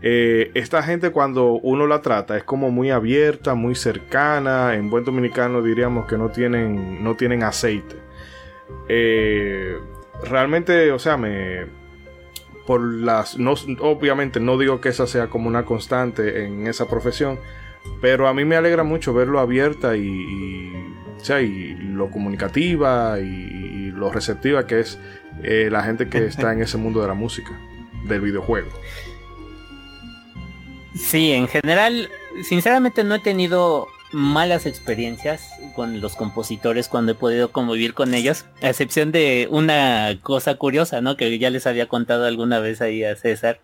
Eh, 0.00 0.52
esta 0.54 0.80
gente 0.84 1.10
cuando 1.10 1.54
uno 1.54 1.88
la 1.88 2.02
trata 2.02 2.36
es 2.36 2.44
como 2.44 2.70
muy 2.70 2.90
abierta, 2.90 3.54
muy 3.54 3.74
cercana, 3.74 4.76
en 4.76 4.90
buen 4.90 5.02
dominicano 5.02 5.60
diríamos 5.60 6.06
que 6.06 6.16
no 6.16 6.28
tienen, 6.28 7.02
no 7.02 7.16
tienen 7.16 7.42
aceite. 7.42 7.96
Eh, 8.88 9.76
realmente, 10.22 10.92
o 10.92 11.00
sea, 11.00 11.16
me... 11.16 11.66
Por 12.64 12.80
las... 12.80 13.40
No, 13.40 13.54
obviamente 13.80 14.38
no 14.38 14.56
digo 14.56 14.80
que 14.80 14.90
esa 14.90 15.08
sea 15.08 15.26
como 15.26 15.48
una 15.48 15.64
constante 15.64 16.44
en 16.44 16.68
esa 16.68 16.88
profesión, 16.88 17.40
pero 18.00 18.28
a 18.28 18.34
mí 18.34 18.44
me 18.44 18.54
alegra 18.54 18.84
mucho 18.84 19.12
verlo 19.12 19.40
abierta 19.40 19.96
y 19.96 20.70
y 21.30 21.74
lo 21.74 22.10
comunicativa 22.10 23.18
y, 23.20 23.90
lo 23.92 24.10
receptiva 24.10 24.66
que 24.66 24.80
es 24.80 24.98
eh, 25.44 25.68
la 25.70 25.84
gente 25.84 26.08
que 26.08 26.26
está 26.26 26.52
en 26.52 26.60
ese 26.60 26.76
mundo 26.76 27.02
de 27.02 27.08
la 27.08 27.14
música, 27.14 27.52
del 28.08 28.20
videojuego. 28.20 28.68
Sí, 30.96 31.32
en 31.32 31.46
general, 31.46 32.08
sinceramente 32.42 33.04
no 33.04 33.14
he 33.14 33.18
tenido 33.20 33.86
malas 34.12 34.66
experiencias 34.66 35.50
con 35.74 36.00
los 36.00 36.16
compositores 36.16 36.88
cuando 36.88 37.12
he 37.12 37.14
podido 37.14 37.52
convivir 37.52 37.94
con 37.94 38.12
ellos, 38.14 38.44
a 38.60 38.70
excepción 38.70 39.12
de 39.12 39.46
una 39.50 40.18
cosa 40.22 40.56
curiosa, 40.56 41.00
¿no? 41.00 41.16
Que 41.16 41.38
ya 41.38 41.50
les 41.50 41.66
había 41.66 41.86
contado 41.86 42.26
alguna 42.26 42.58
vez 42.58 42.80
ahí 42.80 43.04
a 43.04 43.14
César, 43.14 43.60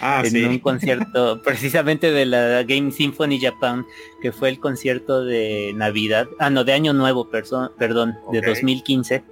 Ah, 0.00 0.22
en 0.24 0.48
un 0.48 0.58
concierto 0.58 1.40
precisamente 1.44 2.10
de 2.10 2.26
la 2.26 2.62
Game 2.64 2.90
Symphony 2.90 3.40
Japan, 3.40 3.86
que 4.20 4.32
fue 4.32 4.48
el 4.48 4.58
concierto 4.58 5.24
de 5.24 5.72
Navidad, 5.74 6.26
ah 6.38 6.50
no, 6.50 6.64
de 6.64 6.72
Año 6.72 6.92
Nuevo, 6.92 7.28
perdón, 7.30 8.16
de 8.30 8.40
2015, 8.40 9.22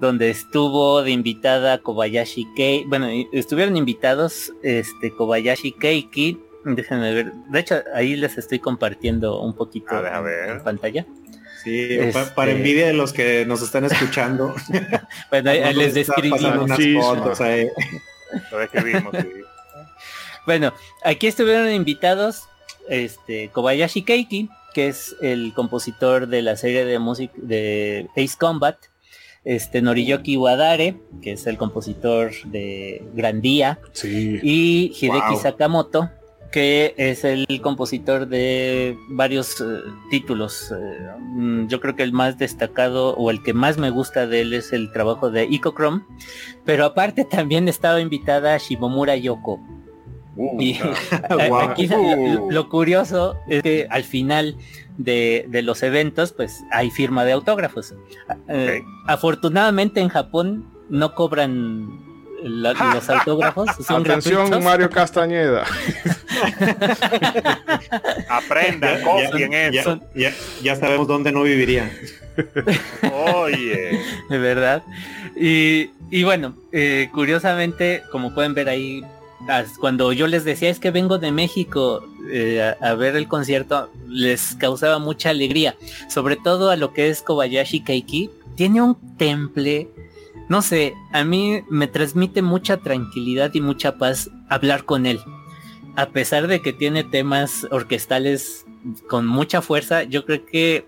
donde 0.00 0.30
estuvo 0.30 1.02
de 1.02 1.10
invitada 1.10 1.78
Kobayashi 1.78 2.46
Kei, 2.54 2.84
bueno, 2.86 3.08
estuvieron 3.32 3.76
invitados 3.76 4.52
este 4.62 5.10
Kobayashi 5.10 5.72
Keiki, 5.72 6.40
déjenme 6.64 7.14
ver, 7.14 7.32
de 7.32 7.60
hecho 7.60 7.76
ahí 7.94 8.16
les 8.16 8.36
estoy 8.38 8.58
compartiendo 8.58 9.40
un 9.40 9.54
poquito 9.54 9.94
en 10.04 10.62
pantalla. 10.62 11.06
Sí, 11.62 11.96
para 12.34 12.50
este 12.50 12.58
envidia 12.58 12.86
de 12.88 12.92
los 12.92 13.14
que 13.14 13.46
nos 13.46 13.62
están 13.62 13.86
escuchando. 13.86 14.54
bueno, 15.30 15.50
ahí, 15.50 15.72
les 15.72 15.94
describí. 15.94 16.44
unas 16.44 16.78
fotos 16.78 17.40
ahí. 17.40 17.68
Bueno, 20.46 20.72
aquí 21.02 21.26
estuvieron 21.26 21.70
invitados 21.72 22.44
este 22.88 23.48
Kobayashi 23.48 24.02
Keiki, 24.02 24.48
que 24.74 24.88
es 24.88 25.16
el 25.22 25.52
compositor 25.54 26.28
de 26.28 26.42
la 26.42 26.56
serie 26.56 26.84
de 26.84 26.98
música 26.98 27.32
de 27.36 28.08
Ace 28.16 28.36
Combat, 28.38 28.76
este 29.44 29.82
Noriyoki 29.82 30.36
Wadare, 30.36 30.96
que 31.22 31.32
es 31.32 31.46
el 31.46 31.56
compositor 31.56 32.32
de 32.44 33.02
Grandía, 33.14 33.78
y 34.02 34.92
Hideki 35.00 35.36
Sakamoto, 35.40 36.10
que 36.50 36.94
es 36.98 37.24
el 37.24 37.46
compositor 37.62 38.28
de 38.28 38.96
varios 39.08 39.60
eh, 39.60 39.64
títulos. 40.10 40.70
Eh, 40.70 41.10
mm, 41.18 41.66
yo 41.66 41.80
creo 41.80 41.96
que 41.96 42.04
el 42.04 42.12
más 42.12 42.38
destacado 42.38 43.14
o 43.16 43.30
el 43.30 43.42
que 43.42 43.52
más 43.52 43.76
me 43.76 43.90
gusta 43.90 44.26
de 44.26 44.42
él 44.42 44.54
es 44.54 44.72
el 44.72 44.92
trabajo 44.92 45.30
de 45.30 45.46
Icochrome, 45.46 46.02
pero 46.64 46.84
aparte 46.84 47.24
también 47.24 47.66
estaba 47.66 48.00
invitada 48.00 48.56
Shimomura 48.58 49.16
Yoko, 49.16 49.60
y 50.58 50.78
aquí 51.68 51.88
lo, 52.50 52.68
curioso 52.68 53.36
es 53.48 53.62
que 53.62 53.86
al 53.90 54.04
final 54.04 54.56
de, 54.98 55.46
los 55.62 55.82
eventos, 55.82 56.32
pues 56.32 56.62
hay 56.70 56.90
firma 56.90 57.24
de 57.24 57.32
autógrafos. 57.32 57.94
Eh, 58.48 58.82
afortunadamente 59.06 60.00
en 60.00 60.08
Japón 60.08 60.66
no 60.88 61.14
cobran 61.14 61.88
los 62.42 63.08
autógrafos. 63.08 63.68
Atención 63.88 64.62
Mario 64.62 64.90
Castañeda. 64.90 65.64
Aprendan, 68.28 69.02
copien 69.02 69.52
eso. 69.54 70.00
Ya, 70.62 70.76
sabemos 70.76 71.06
dónde 71.06 71.32
no 71.32 71.42
vivirían. 71.42 71.90
Oye. 73.12 74.00
De 74.28 74.38
verdad. 74.38 74.82
Y, 75.36 75.90
y 76.10 76.24
bueno, 76.24 76.54
eh, 76.72 77.08
curiosamente, 77.12 78.02
como 78.10 78.34
pueden 78.34 78.54
ver 78.54 78.68
ahí 78.68 79.02
cuando 79.78 80.12
yo 80.12 80.26
les 80.26 80.44
decía 80.44 80.70
es 80.70 80.78
que 80.78 80.90
vengo 80.90 81.18
de 81.18 81.32
México 81.32 82.02
eh, 82.30 82.74
a, 82.80 82.94
ver 82.94 83.16
el 83.16 83.28
concierto, 83.28 83.90
les 84.08 84.54
causaba 84.54 84.98
mucha 84.98 85.30
alegría, 85.30 85.76
sobre 86.08 86.36
todo 86.36 86.70
a 86.70 86.76
lo 86.76 86.92
que 86.92 87.10
es 87.10 87.22
Kobayashi 87.22 87.82
Kaiki. 87.82 88.30
Tiene 88.56 88.80
un 88.80 88.96
temple, 89.16 89.88
no 90.48 90.62
sé, 90.62 90.94
a 91.12 91.24
mí 91.24 91.62
me 91.68 91.86
transmite 91.86 92.40
mucha 92.42 92.78
tranquilidad 92.78 93.52
y 93.54 93.60
mucha 93.60 93.98
paz 93.98 94.30
hablar 94.48 94.84
con 94.84 95.06
él. 95.06 95.20
A 95.96 96.06
pesar 96.06 96.46
de 96.46 96.60
que 96.60 96.72
tiene 96.72 97.04
temas 97.04 97.66
orquestales 97.70 98.64
con 99.08 99.26
mucha 99.26 99.60
fuerza, 99.62 100.04
yo 100.04 100.24
creo 100.24 100.44
que 100.46 100.86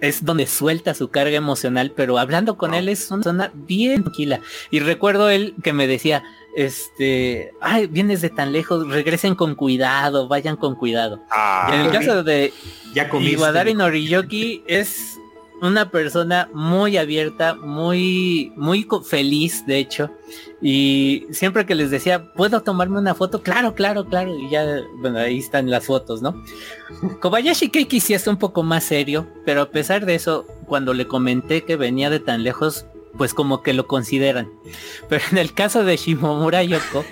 es 0.00 0.24
donde 0.24 0.46
suelta 0.46 0.94
su 0.94 1.08
carga 1.08 1.36
emocional, 1.36 1.92
pero 1.96 2.18
hablando 2.18 2.56
con 2.56 2.74
él 2.74 2.88
es 2.88 3.10
una 3.10 3.22
zona 3.22 3.52
bien 3.54 4.02
tranquila. 4.02 4.40
Y 4.70 4.80
recuerdo 4.80 5.30
él 5.30 5.54
que 5.62 5.72
me 5.72 5.86
decía, 5.86 6.22
este, 6.56 7.52
ay, 7.60 7.86
vienes 7.86 8.22
de 8.22 8.30
tan 8.30 8.50
lejos, 8.50 8.88
regresen 8.88 9.34
con 9.34 9.54
cuidado, 9.54 10.26
vayan 10.26 10.56
con 10.56 10.74
cuidado. 10.74 11.20
y 11.70 11.74
en 11.74 11.80
el 11.82 11.92
caso 11.92 12.24
de 12.24 12.52
ya 12.94 13.10
Iwadari 13.12 13.74
Noriyoki 13.74 14.64
es 14.66 15.18
una 15.60 15.90
persona 15.90 16.48
muy 16.54 16.96
abierta, 16.96 17.54
muy, 17.54 18.54
muy 18.56 18.88
feliz, 19.04 19.66
de 19.66 19.78
hecho. 19.78 20.10
Y 20.62 21.26
siempre 21.30 21.66
que 21.66 21.74
les 21.74 21.90
decía, 21.90 22.32
¿puedo 22.32 22.62
tomarme 22.62 22.98
una 22.98 23.14
foto? 23.14 23.42
Claro, 23.42 23.74
claro, 23.74 24.06
claro. 24.06 24.34
Y 24.34 24.48
ya, 24.48 24.80
bueno, 24.96 25.18
ahí 25.18 25.38
están 25.38 25.70
las 25.70 25.84
fotos, 25.84 26.22
¿no? 26.22 26.42
Kobayashi 27.20 27.68
Keiki 27.68 28.00
sí 28.00 28.14
es 28.14 28.26
un 28.26 28.38
poco 28.38 28.62
más 28.62 28.84
serio, 28.84 29.26
pero 29.44 29.60
a 29.60 29.70
pesar 29.70 30.06
de 30.06 30.14
eso, 30.14 30.46
cuando 30.66 30.94
le 30.94 31.06
comenté 31.06 31.64
que 31.64 31.76
venía 31.76 32.08
de 32.08 32.20
tan 32.20 32.42
lejos, 32.42 32.86
pues 33.16 33.34
como 33.34 33.62
que 33.62 33.72
lo 33.72 33.86
consideran. 33.86 34.50
Pero 35.08 35.24
en 35.30 35.38
el 35.38 35.52
caso 35.52 35.84
de 35.84 35.96
Shimomura 35.96 36.62
Yoko, 36.62 37.04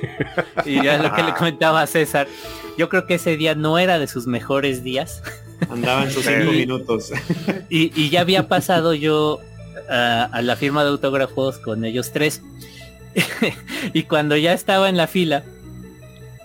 y 0.64 0.82
ya 0.82 0.98
lo 1.02 1.14
que 1.14 1.22
le 1.22 1.34
comentaba 1.38 1.82
a 1.82 1.86
César, 1.86 2.28
yo 2.76 2.88
creo 2.88 3.06
que 3.06 3.14
ese 3.14 3.36
día 3.36 3.54
no 3.54 3.78
era 3.78 3.98
de 3.98 4.06
sus 4.06 4.26
mejores 4.26 4.82
días. 4.82 5.22
Andaba 5.70 6.04
en 6.04 6.10
sus 6.10 6.24
cinco 6.24 6.52
minutos. 6.52 7.12
Y, 7.68 8.10
ya 8.10 8.20
había 8.20 8.48
pasado 8.48 8.94
yo 8.94 9.40
a, 9.88 10.40
la 10.42 10.56
firma 10.56 10.84
de 10.84 10.90
autógrafos 10.90 11.58
con 11.58 11.84
ellos 11.84 12.12
tres. 12.12 12.42
y 13.92 14.02
cuando 14.04 14.36
ya 14.36 14.52
estaba 14.52 14.88
en 14.88 14.96
la 14.96 15.06
fila, 15.06 15.44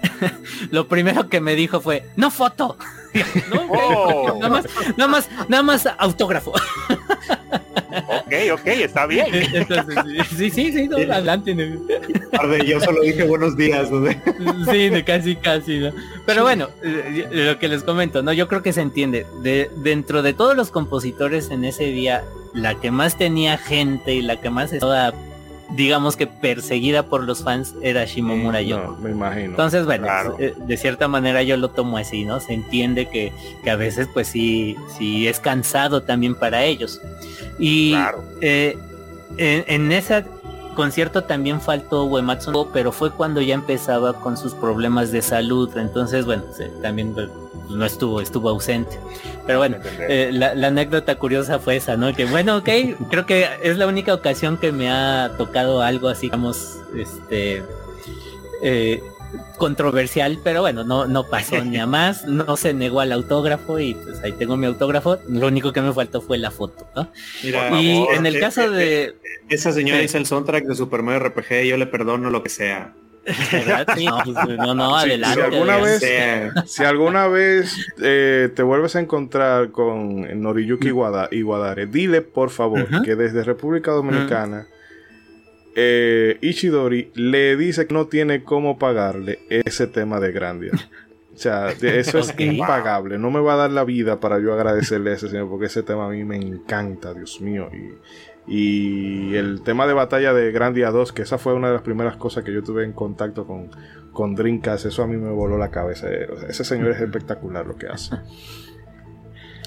lo 0.72 0.88
primero 0.88 1.30
que 1.30 1.42
me 1.42 1.56
dijo 1.56 1.82
fue, 1.82 2.06
no 2.16 2.32
foto. 2.32 2.78
Oh. 3.52 4.38
nada 4.40 4.50
más, 4.50 4.66
nada 4.96 5.08
más, 5.08 5.30
nada 5.48 5.64
más 5.64 5.90
autógrafo 5.98 6.54
ok, 8.08 8.34
ok, 8.54 8.68
está 8.68 9.06
bien. 9.06 9.28
sí, 10.38 10.50
sí, 10.50 10.72
sí, 10.72 10.90
adelante. 10.94 11.56
yo 12.66 12.80
solo 12.80 13.02
dije 13.02 13.24
buenos 13.24 13.56
días. 13.58 13.90
sí, 14.72 14.92
casi, 15.04 15.36
casi. 15.36 15.82
Pero 16.26 16.44
bueno, 16.44 16.70
eh, 16.84 17.28
lo 17.32 17.60
que 17.60 17.68
les 17.68 17.84
comento, 17.84 18.22
¿no? 18.22 18.34
Yo 18.34 18.48
creo 18.48 18.62
que 18.62 18.74
se 18.74 18.82
entiende. 18.82 19.26
De, 19.42 19.70
dentro 19.78 20.22
de 20.22 20.34
todos 20.34 20.56
los 20.56 20.72
compositores 20.72 21.50
en 21.52 21.66
ese 21.66 21.86
día, 21.86 22.24
la 22.54 22.76
que 22.76 22.92
más 22.92 23.18
tenía 23.18 23.58
gente 23.58 24.14
y 24.14 24.22
la 24.22 24.40
que 24.40 24.50
más 24.50 24.74
estaba 24.74 25.14
digamos 25.76 26.16
que 26.16 26.28
perseguida 26.28 27.04
por 27.04 27.24
los 27.24 27.44
fans 27.44 27.76
era 27.82 28.06
Shimomura 28.06 28.62
Yoko. 28.62 28.98
me 28.98 29.12
imagino. 29.12 29.52
Entonces, 29.52 29.86
bueno, 29.86 30.08
eh, 30.40 30.56
de 30.58 30.78
cierta 30.78 31.08
manera 31.08 31.44
yo 31.44 31.58
lo 31.58 31.70
tomo 31.70 31.98
así, 31.98 32.26
¿no? 32.26 32.40
Se 32.40 32.54
entiende 32.54 33.08
que, 33.08 33.32
que 33.64 33.70
a 33.70 33.76
veces 33.76 34.08
pues 34.14 34.28
sí, 34.28 34.76
sí 34.98 35.28
es 35.28 35.40
cansado 35.40 36.04
también 36.04 36.36
para 36.36 36.64
ellos. 36.64 37.02
Y 37.60 37.96
eh, 38.42 38.78
en, 39.38 39.64
en 39.68 39.92
ese 39.92 40.26
concierto 40.76 41.24
también 41.26 41.60
faltó 41.60 42.06
Uematsu, 42.06 42.70
pero 42.72 42.92
fue 42.92 43.12
cuando 43.12 43.42
ya 43.42 43.54
empezaba 43.54 44.14
con 44.14 44.38
sus 44.38 44.54
problemas 44.54 45.12
de 45.12 45.22
salud. 45.22 45.70
Entonces, 45.78 46.26
bueno, 46.26 46.44
también 46.82 47.14
no 47.70 47.86
estuvo, 47.86 48.22
estuvo 48.22 48.50
ausente. 48.50 49.00
Pero 49.46 49.60
bueno, 49.60 49.78
eh, 50.00 50.30
la, 50.34 50.68
anécdota 50.68 51.16
curiosa 51.16 51.60
fue 51.60 51.78
esa, 51.78 51.98
¿no? 51.98 52.14
Que 52.14 52.26
bueno, 52.26 52.58
ok, 52.58 52.70
creo 53.10 53.26
que 53.26 53.48
es 53.64 53.78
la 53.78 53.88
única 53.88 54.14
ocasión 54.14 54.58
que 54.58 54.72
me 54.72 54.90
ha 54.90 55.32
tocado 55.38 55.82
algo 55.82 56.08
así, 56.08 56.28
digamos, 56.28 56.80
este, 56.96 57.64
eh, 58.62 59.02
controversial, 59.58 60.40
pero 60.44 60.62
bueno, 60.62 60.84
no, 60.84 61.06
no 61.06 61.24
pasó 61.24 61.64
ni 61.64 61.78
a 61.78 61.86
más, 61.86 62.26
no 62.26 62.58
se 62.58 62.74
negó 62.74 63.02
al 63.02 63.12
autógrafo 63.12 63.80
y 63.80 63.94
pues 63.94 64.22
ahí 64.24 64.32
tengo 64.32 64.58
mi 64.58 64.66
autógrafo, 64.66 65.20
lo 65.28 65.48
único 65.48 65.72
que 65.72 65.82
me 65.82 65.94
faltó 65.94 66.22
fue 66.22 66.38
la 66.38 66.50
foto, 66.50 66.88
¿no? 66.96 67.12
y 67.44 68.06
en 68.16 68.26
el 68.26 68.40
caso 68.40 68.72
de... 68.72 69.16
Esa 69.50 69.72
señora 69.72 70.00
dice 70.00 70.18
el 70.18 70.26
soundtrack 70.26 70.66
de 70.66 70.76
Super 70.76 71.04
Mario 71.04 71.28
RPG, 71.30 71.64
yo 71.66 71.78
le 71.78 71.86
perdono 71.86 72.30
lo 72.30 72.42
que 72.42 72.50
sea. 72.50 72.94
no, 74.58 74.74
no, 74.74 74.96
adelante. 74.98 75.36
Si, 75.36 75.42
alguna 75.42 75.78
vez, 75.78 76.04
si 76.66 76.84
alguna 76.84 77.28
vez 77.28 77.76
eh, 78.02 78.50
te 78.56 78.64
vuelves 78.64 78.96
a 78.96 79.00
encontrar 79.00 79.72
con 79.72 80.42
Noriyuki 80.42 80.90
Iwadare, 80.90 81.86
dile 81.86 82.22
por 82.22 82.50
favor 82.50 83.04
que 83.04 83.16
desde 83.16 83.44
República 83.44 83.92
Dominicana 83.92 84.68
eh, 85.76 86.38
Ichidori 86.42 87.12
le 87.16 87.56
dice 87.56 87.88
que 87.88 87.94
no 87.94 88.08
tiene 88.08 88.44
cómo 88.44 88.78
pagarle 88.78 89.40
ese 89.50 89.88
tema 89.88 90.20
de 90.20 90.32
Grandia. 90.32 90.72
O 91.34 91.42
sea, 91.42 91.70
eso 91.70 92.20
es 92.20 92.34
impagable. 92.38 93.18
No 93.18 93.32
me 93.32 93.40
va 93.40 93.54
a 93.54 93.58
dar 93.58 93.72
la 93.72 93.86
vida 93.86 94.20
para 94.20 94.40
yo 94.40 94.54
agradecerle 94.54 95.12
a 95.12 95.14
ese 95.14 95.30
señor 95.30 95.48
porque 95.48 95.68
ese 95.68 95.84
tema 95.84 96.08
a 96.08 96.10
mí 96.10 96.26
me 96.26 96.36
encanta, 96.36 97.14
Dios 97.14 97.40
mío. 97.40 97.70
Y, 97.72 97.94
y 98.50 99.36
el 99.36 99.62
tema 99.62 99.86
de 99.86 99.94
batalla 99.94 100.34
de 100.34 100.52
Grandia 100.52 100.90
2, 100.90 101.14
que 101.14 101.22
esa 101.22 101.38
fue 101.38 101.54
una 101.54 101.68
de 101.68 101.74
las 101.74 101.84
primeras 101.84 102.18
cosas 102.18 102.44
que 102.44 102.52
yo 102.52 102.64
tuve 102.64 102.84
en 102.84 102.94
contacto 102.94 103.46
con, 103.46 103.70
con 104.12 104.34
Dreamcast, 104.34 104.88
eso 104.88 105.04
a 105.04 105.08
mí 105.08 105.18
me 105.18 105.30
voló 105.30 105.60
la 105.60 105.70
cabeza. 105.70 106.08
Ese 106.10 106.64
señor 106.64 106.90
es 106.90 107.00
espectacular 107.00 107.68
lo 107.68 107.76
que 107.76 107.88
hace. 107.88 108.16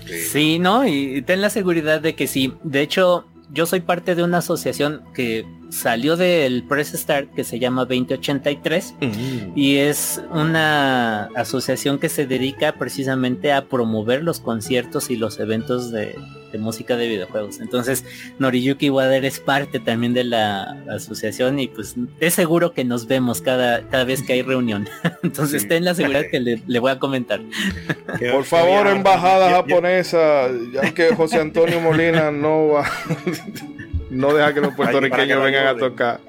Sí, 0.05 0.59
¿no? 0.59 0.85
Y 0.85 1.23
ten 1.23 1.41
la 1.41 1.49
seguridad 1.49 2.01
de 2.01 2.17
que 2.17 2.27
sí. 2.27 2.55
De 2.65 2.81
hecho, 2.81 3.27
yo 3.53 3.67
soy 3.67 3.81
parte 3.81 4.17
de 4.17 4.25
una 4.25 4.39
asociación 4.39 5.05
que 5.15 5.47
salió 5.71 6.17
del 6.17 6.65
Press 6.65 6.93
Start 6.93 7.33
que 7.35 7.45
se 7.45 7.61
llama 7.61 7.85
2083 7.85 8.95
mm. 9.01 9.53
y 9.55 9.77
es 9.77 10.21
una 10.33 11.27
asociación 11.37 12.01
que 12.01 12.09
se 12.09 12.27
dedica 12.27 12.73
precisamente 12.73 13.53
a 13.53 13.67
promover 13.67 14.25
los 14.25 14.41
conciertos 14.41 15.09
y 15.09 15.17
los 15.17 15.39
eventos 15.39 15.93
de, 15.93 16.17
música 16.59 16.97
de 16.97 17.09
videojuegos. 17.09 17.61
Entonces 17.61 18.05
Noriyuki 18.39 18.91
Wader 18.91 19.25
es 19.25 19.41
parte 19.41 19.81
también 19.81 20.15
de 20.15 20.25
la 20.25 20.83
asociación 20.91 21.59
y 21.59 21.69
pues 21.69 21.95
es 22.21 22.35
seguro 22.35 22.73
que 22.73 22.85
nos 22.85 23.07
vemos 23.07 23.41
cada, 23.41 23.83
cada 23.89 24.05
vez 24.05 24.23
que 24.23 24.35
hay 24.35 24.43
reunión. 24.43 24.89
Entonces 25.23 25.67
ten 25.69 25.85
la 25.85 25.95
seguridad 25.95 26.25
que 26.31 26.41
le, 26.41 26.79
voy 26.79 26.91
a 26.91 26.99
comentar. 26.99 27.41
Por 28.33 28.45
favor, 28.45 28.87
embajada 28.87 29.51
japonesa, 29.51 30.49
ya 30.73 30.93
que 30.93 31.15
José 31.15 31.41
Antonio 31.41 31.81
Molina 31.81 32.31
no 32.31 32.69
va 32.69 32.85
no 34.13 34.35
deja 34.35 34.53
que 34.53 34.61
los 34.61 34.75
puertorriqueños 34.75 35.43
vengan 35.43 35.67
a 35.67 35.77
tocar. 35.77 36.21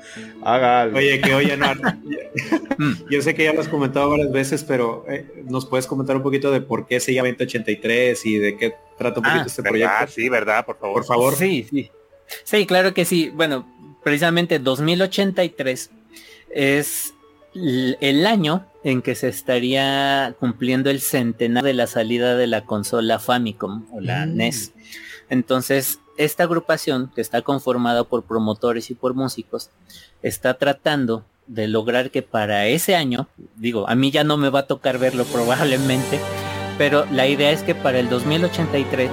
Haga 0.41 0.81
algo. 0.81 0.97
Oye, 0.97 1.19
que 1.19 1.35
oye, 1.35 1.57
no, 1.57 1.67
yo 3.09 3.21
sé 3.21 3.35
que 3.35 3.43
ya 3.43 3.53
lo 3.53 3.61
has 3.61 3.67
comentado 3.67 4.09
varias 4.09 4.31
veces, 4.31 4.63
pero 4.63 5.05
eh, 5.09 5.43
nos 5.45 5.65
puedes 5.65 5.85
comentar 5.85 6.15
un 6.15 6.23
poquito 6.23 6.51
de 6.51 6.61
por 6.61 6.87
qué 6.87 6.99
se 6.99 7.13
llama 7.13 7.29
2083 7.29 8.25
y 8.25 8.37
de 8.37 8.57
qué 8.57 8.75
trata 8.97 9.19
un 9.19 9.25
poquito 9.25 9.43
ah, 9.43 9.47
este 9.47 9.63
proyecto. 9.63 10.07
Sí, 10.07 10.29
verdad, 10.29 10.65
por 10.65 10.79
favor. 10.79 10.95
Por 10.95 11.05
favor. 11.05 11.35
Sí, 11.35 11.67
sí. 11.69 11.91
Sí, 12.43 12.65
claro 12.65 12.93
que 12.93 13.05
sí. 13.05 13.31
Bueno, 13.33 13.67
precisamente 14.03 14.59
2083 14.59 15.91
es 16.49 17.13
el 17.53 18.25
año 18.25 18.65
en 18.83 19.01
que 19.01 19.15
se 19.15 19.27
estaría 19.27 20.35
cumpliendo 20.39 20.89
el 20.89 21.01
centenario 21.01 21.67
de 21.67 21.73
la 21.73 21.87
salida 21.87 22.35
de 22.35 22.47
la 22.47 22.65
consola 22.65 23.19
Famicom 23.19 23.85
o 23.91 23.99
la 23.99 24.25
mm. 24.25 24.35
NES. 24.35 24.73
Entonces, 25.29 25.99
esta 26.17 26.43
agrupación, 26.43 27.11
que 27.15 27.21
está 27.21 27.41
conformada 27.41 28.03
por 28.03 28.23
promotores 28.23 28.89
y 28.89 28.95
por 28.95 29.13
músicos, 29.13 29.69
está 30.21 30.55
tratando 30.55 31.25
de 31.47 31.67
lograr 31.67 32.11
que 32.11 32.21
para 32.21 32.67
ese 32.67 32.95
año, 32.95 33.27
digo, 33.55 33.87
a 33.89 33.95
mí 33.95 34.11
ya 34.11 34.23
no 34.23 34.37
me 34.37 34.49
va 34.49 34.59
a 34.59 34.67
tocar 34.67 34.97
verlo 34.97 35.25
probablemente, 35.25 36.19
pero 36.77 37.05
la 37.11 37.27
idea 37.27 37.51
es 37.51 37.63
que 37.63 37.75
para 37.75 37.99
el 37.99 38.09
2083 38.09 39.09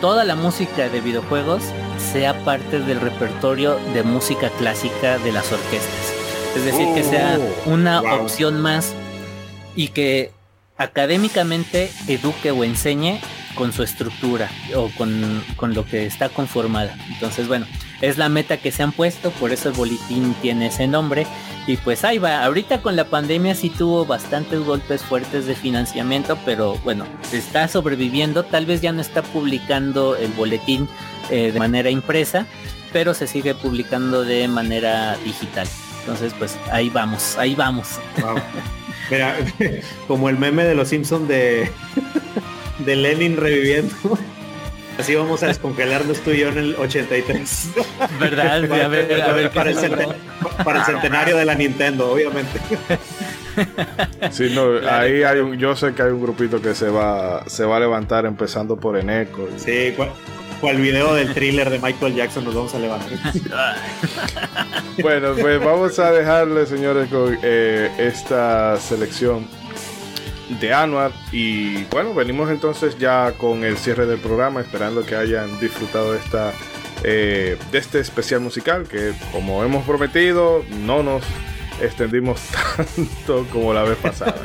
toda 0.00 0.24
la 0.24 0.34
música 0.34 0.88
de 0.88 1.00
videojuegos 1.00 1.62
sea 1.98 2.44
parte 2.44 2.80
del 2.80 3.00
repertorio 3.00 3.78
de 3.94 4.02
música 4.02 4.50
clásica 4.50 5.18
de 5.18 5.32
las 5.32 5.50
orquestas. 5.52 6.12
Es 6.54 6.64
decir, 6.64 6.86
que 6.94 7.02
sea 7.02 7.38
oh, 7.38 7.70
una 7.70 8.00
opción 8.00 8.60
más 8.60 8.94
y 9.74 9.88
que 9.88 10.32
académicamente 10.76 11.90
eduque 12.08 12.50
o 12.50 12.64
enseñe 12.64 13.20
con 13.56 13.72
su 13.72 13.82
estructura 13.82 14.48
o 14.76 14.90
con, 14.90 15.74
lo 15.74 15.84
que 15.84 16.06
está 16.06 16.28
conformada. 16.28 16.96
Entonces, 17.08 17.48
bueno, 17.48 17.66
es 18.00 18.18
la 18.18 18.28
meta 18.28 18.58
que 18.58 18.70
se 18.70 18.84
han 18.84 18.92
puesto, 18.92 19.30
por 19.32 19.50
eso 19.50 19.70
el 19.70 19.74
boletín 19.74 20.34
tiene 20.40 20.68
ese 20.68 20.86
nombre. 20.86 21.26
Y 21.66 21.76
pues 21.78 22.04
ahí 22.04 22.18
va, 22.18 22.44
ahorita 22.44 22.80
con 22.80 22.94
la 22.94 23.06
pandemia 23.06 23.56
sí 23.56 23.70
tuvo 23.70 24.06
bastantes 24.06 24.60
golpes 24.60 25.02
fuertes 25.02 25.46
de 25.46 25.56
financiamiento, 25.56 26.38
pero 26.44 26.76
bueno, 26.84 27.04
está 27.32 27.66
sobreviviendo, 27.66 28.44
tal 28.44 28.66
vez 28.66 28.80
ya 28.80 28.92
no 28.92 29.00
está 29.00 29.22
publicando 29.22 30.14
el 30.14 30.30
boletín 30.32 30.88
eh, 31.30 31.50
de 31.50 31.58
manera 31.58 31.90
impresa, 31.90 32.46
pero 32.92 33.14
se 33.14 33.26
sigue 33.26 33.54
publicando 33.56 34.22
de 34.22 34.46
manera 34.46 35.16
digital. 35.24 35.66
Entonces, 36.00 36.32
pues 36.38 36.56
ahí 36.70 36.88
vamos, 36.88 37.36
ahí 37.36 37.56
vamos. 37.56 37.98
Mira, 39.10 39.36
como 40.06 40.28
el 40.28 40.38
meme 40.38 40.62
de 40.64 40.76
los 40.76 40.88
Simpsons 40.88 41.26
de 41.26 41.68
de 42.78 42.96
Lenin 42.96 43.36
reviviendo. 43.36 43.94
Así 44.98 45.14
vamos 45.14 45.42
a 45.42 45.48
descongelarnos 45.48 46.20
tú 46.20 46.30
y 46.30 46.38
yo 46.38 46.48
en 46.48 46.58
el 46.58 46.76
83. 46.76 47.70
¿Verdad? 48.18 49.50
para, 49.54 49.70
el 49.70 50.84
centenario 50.84 51.36
de 51.36 51.44
la 51.44 51.54
Nintendo, 51.54 52.12
obviamente. 52.12 52.60
Sí, 54.30 54.52
no, 54.54 54.86
ahí 54.86 55.22
hay 55.22 55.38
un, 55.40 55.56
yo 55.56 55.74
sé 55.76 55.94
que 55.94 56.02
hay 56.02 56.10
un 56.10 56.20
grupito 56.20 56.60
que 56.60 56.74
se 56.74 56.88
va, 56.88 57.42
se 57.46 57.64
va 57.64 57.78
a 57.78 57.80
levantar 57.80 58.26
empezando 58.26 58.76
por 58.76 58.98
Eneco. 58.98 59.48
Sí, 59.56 59.94
cual, 60.60 60.76
video 60.76 61.14
del 61.14 61.32
thriller 61.32 61.70
de 61.70 61.78
Michael 61.78 62.14
Jackson 62.14 62.44
nos 62.44 62.54
vamos 62.54 62.74
a 62.74 62.78
levantar. 62.78 63.32
bueno, 65.02 65.34
pues 65.40 65.58
vamos 65.58 65.98
a 65.98 66.10
dejarle, 66.12 66.66
señores, 66.66 67.08
con 67.08 67.38
eh, 67.42 67.90
esta 67.98 68.76
selección 68.78 69.46
de 70.60 70.72
Anuar. 70.72 71.12
Y 71.32 71.84
bueno, 71.84 72.14
venimos 72.14 72.50
entonces 72.50 72.98
ya 72.98 73.32
con 73.32 73.64
el 73.64 73.76
cierre 73.76 74.06
del 74.06 74.18
programa, 74.18 74.60
esperando 74.60 75.04
que 75.04 75.16
hayan 75.16 75.58
disfrutado 75.60 76.12
de 76.12 76.18
esta 76.18 76.52
eh, 77.04 77.58
de 77.70 77.78
este 77.78 78.00
especial 78.00 78.40
musical 78.40 78.88
que 78.88 79.12
como 79.30 79.62
hemos 79.62 79.84
prometido 79.84 80.64
no 80.80 81.02
nos 81.02 81.22
extendimos 81.80 82.40
tanto 82.96 83.46
como 83.52 83.72
la 83.72 83.82
vez 83.82 83.98
pasada. 83.98 84.40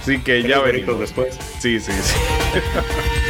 Así 0.00 0.20
que 0.20 0.42
ya 0.42 0.60
venimos 0.60 0.98
después. 0.98 1.36
Sí, 1.58 1.78
sí, 1.78 1.92
sí. 1.92 2.14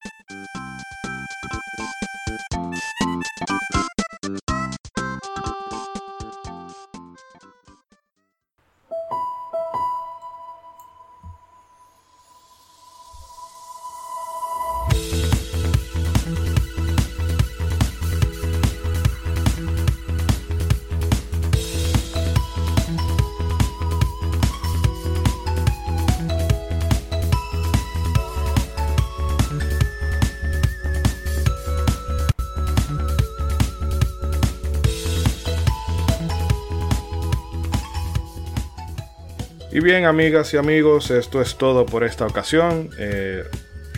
Bien, 39.81 40.05
amigas 40.05 40.53
y 40.53 40.57
amigos, 40.57 41.09
esto 41.09 41.41
es 41.41 41.55
todo 41.57 41.87
por 41.87 42.03
esta 42.03 42.27
ocasión. 42.27 42.91
Eh, 42.99 43.43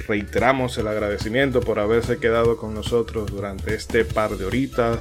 reiteramos 0.08 0.78
el 0.78 0.88
agradecimiento 0.88 1.60
por 1.60 1.78
haberse 1.78 2.20
quedado 2.20 2.56
con 2.56 2.74
nosotros 2.74 3.30
durante 3.30 3.76
este 3.76 4.06
par 4.06 4.38
de 4.38 4.46
horitas, 4.46 5.00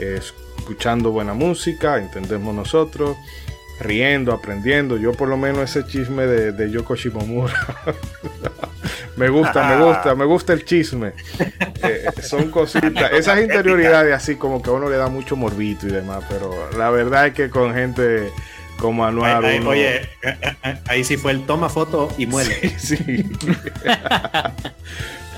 eh, 0.00 0.18
escuchando 0.58 1.10
buena 1.10 1.34
música, 1.34 1.98
entendemos 1.98 2.54
nosotros, 2.54 3.18
riendo, 3.80 4.32
aprendiendo. 4.32 4.96
Yo 4.96 5.12
por 5.12 5.28
lo 5.28 5.36
menos 5.36 5.76
ese 5.76 5.86
chisme 5.86 6.26
de, 6.26 6.52
de 6.52 6.70
Yoko 6.70 6.96
Shimomura. 6.96 7.54
me 9.16 9.28
gusta, 9.28 9.76
me 9.76 9.84
gusta, 9.84 10.14
me 10.14 10.24
gusta 10.24 10.54
el 10.54 10.64
chisme. 10.64 11.12
Eh, 11.82 12.06
son 12.22 12.50
cositas, 12.50 13.12
esas 13.12 13.42
interioridades 13.42 14.14
así 14.14 14.36
como 14.36 14.62
que 14.62 14.70
a 14.70 14.72
uno 14.72 14.88
le 14.88 14.96
da 14.96 15.08
mucho 15.08 15.36
morbito 15.36 15.86
y 15.86 15.90
demás, 15.90 16.24
pero 16.30 16.50
la 16.78 16.88
verdad 16.88 17.26
es 17.26 17.34
que 17.34 17.50
con 17.50 17.74
gente 17.74 18.32
como 18.78 19.04
anual. 19.04 19.44
Oye, 19.66 19.96
eh, 19.96 20.08
eh, 20.22 20.76
ahí 20.86 21.04
sí 21.04 21.16
fue 21.16 21.32
el 21.32 21.46
toma 21.46 21.68
foto 21.68 22.10
y 22.18 22.26
muere. 22.26 22.72
Sí. 22.78 23.24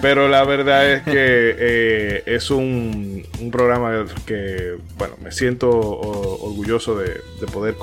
Pero 0.01 0.29
la 0.29 0.45
verdad 0.45 0.93
es 0.93 1.03
que 1.03 1.15
eh, 1.15 2.23
es 2.27 2.51
un, 2.51 3.27
programa 3.51 4.05
que, 4.27 4.77
bueno, 4.99 5.15
me 5.23 5.33
siento 5.33 5.71
orgulloso 5.71 6.99
de, 6.99 7.21
poder 7.53 7.77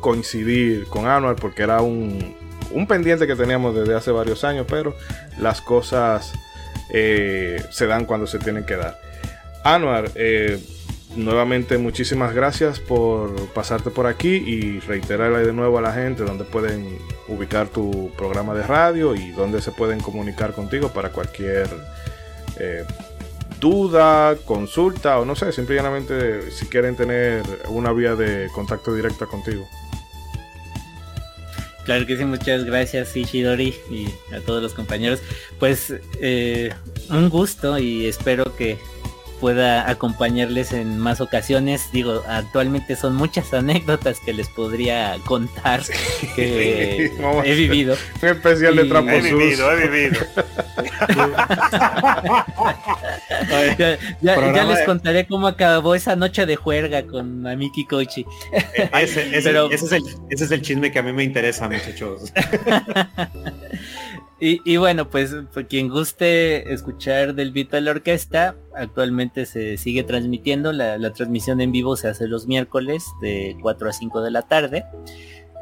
coincidir 0.00 0.86
con 0.86 1.06
Anual 1.06 1.36
porque 1.36 1.62
era 1.62 1.82
un, 1.82 2.34
un, 2.70 2.86
pendiente 2.86 3.26
que 3.26 3.36
teníamos 3.36 3.74
desde 3.74 3.94
hace 3.94 4.10
varios 4.10 4.42
años, 4.44 4.66
pero 4.68 4.94
las 5.38 5.60
cosas 5.60 6.32
se 6.90 7.86
dan 7.86 8.06
cuando 8.06 8.26
se 8.26 8.38
tienen 8.38 8.64
que 8.64 8.76
dar. 8.76 8.98
Anual, 9.64 10.10
nuevamente 11.16 11.78
muchísimas 11.78 12.34
gracias 12.34 12.78
por 12.80 13.34
pasarte 13.48 13.90
por 13.90 14.06
aquí 14.06 14.28
y 14.28 14.80
reiterarle 14.80 15.46
de 15.46 15.52
nuevo 15.52 15.78
a 15.78 15.82
la 15.82 15.92
gente 15.92 16.24
donde 16.24 16.44
pueden 16.44 16.98
ubicar 17.28 17.68
tu 17.68 18.10
programa 18.16 18.54
de 18.54 18.62
radio 18.66 19.14
y 19.14 19.32
donde 19.32 19.60
se 19.60 19.72
pueden 19.72 20.00
comunicar 20.00 20.52
contigo 20.52 20.92
para 20.92 21.10
cualquier 21.10 21.68
eh, 22.58 22.84
duda, 23.60 24.36
consulta 24.44 25.18
o 25.18 25.24
no 25.24 25.34
sé, 25.34 25.52
simplemente 25.52 26.50
si 26.50 26.66
quieren 26.66 26.96
tener 26.96 27.42
una 27.68 27.92
vía 27.92 28.14
de 28.14 28.48
contacto 28.54 28.94
directa 28.94 29.26
contigo. 29.26 29.66
Claro 31.86 32.04
que 32.04 32.16
sí, 32.16 32.24
muchas 32.24 32.64
gracias 32.64 33.16
Ishidori 33.16 33.72
y 33.88 34.08
a 34.34 34.40
todos 34.40 34.60
los 34.60 34.74
compañeros. 34.74 35.20
Pues 35.60 35.94
eh, 36.20 36.74
un 37.10 37.28
gusto 37.28 37.78
y 37.78 38.06
espero 38.06 38.56
que 38.56 38.76
pueda 39.46 39.88
acompañarles 39.88 40.72
en 40.72 40.98
más 40.98 41.20
ocasiones. 41.20 41.92
Digo, 41.92 42.24
actualmente 42.26 42.96
son 42.96 43.14
muchas 43.14 43.54
anécdotas 43.54 44.18
que 44.18 44.32
les 44.32 44.48
podría 44.48 45.18
contar 45.24 45.82
que 46.34 47.06
he 47.44 47.54
vivido. 47.54 47.94
Un 48.22 48.28
especial 48.28 48.74
de 48.74 48.86
Trapo 48.86 49.08
He 49.08 49.20
vivido, 49.20 49.70
he 49.70 49.86
vivido. 49.86 50.26
ya, 54.20 54.64
les 54.64 54.82
contaré 54.84 55.28
cómo 55.28 55.46
acabó 55.46 55.94
esa 55.94 56.16
noche 56.16 56.44
de 56.44 56.56
juerga 56.56 57.06
con 57.06 57.46
Amiki 57.46 57.86
Koichi. 57.86 58.26
Eh, 58.52 58.90
ese, 59.00 59.36
es 59.36 59.46
el, 59.46 59.56
ese 60.28 60.44
es 60.44 60.50
el 60.50 60.62
chisme 60.62 60.90
que 60.90 60.98
a 60.98 61.04
mí 61.04 61.12
me 61.12 61.22
interesa, 61.22 61.68
muchachos. 61.68 62.32
Y, 64.38 64.76
bueno, 64.76 65.08
pues, 65.08 65.34
quien 65.66 65.88
guste 65.88 66.70
escuchar 66.74 67.34
del 67.34 67.52
beat 67.52 67.72
a 67.72 67.80
la 67.80 67.92
orquesta, 67.92 68.54
actualmente 68.74 69.46
se 69.46 69.78
sigue 69.78 70.02
transmitiendo. 70.02 70.72
La, 70.72 71.10
transmisión 71.14 71.62
en 71.62 71.72
vivo 71.72 71.96
se 71.96 72.08
hace 72.08 72.28
los 72.28 72.46
miércoles 72.46 73.06
de 73.22 73.56
4 73.62 73.88
a 73.88 73.92
5 73.94 74.20
de 74.20 74.30
la 74.30 74.42
tarde. 74.42 74.84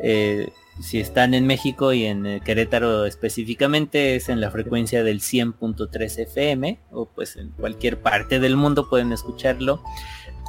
Eh, 0.02 0.48
si 0.80 0.98
están 0.98 1.34
en 1.34 1.46
México 1.46 1.92
y 1.92 2.04
en 2.04 2.26
eh, 2.26 2.40
Querétaro 2.44 3.06
específicamente, 3.06 4.16
es 4.16 4.28
en 4.28 4.40
la 4.40 4.50
frecuencia 4.50 5.04
del 5.04 5.20
100.3 5.20 6.18
FM 6.18 6.80
o 6.90 7.06
pues 7.06 7.36
en 7.36 7.50
cualquier 7.50 8.00
parte 8.00 8.40
del 8.40 8.56
mundo 8.56 8.88
pueden 8.90 9.12
escucharlo 9.12 9.84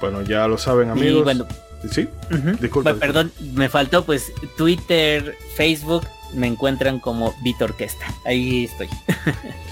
Bueno, 0.00 0.22
ya 0.22 0.46
lo 0.46 0.58
saben 0.58 0.90
amigos. 0.90 1.24
bueno, 1.24 1.44
sí, 1.90 2.08
Perdón, 3.00 3.32
me 3.54 3.68
faltó 3.68 4.04
pues 4.04 4.32
Twitter, 4.56 5.36
Facebook, 5.56 6.06
me 6.34 6.46
encuentran 6.46 7.00
como 7.00 7.34
Vita 7.42 7.64
Orquesta. 7.64 8.06
Ahí 8.24 8.64
estoy. 8.64 8.88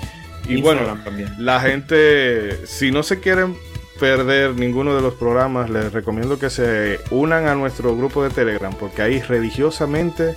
Y 0.48 0.60
bueno, 0.60 0.98
la 1.38 1.60
gente, 1.60 2.66
si 2.66 2.90
no 2.90 3.02
se 3.02 3.20
quieren 3.20 3.56
perder 3.98 4.54
ninguno 4.54 4.94
de 4.94 5.02
los 5.02 5.14
programas, 5.14 5.70
les 5.70 5.92
recomiendo 5.92 6.38
que 6.38 6.50
se 6.50 7.00
unan 7.10 7.46
a 7.46 7.54
nuestro 7.54 7.96
grupo 7.96 8.22
de 8.22 8.30
Telegram, 8.30 8.74
porque 8.74 9.02
ahí 9.02 9.20
religiosamente 9.20 10.34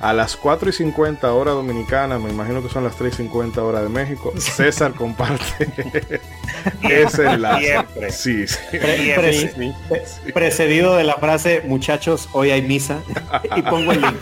a 0.00 0.14
las 0.14 0.36
4 0.36 0.70
y 0.70 0.72
50 0.72 1.32
hora 1.32 1.52
dominicana, 1.52 2.18
me 2.18 2.30
imagino 2.30 2.62
que 2.62 2.70
son 2.70 2.84
las 2.84 2.96
3 2.96 3.12
y 3.14 3.16
50 3.18 3.62
hora 3.62 3.82
de 3.82 3.90
México, 3.90 4.32
César 4.38 4.94
comparte 4.94 5.68
ese 6.82 7.26
enlace. 7.26 7.84
Sí, 8.10 8.46
sí. 8.46 8.58
precedido 10.32 10.96
de 10.96 11.04
la 11.04 11.16
frase, 11.16 11.62
muchachos, 11.66 12.28
hoy 12.32 12.50
hay 12.50 12.62
misa, 12.62 13.02
y 13.56 13.62
pongo 13.62 13.92
el 13.92 14.00
link. 14.00 14.16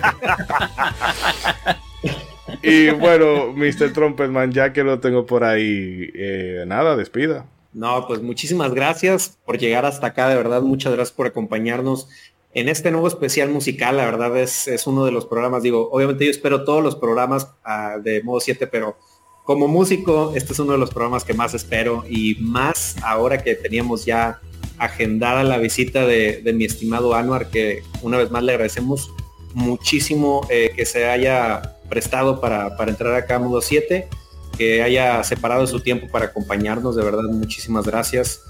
Y 2.63 2.91
bueno, 2.91 3.53
Mr. 3.53 3.93
Trumpetman, 3.93 4.53
ya 4.53 4.73
que 4.73 4.83
lo 4.83 5.01
tengo 5.01 5.27
por 5.27 5.45
ahí, 5.45 6.11
eh, 6.15 6.65
nada, 6.67 6.97
despida. 6.97 7.47
No, 7.73 8.07
pues 8.07 8.23
muchísimas 8.23 8.75
gracias 8.75 9.39
por 9.45 9.59
llegar 9.59 9.85
hasta 9.85 10.09
acá, 10.09 10.29
de 10.29 10.37
verdad, 10.37 10.63
muchas 10.63 10.93
gracias 10.93 11.15
por 11.15 11.27
acompañarnos 11.27 12.09
en 12.55 12.69
este 12.69 12.91
nuevo 12.91 13.07
especial 13.07 13.51
musical, 13.51 13.99
la 13.99 14.07
verdad 14.07 14.37
es, 14.39 14.69
es 14.69 14.87
uno 14.87 15.05
de 15.05 15.13
los 15.13 15.27
programas, 15.27 15.63
digo, 15.63 15.91
obviamente 15.93 16.25
yo 16.25 16.31
espero 16.31 16.65
todos 16.65 16.83
los 16.83 16.97
programas 16.97 17.49
ah, 17.63 17.99
de 18.03 18.23
modo 18.23 18.41
7, 18.41 18.67
pero 18.67 18.97
como 19.45 19.69
músico, 19.69 20.33
este 20.35 20.55
es 20.55 20.59
uno 20.59 20.73
de 20.73 20.79
los 20.79 20.91
programas 20.91 21.25
que 21.25 21.35
más 21.35 21.55
espero 21.55 22.05
y 22.09 22.37
más 22.41 22.97
ahora 23.03 23.43
que 23.43 23.55
teníamos 23.55 24.05
ya 24.05 24.41
agendada 24.79 25.45
la 25.45 25.59
visita 25.59 26.07
de, 26.07 26.43
mi 26.55 26.65
estimado 26.65 27.15
Anuar, 27.15 27.51
que 27.51 27.83
una 28.03 28.19
vez 28.19 28.31
más 28.31 28.43
le 28.43 28.53
agradecemos 28.53 29.11
muchísimo 29.55 30.47
eh, 30.51 30.73
que 30.75 30.85
se 30.85 31.07
haya 31.07 31.78
prestado 31.89 32.41
para, 32.41 32.77
para 32.77 32.91
entrar 32.91 33.15
acá 33.15 33.37
a 33.37 33.39
Mundo 33.39 33.61
7, 33.61 34.09
que 34.57 34.83
haya 34.83 35.23
separado 35.25 35.67
su 35.67 35.81
tiempo 35.81 36.09
para 36.11 36.27
acompañarnos, 36.27 36.97
de 36.97 37.05
verdad, 37.05 37.25
muchísimas 37.25 37.87
gracias. 37.87 38.43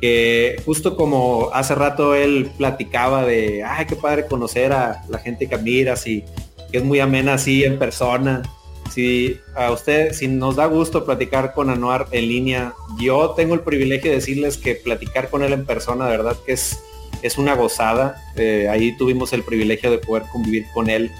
Que 0.00 0.60
justo 0.64 0.96
como 0.96 1.50
hace 1.54 1.74
rato 1.74 2.14
él 2.14 2.50
platicaba 2.58 3.24
de, 3.24 3.64
ay, 3.64 3.86
qué 3.86 3.96
padre 3.96 4.26
conocer 4.26 4.72
a 4.72 5.02
la 5.08 5.18
gente 5.18 5.48
que 5.48 5.54
admiras 5.54 6.06
y 6.06 6.22
que 6.70 6.78
es 6.78 6.84
muy 6.84 7.00
amena 7.00 7.34
así 7.34 7.64
en 7.64 7.78
persona. 7.78 8.42
Si 8.90 9.40
a 9.54 9.72
usted, 9.72 10.12
si 10.12 10.28
nos 10.28 10.56
da 10.56 10.66
gusto 10.66 11.04
platicar 11.04 11.54
con 11.54 11.70
Anuar 11.70 12.06
en 12.12 12.28
línea, 12.28 12.74
yo 13.00 13.30
tengo 13.30 13.54
el 13.54 13.60
privilegio 13.60 14.10
de 14.10 14.16
decirles 14.16 14.58
que 14.58 14.74
platicar 14.74 15.28
con 15.28 15.42
él 15.42 15.52
en 15.52 15.64
persona, 15.64 16.04
de 16.06 16.16
verdad 16.16 16.36
que 16.44 16.52
es, 16.52 16.78
es 17.22 17.38
una 17.38 17.54
gozada. 17.54 18.22
Eh, 18.36 18.68
ahí 18.70 18.96
tuvimos 18.96 19.32
el 19.32 19.42
privilegio 19.42 19.90
de 19.90 19.98
poder 19.98 20.24
convivir 20.30 20.64
con 20.72 20.88
él. 20.88 21.10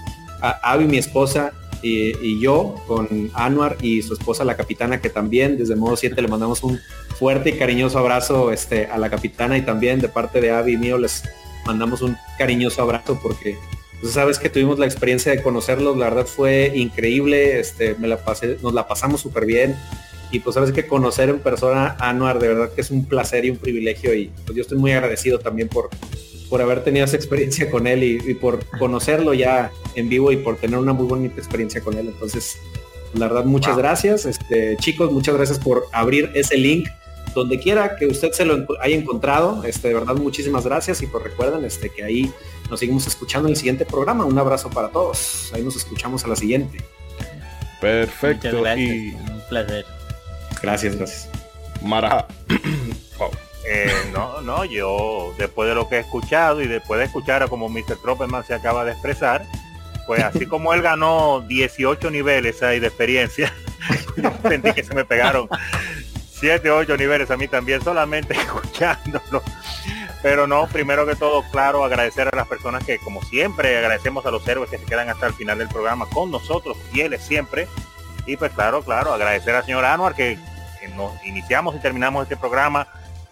A 0.42 0.72
Abby, 0.72 0.84
mi 0.84 0.98
esposa, 0.98 1.52
y, 1.86 2.40
yo 2.40 2.74
con 2.86 3.30
Anuar 3.34 3.76
y 3.80 4.02
su 4.02 4.14
esposa, 4.14 4.44
la 4.44 4.56
capitana, 4.56 5.00
que 5.00 5.10
también 5.10 5.56
desde 5.56 5.76
modo 5.76 5.96
7 5.96 6.20
le 6.20 6.28
mandamos 6.28 6.62
un 6.62 6.78
fuerte 7.18 7.50
y 7.50 7.52
cariñoso 7.54 7.98
abrazo 7.98 8.52
este, 8.52 8.86
a 8.86 8.98
la 8.98 9.10
capitana 9.10 9.56
y 9.56 9.62
también 9.62 10.00
de 10.00 10.08
parte 10.08 10.40
de 10.40 10.50
Abby 10.50 10.74
y 10.74 10.76
mío 10.76 10.98
les 10.98 11.22
mandamos 11.64 12.02
un 12.02 12.16
cariñoso 12.38 12.82
abrazo 12.82 13.18
porque 13.22 13.56
pues, 14.00 14.12
sabes 14.12 14.38
que 14.38 14.48
tuvimos 14.48 14.78
la 14.78 14.86
experiencia 14.86 15.32
de 15.32 15.42
conocerlos, 15.42 15.96
la 15.96 16.10
verdad 16.10 16.26
fue 16.26 16.72
increíble, 16.74 17.58
este, 17.58 17.94
me 17.94 18.08
la 18.08 18.18
pasé, 18.18 18.58
nos 18.62 18.74
la 18.74 18.86
pasamos 18.86 19.20
súper 19.20 19.46
bien 19.46 19.76
y 20.30 20.40
pues 20.40 20.54
sabes 20.54 20.72
que 20.72 20.86
conocer 20.86 21.28
en 21.28 21.38
persona 21.38 21.96
Anuar 22.00 22.38
de 22.38 22.48
verdad 22.48 22.72
que 22.72 22.80
es 22.80 22.90
un 22.90 23.06
placer 23.06 23.44
y 23.44 23.50
un 23.50 23.56
privilegio 23.56 24.14
y 24.14 24.30
pues 24.44 24.56
yo 24.56 24.62
estoy 24.62 24.78
muy 24.78 24.92
agradecido 24.92 25.38
también 25.38 25.68
por, 25.68 25.88
por 26.48 26.62
haber 26.62 26.85
tenido 26.85 27.05
esa 27.05 27.16
experiencia 27.16 27.70
con 27.70 27.86
él 27.86 28.02
y, 28.05 28.35
por 28.35 28.64
conocerlo 28.78 29.35
ya 29.35 29.70
en 29.94 30.09
vivo 30.09 30.32
y 30.32 30.36
por 30.36 30.56
tener 30.56 30.78
una 30.78 30.93
muy 30.93 31.06
bonita 31.06 31.39
experiencia 31.39 31.81
con 31.81 31.97
él. 31.98 32.09
Entonces, 32.09 32.59
la 33.14 33.28
verdad, 33.28 33.44
muchas 33.44 33.77
gracias. 33.77 34.27
Este, 34.27 34.77
chicos, 34.78 35.10
muchas 35.10 35.35
gracias 35.35 35.59
por 35.59 35.86
abrir 35.93 36.31
ese 36.35 36.56
link 36.56 36.89
donde 37.35 37.59
quiera 37.59 37.97
que 37.97 38.06
usted 38.06 38.32
se 38.32 38.44
lo 38.44 38.66
haya 38.81 38.97
encontrado. 38.97 39.62
Este, 39.64 39.89
de 39.89 39.94
verdad, 39.94 40.14
muchísimas 40.14 40.64
gracias 40.64 41.02
y 41.02 41.06
por 41.06 41.23
pues 41.23 41.32
recuerden 41.32 41.64
este, 41.64 41.90
que 41.90 42.05
ahí 42.05 42.32
nos 42.70 42.81
seguimos 42.81 43.06
escuchando 43.06 43.48
en 43.48 43.52
el 43.52 43.56
siguiente 43.56 43.85
programa. 43.85 44.24
Un 44.24 44.39
abrazo 44.39 44.70
para 44.70 44.89
todos. 44.89 45.51
Ahí 45.52 45.62
nos 45.62 45.77
escuchamos 45.77 46.24
a 46.24 46.28
la 46.28 46.36
siguiente. 46.36 46.78
Perfecto. 47.81 48.48
y... 48.77 49.10
Un 49.10 49.43
placer. 49.48 49.85
Gracias, 50.62 50.97
gracias. 50.97 51.28
Mara. 51.82 52.27
Eh, 53.68 53.90
no, 54.12 54.40
no, 54.43 54.64
yo 54.64 55.34
después 55.38 55.68
de 55.68 55.74
lo 55.74 55.88
que 55.88 55.97
he 55.97 56.01
escuchado 56.01 56.62
y 56.62 56.68
después 56.68 56.98
de 57.01 57.06
escuchar 57.06 57.43
a 57.43 57.48
como 57.48 57.68
Mr. 57.68 57.97
Tropperman 58.01 58.44
se 58.44 58.55
acaba 58.55 58.84
de 58.84 58.93
expresar, 58.93 59.44
pues 60.06 60.22
así 60.22 60.47
como 60.48 60.72
él 60.72 60.82
ganó 60.82 61.40
18 61.40 62.10
niveles 62.10 62.62
ahí 62.62 62.78
de 62.78 62.86
experiencia, 62.86 63.52
sentí 64.48 64.72
que 64.72 64.84
se 64.84 64.94
me 64.94 65.05
pegaron 65.05 65.48
7, 66.38 66.70
8 66.70 66.97
niveles 66.97 67.30
a 67.30 67.36
mí 67.36 67.48
también, 67.48 67.82
solamente 67.82 68.34
escuchándolo. 68.38 69.43
Pero 70.22 70.47
no, 70.47 70.66
primero 70.68 71.06
que 71.06 71.16
todo, 71.16 71.43
claro, 71.51 71.84
agradecer 71.84 72.28
a 72.32 72.36
las 72.36 72.47
personas 72.47 72.84
que, 72.84 72.98
como 72.98 73.22
siempre, 73.22 73.76
agradecemos 73.76 74.24
a 74.26 74.30
los 74.30 74.47
héroes 74.47 74.70
que 74.70 74.78
se 74.78 74.84
quedan 74.84 75.09
hasta 75.09 75.26
el 75.26 75.34
final 75.34 75.59
del 75.59 75.68
programa 75.68 76.06
con 76.06 76.30
nosotros, 76.30 76.76
fieles 76.93 77.22
siempre. 77.22 77.68
Y 78.26 78.36
pues 78.36 78.52
claro, 78.52 78.82
claro, 78.82 79.12
agradecer 79.12 79.55
al 79.55 79.64
señor 79.64 79.84
Anuar 79.84 80.14
que 80.14 80.38
nos 80.97 81.12
iniciamos 81.24 81.74
y 81.74 81.78
terminamos 81.78 82.24
este 82.24 82.36
programa 82.36 82.88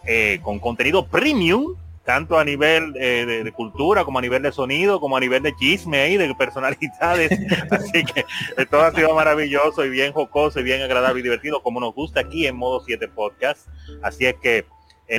eh, 0.07 0.41
con 0.43 0.59
contenido 0.59 1.07
premium, 1.07 1.77
tanto 2.05 2.39
a 2.39 2.45
nivel 2.45 2.95
eh, 2.99 3.43
de, 3.45 3.53
cultura 3.53 4.05
como 4.05 4.19
a 4.19 4.23
nivel 4.23 4.43
de 4.43 4.53
sonido, 4.53 5.01
como 5.01 5.17
a 5.17 5.21
nivel 5.21 5.43
de 5.43 5.57
chisme 5.57 6.11
y 6.11 6.17
de 6.17 6.35
personalidades. 6.35 7.33
Así 7.71 8.05
que 8.05 8.27
eh, 8.57 8.67
todo 8.69 8.83
ha 8.83 8.93
sido 8.93 9.15
maravilloso 9.15 9.85
y 9.85 9.91
bien 9.91 10.13
jocoso 10.13 10.61
y 10.61 10.63
bien 10.63 10.83
agradable 10.83 11.21
y 11.21 11.23
divertido, 11.23 11.63
como 11.63 11.81
nos 11.81 11.95
gusta 11.95 12.21
aquí 12.21 12.47
en 12.47 12.57
Modo 12.57 12.81
7 12.85 13.09
Podcast. 13.09 13.69
Así 14.03 14.27
es 14.27 14.35
que 14.35 14.67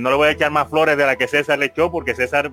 no 0.01 0.09
le 0.09 0.15
voy 0.15 0.27
a 0.27 0.31
echar 0.31 0.51
más 0.51 0.69
flores 0.69 0.97
de 0.97 1.05
la 1.05 1.15
que 1.15 1.27
César 1.27 1.59
le 1.59 1.67
echó, 1.67 1.91
porque 1.91 2.15
César 2.15 2.51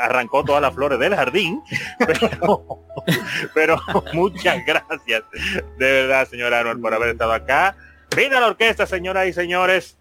arrancó 0.00 0.44
todas 0.44 0.60
las 0.60 0.74
flores 0.74 0.98
del 0.98 1.14
jardín. 1.14 1.62
Pero, 2.06 2.82
pero 3.54 3.80
muchas 4.12 4.64
gracias, 4.66 5.22
de 5.78 5.92
verdad, 5.92 6.28
señor 6.28 6.54
Arnold, 6.54 6.80
por 6.80 6.94
haber 6.94 7.10
estado 7.10 7.32
acá. 7.32 7.76
Vida 8.14 8.40
la 8.40 8.48
orquesta, 8.48 8.86
señoras 8.86 9.26
y 9.26 9.32
señores. 9.32 9.96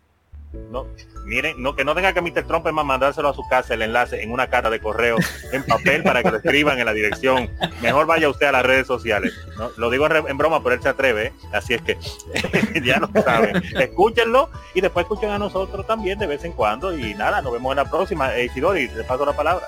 No, 0.69 0.85
miren, 1.25 1.61
no, 1.61 1.75
que 1.75 1.83
no 1.83 1.95
tenga 1.95 2.13
que 2.13 2.21
Mr. 2.21 2.45
Trump 2.47 2.65
más 2.71 2.85
mandárselo 2.85 3.29
a 3.29 3.33
su 3.33 3.47
casa 3.47 3.73
el 3.73 3.81
enlace 3.81 4.21
en 4.21 4.31
una 4.31 4.47
carta 4.47 4.69
de 4.69 4.79
correo 4.79 5.17
en 5.51 5.63
papel 5.63 6.03
para 6.03 6.23
que 6.23 6.31
lo 6.31 6.37
escriban 6.37 6.79
en 6.79 6.85
la 6.85 6.93
dirección. 6.93 7.49
Mejor 7.81 8.05
vaya 8.05 8.29
usted 8.29 8.47
a 8.47 8.51
las 8.51 8.65
redes 8.65 8.87
sociales. 8.87 9.33
Lo 9.77 9.89
digo 9.89 10.07
en, 10.07 10.37
broma, 10.37 10.61
pero 10.63 10.75
él 10.75 10.81
se 10.81 10.89
atreve. 10.89 11.27
¿eh? 11.27 11.33
Así 11.53 11.73
es 11.73 11.81
que 11.81 11.97
ya 12.83 12.99
lo 12.99 13.09
saben. 13.21 13.61
Escúchenlo 13.79 14.49
y 14.73 14.81
después 14.81 15.05
escuchen 15.05 15.29
a 15.29 15.39
nosotros 15.39 15.85
también 15.87 16.19
de 16.19 16.27
vez 16.27 16.43
en 16.43 16.53
cuando. 16.53 16.95
Y 16.97 17.13
nada, 17.13 17.41
nos 17.41 17.53
vemos 17.53 17.71
en 17.71 17.77
la 17.77 17.89
próxima. 17.89 18.35
Eh, 18.35 18.45
Isidori, 18.45 18.87
le 18.89 19.03
paso 19.03 19.25
la 19.25 19.33
palabra. 19.33 19.67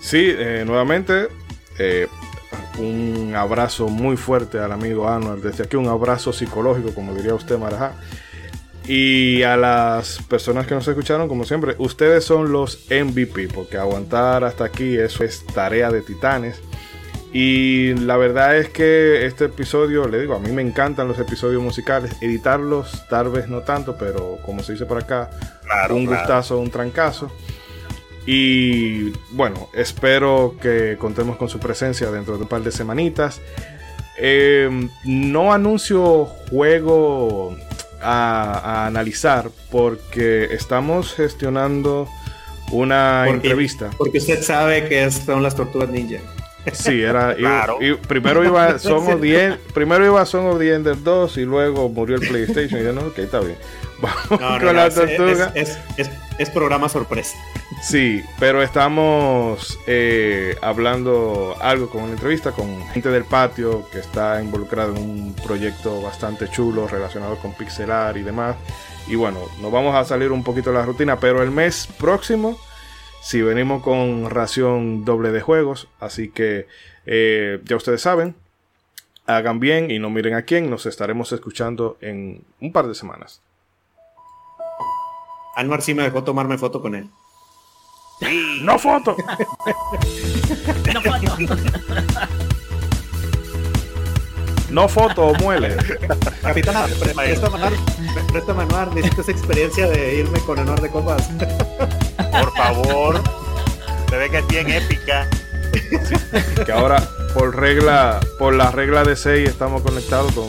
Sí, 0.00 0.34
eh, 0.36 0.64
nuevamente. 0.66 1.28
Eh, 1.78 2.06
un 2.78 3.34
abrazo 3.36 3.88
muy 3.88 4.16
fuerte 4.16 4.58
al 4.58 4.72
amigo 4.72 5.08
Anual. 5.08 5.40
Desde 5.40 5.64
aquí 5.64 5.76
un 5.76 5.88
abrazo 5.88 6.32
psicológico, 6.32 6.94
como 6.94 7.14
diría 7.14 7.34
usted, 7.34 7.58
Marajá. 7.58 7.94
Y 8.86 9.42
a 9.42 9.56
las 9.56 10.18
personas 10.28 10.66
que 10.66 10.74
nos 10.74 10.86
escucharon, 10.86 11.26
como 11.26 11.44
siempre, 11.44 11.74
ustedes 11.78 12.24
son 12.24 12.52
los 12.52 12.86
MVP, 12.90 13.48
porque 13.48 13.78
aguantar 13.78 14.44
hasta 14.44 14.64
aquí 14.64 14.96
eso 14.96 15.24
es 15.24 15.44
tarea 15.46 15.90
de 15.90 16.02
titanes. 16.02 16.60
Y 17.32 17.94
la 17.94 18.16
verdad 18.16 18.56
es 18.56 18.68
que 18.68 19.26
este 19.26 19.46
episodio, 19.46 20.06
le 20.06 20.20
digo, 20.20 20.34
a 20.36 20.38
mí 20.38 20.52
me 20.52 20.62
encantan 20.62 21.08
los 21.08 21.18
episodios 21.18 21.62
musicales. 21.62 22.12
Editarlos, 22.20 23.08
tal 23.08 23.30
vez 23.30 23.48
no 23.48 23.62
tanto, 23.62 23.96
pero 23.98 24.38
como 24.44 24.62
se 24.62 24.72
dice 24.72 24.86
por 24.86 24.98
acá, 24.98 25.30
un 25.90 26.06
gustazo, 26.06 26.58
un 26.58 26.70
trancazo. 26.70 27.32
Y 28.26 29.10
bueno, 29.32 29.68
espero 29.74 30.56
que 30.60 30.96
contemos 30.98 31.36
con 31.36 31.48
su 31.48 31.58
presencia 31.58 32.10
dentro 32.10 32.36
de 32.36 32.42
un 32.42 32.48
par 32.48 32.62
de 32.62 32.70
semanitas. 32.70 33.40
Eh, 34.16 34.88
no 35.04 35.52
anuncio 35.52 36.26
juego 36.48 37.56
a, 38.04 38.86
analizar 38.86 39.50
porque 39.70 40.44
estamos 40.50 41.14
gestionando 41.14 42.08
una 42.70 43.28
entrevista. 43.28 43.90
Porque 43.96 44.18
usted 44.18 44.42
sabe 44.42 44.88
que 44.88 45.10
son 45.10 45.42
las 45.42 45.54
tortugas 45.54 45.88
ninja. 45.88 46.20
Sí, 46.72 47.02
era. 47.02 47.36
primero 48.08 48.44
iba 48.44 48.78
Son 48.78 49.06
of 49.12 49.20
the 49.20 49.58
primero 49.74 50.04
iba 50.06 50.24
Son 50.24 50.46
of 50.46 50.58
the 50.58 50.74
Ender 50.74 51.02
2 51.02 51.36
y 51.38 51.44
luego 51.44 51.88
murió 51.88 52.16
el 52.16 52.26
PlayStation. 52.26 52.80
Y 52.80 52.84
yo, 52.84 52.92
no, 52.92 53.02
ok, 53.02 53.18
está 53.18 53.40
bien. 53.40 53.56
Vamos 54.00 54.60
con 54.60 54.76
la 54.76 54.90
tortuga. 54.90 55.52
Es, 55.54 55.78
es, 56.38 56.50
programa 56.50 56.88
sorpresa. 56.88 57.36
Sí, 57.84 58.24
pero 58.38 58.62
estamos 58.62 59.78
eh, 59.86 60.56
hablando 60.62 61.54
algo 61.60 61.90
con 61.90 62.04
una 62.04 62.14
entrevista 62.14 62.52
con 62.52 62.82
gente 62.88 63.10
del 63.10 63.24
patio 63.24 63.90
que 63.90 63.98
está 63.98 64.42
involucrada 64.42 64.96
en 64.96 65.02
un 65.02 65.34
proyecto 65.34 66.00
bastante 66.00 66.48
chulo 66.48 66.88
relacionado 66.88 67.36
con 67.36 67.52
pixelar 67.52 68.16
y 68.16 68.22
demás. 68.22 68.56
Y 69.06 69.16
bueno, 69.16 69.38
nos 69.60 69.70
vamos 69.70 69.94
a 69.94 70.02
salir 70.06 70.32
un 70.32 70.42
poquito 70.42 70.70
de 70.70 70.78
la 70.78 70.86
rutina, 70.86 71.20
pero 71.20 71.42
el 71.42 71.50
mes 71.50 71.86
próximo 71.98 72.58
si 73.20 73.42
venimos 73.42 73.82
con 73.82 74.30
ración 74.30 75.04
doble 75.04 75.30
de 75.30 75.42
juegos. 75.42 75.86
Así 76.00 76.30
que 76.30 76.66
eh, 77.04 77.60
ya 77.64 77.76
ustedes 77.76 78.00
saben, 78.00 78.34
hagan 79.26 79.60
bien 79.60 79.90
y 79.90 79.98
no 79.98 80.08
miren 80.08 80.32
a 80.32 80.42
quién. 80.42 80.70
Nos 80.70 80.86
estaremos 80.86 81.32
escuchando 81.32 81.98
en 82.00 82.44
un 82.62 82.72
par 82.72 82.88
de 82.88 82.94
semanas. 82.94 83.42
Anuar 85.54 85.82
sí 85.82 85.92
me 85.92 86.02
dejó 86.02 86.24
tomarme 86.24 86.56
foto 86.56 86.80
con 86.80 86.94
él. 86.94 87.10
¡No 88.60 88.78
foto! 88.78 89.16
¡No 90.92 91.00
foto! 91.02 91.36
No 94.70 94.88
foto 94.88 95.26
o 95.26 95.34
muele. 95.34 95.76
Capitán, 96.42 96.90
presta 96.98 97.48
manual, 97.48 97.74
presta 98.32 98.54
manual, 98.54 98.94
necesito 98.94 99.22
esa 99.22 99.30
experiencia 99.30 99.86
de 99.86 100.16
irme 100.16 100.38
con 100.40 100.58
Anuar 100.58 100.80
de 100.80 100.90
copas. 100.90 101.28
Por 102.32 102.52
favor. 102.56 103.22
Se 104.10 104.16
ve 104.16 104.30
que 104.30 104.38
es 104.38 104.46
bien 104.48 104.70
épica. 104.70 105.28
que 106.64 106.72
ahora, 106.72 107.02
por 107.34 107.56
regla, 107.56 108.20
por 108.38 108.54
la 108.54 108.70
regla 108.70 109.04
de 109.04 109.16
6, 109.16 109.48
estamos 109.48 109.82
conectados 109.82 110.32
con, 110.32 110.48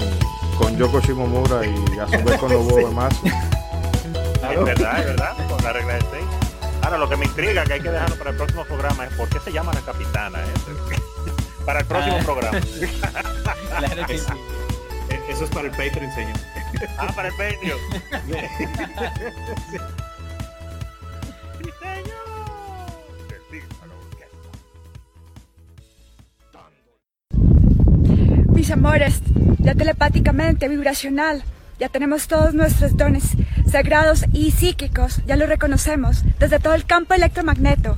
con 0.57 0.77
Yoko 0.77 1.01
Shimomura 1.01 1.61
y 1.65 1.99
a 1.99 2.07
su 2.07 2.23
vez 2.23 2.39
con 2.39 2.51
los 2.51 2.65
huevos 2.65 2.93
más. 2.93 3.13
Es 3.23 4.63
verdad, 4.63 4.99
es 4.99 5.05
verdad, 5.05 5.33
con 5.49 5.63
la 5.63 5.73
regla 5.73 5.93
de 5.95 6.01
6. 6.01 6.44
Ahora, 6.85 6.99
lo 6.99 7.09
que 7.09 7.17
me 7.17 7.25
intriga, 7.25 7.64
que 7.64 7.73
hay 7.73 7.81
que 7.81 7.89
dejarlo 7.89 8.15
para 8.15 8.30
el 8.30 8.35
próximo 8.35 8.64
programa, 8.64 9.05
es 9.07 9.14
por 9.15 9.27
qué 9.27 9.39
se 9.39 9.51
llama 9.51 9.73
la 9.73 9.81
capitana. 9.81 10.38
¿eh? 10.39 10.53
Para 11.65 11.80
el 11.80 11.85
próximo 11.88 12.17
ah. 12.19 12.23
programa. 12.23 12.59
Eh, 15.07 15.22
eso 15.30 15.43
es 15.43 15.51
para 15.51 15.67
el 15.67 15.72
Patreon, 15.72 16.11
señor. 16.14 16.35
Ah, 16.97 17.14
para 17.15 17.27
el 17.27 17.33
Patreon. 17.35 17.80
Mis 28.49 28.72
amores, 28.72 29.22
ya 29.59 29.75
telepáticamente, 29.75 30.67
vibracional 30.67 31.43
ya 31.79 31.89
tenemos 31.89 32.27
todos 32.27 32.53
nuestros 32.53 32.95
dones 32.95 33.23
sagrados 33.69 34.25
y 34.31 34.51
psíquicos, 34.51 35.21
ya 35.25 35.35
lo 35.35 35.45
reconocemos, 35.45 36.23
desde 36.39 36.59
todo 36.59 36.73
el 36.73 36.85
campo 36.85 37.13
electromagneto. 37.13 37.97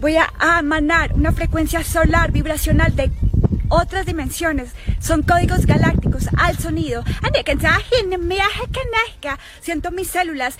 Voy 0.00 0.16
a 0.16 0.58
emanar 0.58 1.14
una 1.14 1.32
frecuencia 1.32 1.82
solar 1.82 2.30
vibracional 2.30 2.94
de 2.94 3.10
otras 3.68 4.06
dimensiones. 4.06 4.72
Son 5.00 5.22
códigos 5.22 5.66
galácticos 5.66 6.28
al 6.36 6.58
sonido. 6.58 7.04
Siento 9.60 9.90
mis 9.90 10.08
células. 10.08 10.58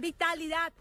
Vitalidad. 0.00 0.72